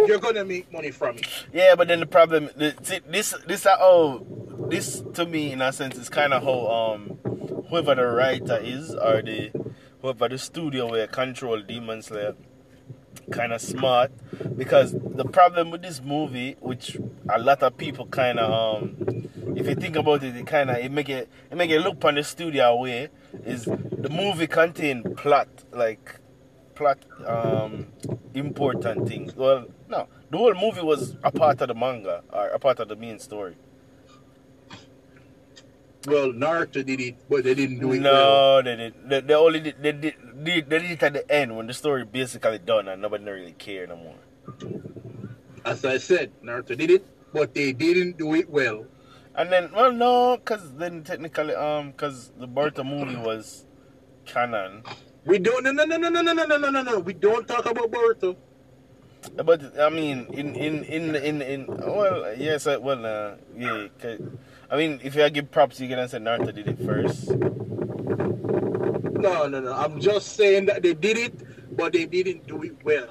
you're 0.08 0.20
gonna 0.20 0.46
make 0.46 0.72
money 0.72 0.92
from 0.92 1.18
it. 1.18 1.28
Yeah, 1.52 1.74
but 1.76 1.88
then 1.88 2.00
the 2.02 2.06
problem, 2.06 2.50
the, 2.56 2.76
see, 2.84 3.00
this, 3.10 3.34
this, 3.48 3.66
uh, 3.66 3.76
oh, 3.80 4.26
this 4.70 5.02
to 5.16 5.26
me 5.26 5.52
in 5.54 5.62
a 5.62 5.74
sense 5.74 5.98
is 5.98 6.08
kind 6.08 6.34
of 6.34 6.44
how 6.44 6.68
um, 6.68 7.18
whoever 7.70 7.96
the 7.96 8.06
writer 8.06 8.58
is 8.58 8.94
or 8.94 9.22
the 9.22 9.52
whoever 10.02 10.30
the 10.30 10.38
studio 10.38 10.90
where 10.90 11.08
control 11.08 11.62
Demon 11.62 12.02
Slayer, 12.02 12.36
kind 13.32 13.54
of 13.54 13.62
smart 13.62 14.12
because 14.58 14.94
the 14.94 15.26
problem 15.26 15.72
with 15.72 15.82
this 15.82 16.02
movie, 16.02 16.56
which 16.60 16.98
a 17.30 17.40
lot 17.40 17.64
of 17.64 17.78
people 17.78 18.06
kind 18.08 18.40
of 18.40 18.84
um, 18.84 19.30
if 19.56 19.68
you 19.68 19.76
think 19.76 19.96
about 19.96 20.24
it, 20.24 20.36
it 20.36 20.48
kind 20.48 20.70
of 20.70 20.78
it 20.78 20.92
make 20.92 21.10
it 21.10 21.30
it 21.52 21.56
make 21.56 21.70
it 21.70 21.80
look 21.80 22.04
on 22.06 22.16
the 22.16 22.24
studio 22.24 22.76
way 22.76 23.10
is 23.46 23.66
the 23.66 24.10
movie 24.10 24.48
contain 24.48 25.16
plot 25.16 25.48
like 25.72 26.20
plot 26.76 27.00
um 27.26 27.88
important 28.34 29.08
things. 29.08 29.36
Well, 29.36 29.66
no, 29.88 30.08
the 30.30 30.38
whole 30.38 30.54
movie 30.54 30.82
was 30.82 31.16
a 31.24 31.32
part 31.32 31.62
of 31.62 31.70
the 31.70 31.74
manga 31.76 32.24
or 32.32 32.48
a 32.50 32.60
part 32.60 32.80
of 32.80 32.90
the 32.90 32.96
main 32.96 33.20
story. 33.20 33.56
Well, 36.08 36.32
Naruto 36.34 36.86
did 36.86 37.02
it, 37.02 37.16
but 37.30 37.44
they 37.44 37.56
didn't 37.56 37.80
do 37.80 37.92
it 37.94 38.02
well. 38.02 38.62
No, 38.62 38.62
they 38.62 38.76
did. 38.76 39.10
They, 39.10 39.22
they 39.22 39.34
only 39.34 39.60
did, 39.60 39.76
they 39.82 39.92
did 39.92 40.16
they, 40.36 40.62
they 40.62 40.80
did 40.80 40.92
it 40.92 41.04
at 41.04 41.14
the 41.14 41.32
end 41.32 41.56
when 41.58 41.68
the 41.68 41.74
story 41.74 42.06
basically 42.06 42.60
done 42.60 42.88
and 42.88 43.02
nobody 43.02 43.26
really 43.26 43.54
cared 43.54 43.90
no 43.90 43.96
more. 43.98 44.16
As 45.66 45.84
I 45.84 45.98
said, 45.98 46.32
Naruto 46.44 46.78
did 46.78 46.92
it, 46.92 47.06
but 47.34 47.54
they 47.54 47.74
didn't 47.74 48.18
do 48.18 48.36
it 48.36 48.50
well. 48.50 48.86
And 49.36 49.52
then, 49.52 49.72
well, 49.74 49.92
no, 49.92 50.38
because 50.38 50.74
then 50.76 51.04
technically, 51.04 51.56
um, 51.56 51.92
because 51.92 52.32
the 52.38 52.48
Boruto 52.48 52.86
movie 52.86 53.18
was 53.18 53.66
canon. 54.26 54.84
We 55.26 55.40
don't. 55.40 55.64
No, 55.64 55.72
no, 55.72 55.86
no, 55.86 55.98
no, 55.98 56.10
no, 56.10 56.22
no, 56.22 56.34
no, 56.34 56.46
no, 56.46 56.58
no, 56.58 56.70
no, 56.70 56.82
no. 56.84 57.00
We 57.00 57.14
don't 57.14 57.48
talk 57.48 57.66
about 57.66 57.92
Boruto. 57.92 58.38
But 59.44 59.80
I 59.80 59.90
mean, 59.90 60.28
in 60.32 60.56
in 60.56 60.84
in 60.84 61.16
in 61.16 61.42
in 61.42 61.66
well, 61.68 62.34
yes, 62.38 62.68
uh, 62.68 62.78
well, 62.80 63.06
uh, 63.06 63.36
yeah. 63.58 63.88
I 64.70 64.78
mean, 64.78 65.00
if 65.04 65.16
you 65.16 65.30
give 65.30 65.52
props, 65.52 65.80
you 65.80 65.88
can 65.88 66.08
say 66.08 66.18
Naruto 66.18 66.54
did 66.54 66.68
it 66.68 66.80
first. 66.86 67.30
No, 69.26 69.48
no, 69.48 69.60
no. 69.60 69.74
I'm 69.74 70.00
just 70.00 70.36
saying 70.36 70.66
that 70.68 70.82
they 70.84 70.94
did 70.94 71.18
it, 71.18 71.76
but 71.76 71.94
they 71.94 72.06
didn't 72.06 72.48
do 72.48 72.64
it 72.64 72.76
well. 72.84 73.10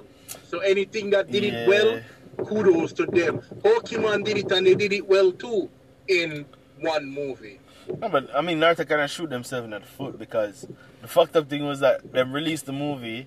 So 0.48 0.58
anything 0.60 1.10
that 1.10 1.30
did 1.30 1.44
Yeah. 1.44 1.52
it 1.64 1.68
well, 1.68 2.00
kudos 2.46 2.92
to 2.94 3.06
them. 3.06 3.40
Pokemon 3.62 4.24
did 4.24 4.38
it 4.38 4.50
and 4.52 4.66
they 4.66 4.74
did 4.74 4.92
it 4.92 5.06
well 5.08 5.32
too 5.32 5.70
in 6.08 6.44
one 6.80 7.06
movie. 7.06 7.60
No, 8.00 8.08
but 8.08 8.34
I 8.34 8.40
mean, 8.40 8.58
Naruto 8.58 8.88
kind 8.88 9.02
of 9.02 9.10
shoot 9.10 9.30
themselves 9.30 9.64
in 9.64 9.70
the 9.70 9.80
foot 9.80 10.18
because 10.18 10.66
the 11.02 11.08
fucked 11.08 11.36
up 11.36 11.48
thing 11.48 11.66
was 11.66 11.80
that 11.80 12.12
they 12.12 12.22
released 12.24 12.66
the 12.66 12.72
movie 12.72 13.26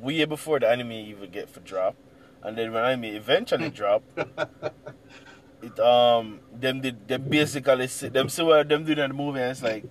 way 0.00 0.24
before 0.24 0.58
the 0.58 0.68
anime 0.68 0.92
even 0.92 1.30
get 1.30 1.48
for 1.50 1.60
drop, 1.60 1.94
and 2.42 2.56
then 2.58 2.72
when 2.72 2.84
anime 2.84 3.04
eventually 3.04 3.70
drop, 3.80 4.02
it 5.66 5.80
um 5.80 6.40
them 6.52 6.80
did 6.80 7.08
them 7.08 7.22
basically 7.28 7.86
see, 7.88 8.08
them 8.08 8.28
see 8.28 8.42
what 8.42 8.68
them 8.68 8.84
doing 8.84 8.98
in 8.98 9.10
the 9.10 9.14
movie 9.14 9.40
and 9.40 9.50
it's 9.50 9.62
like, 9.62 9.84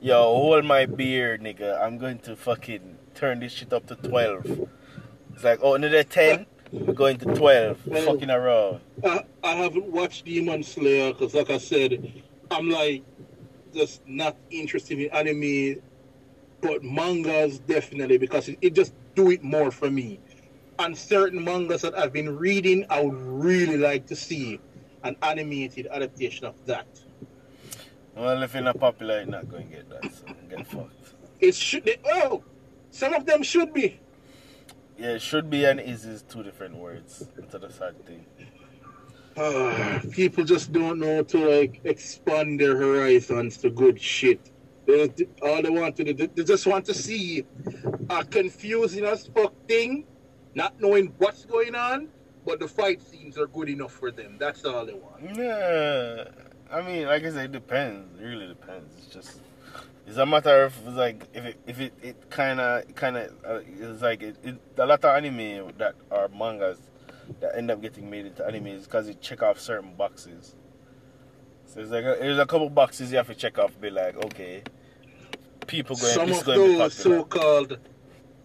yo, 0.00 0.22
hold 0.22 0.64
my 0.64 0.86
beer, 0.86 1.38
nigga, 1.38 1.80
I'm 1.80 1.98
going 1.98 2.18
to 2.20 2.36
fucking 2.36 2.96
turn 3.14 3.40
this 3.40 3.52
shit 3.52 3.72
up 3.72 3.86
to 3.86 3.96
twelve. 3.96 4.68
It's 5.34 5.44
like, 5.44 5.60
oh, 5.62 5.74
another 5.74 6.02
ten, 6.02 6.46
we're 6.72 6.94
going 6.94 7.18
to 7.18 7.34
twelve, 7.34 7.86
Well- 7.86 8.04
fucking 8.04 8.30
around. 8.30 8.80
I, 9.04 9.24
I 9.42 9.52
haven't 9.54 9.86
watched 9.86 10.24
Demon 10.24 10.62
Slayer 10.62 11.12
because, 11.12 11.34
like 11.34 11.50
I 11.50 11.58
said, 11.58 12.12
I'm 12.50 12.70
like 12.70 13.02
just 13.74 14.06
not 14.06 14.36
interested 14.50 14.98
in 14.98 15.10
anime, 15.10 15.80
but 16.60 16.82
mangas 16.82 17.58
definitely 17.60 18.18
because 18.18 18.48
it, 18.48 18.58
it 18.60 18.74
just 18.74 18.94
do 19.14 19.30
it 19.30 19.42
more 19.42 19.70
for 19.70 19.90
me. 19.90 20.18
And 20.78 20.96
certain 20.96 21.44
mangas 21.44 21.82
that 21.82 21.96
I've 21.96 22.12
been 22.12 22.36
reading, 22.38 22.86
I 22.88 23.02
would 23.02 23.14
really 23.14 23.76
like 23.76 24.06
to 24.06 24.16
see 24.16 24.58
an 25.02 25.16
animated 25.22 25.86
adaptation 25.90 26.46
of 26.46 26.64
that. 26.66 26.86
Well, 28.14 28.42
if 28.42 28.54
you're 28.54 28.62
not 28.62 28.78
popular, 28.78 29.18
you're 29.18 29.26
not 29.26 29.48
going 29.48 29.68
to 29.70 29.76
get 29.76 29.88
that, 29.90 30.12
so 30.12 30.26
get 30.48 30.66
fucked. 30.66 31.14
It 31.40 31.54
should. 31.54 31.84
They, 31.84 31.96
oh, 32.06 32.42
some 32.90 33.14
of 33.14 33.24
them 33.24 33.42
should 33.42 33.72
be. 33.72 34.00
Yeah, 34.98 35.16
should 35.16 35.48
be 35.48 35.64
and 35.64 35.80
is 35.80 36.04
is 36.04 36.22
two 36.22 36.42
different 36.42 36.76
words. 36.76 37.26
That's 37.36 37.52
the 37.52 37.70
sad 37.70 38.04
thing. 38.04 38.26
Ah, 39.38 40.00
people 40.10 40.44
just 40.44 40.72
don't 40.72 40.98
know 40.98 41.22
to 41.22 41.38
like 41.38 41.80
expand 41.84 42.60
their 42.60 42.76
horizons 42.76 43.56
to 43.58 43.70
good 43.70 43.98
shit. 44.00 44.50
They, 44.86 45.08
all 45.40 45.62
they 45.62 45.70
want 45.70 45.96
to 45.96 46.04
do, 46.04 46.12
they, 46.12 46.26
they 46.26 46.44
just 46.44 46.66
want 46.66 46.84
to 46.86 46.94
see 46.94 47.46
a 48.10 48.24
confusing 48.24 49.04
as 49.04 49.28
fuck 49.28 49.54
thing, 49.66 50.04
not 50.54 50.78
knowing 50.80 51.14
what's 51.18 51.44
going 51.46 51.74
on, 51.74 52.08
but 52.44 52.60
the 52.60 52.68
fight 52.68 53.02
scenes 53.02 53.38
are 53.38 53.46
good 53.46 53.68
enough 53.68 53.92
for 53.92 54.10
them. 54.10 54.36
That's 54.38 54.64
all 54.64 54.86
they 54.86 54.94
want. 54.94 55.36
Yeah, 55.36 56.24
I 56.70 56.82
mean, 56.82 57.06
like 57.06 57.24
I 57.24 57.30
said, 57.30 57.44
it 57.46 57.52
depends. 57.52 58.20
It 58.20 58.24
really 58.24 58.48
depends. 58.48 58.94
It's 58.98 59.12
just 59.12 59.40
it's 60.06 60.16
a 60.18 60.26
matter 60.26 60.64
of 60.64 60.86
like 60.94 61.24
if 61.34 61.44
it 61.44 61.56
if 61.66 61.80
it, 61.80 61.92
it 62.02 62.30
kind 62.30 62.60
of 62.60 62.94
kind 62.94 63.16
of 63.16 63.32
uh, 63.46 63.60
it's 63.78 64.02
like 64.02 64.22
it, 64.22 64.36
it 64.42 64.56
a 64.78 64.86
lot 64.86 65.04
of 65.04 65.16
anime 65.16 65.72
that 65.78 65.94
are 66.10 66.28
mangas 66.28 66.78
that 67.40 67.56
end 67.56 67.70
up 67.70 67.80
getting 67.80 68.10
made 68.10 68.26
into 68.26 68.44
anime 68.44 68.66
is 68.66 68.84
because 68.84 69.08
it 69.08 69.20
check 69.20 69.42
off 69.42 69.60
certain 69.60 69.94
boxes. 69.94 70.56
So 71.66 71.80
it's 71.80 71.90
like 71.90 72.04
a, 72.04 72.16
there's 72.18 72.38
a 72.38 72.46
couple 72.46 72.68
boxes 72.70 73.12
you 73.12 73.18
have 73.18 73.28
to 73.28 73.34
check 73.34 73.58
off. 73.58 73.80
Be 73.80 73.90
like, 73.90 74.16
okay, 74.24 74.62
people 75.68 75.94
going 75.94 76.12
Some 76.12 76.32
of 76.32 76.44
going 76.44 76.78
those 76.78 76.94
so-called 76.94 77.78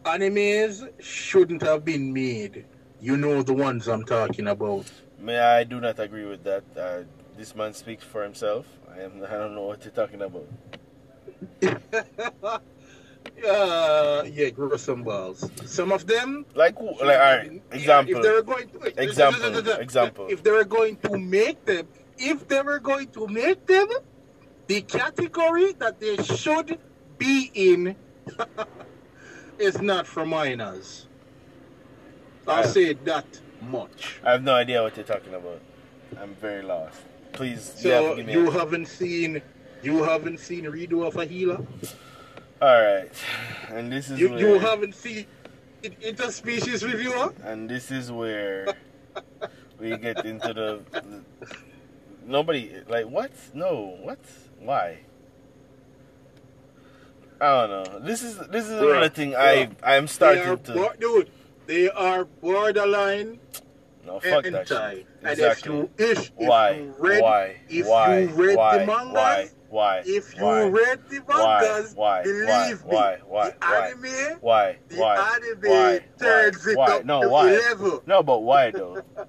animes 0.03 0.87
shouldn't 1.01 1.63
have 1.63 1.83
been 1.83 2.13
made. 2.13 2.65
You 3.05 3.17
know 3.17 3.43
the 3.43 3.53
ones 3.53 3.87
I'm 3.87 4.03
talking 4.03 4.47
about. 4.47 4.89
May 5.19 5.37
I 5.37 5.63
do 5.63 5.79
not 5.79 5.99
agree 5.99 6.25
with 6.25 6.43
that. 6.45 6.63
Uh, 6.75 7.03
this 7.37 7.55
man 7.55 7.71
speaks 7.75 8.03
for 8.03 8.23
himself. 8.23 8.65
I 8.91 9.01
am. 9.01 9.23
I 9.23 9.33
don't 9.33 9.53
know 9.53 9.61
what 9.61 9.83
you're 9.85 9.93
talking 9.93 10.23
about. 10.23 10.47
Uh, 13.45 14.23
yeah, 14.31 14.49
grow 14.49 14.77
some 14.77 15.03
balls. 15.03 15.49
Some 15.65 15.91
of 15.91 16.05
them 16.07 16.45
Like, 16.53 16.77
who- 16.77 16.93
like, 17.03 17.19
all 17.19 17.37
right. 17.37 17.61
Example. 17.71 18.15
If 18.15 18.21
they 18.23 18.29
were 18.31 18.41
going 18.43 18.69
to 18.69 19.01
Example, 19.01 19.79
example. 19.81 20.27
If 20.29 20.43
they 20.43 20.51
were 20.51 20.63
going 20.63 20.95
to 20.97 21.17
make 21.17 21.65
them, 21.65 21.87
if 22.17 22.47
they 22.47 22.61
were 22.61 22.79
going 22.79 23.07
to 23.07 23.27
make 23.27 23.65
them, 23.65 23.87
the 24.67 24.81
category 24.81 25.73
that 25.73 25.99
they 25.99 26.15
should 26.23 26.79
be 27.17 27.51
in 27.53 27.95
is 29.59 29.81
not 29.81 30.05
for 30.07 30.25
minors. 30.25 31.07
I'll 32.47 32.63
say 32.63 32.93
that 32.93 33.25
much. 33.69 34.19
I 34.23 34.31
have 34.31 34.43
no 34.43 34.53
idea 34.53 34.81
what 34.83 34.95
you're 34.95 35.05
talking 35.05 35.33
about. 35.33 35.59
I'm 36.21 36.35
very 36.35 36.61
lost. 36.63 36.99
Please, 37.33 37.73
So 37.77 38.15
yeah, 38.15 38.23
me. 38.23 38.31
you 38.33 38.49
haven't 38.51 38.85
seen, 38.87 39.41
you 39.83 40.03
haven't 40.03 40.39
seen 40.39 40.65
redo 40.65 41.05
of 41.05 41.15
a 41.17 41.25
healer. 41.25 41.65
All 42.61 42.81
right, 42.81 43.11
and 43.69 43.91
this 43.91 44.09
is 44.09 44.19
You 44.19 44.29
where, 44.29 44.39
you 44.39 44.59
haven't 44.59 44.95
seen 44.95 45.25
it- 45.83 45.99
interspecies 46.01 46.83
reviewer. 46.85 47.33
and 47.43 47.69
this 47.69 47.91
is 47.91 48.11
where 48.11 48.73
we 49.79 49.97
get 49.97 50.25
into 50.25 50.53
the, 50.53 50.79
the 50.91 51.21
nobody 52.25 52.71
like 52.87 53.07
what? 53.07 53.31
No, 53.53 53.97
what? 54.01 54.19
Why? 54.59 54.99
I 57.41 57.67
don't 57.67 57.69
know. 57.93 57.99
This 57.99 58.23
is 58.23 58.37
this 58.47 58.65
is 58.65 58.71
another 58.71 59.09
thing 59.09 59.35
I 59.35 59.69
I'm 59.83 60.07
starting 60.07 60.43
are, 60.43 60.55
to. 60.57 60.93
dude, 60.97 61.29
they 61.65 61.89
are 61.89 62.25
borderline 62.25 63.39
No, 64.05 64.19
fuck 64.19 64.43
that 64.45 64.67
hentai. 64.67 64.91
shit. 64.97 65.07
And 65.23 65.39
if 65.39 65.65
you, 65.65 65.89
if, 65.97 66.17
if 66.19 66.31
Why? 66.35 66.71
you 66.71 66.95
read, 66.99 67.21
Why? 67.21 67.55
if 67.69 67.87
Why? 67.87 68.19
you 68.19 68.27
read 68.29 68.55
Why? 68.57 68.77
the 68.79 68.85
mangas, 68.85 69.13
Why? 69.13 69.49
Why? 69.69 70.03
if 70.05 70.37
you 70.37 70.43
Why? 70.43 70.63
read 70.63 70.99
the 71.09 71.19
mangas, 71.27 71.93
Why? 71.95 72.23
believe 72.23 72.81
Why? 72.83 73.15
me, 73.17 73.23
Why? 73.25 73.25
Why? 73.25 73.49
the 73.49 73.55
Why? 73.59 73.87
anime, 73.87 74.37
Why? 74.41 74.77
the 74.89 74.95
Why? 74.97 75.35
anime 75.35 75.61
Why? 75.71 75.99
turns 76.19 76.65
Why? 76.65 76.71
it 76.71 76.77
Why? 76.77 76.95
up 76.97 77.05
No, 77.05 77.21
to 77.21 77.29
why? 77.29 77.53
11. 77.53 77.99
No, 78.05 78.23
but 78.23 78.39
why 78.39 78.71
though? 78.71 79.03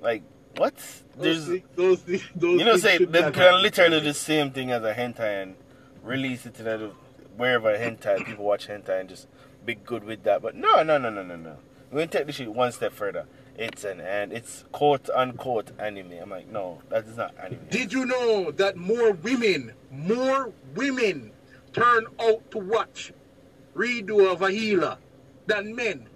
like 0.00 0.22
what? 0.56 0.74
Those, 1.16 1.46
There's 1.46 1.48
thi- 1.48 1.64
those, 1.76 2.02
those 2.34 2.58
you 2.58 2.64
know 2.64 2.76
say 2.76 2.98
they 2.98 3.30
can 3.30 3.62
literally 3.62 4.00
do 4.00 4.06
the 4.06 4.14
same 4.14 4.50
thing 4.50 4.70
as 4.72 4.82
a 4.82 4.94
hentai 4.94 5.42
and 5.42 5.54
release 6.02 6.46
it 6.46 6.54
to 6.54 6.62
the 6.62 6.90
wherever 7.36 7.76
hentai 7.76 8.24
people 8.24 8.44
watch 8.44 8.68
hentai 8.68 9.00
and 9.00 9.08
just 9.08 9.28
be 9.64 9.74
good 9.74 10.04
with 10.04 10.22
that. 10.24 10.42
But 10.42 10.54
no, 10.54 10.82
no, 10.82 10.98
no, 10.98 11.10
no, 11.10 11.22
no, 11.22 11.36
no. 11.36 11.56
We're 11.90 12.00
gonna 12.00 12.06
take 12.06 12.26
this 12.26 12.36
shit 12.36 12.52
one 12.52 12.72
step 12.72 12.92
further. 12.92 13.26
it's 13.56 13.84
an 13.84 14.00
and 14.00 14.32
it's 14.32 14.64
quote 14.72 15.10
unquote 15.10 15.72
anime. 15.78 16.12
I'm 16.20 16.30
like, 16.30 16.48
no, 16.50 16.80
that 16.88 17.06
is 17.06 17.16
not 17.16 17.34
anime. 17.38 17.60
Did 17.70 17.92
you 17.92 18.06
know 18.06 18.50
that 18.52 18.76
more 18.76 19.12
women, 19.12 19.72
more 19.90 20.52
women 20.74 21.32
turn 21.72 22.06
out 22.20 22.50
to 22.52 22.58
watch 22.58 23.12
redo 23.74 24.30
of 24.30 24.42
a 24.42 24.50
healer 24.50 24.96
than 25.46 25.74
men? 25.76 26.08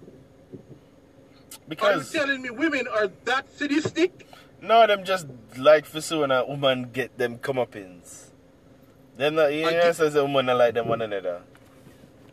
Because 1.69 2.15
Are 2.15 2.19
you 2.19 2.27
telling 2.27 2.43
me 2.43 2.51
women 2.51 2.87
are 2.89 3.11
that 3.25 3.53
sadistic? 3.57 4.27
of 4.63 4.89
them 4.89 5.05
just 5.05 5.27
like 5.57 5.85
for 5.85 6.01
suing 6.01 6.31
a 6.31 6.45
woman 6.45 6.91
get 6.93 7.19
them 7.19 7.39
comeuppance. 7.39 8.31
Them 9.17 9.35
not 9.35 9.53
you 9.53 9.63
know 9.71 9.93
says 9.93 10.15
a 10.15 10.25
woman 10.25 10.47
not 10.47 10.57
like 10.57 10.75
them 10.75 10.89
one 10.89 11.03
another. 11.03 11.43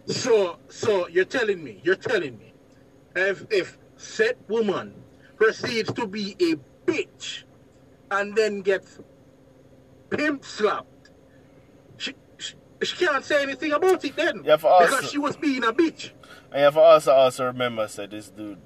So, 0.05 0.57
so 0.69 1.07
you're 1.07 1.25
telling 1.25 1.63
me, 1.63 1.79
you're 1.83 1.95
telling 1.95 2.37
me, 2.37 2.53
if 3.15 3.45
if 3.49 3.77
said 3.95 4.35
woman 4.47 4.93
proceeds 5.37 5.91
to 5.93 6.05
be 6.07 6.35
a 6.41 6.55
bitch 6.89 7.43
and 8.11 8.35
then 8.35 8.61
gets 8.61 8.99
pimp 10.09 10.43
slapped, 10.43 11.09
she, 11.97 12.13
she, 12.37 12.55
she 12.83 13.05
can't 13.05 13.23
say 13.23 13.43
anything 13.43 13.71
about 13.71 14.03
it 14.03 14.15
then 14.15 14.43
Yeah, 14.43 14.57
for 14.57 14.71
us- 14.81 14.89
because 14.89 15.11
she 15.11 15.17
was 15.17 15.35
being 15.37 15.63
a 15.63 15.71
bitch. 15.73 16.11
And 16.51 16.61
have 16.61 16.73
to 16.75 16.81
also 16.81 17.11
also 17.13 17.45
remember 17.45 17.87
said 17.87 18.11
this 18.11 18.29
dude 18.29 18.59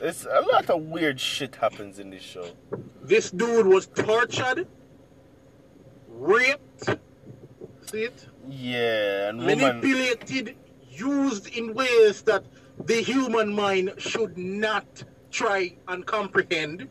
it's 0.00 0.24
a 0.24 0.40
lot 0.52 0.70
of 0.70 0.82
weird 0.82 1.18
shit 1.18 1.56
happens 1.56 1.98
in 1.98 2.10
this 2.10 2.22
show. 2.22 2.46
This 3.02 3.30
dude 3.32 3.66
was 3.66 3.86
tortured, 3.88 4.68
raped, 6.08 6.90
see 7.90 8.04
it, 8.04 8.28
Yeah, 8.48 9.30
and 9.30 9.38
woman 9.38 9.58
manipulated, 9.80 10.56
used 10.94 11.48
in 11.48 11.74
ways 11.74 12.22
that 12.22 12.44
the 12.86 13.02
human 13.02 13.52
mind 13.52 13.94
should 13.98 14.36
not 14.36 15.02
try 15.30 15.74
and 15.88 16.06
comprehend. 16.06 16.88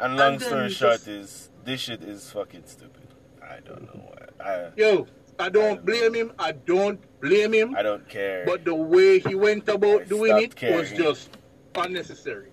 and 0.00 0.16
long 0.16 0.34
and 0.34 0.42
story 0.42 0.70
short 0.70 1.06
is 1.06 1.50
this 1.64 1.80
shit 1.80 2.02
is 2.02 2.30
fucking 2.30 2.62
stupid. 2.66 3.08
I 3.42 3.60
don't 3.60 3.82
know 3.82 4.02
why. 4.08 4.44
I 4.44 4.68
Yo, 4.76 5.06
I 5.38 5.48
don't 5.48 5.84
blame 5.84 6.14
him. 6.14 6.32
I 6.38 6.52
don't 6.52 7.00
blame 7.20 7.52
him. 7.52 7.74
I 7.76 7.82
don't 7.82 8.08
care. 8.08 8.44
But 8.46 8.64
the 8.64 8.74
way 8.74 9.18
he 9.18 9.34
went 9.34 9.68
about 9.68 10.02
I 10.02 10.04
doing 10.04 10.38
it 10.38 10.54
caring. 10.54 10.76
was 10.76 10.90
just 10.92 11.30
unnecessary. 11.74 12.50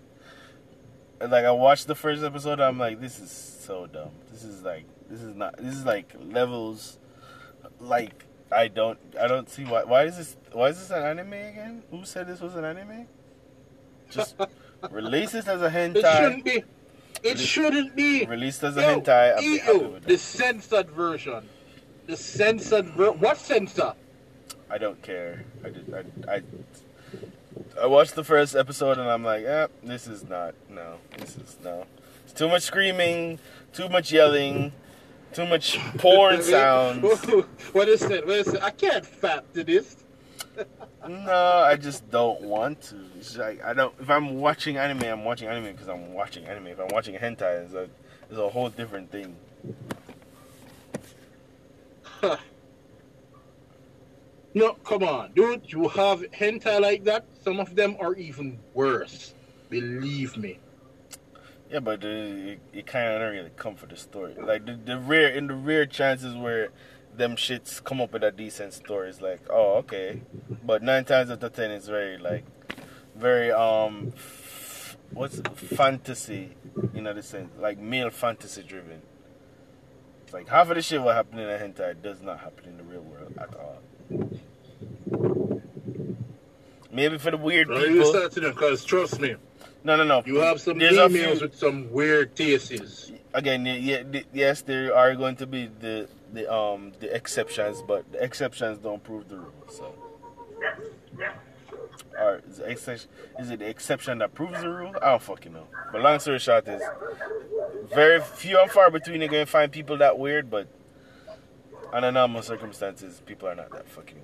And, 1.19 1.31
like 1.31 1.45
I 1.45 1.51
watched 1.51 1.87
the 1.87 1.95
first 1.95 2.23
episode, 2.23 2.59
I'm 2.59 2.77
like, 2.77 3.01
this 3.01 3.19
is 3.19 3.31
so 3.31 3.87
dumb. 3.87 4.11
This 4.31 4.43
is 4.43 4.61
like, 4.61 4.85
this 5.09 5.21
is 5.21 5.35
not. 5.35 5.57
This 5.57 5.75
is 5.75 5.85
like 5.85 6.13
levels. 6.19 6.99
Like 7.79 8.26
I 8.51 8.67
don't, 8.67 8.97
I 9.19 9.27
don't 9.27 9.49
see 9.49 9.65
why. 9.65 9.83
Why 9.83 10.03
is 10.03 10.17
this? 10.17 10.37
Why 10.51 10.69
is 10.69 10.79
this 10.79 10.89
an 10.89 11.03
anime 11.03 11.33
again? 11.33 11.83
Who 11.91 12.05
said 12.05 12.27
this 12.27 12.39
was 12.39 12.55
an 12.55 12.65
anime? 12.65 13.07
Just 14.09 14.35
release 14.91 15.31
this 15.31 15.47
as 15.47 15.61
a 15.61 15.69
hentai. 15.69 15.95
It 15.95 16.17
shouldn't 16.17 16.45
be. 16.45 16.63
It 17.23 17.39
shouldn't 17.39 17.95
be. 17.95 18.25
Released 18.25 18.63
as 18.63 18.77
a 18.77 18.81
Yo, 18.81 19.01
hentai. 19.01 19.35
I'll 19.35 19.41
be 19.41 19.57
happy 19.57 19.77
with 19.85 20.03
the 20.05 20.17
censored 20.17 20.89
version. 20.91 21.47
The 22.05 22.15
censored 22.15 22.85
ver- 22.91 23.11
What 23.11 23.37
censor? 23.37 23.93
I 24.69 24.77
don't 24.77 25.01
care. 25.01 25.43
I 25.63 25.69
did. 25.69 25.93
I, 25.93 26.31
I. 26.35 26.41
I 27.81 27.85
watched 27.85 28.15
the 28.15 28.23
first 28.23 28.55
episode 28.55 28.97
and 28.97 29.09
I'm 29.09 29.23
like, 29.23 29.43
eh, 29.43 29.67
this 29.83 30.07
is 30.07 30.23
not. 30.23 30.55
No, 30.69 30.95
this 31.17 31.35
is 31.37 31.57
no. 31.63 31.85
It's 32.23 32.33
too 32.33 32.47
much 32.47 32.63
screaming, 32.63 33.39
too 33.73 33.89
much 33.89 34.11
yelling, 34.11 34.71
too 35.33 35.45
much 35.45 35.79
porn 35.97 36.41
sounds. 36.41 37.01
what 37.73 37.87
is 37.87 38.03
it? 38.03 38.25
What 38.25 38.35
is 38.37 38.47
it? 38.47 38.61
I 38.61 38.71
can't 38.71 39.05
fap 39.05 39.43
to 39.53 39.63
this. 39.63 39.97
No, 41.07 41.63
I 41.65 41.75
just 41.75 42.09
don't 42.09 42.41
want 42.41 42.81
to. 42.83 42.95
It's 43.17 43.37
like 43.37 43.63
I 43.63 43.73
don't. 43.73 43.93
If 43.99 44.09
I'm 44.09 44.39
watching 44.39 44.77
anime, 44.77 45.03
I'm 45.03 45.23
watching 45.23 45.47
anime 45.47 45.71
because 45.71 45.87
I'm 45.87 46.13
watching 46.13 46.45
anime. 46.45 46.67
If 46.67 46.79
I'm 46.79 46.89
watching 46.91 47.15
hentai, 47.15 47.63
it's 47.63 47.73
a, 47.73 47.89
it's 48.29 48.39
a 48.39 48.49
whole 48.49 48.69
different 48.69 49.11
thing. 49.11 49.35
No, 54.53 54.73
come 54.73 55.03
on, 55.03 55.33
dude. 55.33 55.71
You 55.71 55.87
have 55.89 56.21
hentai 56.31 56.81
like 56.81 57.03
that. 57.03 57.25
Some 57.43 57.59
of 57.59 57.75
them 57.75 57.95
are 57.99 58.15
even 58.15 58.57
worse. 58.73 59.35
Believe 59.69 60.35
me. 60.35 60.57
Yeah, 61.69 61.79
but 61.79 62.03
uh, 62.03 62.07
it, 62.07 62.59
it 62.71 62.87
kind 62.87 63.13
of 63.13 63.19
don't 63.21 63.33
really 63.33 63.51
come 63.57 63.75
for 63.75 63.87
the 63.87 63.97
story. 63.97 64.35
Like 64.41 64.65
the, 64.65 64.73
the 64.75 64.97
rare, 64.97 65.29
in 65.29 65.47
the 65.47 65.53
rare 65.53 65.85
chances 65.85 66.33
where 66.35 66.69
them 67.15 67.35
shits 67.35 67.83
come 67.83 67.99
up 67.99 68.13
with 68.13 68.23
a 68.23 68.31
decent 68.31 68.73
story, 68.73 69.09
it's 69.09 69.21
like, 69.21 69.41
oh, 69.49 69.75
okay. 69.79 70.21
But 70.65 70.81
nine 70.81 71.03
times 71.03 71.29
out 71.29 71.43
of 71.43 71.53
ten, 71.53 71.71
it's 71.71 71.87
very 71.87 72.17
like, 72.17 72.45
very 73.15 73.51
um, 73.51 74.13
f- 74.15 74.97
what's 75.11 75.41
fantasy, 75.55 76.55
you 76.93 77.01
know, 77.01 77.13
the 77.13 77.23
sense 77.23 77.51
like 77.59 77.79
male 77.79 78.11
fantasy 78.11 78.63
driven. 78.63 79.01
It's 80.23 80.33
like 80.33 80.47
half 80.47 80.69
of 80.69 80.75
the 80.75 80.81
shit 80.81 81.01
what 81.01 81.15
happened 81.15 81.39
in 81.41 81.49
a 81.49 81.57
hentai 81.57 82.01
does 82.01 82.21
not 82.21 82.39
happen 82.39 82.65
in 82.65 82.77
the 82.77 82.83
real 82.83 83.01
world 83.01 83.33
at 83.37 83.53
all. 83.55 83.81
Maybe 86.91 87.17
for 87.17 87.31
the 87.31 87.37
weird 87.37 87.67
Well, 87.67 87.85
you 87.85 88.05
start 88.05 88.31
to 88.33 88.39
them 88.39 88.51
because 88.53 88.83
trust 88.85 89.19
me, 89.19 89.35
No, 89.83 89.95
no, 89.95 90.03
no. 90.03 90.23
you 90.25 90.37
have 90.37 90.59
some 90.59 90.77
There's 90.79 90.97
a 90.97 91.01
emails 91.07 91.33
few- 91.37 91.41
with 91.47 91.55
some 91.55 91.91
weird 91.91 92.35
tastes. 92.35 93.11
again, 93.33 93.65
yeah, 93.65 94.03
yes, 94.33 94.61
there 94.61 94.95
are 94.95 95.15
going 95.15 95.35
to 95.37 95.47
be 95.47 95.69
the 95.79 96.07
the 96.33 96.51
um 96.53 96.91
the 96.99 97.13
exceptions, 97.15 97.81
but 97.81 98.11
the 98.11 98.21
exceptions 98.23 98.77
don't 98.79 99.01
prove 99.03 99.29
the 99.29 99.37
rule. 99.37 99.53
So, 99.69 99.93
or 102.19 102.41
is, 102.49 102.59
exception, 102.59 103.09
is 103.39 103.49
it 103.51 103.59
the 103.59 103.67
exception 103.69 104.17
that 104.17 104.33
proves 104.33 104.59
the 104.61 104.69
rule? 104.69 104.93
I 105.01 105.11
don't 105.11 105.21
fucking 105.21 105.53
know. 105.53 105.67
But 105.91 106.01
long 106.01 106.19
story 106.19 106.39
short 106.39 106.67
is, 106.67 106.81
very 107.93 108.19
few 108.21 108.59
and 108.59 108.69
far 108.69 108.89
between 108.91 109.21
you're 109.21 109.29
gonna 109.29 109.45
find 109.45 109.71
people 109.71 109.97
that 109.99 110.17
weird, 110.19 110.49
but 110.49 110.67
under 111.93 112.11
normal 112.11 112.41
circumstances, 112.41 113.21
people 113.25 113.47
are 113.47 113.55
not 113.55 113.69
that 113.71 113.87
fucking 113.87 114.17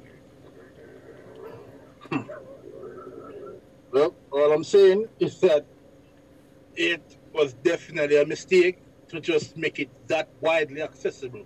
weird. 2.12 2.26
Well, 3.94 4.16
all 4.32 4.52
I'm 4.52 4.64
saying 4.64 5.08
is 5.20 5.40
that 5.42 5.66
it 6.76 7.18
was 7.32 7.54
definitely 7.54 8.20
a 8.20 8.26
mistake 8.26 8.80
to 9.10 9.22
just 9.22 9.56
make 9.56 9.80
it 9.80 9.90
that 10.08 10.28
widely 10.42 10.82
accessible 10.82 11.46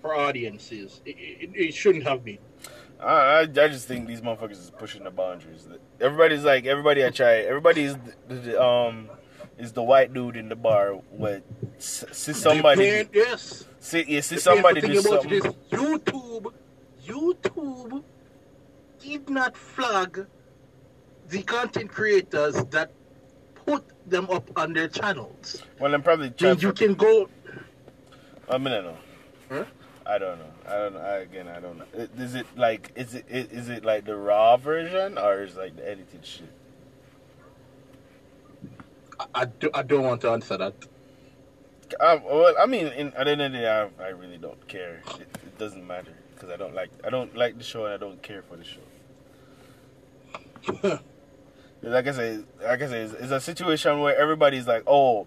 for 0.00 0.14
audiences. 0.14 1.00
It, 1.04 1.16
it, 1.18 1.50
it 1.54 1.74
shouldn't 1.74 2.04
have 2.04 2.24
been. 2.24 2.38
I, 3.00 3.40
I, 3.40 3.46
just 3.46 3.88
think 3.88 4.06
these 4.06 4.20
motherfuckers 4.20 4.52
is 4.52 4.70
pushing 4.78 5.02
the 5.02 5.10
boundaries. 5.10 5.66
Everybody's 6.00 6.44
like, 6.44 6.66
everybody 6.66 7.04
I 7.04 7.10
try, 7.10 7.38
everybody 7.38 7.82
is 7.82 7.96
the, 8.28 8.34
the, 8.34 8.62
um 8.62 9.10
is 9.58 9.72
the 9.72 9.82
white 9.82 10.14
dude 10.14 10.36
in 10.36 10.48
the 10.48 10.56
bar 10.56 11.00
with 11.10 11.42
see 11.78 12.32
somebody, 12.32 12.82
pain- 12.82 13.08
yes. 13.12 13.64
see 13.80 14.04
you 14.06 14.22
see 14.22 14.36
The 14.36 14.40
somebody 14.40 14.80
do 14.80 15.00
something. 15.00 15.40
YouTube, 15.70 16.52
YouTube 17.04 18.04
did 19.00 19.28
not 19.28 19.56
flag 19.56 20.26
the 21.32 21.42
content 21.42 21.90
creators 21.90 22.54
that 22.66 22.92
put 23.66 23.82
them 24.08 24.28
up 24.30 24.50
on 24.58 24.72
their 24.74 24.86
channels. 24.88 25.62
Well, 25.80 25.94
I'm 25.94 26.02
probably 26.02 26.26
I 26.26 26.30
trying. 26.30 26.58
you 26.60 26.72
can 26.72 26.94
go. 26.94 27.28
I 28.50 28.58
mean, 28.58 28.68
I 28.74 28.80
don't 28.82 28.84
know. 28.84 28.96
Huh? 29.48 29.64
I 30.04 30.18
don't 30.18 30.38
know. 30.38 30.50
I 30.68 30.72
don't 30.76 30.94
know. 30.94 31.00
I, 31.00 31.16
again, 31.18 31.48
I 31.48 31.60
don't 31.60 31.78
know. 31.78 31.86
Is 32.18 32.34
it 32.34 32.46
like 32.56 32.92
is 32.96 33.14
it 33.14 33.24
i- 33.30 33.48
is 33.60 33.68
it 33.70 33.84
like 33.84 34.04
the 34.04 34.16
raw 34.16 34.56
version 34.58 35.16
or 35.16 35.42
is 35.42 35.56
it 35.56 35.58
like 35.58 35.76
the 35.76 35.88
edited 35.88 36.24
shit? 36.26 36.52
I, 39.18 39.26
I, 39.34 39.44
do, 39.46 39.70
I 39.72 39.82
don't 39.82 40.04
want 40.04 40.20
to 40.22 40.30
answer 40.30 40.56
that. 40.58 40.74
Um, 42.00 42.22
well, 42.24 42.54
I 42.60 42.66
mean, 42.66 42.88
in, 42.88 43.08
at 43.14 43.24
the 43.24 43.30
end 43.32 43.42
of 43.42 43.52
the 43.52 43.58
day, 43.58 43.68
I, 43.68 43.88
I 44.04 44.08
really 44.08 44.38
don't 44.38 44.66
care. 44.68 45.02
It, 45.20 45.20
it 45.20 45.58
doesn't 45.58 45.86
matter 45.86 46.12
because 46.34 46.50
I 46.50 46.56
don't 46.56 46.74
like 46.74 46.90
I 47.04 47.10
don't 47.10 47.34
like 47.36 47.56
the 47.58 47.64
show 47.64 47.84
and 47.86 47.94
I 47.94 47.96
don't 47.96 48.20
care 48.22 48.42
for 48.42 48.56
the 48.56 48.64
show. 48.64 48.80
like 51.82 52.06
I 52.06 52.12
say, 52.12 52.38
like 52.62 52.82
I 52.82 52.86
say, 52.88 53.00
it's, 53.02 53.12
it's 53.14 53.32
a 53.32 53.40
situation 53.40 54.00
where 54.00 54.16
everybody's 54.16 54.66
like, 54.66 54.84
"Oh, 54.86 55.26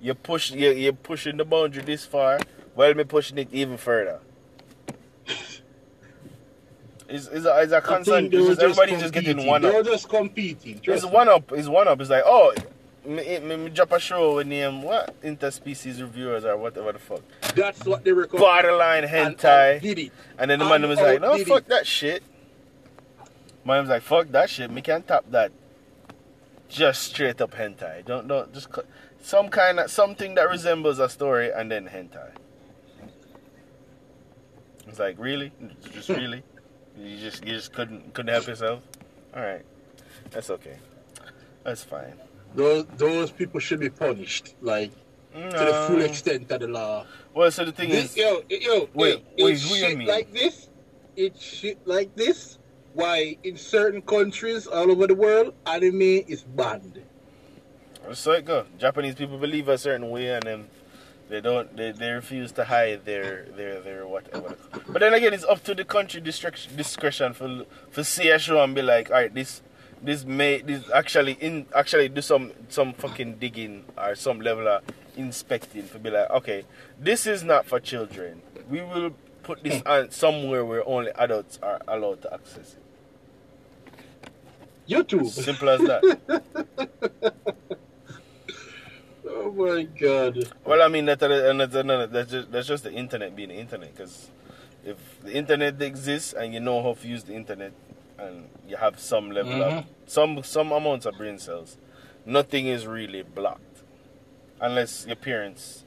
you 0.00 0.14
push, 0.14 0.50
you 0.52 0.70
you're 0.70 0.92
pushing 0.92 1.36
the 1.36 1.44
boundary 1.44 1.82
this 1.82 2.04
far. 2.04 2.38
Well, 2.74 2.94
me 2.94 3.04
pushing 3.04 3.38
it 3.38 3.48
even 3.52 3.76
further." 3.76 4.20
It's, 7.08 7.26
it's 7.26 7.44
a, 7.44 7.60
it's 7.62 7.72
a 7.72 7.78
I 7.78 7.80
constant. 7.80 8.30
think 8.30 8.30
they 8.30 8.38
It's 8.38 8.48
just, 8.48 8.60
everybody's 8.60 9.00
just 9.00 9.12
getting 9.12 9.44
one 9.44 9.64
up. 9.64 9.72
They're 9.72 9.82
just 9.82 10.08
competing. 10.08 10.80
It's 10.84 11.04
me. 11.04 11.10
one 11.10 11.28
up. 11.28 11.50
It's 11.52 11.66
one 11.66 11.88
up. 11.88 12.00
It's 12.00 12.08
like, 12.08 12.22
oh, 12.24 12.54
me, 13.04 13.40
me, 13.40 13.56
me 13.56 13.70
drop 13.70 13.90
a 13.90 13.98
show 13.98 14.36
with 14.36 14.46
name 14.46 14.82
what 14.82 15.20
interspecies 15.22 16.00
reviewers 16.00 16.44
or 16.44 16.56
whatever 16.56 16.92
the 16.92 17.00
fuck. 17.00 17.22
That's 17.56 17.84
what 17.84 18.04
they 18.04 18.12
competing. 18.12 18.38
Borderline 18.38 19.02
hentai. 19.04 19.72
and 19.72 19.82
did 19.82 19.98
it. 19.98 20.12
And 20.38 20.50
then 20.52 20.60
the 20.60 20.66
And 20.66 20.82
man 20.82 20.88
was 20.88 21.00
like, 21.00 21.20
no, 21.20 21.36
fuck 21.44 21.62
it. 21.62 21.68
that 21.68 21.84
shit. 21.86 22.22
Man 23.64 23.80
was 23.80 23.90
like, 23.90 24.02
fuck 24.02 24.28
that 24.28 24.48
shit. 24.48 24.70
Me 24.70 24.80
can't 24.80 25.06
top 25.06 25.28
that. 25.32 25.50
Just 26.70 27.02
straight 27.02 27.40
up 27.40 27.50
hentai. 27.52 28.04
Don't 28.04 28.28
don't 28.28 28.52
just 28.54 28.72
cl- 28.72 28.86
some 29.22 29.48
kind 29.48 29.80
of 29.80 29.90
something 29.90 30.34
that 30.36 30.48
resembles 30.48 30.98
a 31.00 31.08
story 31.08 31.50
and 31.52 31.70
then 31.70 31.88
hentai. 31.88 32.30
It's 34.86 34.98
like 34.98 35.16
really, 35.18 35.52
just 35.92 36.08
really, 36.20 36.42
you 36.96 37.18
just 37.18 37.44
you 37.44 37.54
just 37.54 37.72
couldn't 37.72 38.14
couldn't 38.14 38.32
help 38.32 38.46
yourself. 38.46 38.82
All 39.34 39.42
right, 39.42 39.64
that's 40.30 40.50
okay. 40.50 40.78
That's 41.64 41.82
fine. 41.82 42.14
Those 42.54 42.86
those 42.96 43.30
people 43.30 43.60
should 43.60 43.80
be 43.80 43.90
punished, 43.90 44.54
like 44.60 44.92
to 45.34 45.40
the 45.40 45.84
full 45.88 46.02
extent 46.02 46.50
of 46.50 46.60
the 46.60 46.68
law. 46.68 47.04
Well, 47.34 47.50
so 47.50 47.64
the 47.64 47.72
thing 47.72 47.90
This, 47.90 48.10
is, 48.12 48.16
yo, 48.16 48.42
yo, 48.48 48.88
Wait, 48.94 49.22
yo, 49.36 49.44
wait, 49.44 49.54
it's 49.54 49.68
who 49.68 49.74
you 49.76 49.80
shit 49.86 49.98
mean? 49.98 50.08
like 50.08 50.32
this. 50.32 50.68
It's 51.16 51.40
shit 51.42 51.78
like 51.86 52.14
this. 52.16 52.58
Why 53.00 53.38
in 53.44 53.56
certain 53.56 54.02
countries 54.02 54.66
all 54.66 54.90
over 54.90 55.06
the 55.06 55.14
world, 55.14 55.54
anime 55.64 56.02
is 56.02 56.42
banned. 56.42 57.02
so 58.12 58.32
it 58.32 58.44
go. 58.44 58.66
Japanese 58.78 59.14
people 59.14 59.38
believe 59.38 59.68
a 59.68 59.78
certain 59.78 60.10
way, 60.10 60.34
and 60.34 60.42
then 60.42 60.68
they 61.30 61.40
don't. 61.40 61.74
They, 61.74 61.92
they 61.92 62.10
refuse 62.10 62.52
to 62.52 62.64
hide 62.64 63.06
their 63.06 63.46
their 63.56 63.80
their 63.80 64.06
whatever. 64.06 64.54
But 64.88 65.00
then 65.00 65.14
again, 65.14 65.32
it's 65.32 65.44
up 65.44 65.64
to 65.64 65.74
the 65.74 65.84
country 65.84 66.20
discretion, 66.20 66.76
discretion 66.76 67.32
for 67.32 67.64
for 67.90 68.04
see 68.04 68.28
a 68.28 68.38
show 68.38 68.62
and 68.62 68.74
be 68.74 68.82
like, 68.82 69.10
all 69.10 69.16
right, 69.16 69.32
this 69.32 69.62
this 70.02 70.26
may 70.26 70.60
this 70.60 70.84
actually 70.92 71.38
in 71.40 71.66
actually 71.74 72.10
do 72.10 72.20
some 72.20 72.52
some 72.68 72.92
fucking 72.92 73.36
digging 73.36 73.84
or 73.96 74.14
some 74.14 74.40
level 74.42 74.68
of 74.68 74.82
inspecting 75.16 75.88
to 75.88 75.98
be 75.98 76.10
like, 76.10 76.28
okay, 76.30 76.64
this 76.98 77.26
is 77.26 77.42
not 77.44 77.64
for 77.64 77.80
children. 77.80 78.42
We 78.68 78.82
will 78.82 79.14
put 79.42 79.62
this 79.64 79.80
hmm. 79.80 79.88
on 79.88 80.10
somewhere 80.10 80.66
where 80.66 80.86
only 80.86 81.12
adults 81.12 81.58
are 81.62 81.80
allowed 81.88 82.20
to 82.22 82.34
access 82.34 82.74
it. 82.74 82.89
YouTube. 84.90 85.26
Simple 85.28 85.68
as 85.70 85.80
that. 85.82 86.02
Oh 89.32 89.52
my 89.52 89.82
god. 89.84 90.52
Well, 90.64 90.82
I 90.82 90.88
mean 90.88 91.06
that, 91.06 91.18
that's, 91.20 92.30
just 92.30 92.50
that's 92.52 92.66
just 92.68 92.84
the 92.84 92.92
internet 92.92 93.34
being 93.36 93.48
the 93.50 93.54
internet. 93.56 93.94
Because 93.94 94.28
if 94.84 94.96
the 95.22 95.32
internet 95.32 95.80
exists 95.80 96.32
and 96.32 96.52
you 96.52 96.60
know 96.60 96.82
how 96.82 96.94
to 96.94 97.08
use 97.08 97.24
the 97.24 97.34
internet, 97.34 97.72
and 98.18 98.48
you 98.68 98.76
have 98.76 98.98
some 99.00 99.30
level 99.30 99.62
of 99.62 99.72
Mhm. 99.72 99.84
some 100.06 100.42
some 100.42 100.72
amounts 100.72 101.06
of 101.06 101.16
brain 101.16 101.38
cells, 101.38 101.76
nothing 102.26 102.66
is 102.66 102.86
really 102.86 103.22
blocked, 103.22 103.82
unless 104.60 105.06
your 105.06 105.16
parents, 105.16 105.84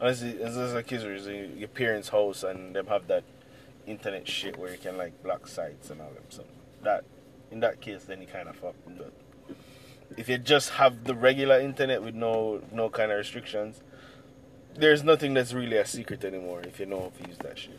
unless 0.00 0.22
it- 0.22 0.40
unless 0.40 0.72
like 0.74 0.86
kids 0.86 1.04
are 1.04 1.14
your 1.16 1.68
parents' 1.68 2.08
house 2.10 2.42
and 2.42 2.74
them 2.74 2.86
have 2.86 3.06
that 3.08 3.24
internet 3.86 4.26
shit 4.28 4.56
where 4.58 4.70
you 4.72 4.78
can 4.78 4.96
like 4.96 5.22
block 5.22 5.46
sites 5.46 5.90
and 5.90 6.00
all 6.00 6.10
them. 6.10 6.24
So 6.30 6.44
that 6.82 7.04
in 7.50 7.60
that 7.60 7.80
case, 7.80 8.04
then 8.04 8.20
you 8.20 8.26
kind 8.26 8.48
of 8.48 8.56
fuck. 8.56 8.74
But 8.86 9.12
if 10.16 10.28
you 10.28 10.38
just 10.38 10.70
have 10.70 11.04
the 11.04 11.14
regular 11.14 11.58
internet 11.60 12.02
with 12.02 12.14
no 12.14 12.60
no 12.72 12.88
kind 12.88 13.10
of 13.12 13.18
restrictions, 13.18 13.80
there's 14.76 15.02
nothing 15.04 15.34
that's 15.34 15.52
really 15.52 15.76
a 15.76 15.86
secret 15.86 16.24
anymore 16.24 16.60
if 16.62 16.80
you 16.80 16.86
know 16.86 17.00
how 17.00 17.22
to 17.24 17.28
use 17.28 17.38
that 17.38 17.58
shit. 17.58 17.78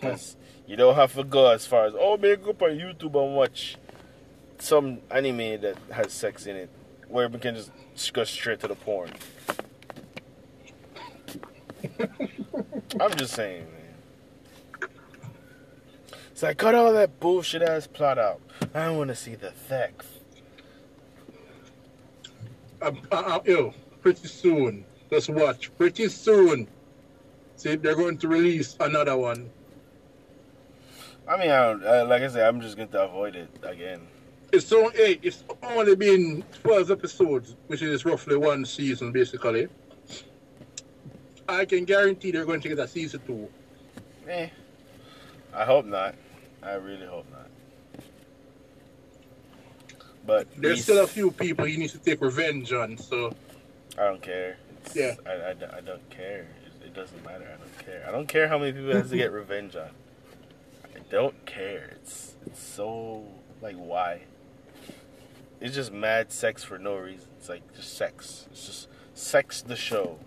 Hmm. 0.00 0.08
'Cause 0.08 0.36
you 0.66 0.76
don't 0.76 0.94
have 0.94 1.14
to 1.14 1.24
go 1.24 1.50
as 1.50 1.66
far 1.66 1.86
as 1.86 1.94
oh 1.98 2.16
make 2.16 2.46
up 2.46 2.62
on 2.62 2.70
YouTube 2.70 3.14
and 3.22 3.34
watch 3.36 3.76
some 4.58 5.00
anime 5.10 5.60
that 5.60 5.76
has 5.90 6.12
sex 6.12 6.46
in 6.46 6.56
it, 6.56 6.70
where 7.08 7.28
we 7.28 7.38
can 7.38 7.54
just 7.56 8.12
go 8.12 8.22
straight 8.24 8.60
to 8.60 8.68
the 8.68 8.74
porn. 8.76 9.10
I'm 13.00 13.16
just 13.16 13.34
saying. 13.34 13.66
It's 16.42 16.48
like 16.48 16.58
cut 16.58 16.74
all 16.74 16.92
that 16.94 17.20
bullshit 17.20 17.62
ass 17.62 17.86
plot 17.86 18.18
out. 18.18 18.40
I 18.74 18.90
want 18.90 19.10
to 19.10 19.14
see 19.14 19.36
the 19.36 19.52
sex. 19.68 20.08
Um, 22.80 23.00
uh, 23.12 23.38
uh, 23.48 23.70
pretty 24.00 24.26
soon. 24.26 24.84
Just 25.08 25.30
watch. 25.30 25.70
Pretty 25.78 26.08
soon. 26.08 26.66
See, 27.54 27.76
they're 27.76 27.94
going 27.94 28.18
to 28.18 28.26
release 28.26 28.76
another 28.80 29.16
one. 29.16 29.50
I 31.28 31.36
mean, 31.36 31.50
I 31.50 31.74
uh, 31.74 32.06
like 32.08 32.22
I 32.22 32.26
said, 32.26 32.48
I'm 32.48 32.60
just 32.60 32.76
going 32.76 32.88
to 32.88 33.04
avoid 33.04 33.36
it 33.36 33.48
again. 33.62 34.00
It's 34.52 34.66
so 34.66 34.90
hey, 34.90 35.20
it's 35.22 35.44
only 35.62 35.94
been 35.94 36.42
twelve 36.60 36.90
episodes, 36.90 37.54
which 37.68 37.82
is 37.82 38.04
roughly 38.04 38.36
one 38.36 38.64
season 38.64 39.12
basically. 39.12 39.68
I 41.48 41.66
can 41.66 41.84
guarantee 41.84 42.32
they're 42.32 42.44
going 42.44 42.62
to 42.62 42.68
get 42.68 42.80
a 42.80 42.88
season 42.88 43.20
two. 43.28 43.48
Eh. 44.28 44.48
I 45.54 45.64
hope 45.64 45.84
not. 45.84 46.16
I 46.62 46.74
really 46.74 47.06
hope 47.06 47.26
not. 47.30 47.48
But 50.24 50.46
There's 50.56 50.82
still 50.82 51.02
a 51.02 51.06
few 51.06 51.30
people 51.32 51.64
he 51.64 51.76
needs 51.76 51.92
to 51.92 51.98
take 51.98 52.20
revenge 52.20 52.72
on, 52.72 52.96
so 52.96 53.34
I 53.98 54.04
don't 54.04 54.22
care. 54.22 54.56
It's, 54.84 54.94
Yeah. 54.94 55.14
I, 55.26 55.30
I, 55.30 55.50
I 55.50 55.80
don't 55.80 56.08
care. 56.10 56.46
It, 56.64 56.86
it 56.86 56.94
doesn't 56.94 57.24
matter. 57.24 57.46
I 57.52 57.58
don't 57.58 57.78
care. 57.86 58.04
I 58.08 58.12
don't 58.12 58.28
care 58.28 58.48
how 58.48 58.58
many 58.58 58.72
people 58.72 58.92
has 58.92 59.10
to 59.10 59.16
get 59.16 59.32
revenge 59.42 59.74
on. 59.74 59.90
I 60.84 61.00
don't 61.10 61.44
care. 61.44 61.96
It's 62.00 62.34
it's 62.46 62.62
so 62.62 63.24
like 63.60 63.76
why? 63.76 64.22
It's 65.60 65.74
just 65.74 65.92
mad 65.92 66.32
sex 66.32 66.62
for 66.62 66.78
no 66.78 66.96
reason. 66.96 67.28
It's 67.38 67.48
like 67.48 67.62
just 67.74 67.96
sex. 67.96 68.46
It's 68.52 68.66
just 68.66 68.88
sex 69.14 69.62
the 69.62 69.76
show. 69.76 70.18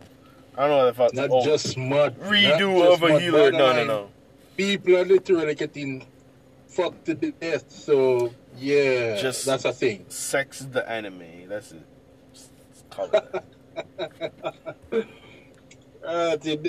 I 0.58 0.68
don't 0.68 0.78
know 0.78 0.88
if 0.88 1.00
I 1.00 1.10
not 1.14 1.30
oh, 1.32 1.44
just 1.44 1.78
mud. 1.78 2.18
redo 2.20 2.80
not 2.80 2.94
of 2.94 3.04
a 3.04 3.20
healer. 3.20 3.52
No, 3.52 3.74
no, 3.74 3.86
no. 3.86 4.10
People 4.56 4.98
are 4.98 5.06
literally 5.06 5.56
getting 5.56 6.06
fucked 6.76 7.06
to 7.06 7.14
the 7.16 7.32
death, 7.32 7.72
so 7.72 8.34
yeah, 8.58 9.16
Just- 9.16 9.46
that's 9.46 9.66
a 9.66 9.74
thing. 9.74 10.06
Sex 10.10 10.60
the 10.60 10.88
enemy. 10.90 11.46
That's 11.48 11.72
it. 11.72 11.86
Just 12.34 12.52
call 12.90 13.10
it. 13.14 13.44
Uh, 16.04 16.36
the, 16.44 16.60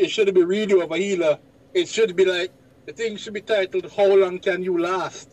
it 0.00 0.10
shouldn't 0.10 0.34
be 0.34 0.42
redo 0.42 0.82
of 0.82 0.90
a 0.92 0.98
healer. 0.98 1.38
It 1.74 1.88
should 1.88 2.14
be 2.16 2.24
like 2.24 2.52
the 2.86 2.92
thing 2.92 3.16
should 3.16 3.34
be 3.34 3.40
titled 3.40 3.90
"How 3.96 4.14
long 4.14 4.38
can 4.38 4.62
you 4.62 4.78
last?" 4.78 5.30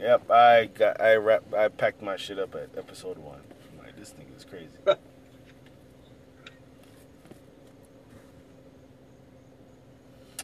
Yep, 0.00 0.30
I 0.30 0.66
got 0.66 1.00
I 1.00 1.14
wrap 1.16 1.42
I 1.54 1.68
packed 1.68 2.02
my 2.02 2.16
shit 2.16 2.38
up 2.38 2.54
at 2.54 2.70
episode 2.76 3.18
one. 3.18 3.40
I'm 3.72 3.78
like 3.84 3.96
this 3.96 4.10
thing 4.10 4.26
is 4.36 4.44
crazy. 4.44 4.68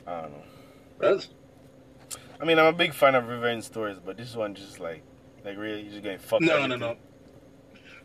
I 0.06 0.20
don't 0.20 0.32
know. 0.32 0.42
That's 0.98 1.28
I 2.44 2.46
mean, 2.46 2.58
I'm 2.58 2.66
a 2.66 2.72
big 2.76 2.92
fan 2.92 3.14
of 3.14 3.26
revenge 3.26 3.64
stories, 3.64 3.96
but 4.04 4.18
this 4.18 4.36
one 4.36 4.54
just 4.54 4.78
like, 4.78 5.02
like 5.46 5.56
really, 5.56 5.80
you 5.80 5.90
just 5.90 6.02
getting 6.02 6.18
fucked. 6.18 6.42
no, 6.42 6.58
no, 6.58 6.74
everything. 6.74 6.78
no. 6.80 6.96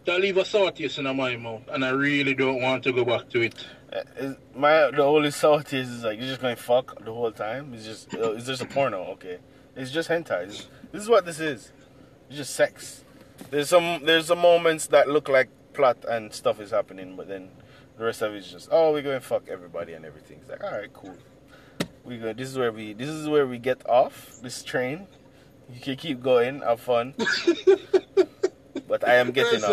That 0.05 0.21
leave 0.21 0.37
a 0.37 0.45
sore 0.45 0.71
taste 0.71 0.97
in 0.97 1.13
my 1.13 1.35
mouth, 1.35 1.63
and 1.69 1.83
I 1.83 1.89
really 1.89 2.33
don't 2.35 2.61
want 2.61 2.85
to 2.85 2.93
go 2.93 3.03
back 3.03 3.27
to 3.31 3.41
it. 3.41 3.53
Uh, 3.91 4.35
My 4.55 4.91
the 4.91 5.03
only 5.03 5.31
thought 5.31 5.73
is, 5.73 5.89
is 5.89 6.03
like 6.05 6.19
you're 6.19 6.29
just 6.29 6.39
going 6.39 6.55
fuck 6.55 7.03
the 7.03 7.11
whole 7.13 7.33
time. 7.33 7.73
It's 7.73 7.83
just 7.83 8.13
uh, 8.15 8.31
it's 8.31 8.45
just 8.45 8.61
a 8.61 8.65
porno, 8.65 9.03
okay? 9.15 9.39
It's 9.75 9.91
just 9.91 10.07
hentai. 10.07 10.43
It's- 10.43 10.69
this 10.93 11.03
is 11.03 11.09
what 11.09 11.25
this 11.25 11.41
is. 11.41 11.73
It's 12.29 12.37
just 12.37 12.55
sex. 12.55 13.03
There's 13.51 13.67
some 13.67 14.05
there's 14.05 14.27
some 14.27 14.39
moments 14.39 14.87
that 14.87 15.09
look 15.09 15.27
like 15.27 15.49
plot 15.73 15.97
and 16.07 16.33
stuff 16.33 16.61
is 16.61 16.71
happening, 16.71 17.17
but 17.17 17.27
then 17.27 17.49
the 17.97 18.05
rest 18.05 18.21
of 18.21 18.33
it 18.33 18.37
is 18.37 18.49
just 18.49 18.69
oh 18.71 18.93
we're 18.93 19.01
going 19.01 19.19
fuck 19.19 19.49
everybody 19.49 19.91
and 19.91 20.05
everything. 20.05 20.37
It's 20.39 20.49
like 20.49 20.63
all 20.63 20.71
right, 20.71 20.93
cool. 20.93 21.17
We 22.09 22.17
go. 22.17 22.33
This 22.33 22.49
is 22.49 22.57
where 22.57 22.71
we 22.71 22.93
this 22.93 23.07
is 23.07 23.29
where 23.29 23.45
we 23.45 23.59
get 23.59 23.87
off 23.87 24.39
this 24.41 24.63
train. 24.63 25.05
You 25.71 25.79
can 25.79 25.95
keep 25.95 26.23
going, 26.23 26.61
have 26.61 26.81
fun. 26.81 27.13
but 28.87 29.07
I 29.07 29.17
am 29.17 29.29
getting 29.31 29.63
off. 29.63 29.69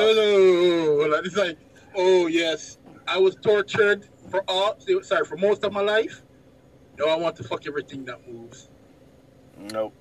it's 1.24 1.36
like, 1.36 1.56
oh 1.94 2.26
yes, 2.26 2.76
I 3.08 3.16
was 3.16 3.36
tortured 3.36 4.06
for 4.30 4.44
all, 4.48 4.76
sorry, 5.00 5.24
for 5.24 5.38
most 5.38 5.64
of 5.64 5.72
my 5.72 5.80
life. 5.80 6.20
No, 6.98 7.08
I 7.08 7.16
want 7.16 7.36
to 7.36 7.44
fuck 7.44 7.66
everything 7.66 8.04
that 8.04 8.28
moves. 8.30 8.68
Nope. 9.72 9.94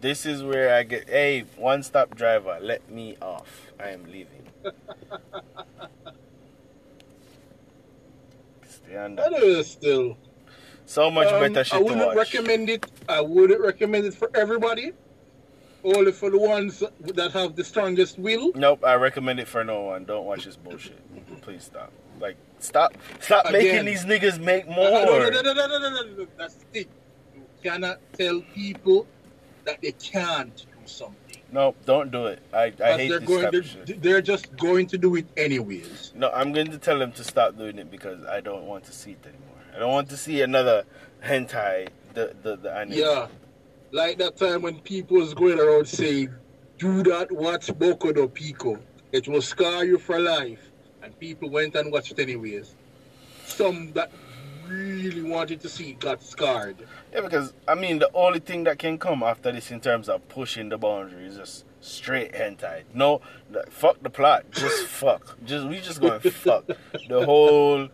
This 0.00 0.24
is 0.24 0.42
where 0.42 0.74
I 0.74 0.84
get. 0.84 1.06
Hey, 1.10 1.44
one 1.56 1.82
stop 1.82 2.16
driver, 2.16 2.58
let 2.62 2.90
me 2.90 3.18
off. 3.20 3.72
I 3.78 3.88
am 3.90 4.04
leaving. 4.04 4.44
Stay 8.66 8.96
on 8.96 9.16
That 9.16 9.32
that. 9.32 9.42
is 9.42 9.70
still. 9.70 10.16
So 10.88 11.10
much 11.10 11.28
Um, 11.28 11.40
better 11.40 11.64
shit. 11.64 11.74
I 11.74 11.82
wouldn't 11.82 12.16
recommend 12.16 12.70
it. 12.70 12.86
I 13.10 13.20
wouldn't 13.20 13.60
recommend 13.60 14.06
it 14.06 14.14
for 14.14 14.30
everybody. 14.34 14.92
Only 15.84 16.12
for 16.12 16.30
the 16.30 16.38
ones 16.38 16.82
that 17.00 17.30
have 17.32 17.54
the 17.56 17.62
strongest 17.62 18.18
will. 18.18 18.52
Nope, 18.54 18.82
I 18.84 18.94
recommend 18.94 19.38
it 19.38 19.46
for 19.48 19.62
no 19.62 19.82
one. 19.82 20.06
Don't 20.06 20.24
watch 20.24 20.46
this 20.46 20.56
bullshit. 20.56 20.98
Please 21.42 21.62
stop. 21.64 21.92
Like, 22.18 22.36
stop. 22.58 22.94
Stop 23.20 23.44
Again. 23.46 23.62
making 23.62 23.84
these 23.84 24.04
niggas 24.06 24.42
make 24.42 24.66
no, 24.66 24.76
no, 24.76 25.04
more. 25.06 25.30
no, 25.30 25.40
no, 25.42 25.42
no, 25.42 25.52
no, 25.52 25.78
no, 25.78 25.90
no, 25.90 26.02
no. 26.16 26.26
That's 26.38 26.54
the 26.54 26.64
thing. 26.72 26.86
You 27.36 27.42
cannot 27.62 28.00
tell 28.14 28.40
people 28.54 29.06
that 29.64 29.82
they 29.82 29.92
can't 29.92 30.56
do 30.56 30.86
something. 30.86 31.36
Nope, 31.52 31.76
don't 31.84 32.10
do 32.10 32.26
it. 32.26 32.40
I, 32.52 32.72
I 32.82 32.96
hate 32.96 33.08
they're 33.10 33.20
this 33.20 33.28
going 33.28 33.42
type 33.42 33.52
to, 33.52 33.58
of 33.58 33.66
shit. 33.66 34.02
they're 34.02 34.22
just 34.22 34.56
going 34.56 34.86
to 34.86 34.96
do 34.98 35.16
it 35.16 35.26
anyways. 35.36 36.12
No, 36.16 36.30
I'm 36.30 36.52
going 36.52 36.70
to 36.70 36.78
tell 36.78 36.98
them 36.98 37.12
to 37.12 37.24
stop 37.24 37.56
doing 37.58 37.78
it 37.78 37.90
because 37.90 38.24
I 38.24 38.40
don't 38.40 38.64
want 38.64 38.84
to 38.84 38.92
see 38.92 39.12
it 39.12 39.24
anymore. 39.26 39.47
I 39.78 39.82
don't 39.82 39.92
want 39.92 40.10
to 40.10 40.16
see 40.16 40.42
another 40.42 40.82
hentai, 41.24 41.86
the, 42.12 42.34
the, 42.42 42.56
the 42.56 42.72
anime. 42.74 42.98
Yeah. 42.98 43.28
Like 43.92 44.18
that 44.18 44.36
time 44.36 44.62
when 44.62 44.80
people 44.80 45.18
was 45.18 45.34
going 45.34 45.60
around 45.60 45.86
saying, 45.86 46.34
do 46.78 47.04
not 47.04 47.30
watch 47.30 47.68
Boku 47.68 48.12
no 48.12 48.26
Pico. 48.26 48.80
It 49.12 49.28
will 49.28 49.40
scar 49.40 49.84
you 49.84 49.98
for 49.98 50.18
life. 50.18 50.72
And 51.00 51.16
people 51.20 51.48
went 51.48 51.76
and 51.76 51.92
watched 51.92 52.10
it 52.10 52.18
anyways. 52.18 52.74
Some 53.46 53.92
that 53.92 54.10
really 54.66 55.22
wanted 55.22 55.60
to 55.60 55.68
see 55.68 55.92
got 55.92 56.24
scarred. 56.24 56.84
Yeah, 57.12 57.20
because 57.20 57.54
I 57.68 57.76
mean, 57.76 58.00
the 58.00 58.10
only 58.14 58.40
thing 58.40 58.64
that 58.64 58.80
can 58.80 58.98
come 58.98 59.22
after 59.22 59.52
this 59.52 59.70
in 59.70 59.80
terms 59.80 60.08
of 60.08 60.28
pushing 60.28 60.70
the 60.70 60.76
boundary 60.76 61.24
is 61.24 61.36
just 61.36 61.64
straight 61.80 62.32
hentai. 62.32 62.82
No, 62.94 63.20
fuck 63.68 64.02
the 64.02 64.10
plot. 64.10 64.44
Just 64.50 64.86
fuck. 64.88 65.38
Just 65.44 65.68
we 65.68 65.80
just 65.80 66.00
going 66.00 66.18
fuck 66.18 66.66
the 67.08 67.24
whole 67.24 67.88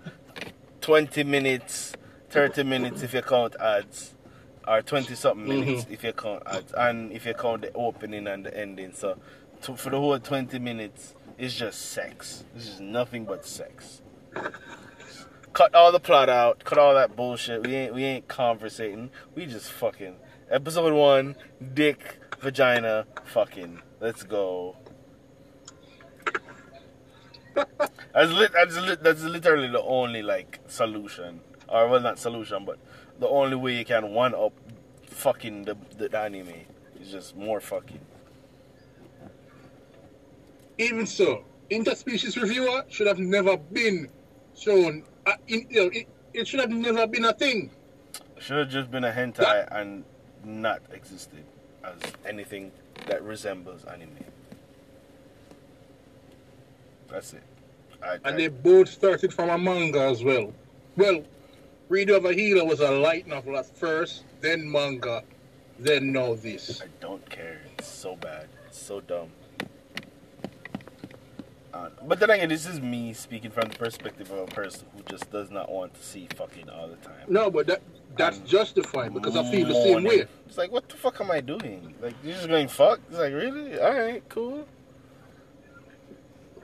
twenty 0.85 1.25
minutes, 1.25 1.95
thirty 2.29 2.63
minutes 2.63 3.03
if 3.03 3.15
you 3.15 3.23
count 3.23 3.57
ads, 3.59 4.15
or 4.69 4.83
twenty 4.83 5.15
something 5.15 5.47
mm-hmm. 5.47 5.61
minutes 5.61 5.87
if 5.91 6.05
you 6.05 6.13
count 6.13 6.43
ads, 6.45 6.75
and 6.77 7.11
if 7.11 7.25
you 7.25 7.33
count 7.33 7.63
the 7.63 7.73
opening 7.73 8.27
and 8.27 8.45
the 8.45 8.55
ending. 8.55 8.93
So 8.93 9.17
to, 9.63 9.77
for 9.77 9.89
the 9.89 9.99
whole 9.99 10.19
twenty 10.19 10.59
minutes, 10.59 11.15
it's 11.39 11.55
just 11.55 11.81
sex. 11.81 12.45
It's 12.55 12.67
just 12.67 12.81
nothing 12.83 13.25
but 13.25 13.47
sex. 13.47 14.03
Cut 15.55 15.75
all 15.75 15.91
the 15.91 16.01
plot 16.01 16.29
out. 16.29 16.63
Cut 16.65 16.77
all 16.77 16.95
that 16.95 17.17
bullshit. 17.17 17.67
We 17.67 17.75
ain't 17.75 17.95
we 17.95 18.05
ain't 18.05 18.29
conversating. 18.29 19.09
We 19.35 19.47
just 19.47 19.73
fucking. 19.73 20.17
Episode 20.51 20.93
one, 20.93 21.37
dick, 21.73 22.19
vagina, 22.41 23.07
fucking. 23.25 23.81
Let's 24.01 24.23
go. 24.23 24.77
That's, 28.15 28.31
lit, 28.31 28.53
that's, 28.53 28.77
lit, 28.77 29.03
that's 29.03 29.23
literally 29.23 29.69
the 29.69 29.83
only 29.83 30.23
like 30.23 30.61
solution, 30.69 31.41
or 31.69 31.89
well, 31.89 32.01
not 32.01 32.19
solution, 32.19 32.65
but 32.65 32.79
the 33.19 33.27
only 33.29 33.57
way 33.57 33.77
you 33.77 33.85
can 33.85 34.11
one 34.13 34.35
up 34.35 34.53
fucking 35.07 35.65
the, 35.65 35.77
the 35.99 36.17
anime 36.17 36.49
is 37.01 37.11
just 37.11 37.37
more 37.37 37.61
fucking. 37.61 38.01
Even 40.79 41.07
so, 41.07 41.45
interspecies 41.71 42.41
reviewer 42.41 42.85
should 42.89 43.07
have 43.09 43.19
never 43.19 43.57
been 43.57 44.09
shown. 44.57 45.03
Uh, 45.27 45.33
in, 45.49 45.67
you 45.69 45.85
know, 45.85 45.91
it, 45.93 46.07
it 46.33 46.49
should 46.49 46.61
have 46.61 46.71
never 46.71 47.07
been 47.09 47.25
a 47.25 47.33
thing. 47.33 47.71
Should 48.39 48.59
have 48.59 48.71
just 48.71 48.91
been 48.91 49.05
a 49.05 49.13
hentai 49.13 49.39
That- 49.39 49.69
and 49.73 50.05
not 50.45 50.83
existed 50.93 51.45
as 51.83 51.95
anything 52.27 52.71
that 53.07 53.23
resembles 53.23 53.85
anime. 53.85 54.11
That's 57.09 57.33
it. 57.33 57.43
I, 58.05 58.19
And 58.25 58.39
they 58.39 58.49
both 58.49 58.89
started 58.89 59.33
from 59.33 59.51
a 59.51 59.59
manga 59.59 60.01
as 60.03 60.23
well. 60.23 60.53
Well, 60.97 61.25
Redo 61.91 62.17
of 62.17 62.25
a 62.25 62.33
Healer 62.33 62.65
was 62.65 62.81
a 62.81 62.91
light 62.91 63.27
novel 63.27 63.57
at 63.57 63.67
first, 63.77 64.25
then 64.41 64.71
manga, 64.71 65.23
then 65.79 66.13
now 66.13 66.35
this. 66.35 66.83
I 66.83 66.87
don't 67.01 67.29
care. 67.31 67.61
It's 67.79 67.89
so 67.89 68.17
bad. 68.17 68.49
It's 68.69 68.79
so 68.81 69.01
dumb. 69.01 69.29
Uh, 71.73 71.89
but 72.07 72.21
then 72.21 72.31
again, 72.31 72.49
this 72.49 72.67
is 72.67 72.81
me 72.81 73.13
speaking 73.13 73.51
from 73.51 73.69
the 73.69 73.77
perspective 73.77 74.31
of 74.31 74.39
a 74.39 74.47
person 74.47 74.87
who 74.97 75.03
just 75.11 75.31
does 75.33 75.51
not 75.51 75.71
want 75.73 75.93
to 75.95 76.03
see 76.03 76.29
fucking 76.37 76.69
all 76.71 76.87
the 76.87 76.97
time. 76.97 77.27
No, 77.29 77.51
but 77.51 77.67
that 77.67 77.83
that's 78.17 78.39
Um, 78.39 78.47
justified 78.47 79.13
because 79.13 79.37
I 79.37 79.51
feel 79.51 79.67
the 79.67 79.75
same 79.75 80.05
way. 80.05 80.27
It's 80.47 80.57
like, 80.57 80.71
what 80.71 80.89
the 80.89 80.95
fuck 80.95 81.21
am 81.21 81.33
I 81.33 81.41
doing? 81.41 81.93
Like, 82.01 82.15
you're 82.23 82.35
just 82.37 82.47
going 82.47 82.69
fuck? 82.69 83.01
It's 83.11 83.19
like, 83.19 83.33
really? 83.33 83.81
Alright, 83.81 84.23
cool. 84.29 84.69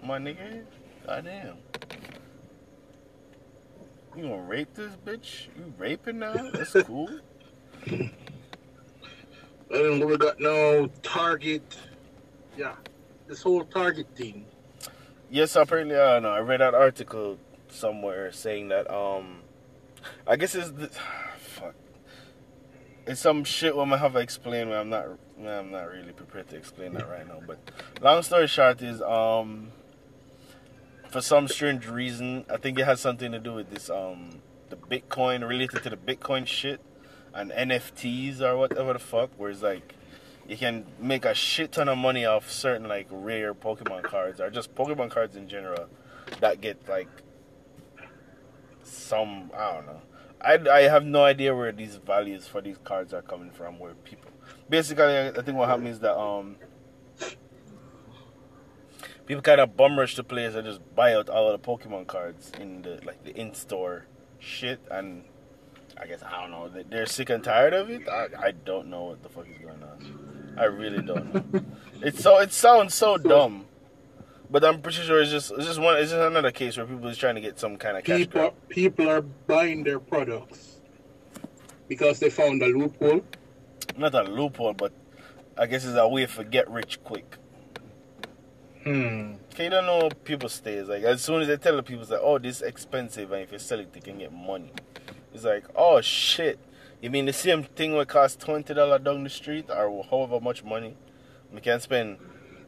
My 0.05 0.19
nigga? 0.19 0.65
Goddamn. 1.11 1.57
You 4.17 4.23
gonna 4.23 4.43
rape 4.43 4.73
this 4.75 4.93
bitch? 5.05 5.49
You 5.57 5.75
raping 5.77 6.21
now? 6.21 6.51
That's 6.53 6.73
cool. 6.85 7.09
And 9.73 10.05
we 10.05 10.17
got 10.17 10.41
no 10.41 10.89
Target. 11.03 11.77
Yeah, 12.57 12.75
this 13.29 13.43
whole 13.43 13.65
Target 13.65 14.07
thing. 14.17 14.45
Yes, 15.31 15.55
apparently, 15.55 15.95
I 15.95 16.15
don't 16.15 16.25
know. 16.25 16.31
I 16.31 16.41
read 16.41 16.61
that 16.61 16.75
article 16.75 17.39
somewhere 17.69 18.33
saying 18.33 18.69
that, 18.69 18.93
um, 18.93 19.43
I 20.27 20.35
guess 20.35 20.57
it's, 20.57 20.71
the, 20.73 20.89
fuck. 21.39 21.75
It's 23.07 23.21
some 23.21 23.43
shit 23.45 23.73
I'm 23.73 23.91
gonna 23.91 23.99
have 23.99 24.13
to 24.13 24.19
explain 24.19 24.69
when 24.69 24.79
I'm 24.79 24.91
not, 24.91 25.07
when 25.37 25.53
I'm 25.53 25.71
not 25.71 25.89
really 25.89 26.13
prepared 26.13 26.49
to 26.51 26.57
explain 26.57 26.95
that 26.95 27.09
right 27.09 27.27
now. 27.27 27.41
But 27.45 27.59
long 28.01 28.23
story 28.23 28.49
short 28.49 28.83
is, 28.83 29.03
um, 29.03 29.71
for 31.11 31.21
some 31.21 31.49
strange 31.49 31.89
reason, 31.89 32.45
I 32.49 32.57
think 32.57 32.79
it 32.79 32.85
has 32.85 33.01
something 33.01 33.33
to 33.33 33.39
do 33.39 33.55
with 33.55 33.71
this, 33.71 33.91
um, 33.91 34.41
the 34.69 34.77
Bitcoin 34.77 35.47
related 35.47 35.83
to 35.83 35.91
the 35.91 35.97
Bitcoin 35.97 36.47
shit 36.47 36.81
and 37.35 37.51
NFTs 37.51 38.41
or 38.41 38.57
whatever 38.57 38.93
the 38.93 38.99
fuck, 39.01 39.31
where 39.37 39.51
it's 39.51 39.63
like 39.63 39.95
you 40.49 40.57
can 40.57 40.87
make 41.01 41.25
a 41.25 41.35
shit 41.35 41.73
ton 41.73 41.89
of 41.89 41.99
money 41.99 42.25
off 42.25 42.51
certain 42.51 42.89
like 42.89 43.07
rare 43.11 43.55
Pokemon 43.55 44.03
cards 44.05 44.41
or 44.41 44.51
just 44.51 44.75
Pokemon 44.75 45.11
cards 45.11 45.37
in 45.37 45.49
general 45.49 45.87
that 46.41 46.61
get 46.61 46.89
like 46.89 47.09
some 48.83 49.51
I 49.57 49.73
don't 49.75 49.87
know. 49.87 50.01
I, 50.41 50.59
I 50.71 50.81
have 50.83 51.05
no 51.05 51.25
idea 51.25 51.55
where 51.55 51.71
these 51.71 51.97
values 51.97 52.47
for 52.47 52.61
these 52.61 52.79
cards 52.83 53.13
are 53.13 53.23
coming 53.23 53.51
from. 53.51 53.79
Where 53.79 53.95
people 53.95 54.31
basically, 54.69 55.05
I 55.05 55.33
think 55.43 55.57
what 55.57 55.69
happens 55.69 55.97
is 55.97 56.01
that 56.01 56.17
um 56.19 56.57
people 59.31 59.43
kind 59.43 59.61
of 59.61 59.77
bum 59.77 59.97
rush 59.99 60.17
the 60.17 60.25
place 60.25 60.55
and 60.57 60.65
just 60.67 60.81
buy 60.97 61.15
out 61.15 61.29
all 61.29 61.49
of 61.51 61.55
the 61.61 61.65
Pokemon 61.69 62.07
cards 62.07 62.51
in 62.61 62.83
the 62.83 63.01
like 63.05 63.23
the 63.25 63.33
in 63.39 63.55
store 63.55 64.07
shit 64.39 64.81
and. 64.91 65.25
I 66.03 66.07
guess 66.07 66.23
I 66.23 66.41
don't 66.41 66.51
know. 66.51 66.67
they- 66.69 66.85
They're 66.85 67.05
sick 67.05 67.29
and 67.29 67.45
tired 67.45 67.75
of 67.75 67.91
it. 67.91 68.09
I, 68.09 68.29
I 68.49 68.51
don't 68.53 68.87
know 68.89 69.03
what 69.11 69.23
the 69.23 69.29
fuck 69.29 69.47
is 69.53 69.59
going 69.59 69.83
on. 69.83 70.55
I 70.57 70.65
really 70.65 71.03
don't 71.03 71.35
know. 71.35 71.61
It's 72.03 72.23
so 72.23 72.39
it 72.39 72.53
sounds 72.55 72.95
so 72.95 73.19
dumb, 73.19 73.67
but 74.49 74.65
I'm 74.65 74.81
pretty 74.81 75.03
sure 75.03 75.21
it's 75.21 75.31
just 75.31 75.51
it's 75.53 75.67
just 75.67 75.79
one 75.79 75.99
it's 75.99 76.11
just 76.13 76.23
another 76.23 76.53
case 76.53 76.79
where 76.79 76.87
people 76.87 77.07
is 77.09 77.19
trying 77.19 77.35
to 77.35 77.43
get 77.43 77.59
some 77.61 77.77
kind 77.77 77.99
of 77.99 78.05
cash 78.05 78.21
People 78.21 78.41
grab. 78.41 78.55
people 78.71 79.07
are 79.11 79.21
buying 79.21 79.85
their 79.85 80.01
products 80.01 80.81
because 81.89 82.19
they 82.21 82.31
found 82.31 82.63
a 82.63 82.67
loophole. 82.69 83.23
Not 83.99 84.15
a 84.15 84.23
loophole, 84.23 84.73
but 84.73 84.93
I 85.59 85.67
guess 85.67 85.85
it's 85.85 85.99
a 85.99 86.09
way 86.09 86.25
for 86.25 86.45
get 86.45 86.71
rich 86.71 86.99
quick. 87.05 87.37
Hmm. 88.85 89.35
Okay, 89.53 89.65
you 89.65 89.71
don't 89.71 89.85
know 89.85 90.09
people 90.25 90.49
stay. 90.49 90.75
It's 90.75 90.89
like 90.89 91.03
as 91.03 91.23
soon 91.23 91.43
as 91.43 91.49
they 91.49 91.57
tell 91.57 91.77
the 91.77 91.83
people, 91.83 92.03
it's 92.03 92.11
like, 92.11 92.21
oh, 92.23 92.39
this 92.39 92.57
is 92.57 92.63
expensive, 92.63 93.31
and 93.33 93.43
if 93.43 93.53
you 93.53 93.59
sell 93.59 93.79
it, 93.79 93.93
they 93.93 94.01
can 94.01 94.19
get 94.19 94.33
money. 94.33 94.73
It's 95.35 95.45
like, 95.45 95.65
oh 95.77 96.01
shit. 96.01 96.59
You 97.03 97.09
mean 97.11 97.27
the 97.27 97.33
same 97.33 97.63
thing 97.63 97.95
would 97.95 98.09
cost 98.09 98.41
twenty 98.41 98.75
dollar 98.75 98.99
down 98.99 99.25
the 99.25 99.31
street, 99.31 99.67
or 99.71 100.05
however 100.11 100.41
much 100.41 100.65
money 100.65 100.97
we 101.53 101.61
can 101.61 101.81
spend? 101.81 102.19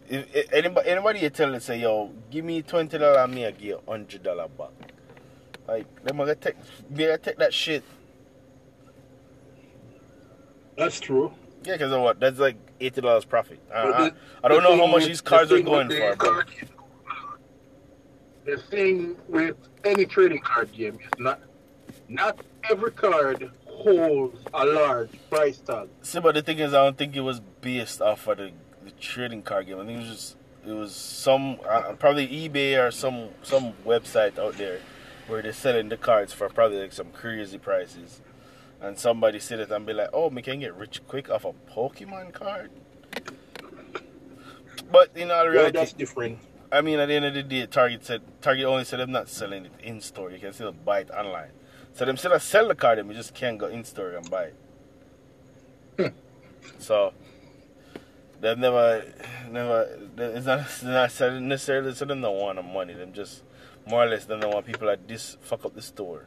If, 0.08 0.34
if 0.34 0.52
anybody, 0.52 0.88
anybody 0.88 1.20
you 1.20 1.30
tell 1.30 1.54
it 1.54 1.62
say, 1.62 1.80
yo, 1.80 2.10
give 2.30 2.44
me 2.44 2.62
twenty 2.62 2.98
dollar, 2.98 3.26
me 3.28 3.46
I 3.46 3.50
give 3.50 3.62
you 3.62 3.80
hundred 3.88 4.22
dollar 4.22 4.48
back. 4.48 4.92
Like, 5.68 6.04
them 6.04 6.16
gonna 6.16 6.34
take, 6.34 6.56
they 6.90 7.04
gonna 7.04 7.18
take 7.18 7.38
that 7.38 7.54
shit. 7.54 7.84
That's 10.76 10.98
true. 11.00 11.32
Yeah, 11.64 11.74
because 11.74 11.92
of 11.92 12.00
what? 12.00 12.18
That's 12.18 12.38
like 12.38 12.56
eighty 12.82 13.00
dollars 13.00 13.24
profit. 13.24 13.58
I, 13.74 13.84
But 13.84 13.98
the- 13.98 14.14
I 14.44 14.48
don't 14.48 14.62
know 14.62 14.76
how 14.76 14.86
much 14.86 15.00
with- 15.02 15.06
these 15.08 15.22
the 15.22 15.28
cards 15.28 15.52
are 15.52 15.60
going 15.60 15.88
for, 15.88 15.94
the 15.94 16.00
but 16.00 16.18
card- 16.18 16.48
The 18.44 18.56
thing 18.58 19.16
with 19.28 19.56
any 19.84 20.04
trading 20.04 20.40
card 20.40 20.72
game 20.72 20.94
is 21.00 21.18
not 21.18 21.40
not 22.08 22.40
every 22.70 22.90
card 22.90 23.50
holds 23.66 24.40
a 24.52 24.66
large 24.66 25.10
price 25.30 25.58
tag. 25.58 25.88
See, 26.02 26.20
but 26.20 26.34
the 26.34 26.42
thing 26.42 26.58
is, 26.58 26.74
I 26.74 26.84
don't 26.84 26.96
think 26.98 27.14
it 27.16 27.20
was 27.20 27.40
based 27.60 28.00
off 28.02 28.26
of 28.26 28.38
the, 28.38 28.50
the 28.84 28.90
trading 28.92 29.42
card 29.42 29.66
game. 29.66 29.78
I 29.80 29.86
think 29.86 29.98
it 29.98 30.00
was 30.00 30.08
just 30.08 30.36
it 30.66 30.72
was 30.72 30.94
some 30.94 31.58
uh, 31.68 31.92
probably 31.98 32.26
eBay 32.28 32.76
or 32.84 32.90
some 32.90 33.28
some 33.42 33.74
website 33.86 34.38
out 34.38 34.58
there 34.58 34.80
where 35.28 35.40
they're 35.40 35.52
selling 35.52 35.88
the 35.88 35.96
cards 35.96 36.32
for 36.32 36.48
probably 36.48 36.78
like 36.80 36.92
some 36.92 37.10
crazy 37.12 37.58
prices, 37.58 38.20
and 38.82 38.98
somebody 38.98 39.38
sit 39.38 39.60
it 39.60 39.70
and 39.70 39.86
be 39.86 39.92
like, 39.92 40.10
"Oh, 40.12 40.28
we 40.28 40.42
can 40.42 40.60
get 40.60 40.74
rich 40.74 41.00
quick 41.06 41.30
off 41.30 41.44
a 41.44 41.52
Pokemon 41.70 42.32
card." 42.32 42.70
But 44.90 45.16
in 45.16 45.30
all 45.30 45.44
Well, 45.44 45.48
reality, 45.48 45.78
that's 45.78 45.92
different. 45.92 46.38
I 46.70 46.80
mean, 46.80 46.98
at 46.98 47.06
the 47.06 47.14
end 47.14 47.24
of 47.26 47.34
the 47.34 47.42
day, 47.42 47.66
Target 47.66 48.04
said 48.04 48.22
Target 48.40 48.64
only 48.66 48.84
said 48.84 49.00
them 49.00 49.12
not 49.12 49.28
selling 49.28 49.66
it 49.66 49.72
in 49.82 50.00
store. 50.00 50.30
You 50.30 50.38
can 50.38 50.52
still 50.52 50.72
buy 50.72 51.00
it 51.00 51.10
online. 51.10 51.50
So 51.94 52.04
them 52.04 52.16
still 52.16 52.38
sell 52.40 52.68
the 52.68 52.74
card, 52.74 52.98
them 52.98 53.08
you 53.10 53.14
just 53.14 53.34
can't 53.34 53.58
go 53.58 53.66
in 53.66 53.84
store 53.84 54.12
and 54.12 54.28
buy 54.30 54.44
it. 54.44 54.56
Hmm. 55.98 56.06
So 56.78 57.12
they've 58.40 58.58
never, 58.58 59.04
never. 59.50 59.98
It's 60.16 60.46
not, 60.46 60.60
it's 60.60 60.82
not 61.20 61.42
necessarily. 61.42 61.94
So 61.94 62.06
them 62.06 62.22
don't 62.22 62.38
want 62.38 62.56
the 62.56 62.62
money. 62.62 62.94
Them 62.94 63.12
just 63.12 63.42
more 63.86 64.04
or 64.04 64.08
less 64.08 64.24
them 64.24 64.40
don't 64.40 64.54
want 64.54 64.66
people 64.66 64.86
like 64.88 65.06
this 65.06 65.36
fuck 65.40 65.64
up 65.64 65.74
the 65.74 65.82
store. 65.82 66.26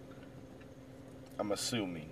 I'm 1.39 1.51
assuming. 1.51 2.09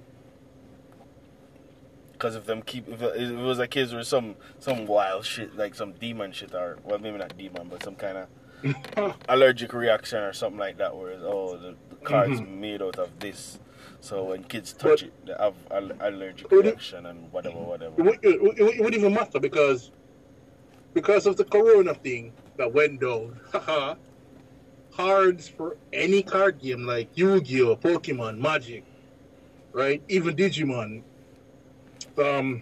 Because 2.23 2.37
if 2.37 2.45
them 2.45 2.61
keep, 2.61 2.87
if 2.87 3.01
it, 3.01 3.35
was 3.35 3.59
like 3.59 3.71
kids 3.71 3.93
where 3.93 4.01
some 4.01 4.37
some 4.57 4.85
wild 4.85 5.25
shit 5.25 5.57
like 5.57 5.75
some 5.75 5.91
demon 5.91 6.31
shit 6.31 6.55
or 6.55 6.77
well 6.85 6.97
maybe 6.97 7.17
not 7.17 7.37
demon 7.37 7.67
but 7.69 7.83
some 7.83 7.95
kind 7.95 8.17
of 8.17 9.15
allergic 9.27 9.73
reaction 9.73 10.19
or 10.19 10.31
something 10.31 10.57
like 10.57 10.77
that 10.77 10.95
where 10.95 11.09
it's, 11.09 11.21
oh 11.25 11.57
the, 11.57 11.75
the 11.89 11.97
card's 11.97 12.39
mm-hmm. 12.39 12.61
made 12.61 12.81
out 12.81 12.97
of 12.97 13.09
this 13.19 13.59
so 13.99 14.23
when 14.23 14.41
kids 14.45 14.71
touch 14.71 15.01
But- 15.01 15.03
it 15.03 15.25
they 15.25 15.33
have 15.37 15.53
al- 15.69 16.07
allergic 16.07 16.49
it- 16.49 16.55
reaction 16.55 17.07
and 17.07 17.29
whatever 17.33 17.57
whatever 17.57 18.01
would- 18.01 18.19
it, 18.23 18.41
would- 18.41 18.57
it 18.57 18.79
wouldn't 18.79 18.95
even 18.95 19.13
matter 19.13 19.41
because 19.41 19.91
because 20.93 21.25
of 21.25 21.35
the 21.35 21.43
corona 21.43 21.93
thing 21.93 22.31
that 22.55 22.71
went 22.71 23.01
down. 23.01 23.37
haha, 23.51 23.95
Cards 24.95 25.49
for 25.49 25.75
any 25.91 26.23
card 26.23 26.61
game 26.61 26.85
like 26.85 27.09
Yu-Gi-Oh, 27.15 27.75
Pokemon, 27.75 28.37
Magic, 28.37 28.85
right? 29.73 30.01
Even 30.07 30.35
Digimon. 30.37 31.03
Um, 32.17 32.61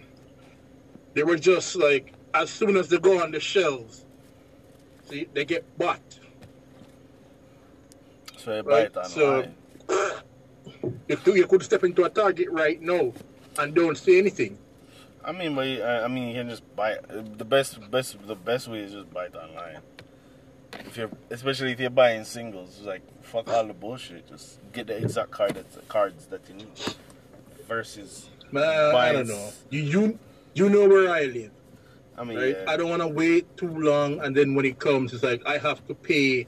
they 1.14 1.22
were 1.22 1.36
just 1.36 1.76
like 1.76 2.12
as 2.34 2.50
soon 2.50 2.76
as 2.76 2.88
they 2.88 2.98
go 2.98 3.22
on 3.22 3.30
the 3.30 3.40
shelves, 3.40 4.04
see, 5.08 5.28
they 5.34 5.44
get 5.44 5.64
bought. 5.78 6.00
So 8.38 8.56
you 8.56 8.62
buy 8.62 8.70
Right, 8.70 8.86
it 8.86 8.96
online. 8.96 9.54
so- 9.88 10.22
If 11.08 11.26
you 11.26 11.46
could 11.46 11.62
step 11.62 11.84
into 11.84 12.04
a 12.04 12.10
Target 12.10 12.48
right 12.50 12.80
now 12.80 13.12
and 13.58 13.74
don't 13.74 13.96
say 13.96 14.18
anything, 14.18 14.58
I 15.24 15.30
mean, 15.32 15.54
but 15.54 15.66
I 15.68 16.04
I 16.04 16.08
mean, 16.08 16.28
you 16.28 16.34
can 16.34 16.48
just 16.48 16.64
buy 16.74 16.92
it. 16.92 17.38
The 17.38 17.44
best, 17.44 17.78
best, 17.90 18.16
the 18.26 18.34
best 18.34 18.66
way 18.68 18.80
is 18.80 18.92
just 18.92 19.12
buy 19.12 19.26
it 19.26 19.34
online. 19.36 19.78
If 20.80 20.96
you're, 20.96 21.10
especially 21.30 21.70
if 21.72 21.78
you're 21.80 21.90
buying 21.90 22.24
singles, 22.24 22.76
it's 22.78 22.86
like 22.86 23.02
fuck 23.22 23.46
all 23.48 23.64
the 23.66 23.74
bullshit. 23.74 24.26
Just 24.28 24.58
get 24.72 24.88
the 24.88 24.96
exact 24.96 25.30
card 25.30 25.54
that, 25.54 25.88
cards 25.88 26.26
that 26.26 26.40
you 26.48 26.54
need. 26.56 26.68
Versus, 27.68 28.28
man, 28.52 28.94
I 28.94 29.12
don't 29.12 29.28
know. 29.28 29.52
You 29.70 29.80
you 29.80 30.18
you 30.54 30.68
know 30.68 30.88
where 30.88 31.10
I 31.10 31.24
live, 31.24 31.50
I 32.16 32.24
mean, 32.24 32.36
right? 32.36 32.56
yeah, 32.56 32.70
I 32.70 32.76
don't 32.76 32.90
want 32.90 33.02
to 33.02 33.08
wait 33.08 33.56
too 33.56 33.68
long, 33.68 34.20
and 34.20 34.36
then 34.36 34.54
when 34.54 34.64
it 34.64 34.78
comes, 34.78 35.12
it's 35.12 35.22
like 35.22 35.44
I 35.46 35.58
have 35.58 35.86
to 35.88 35.94
pay 35.94 36.46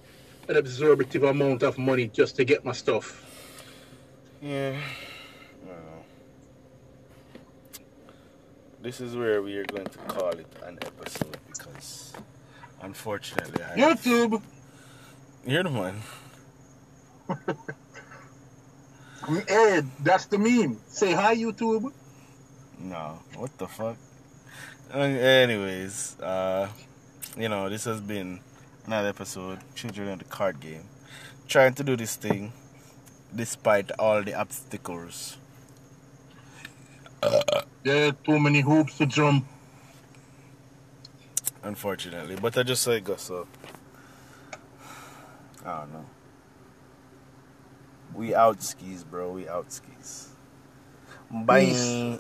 an 0.49 0.57
exorbitant 0.57 1.25
amount 1.25 1.63
of 1.63 1.79
money 1.79 2.09
just 2.09 2.37
to 2.37 2.45
get 2.45 2.65
my 2.65 2.73
stuff. 2.73 3.25
yeah. 4.43 4.77
I. 5.67 5.75
This 8.83 9.01
is 9.01 9.17
where 9.17 9.41
we 9.41 9.57
are 9.57 9.65
going 9.65 9.87
to 9.87 9.99
call 9.99 10.29
it 10.31 10.47
an 10.63 10.79
episode 10.83 11.39
because, 11.47 12.13
unfortunately, 12.83 13.65
I 13.65 13.77
YouTube. 13.77 14.43
You're 15.47 15.63
the 15.63 15.71
one. 15.71 16.03
Ed, 19.49 19.87
that's 20.01 20.27
the 20.27 20.39
meme. 20.39 20.79
Say 20.87 21.13
hi, 21.13 21.35
YouTube. 21.37 21.93
No, 22.79 23.19
what 23.37 23.57
the 23.59 23.67
fuck? 23.67 23.97
Anyways, 24.93 26.19
uh, 26.21 26.69
you 27.37 27.49
know, 27.49 27.69
this 27.69 27.85
has 27.85 28.01
been 28.01 28.41
another 28.87 29.09
episode, 29.09 29.59
Children 29.75 30.09
of 30.09 30.19
the 30.19 30.25
Card 30.27 30.61
Game. 30.61 30.85
Trying 31.49 31.75
to 31.75 31.85
do 31.85 31.97
this 31.97 32.17
thing 32.17 32.53
despite 33.35 33.91
all 33.99 34.23
the 34.23 34.35
obstacles. 34.35 35.39
There 37.83 38.09
are 38.09 38.13
too 38.13 38.39
many 38.39 38.61
hoops 38.61 38.99
to 38.99 39.07
jump. 39.07 39.47
Unfortunately, 41.63 42.37
but 42.37 42.57
I 42.59 42.63
just 42.63 42.83
say 42.83 43.01
go 43.01 43.17
so. 43.17 43.47
I 45.65 45.81
don't 45.81 45.93
know. 45.93 46.05
We 48.15 48.35
out 48.35 48.62
skis, 48.62 49.05
bro. 49.05 49.32
We 49.32 49.49
out 49.49 49.73
skis. 49.73 50.28
Bye. 51.31 52.19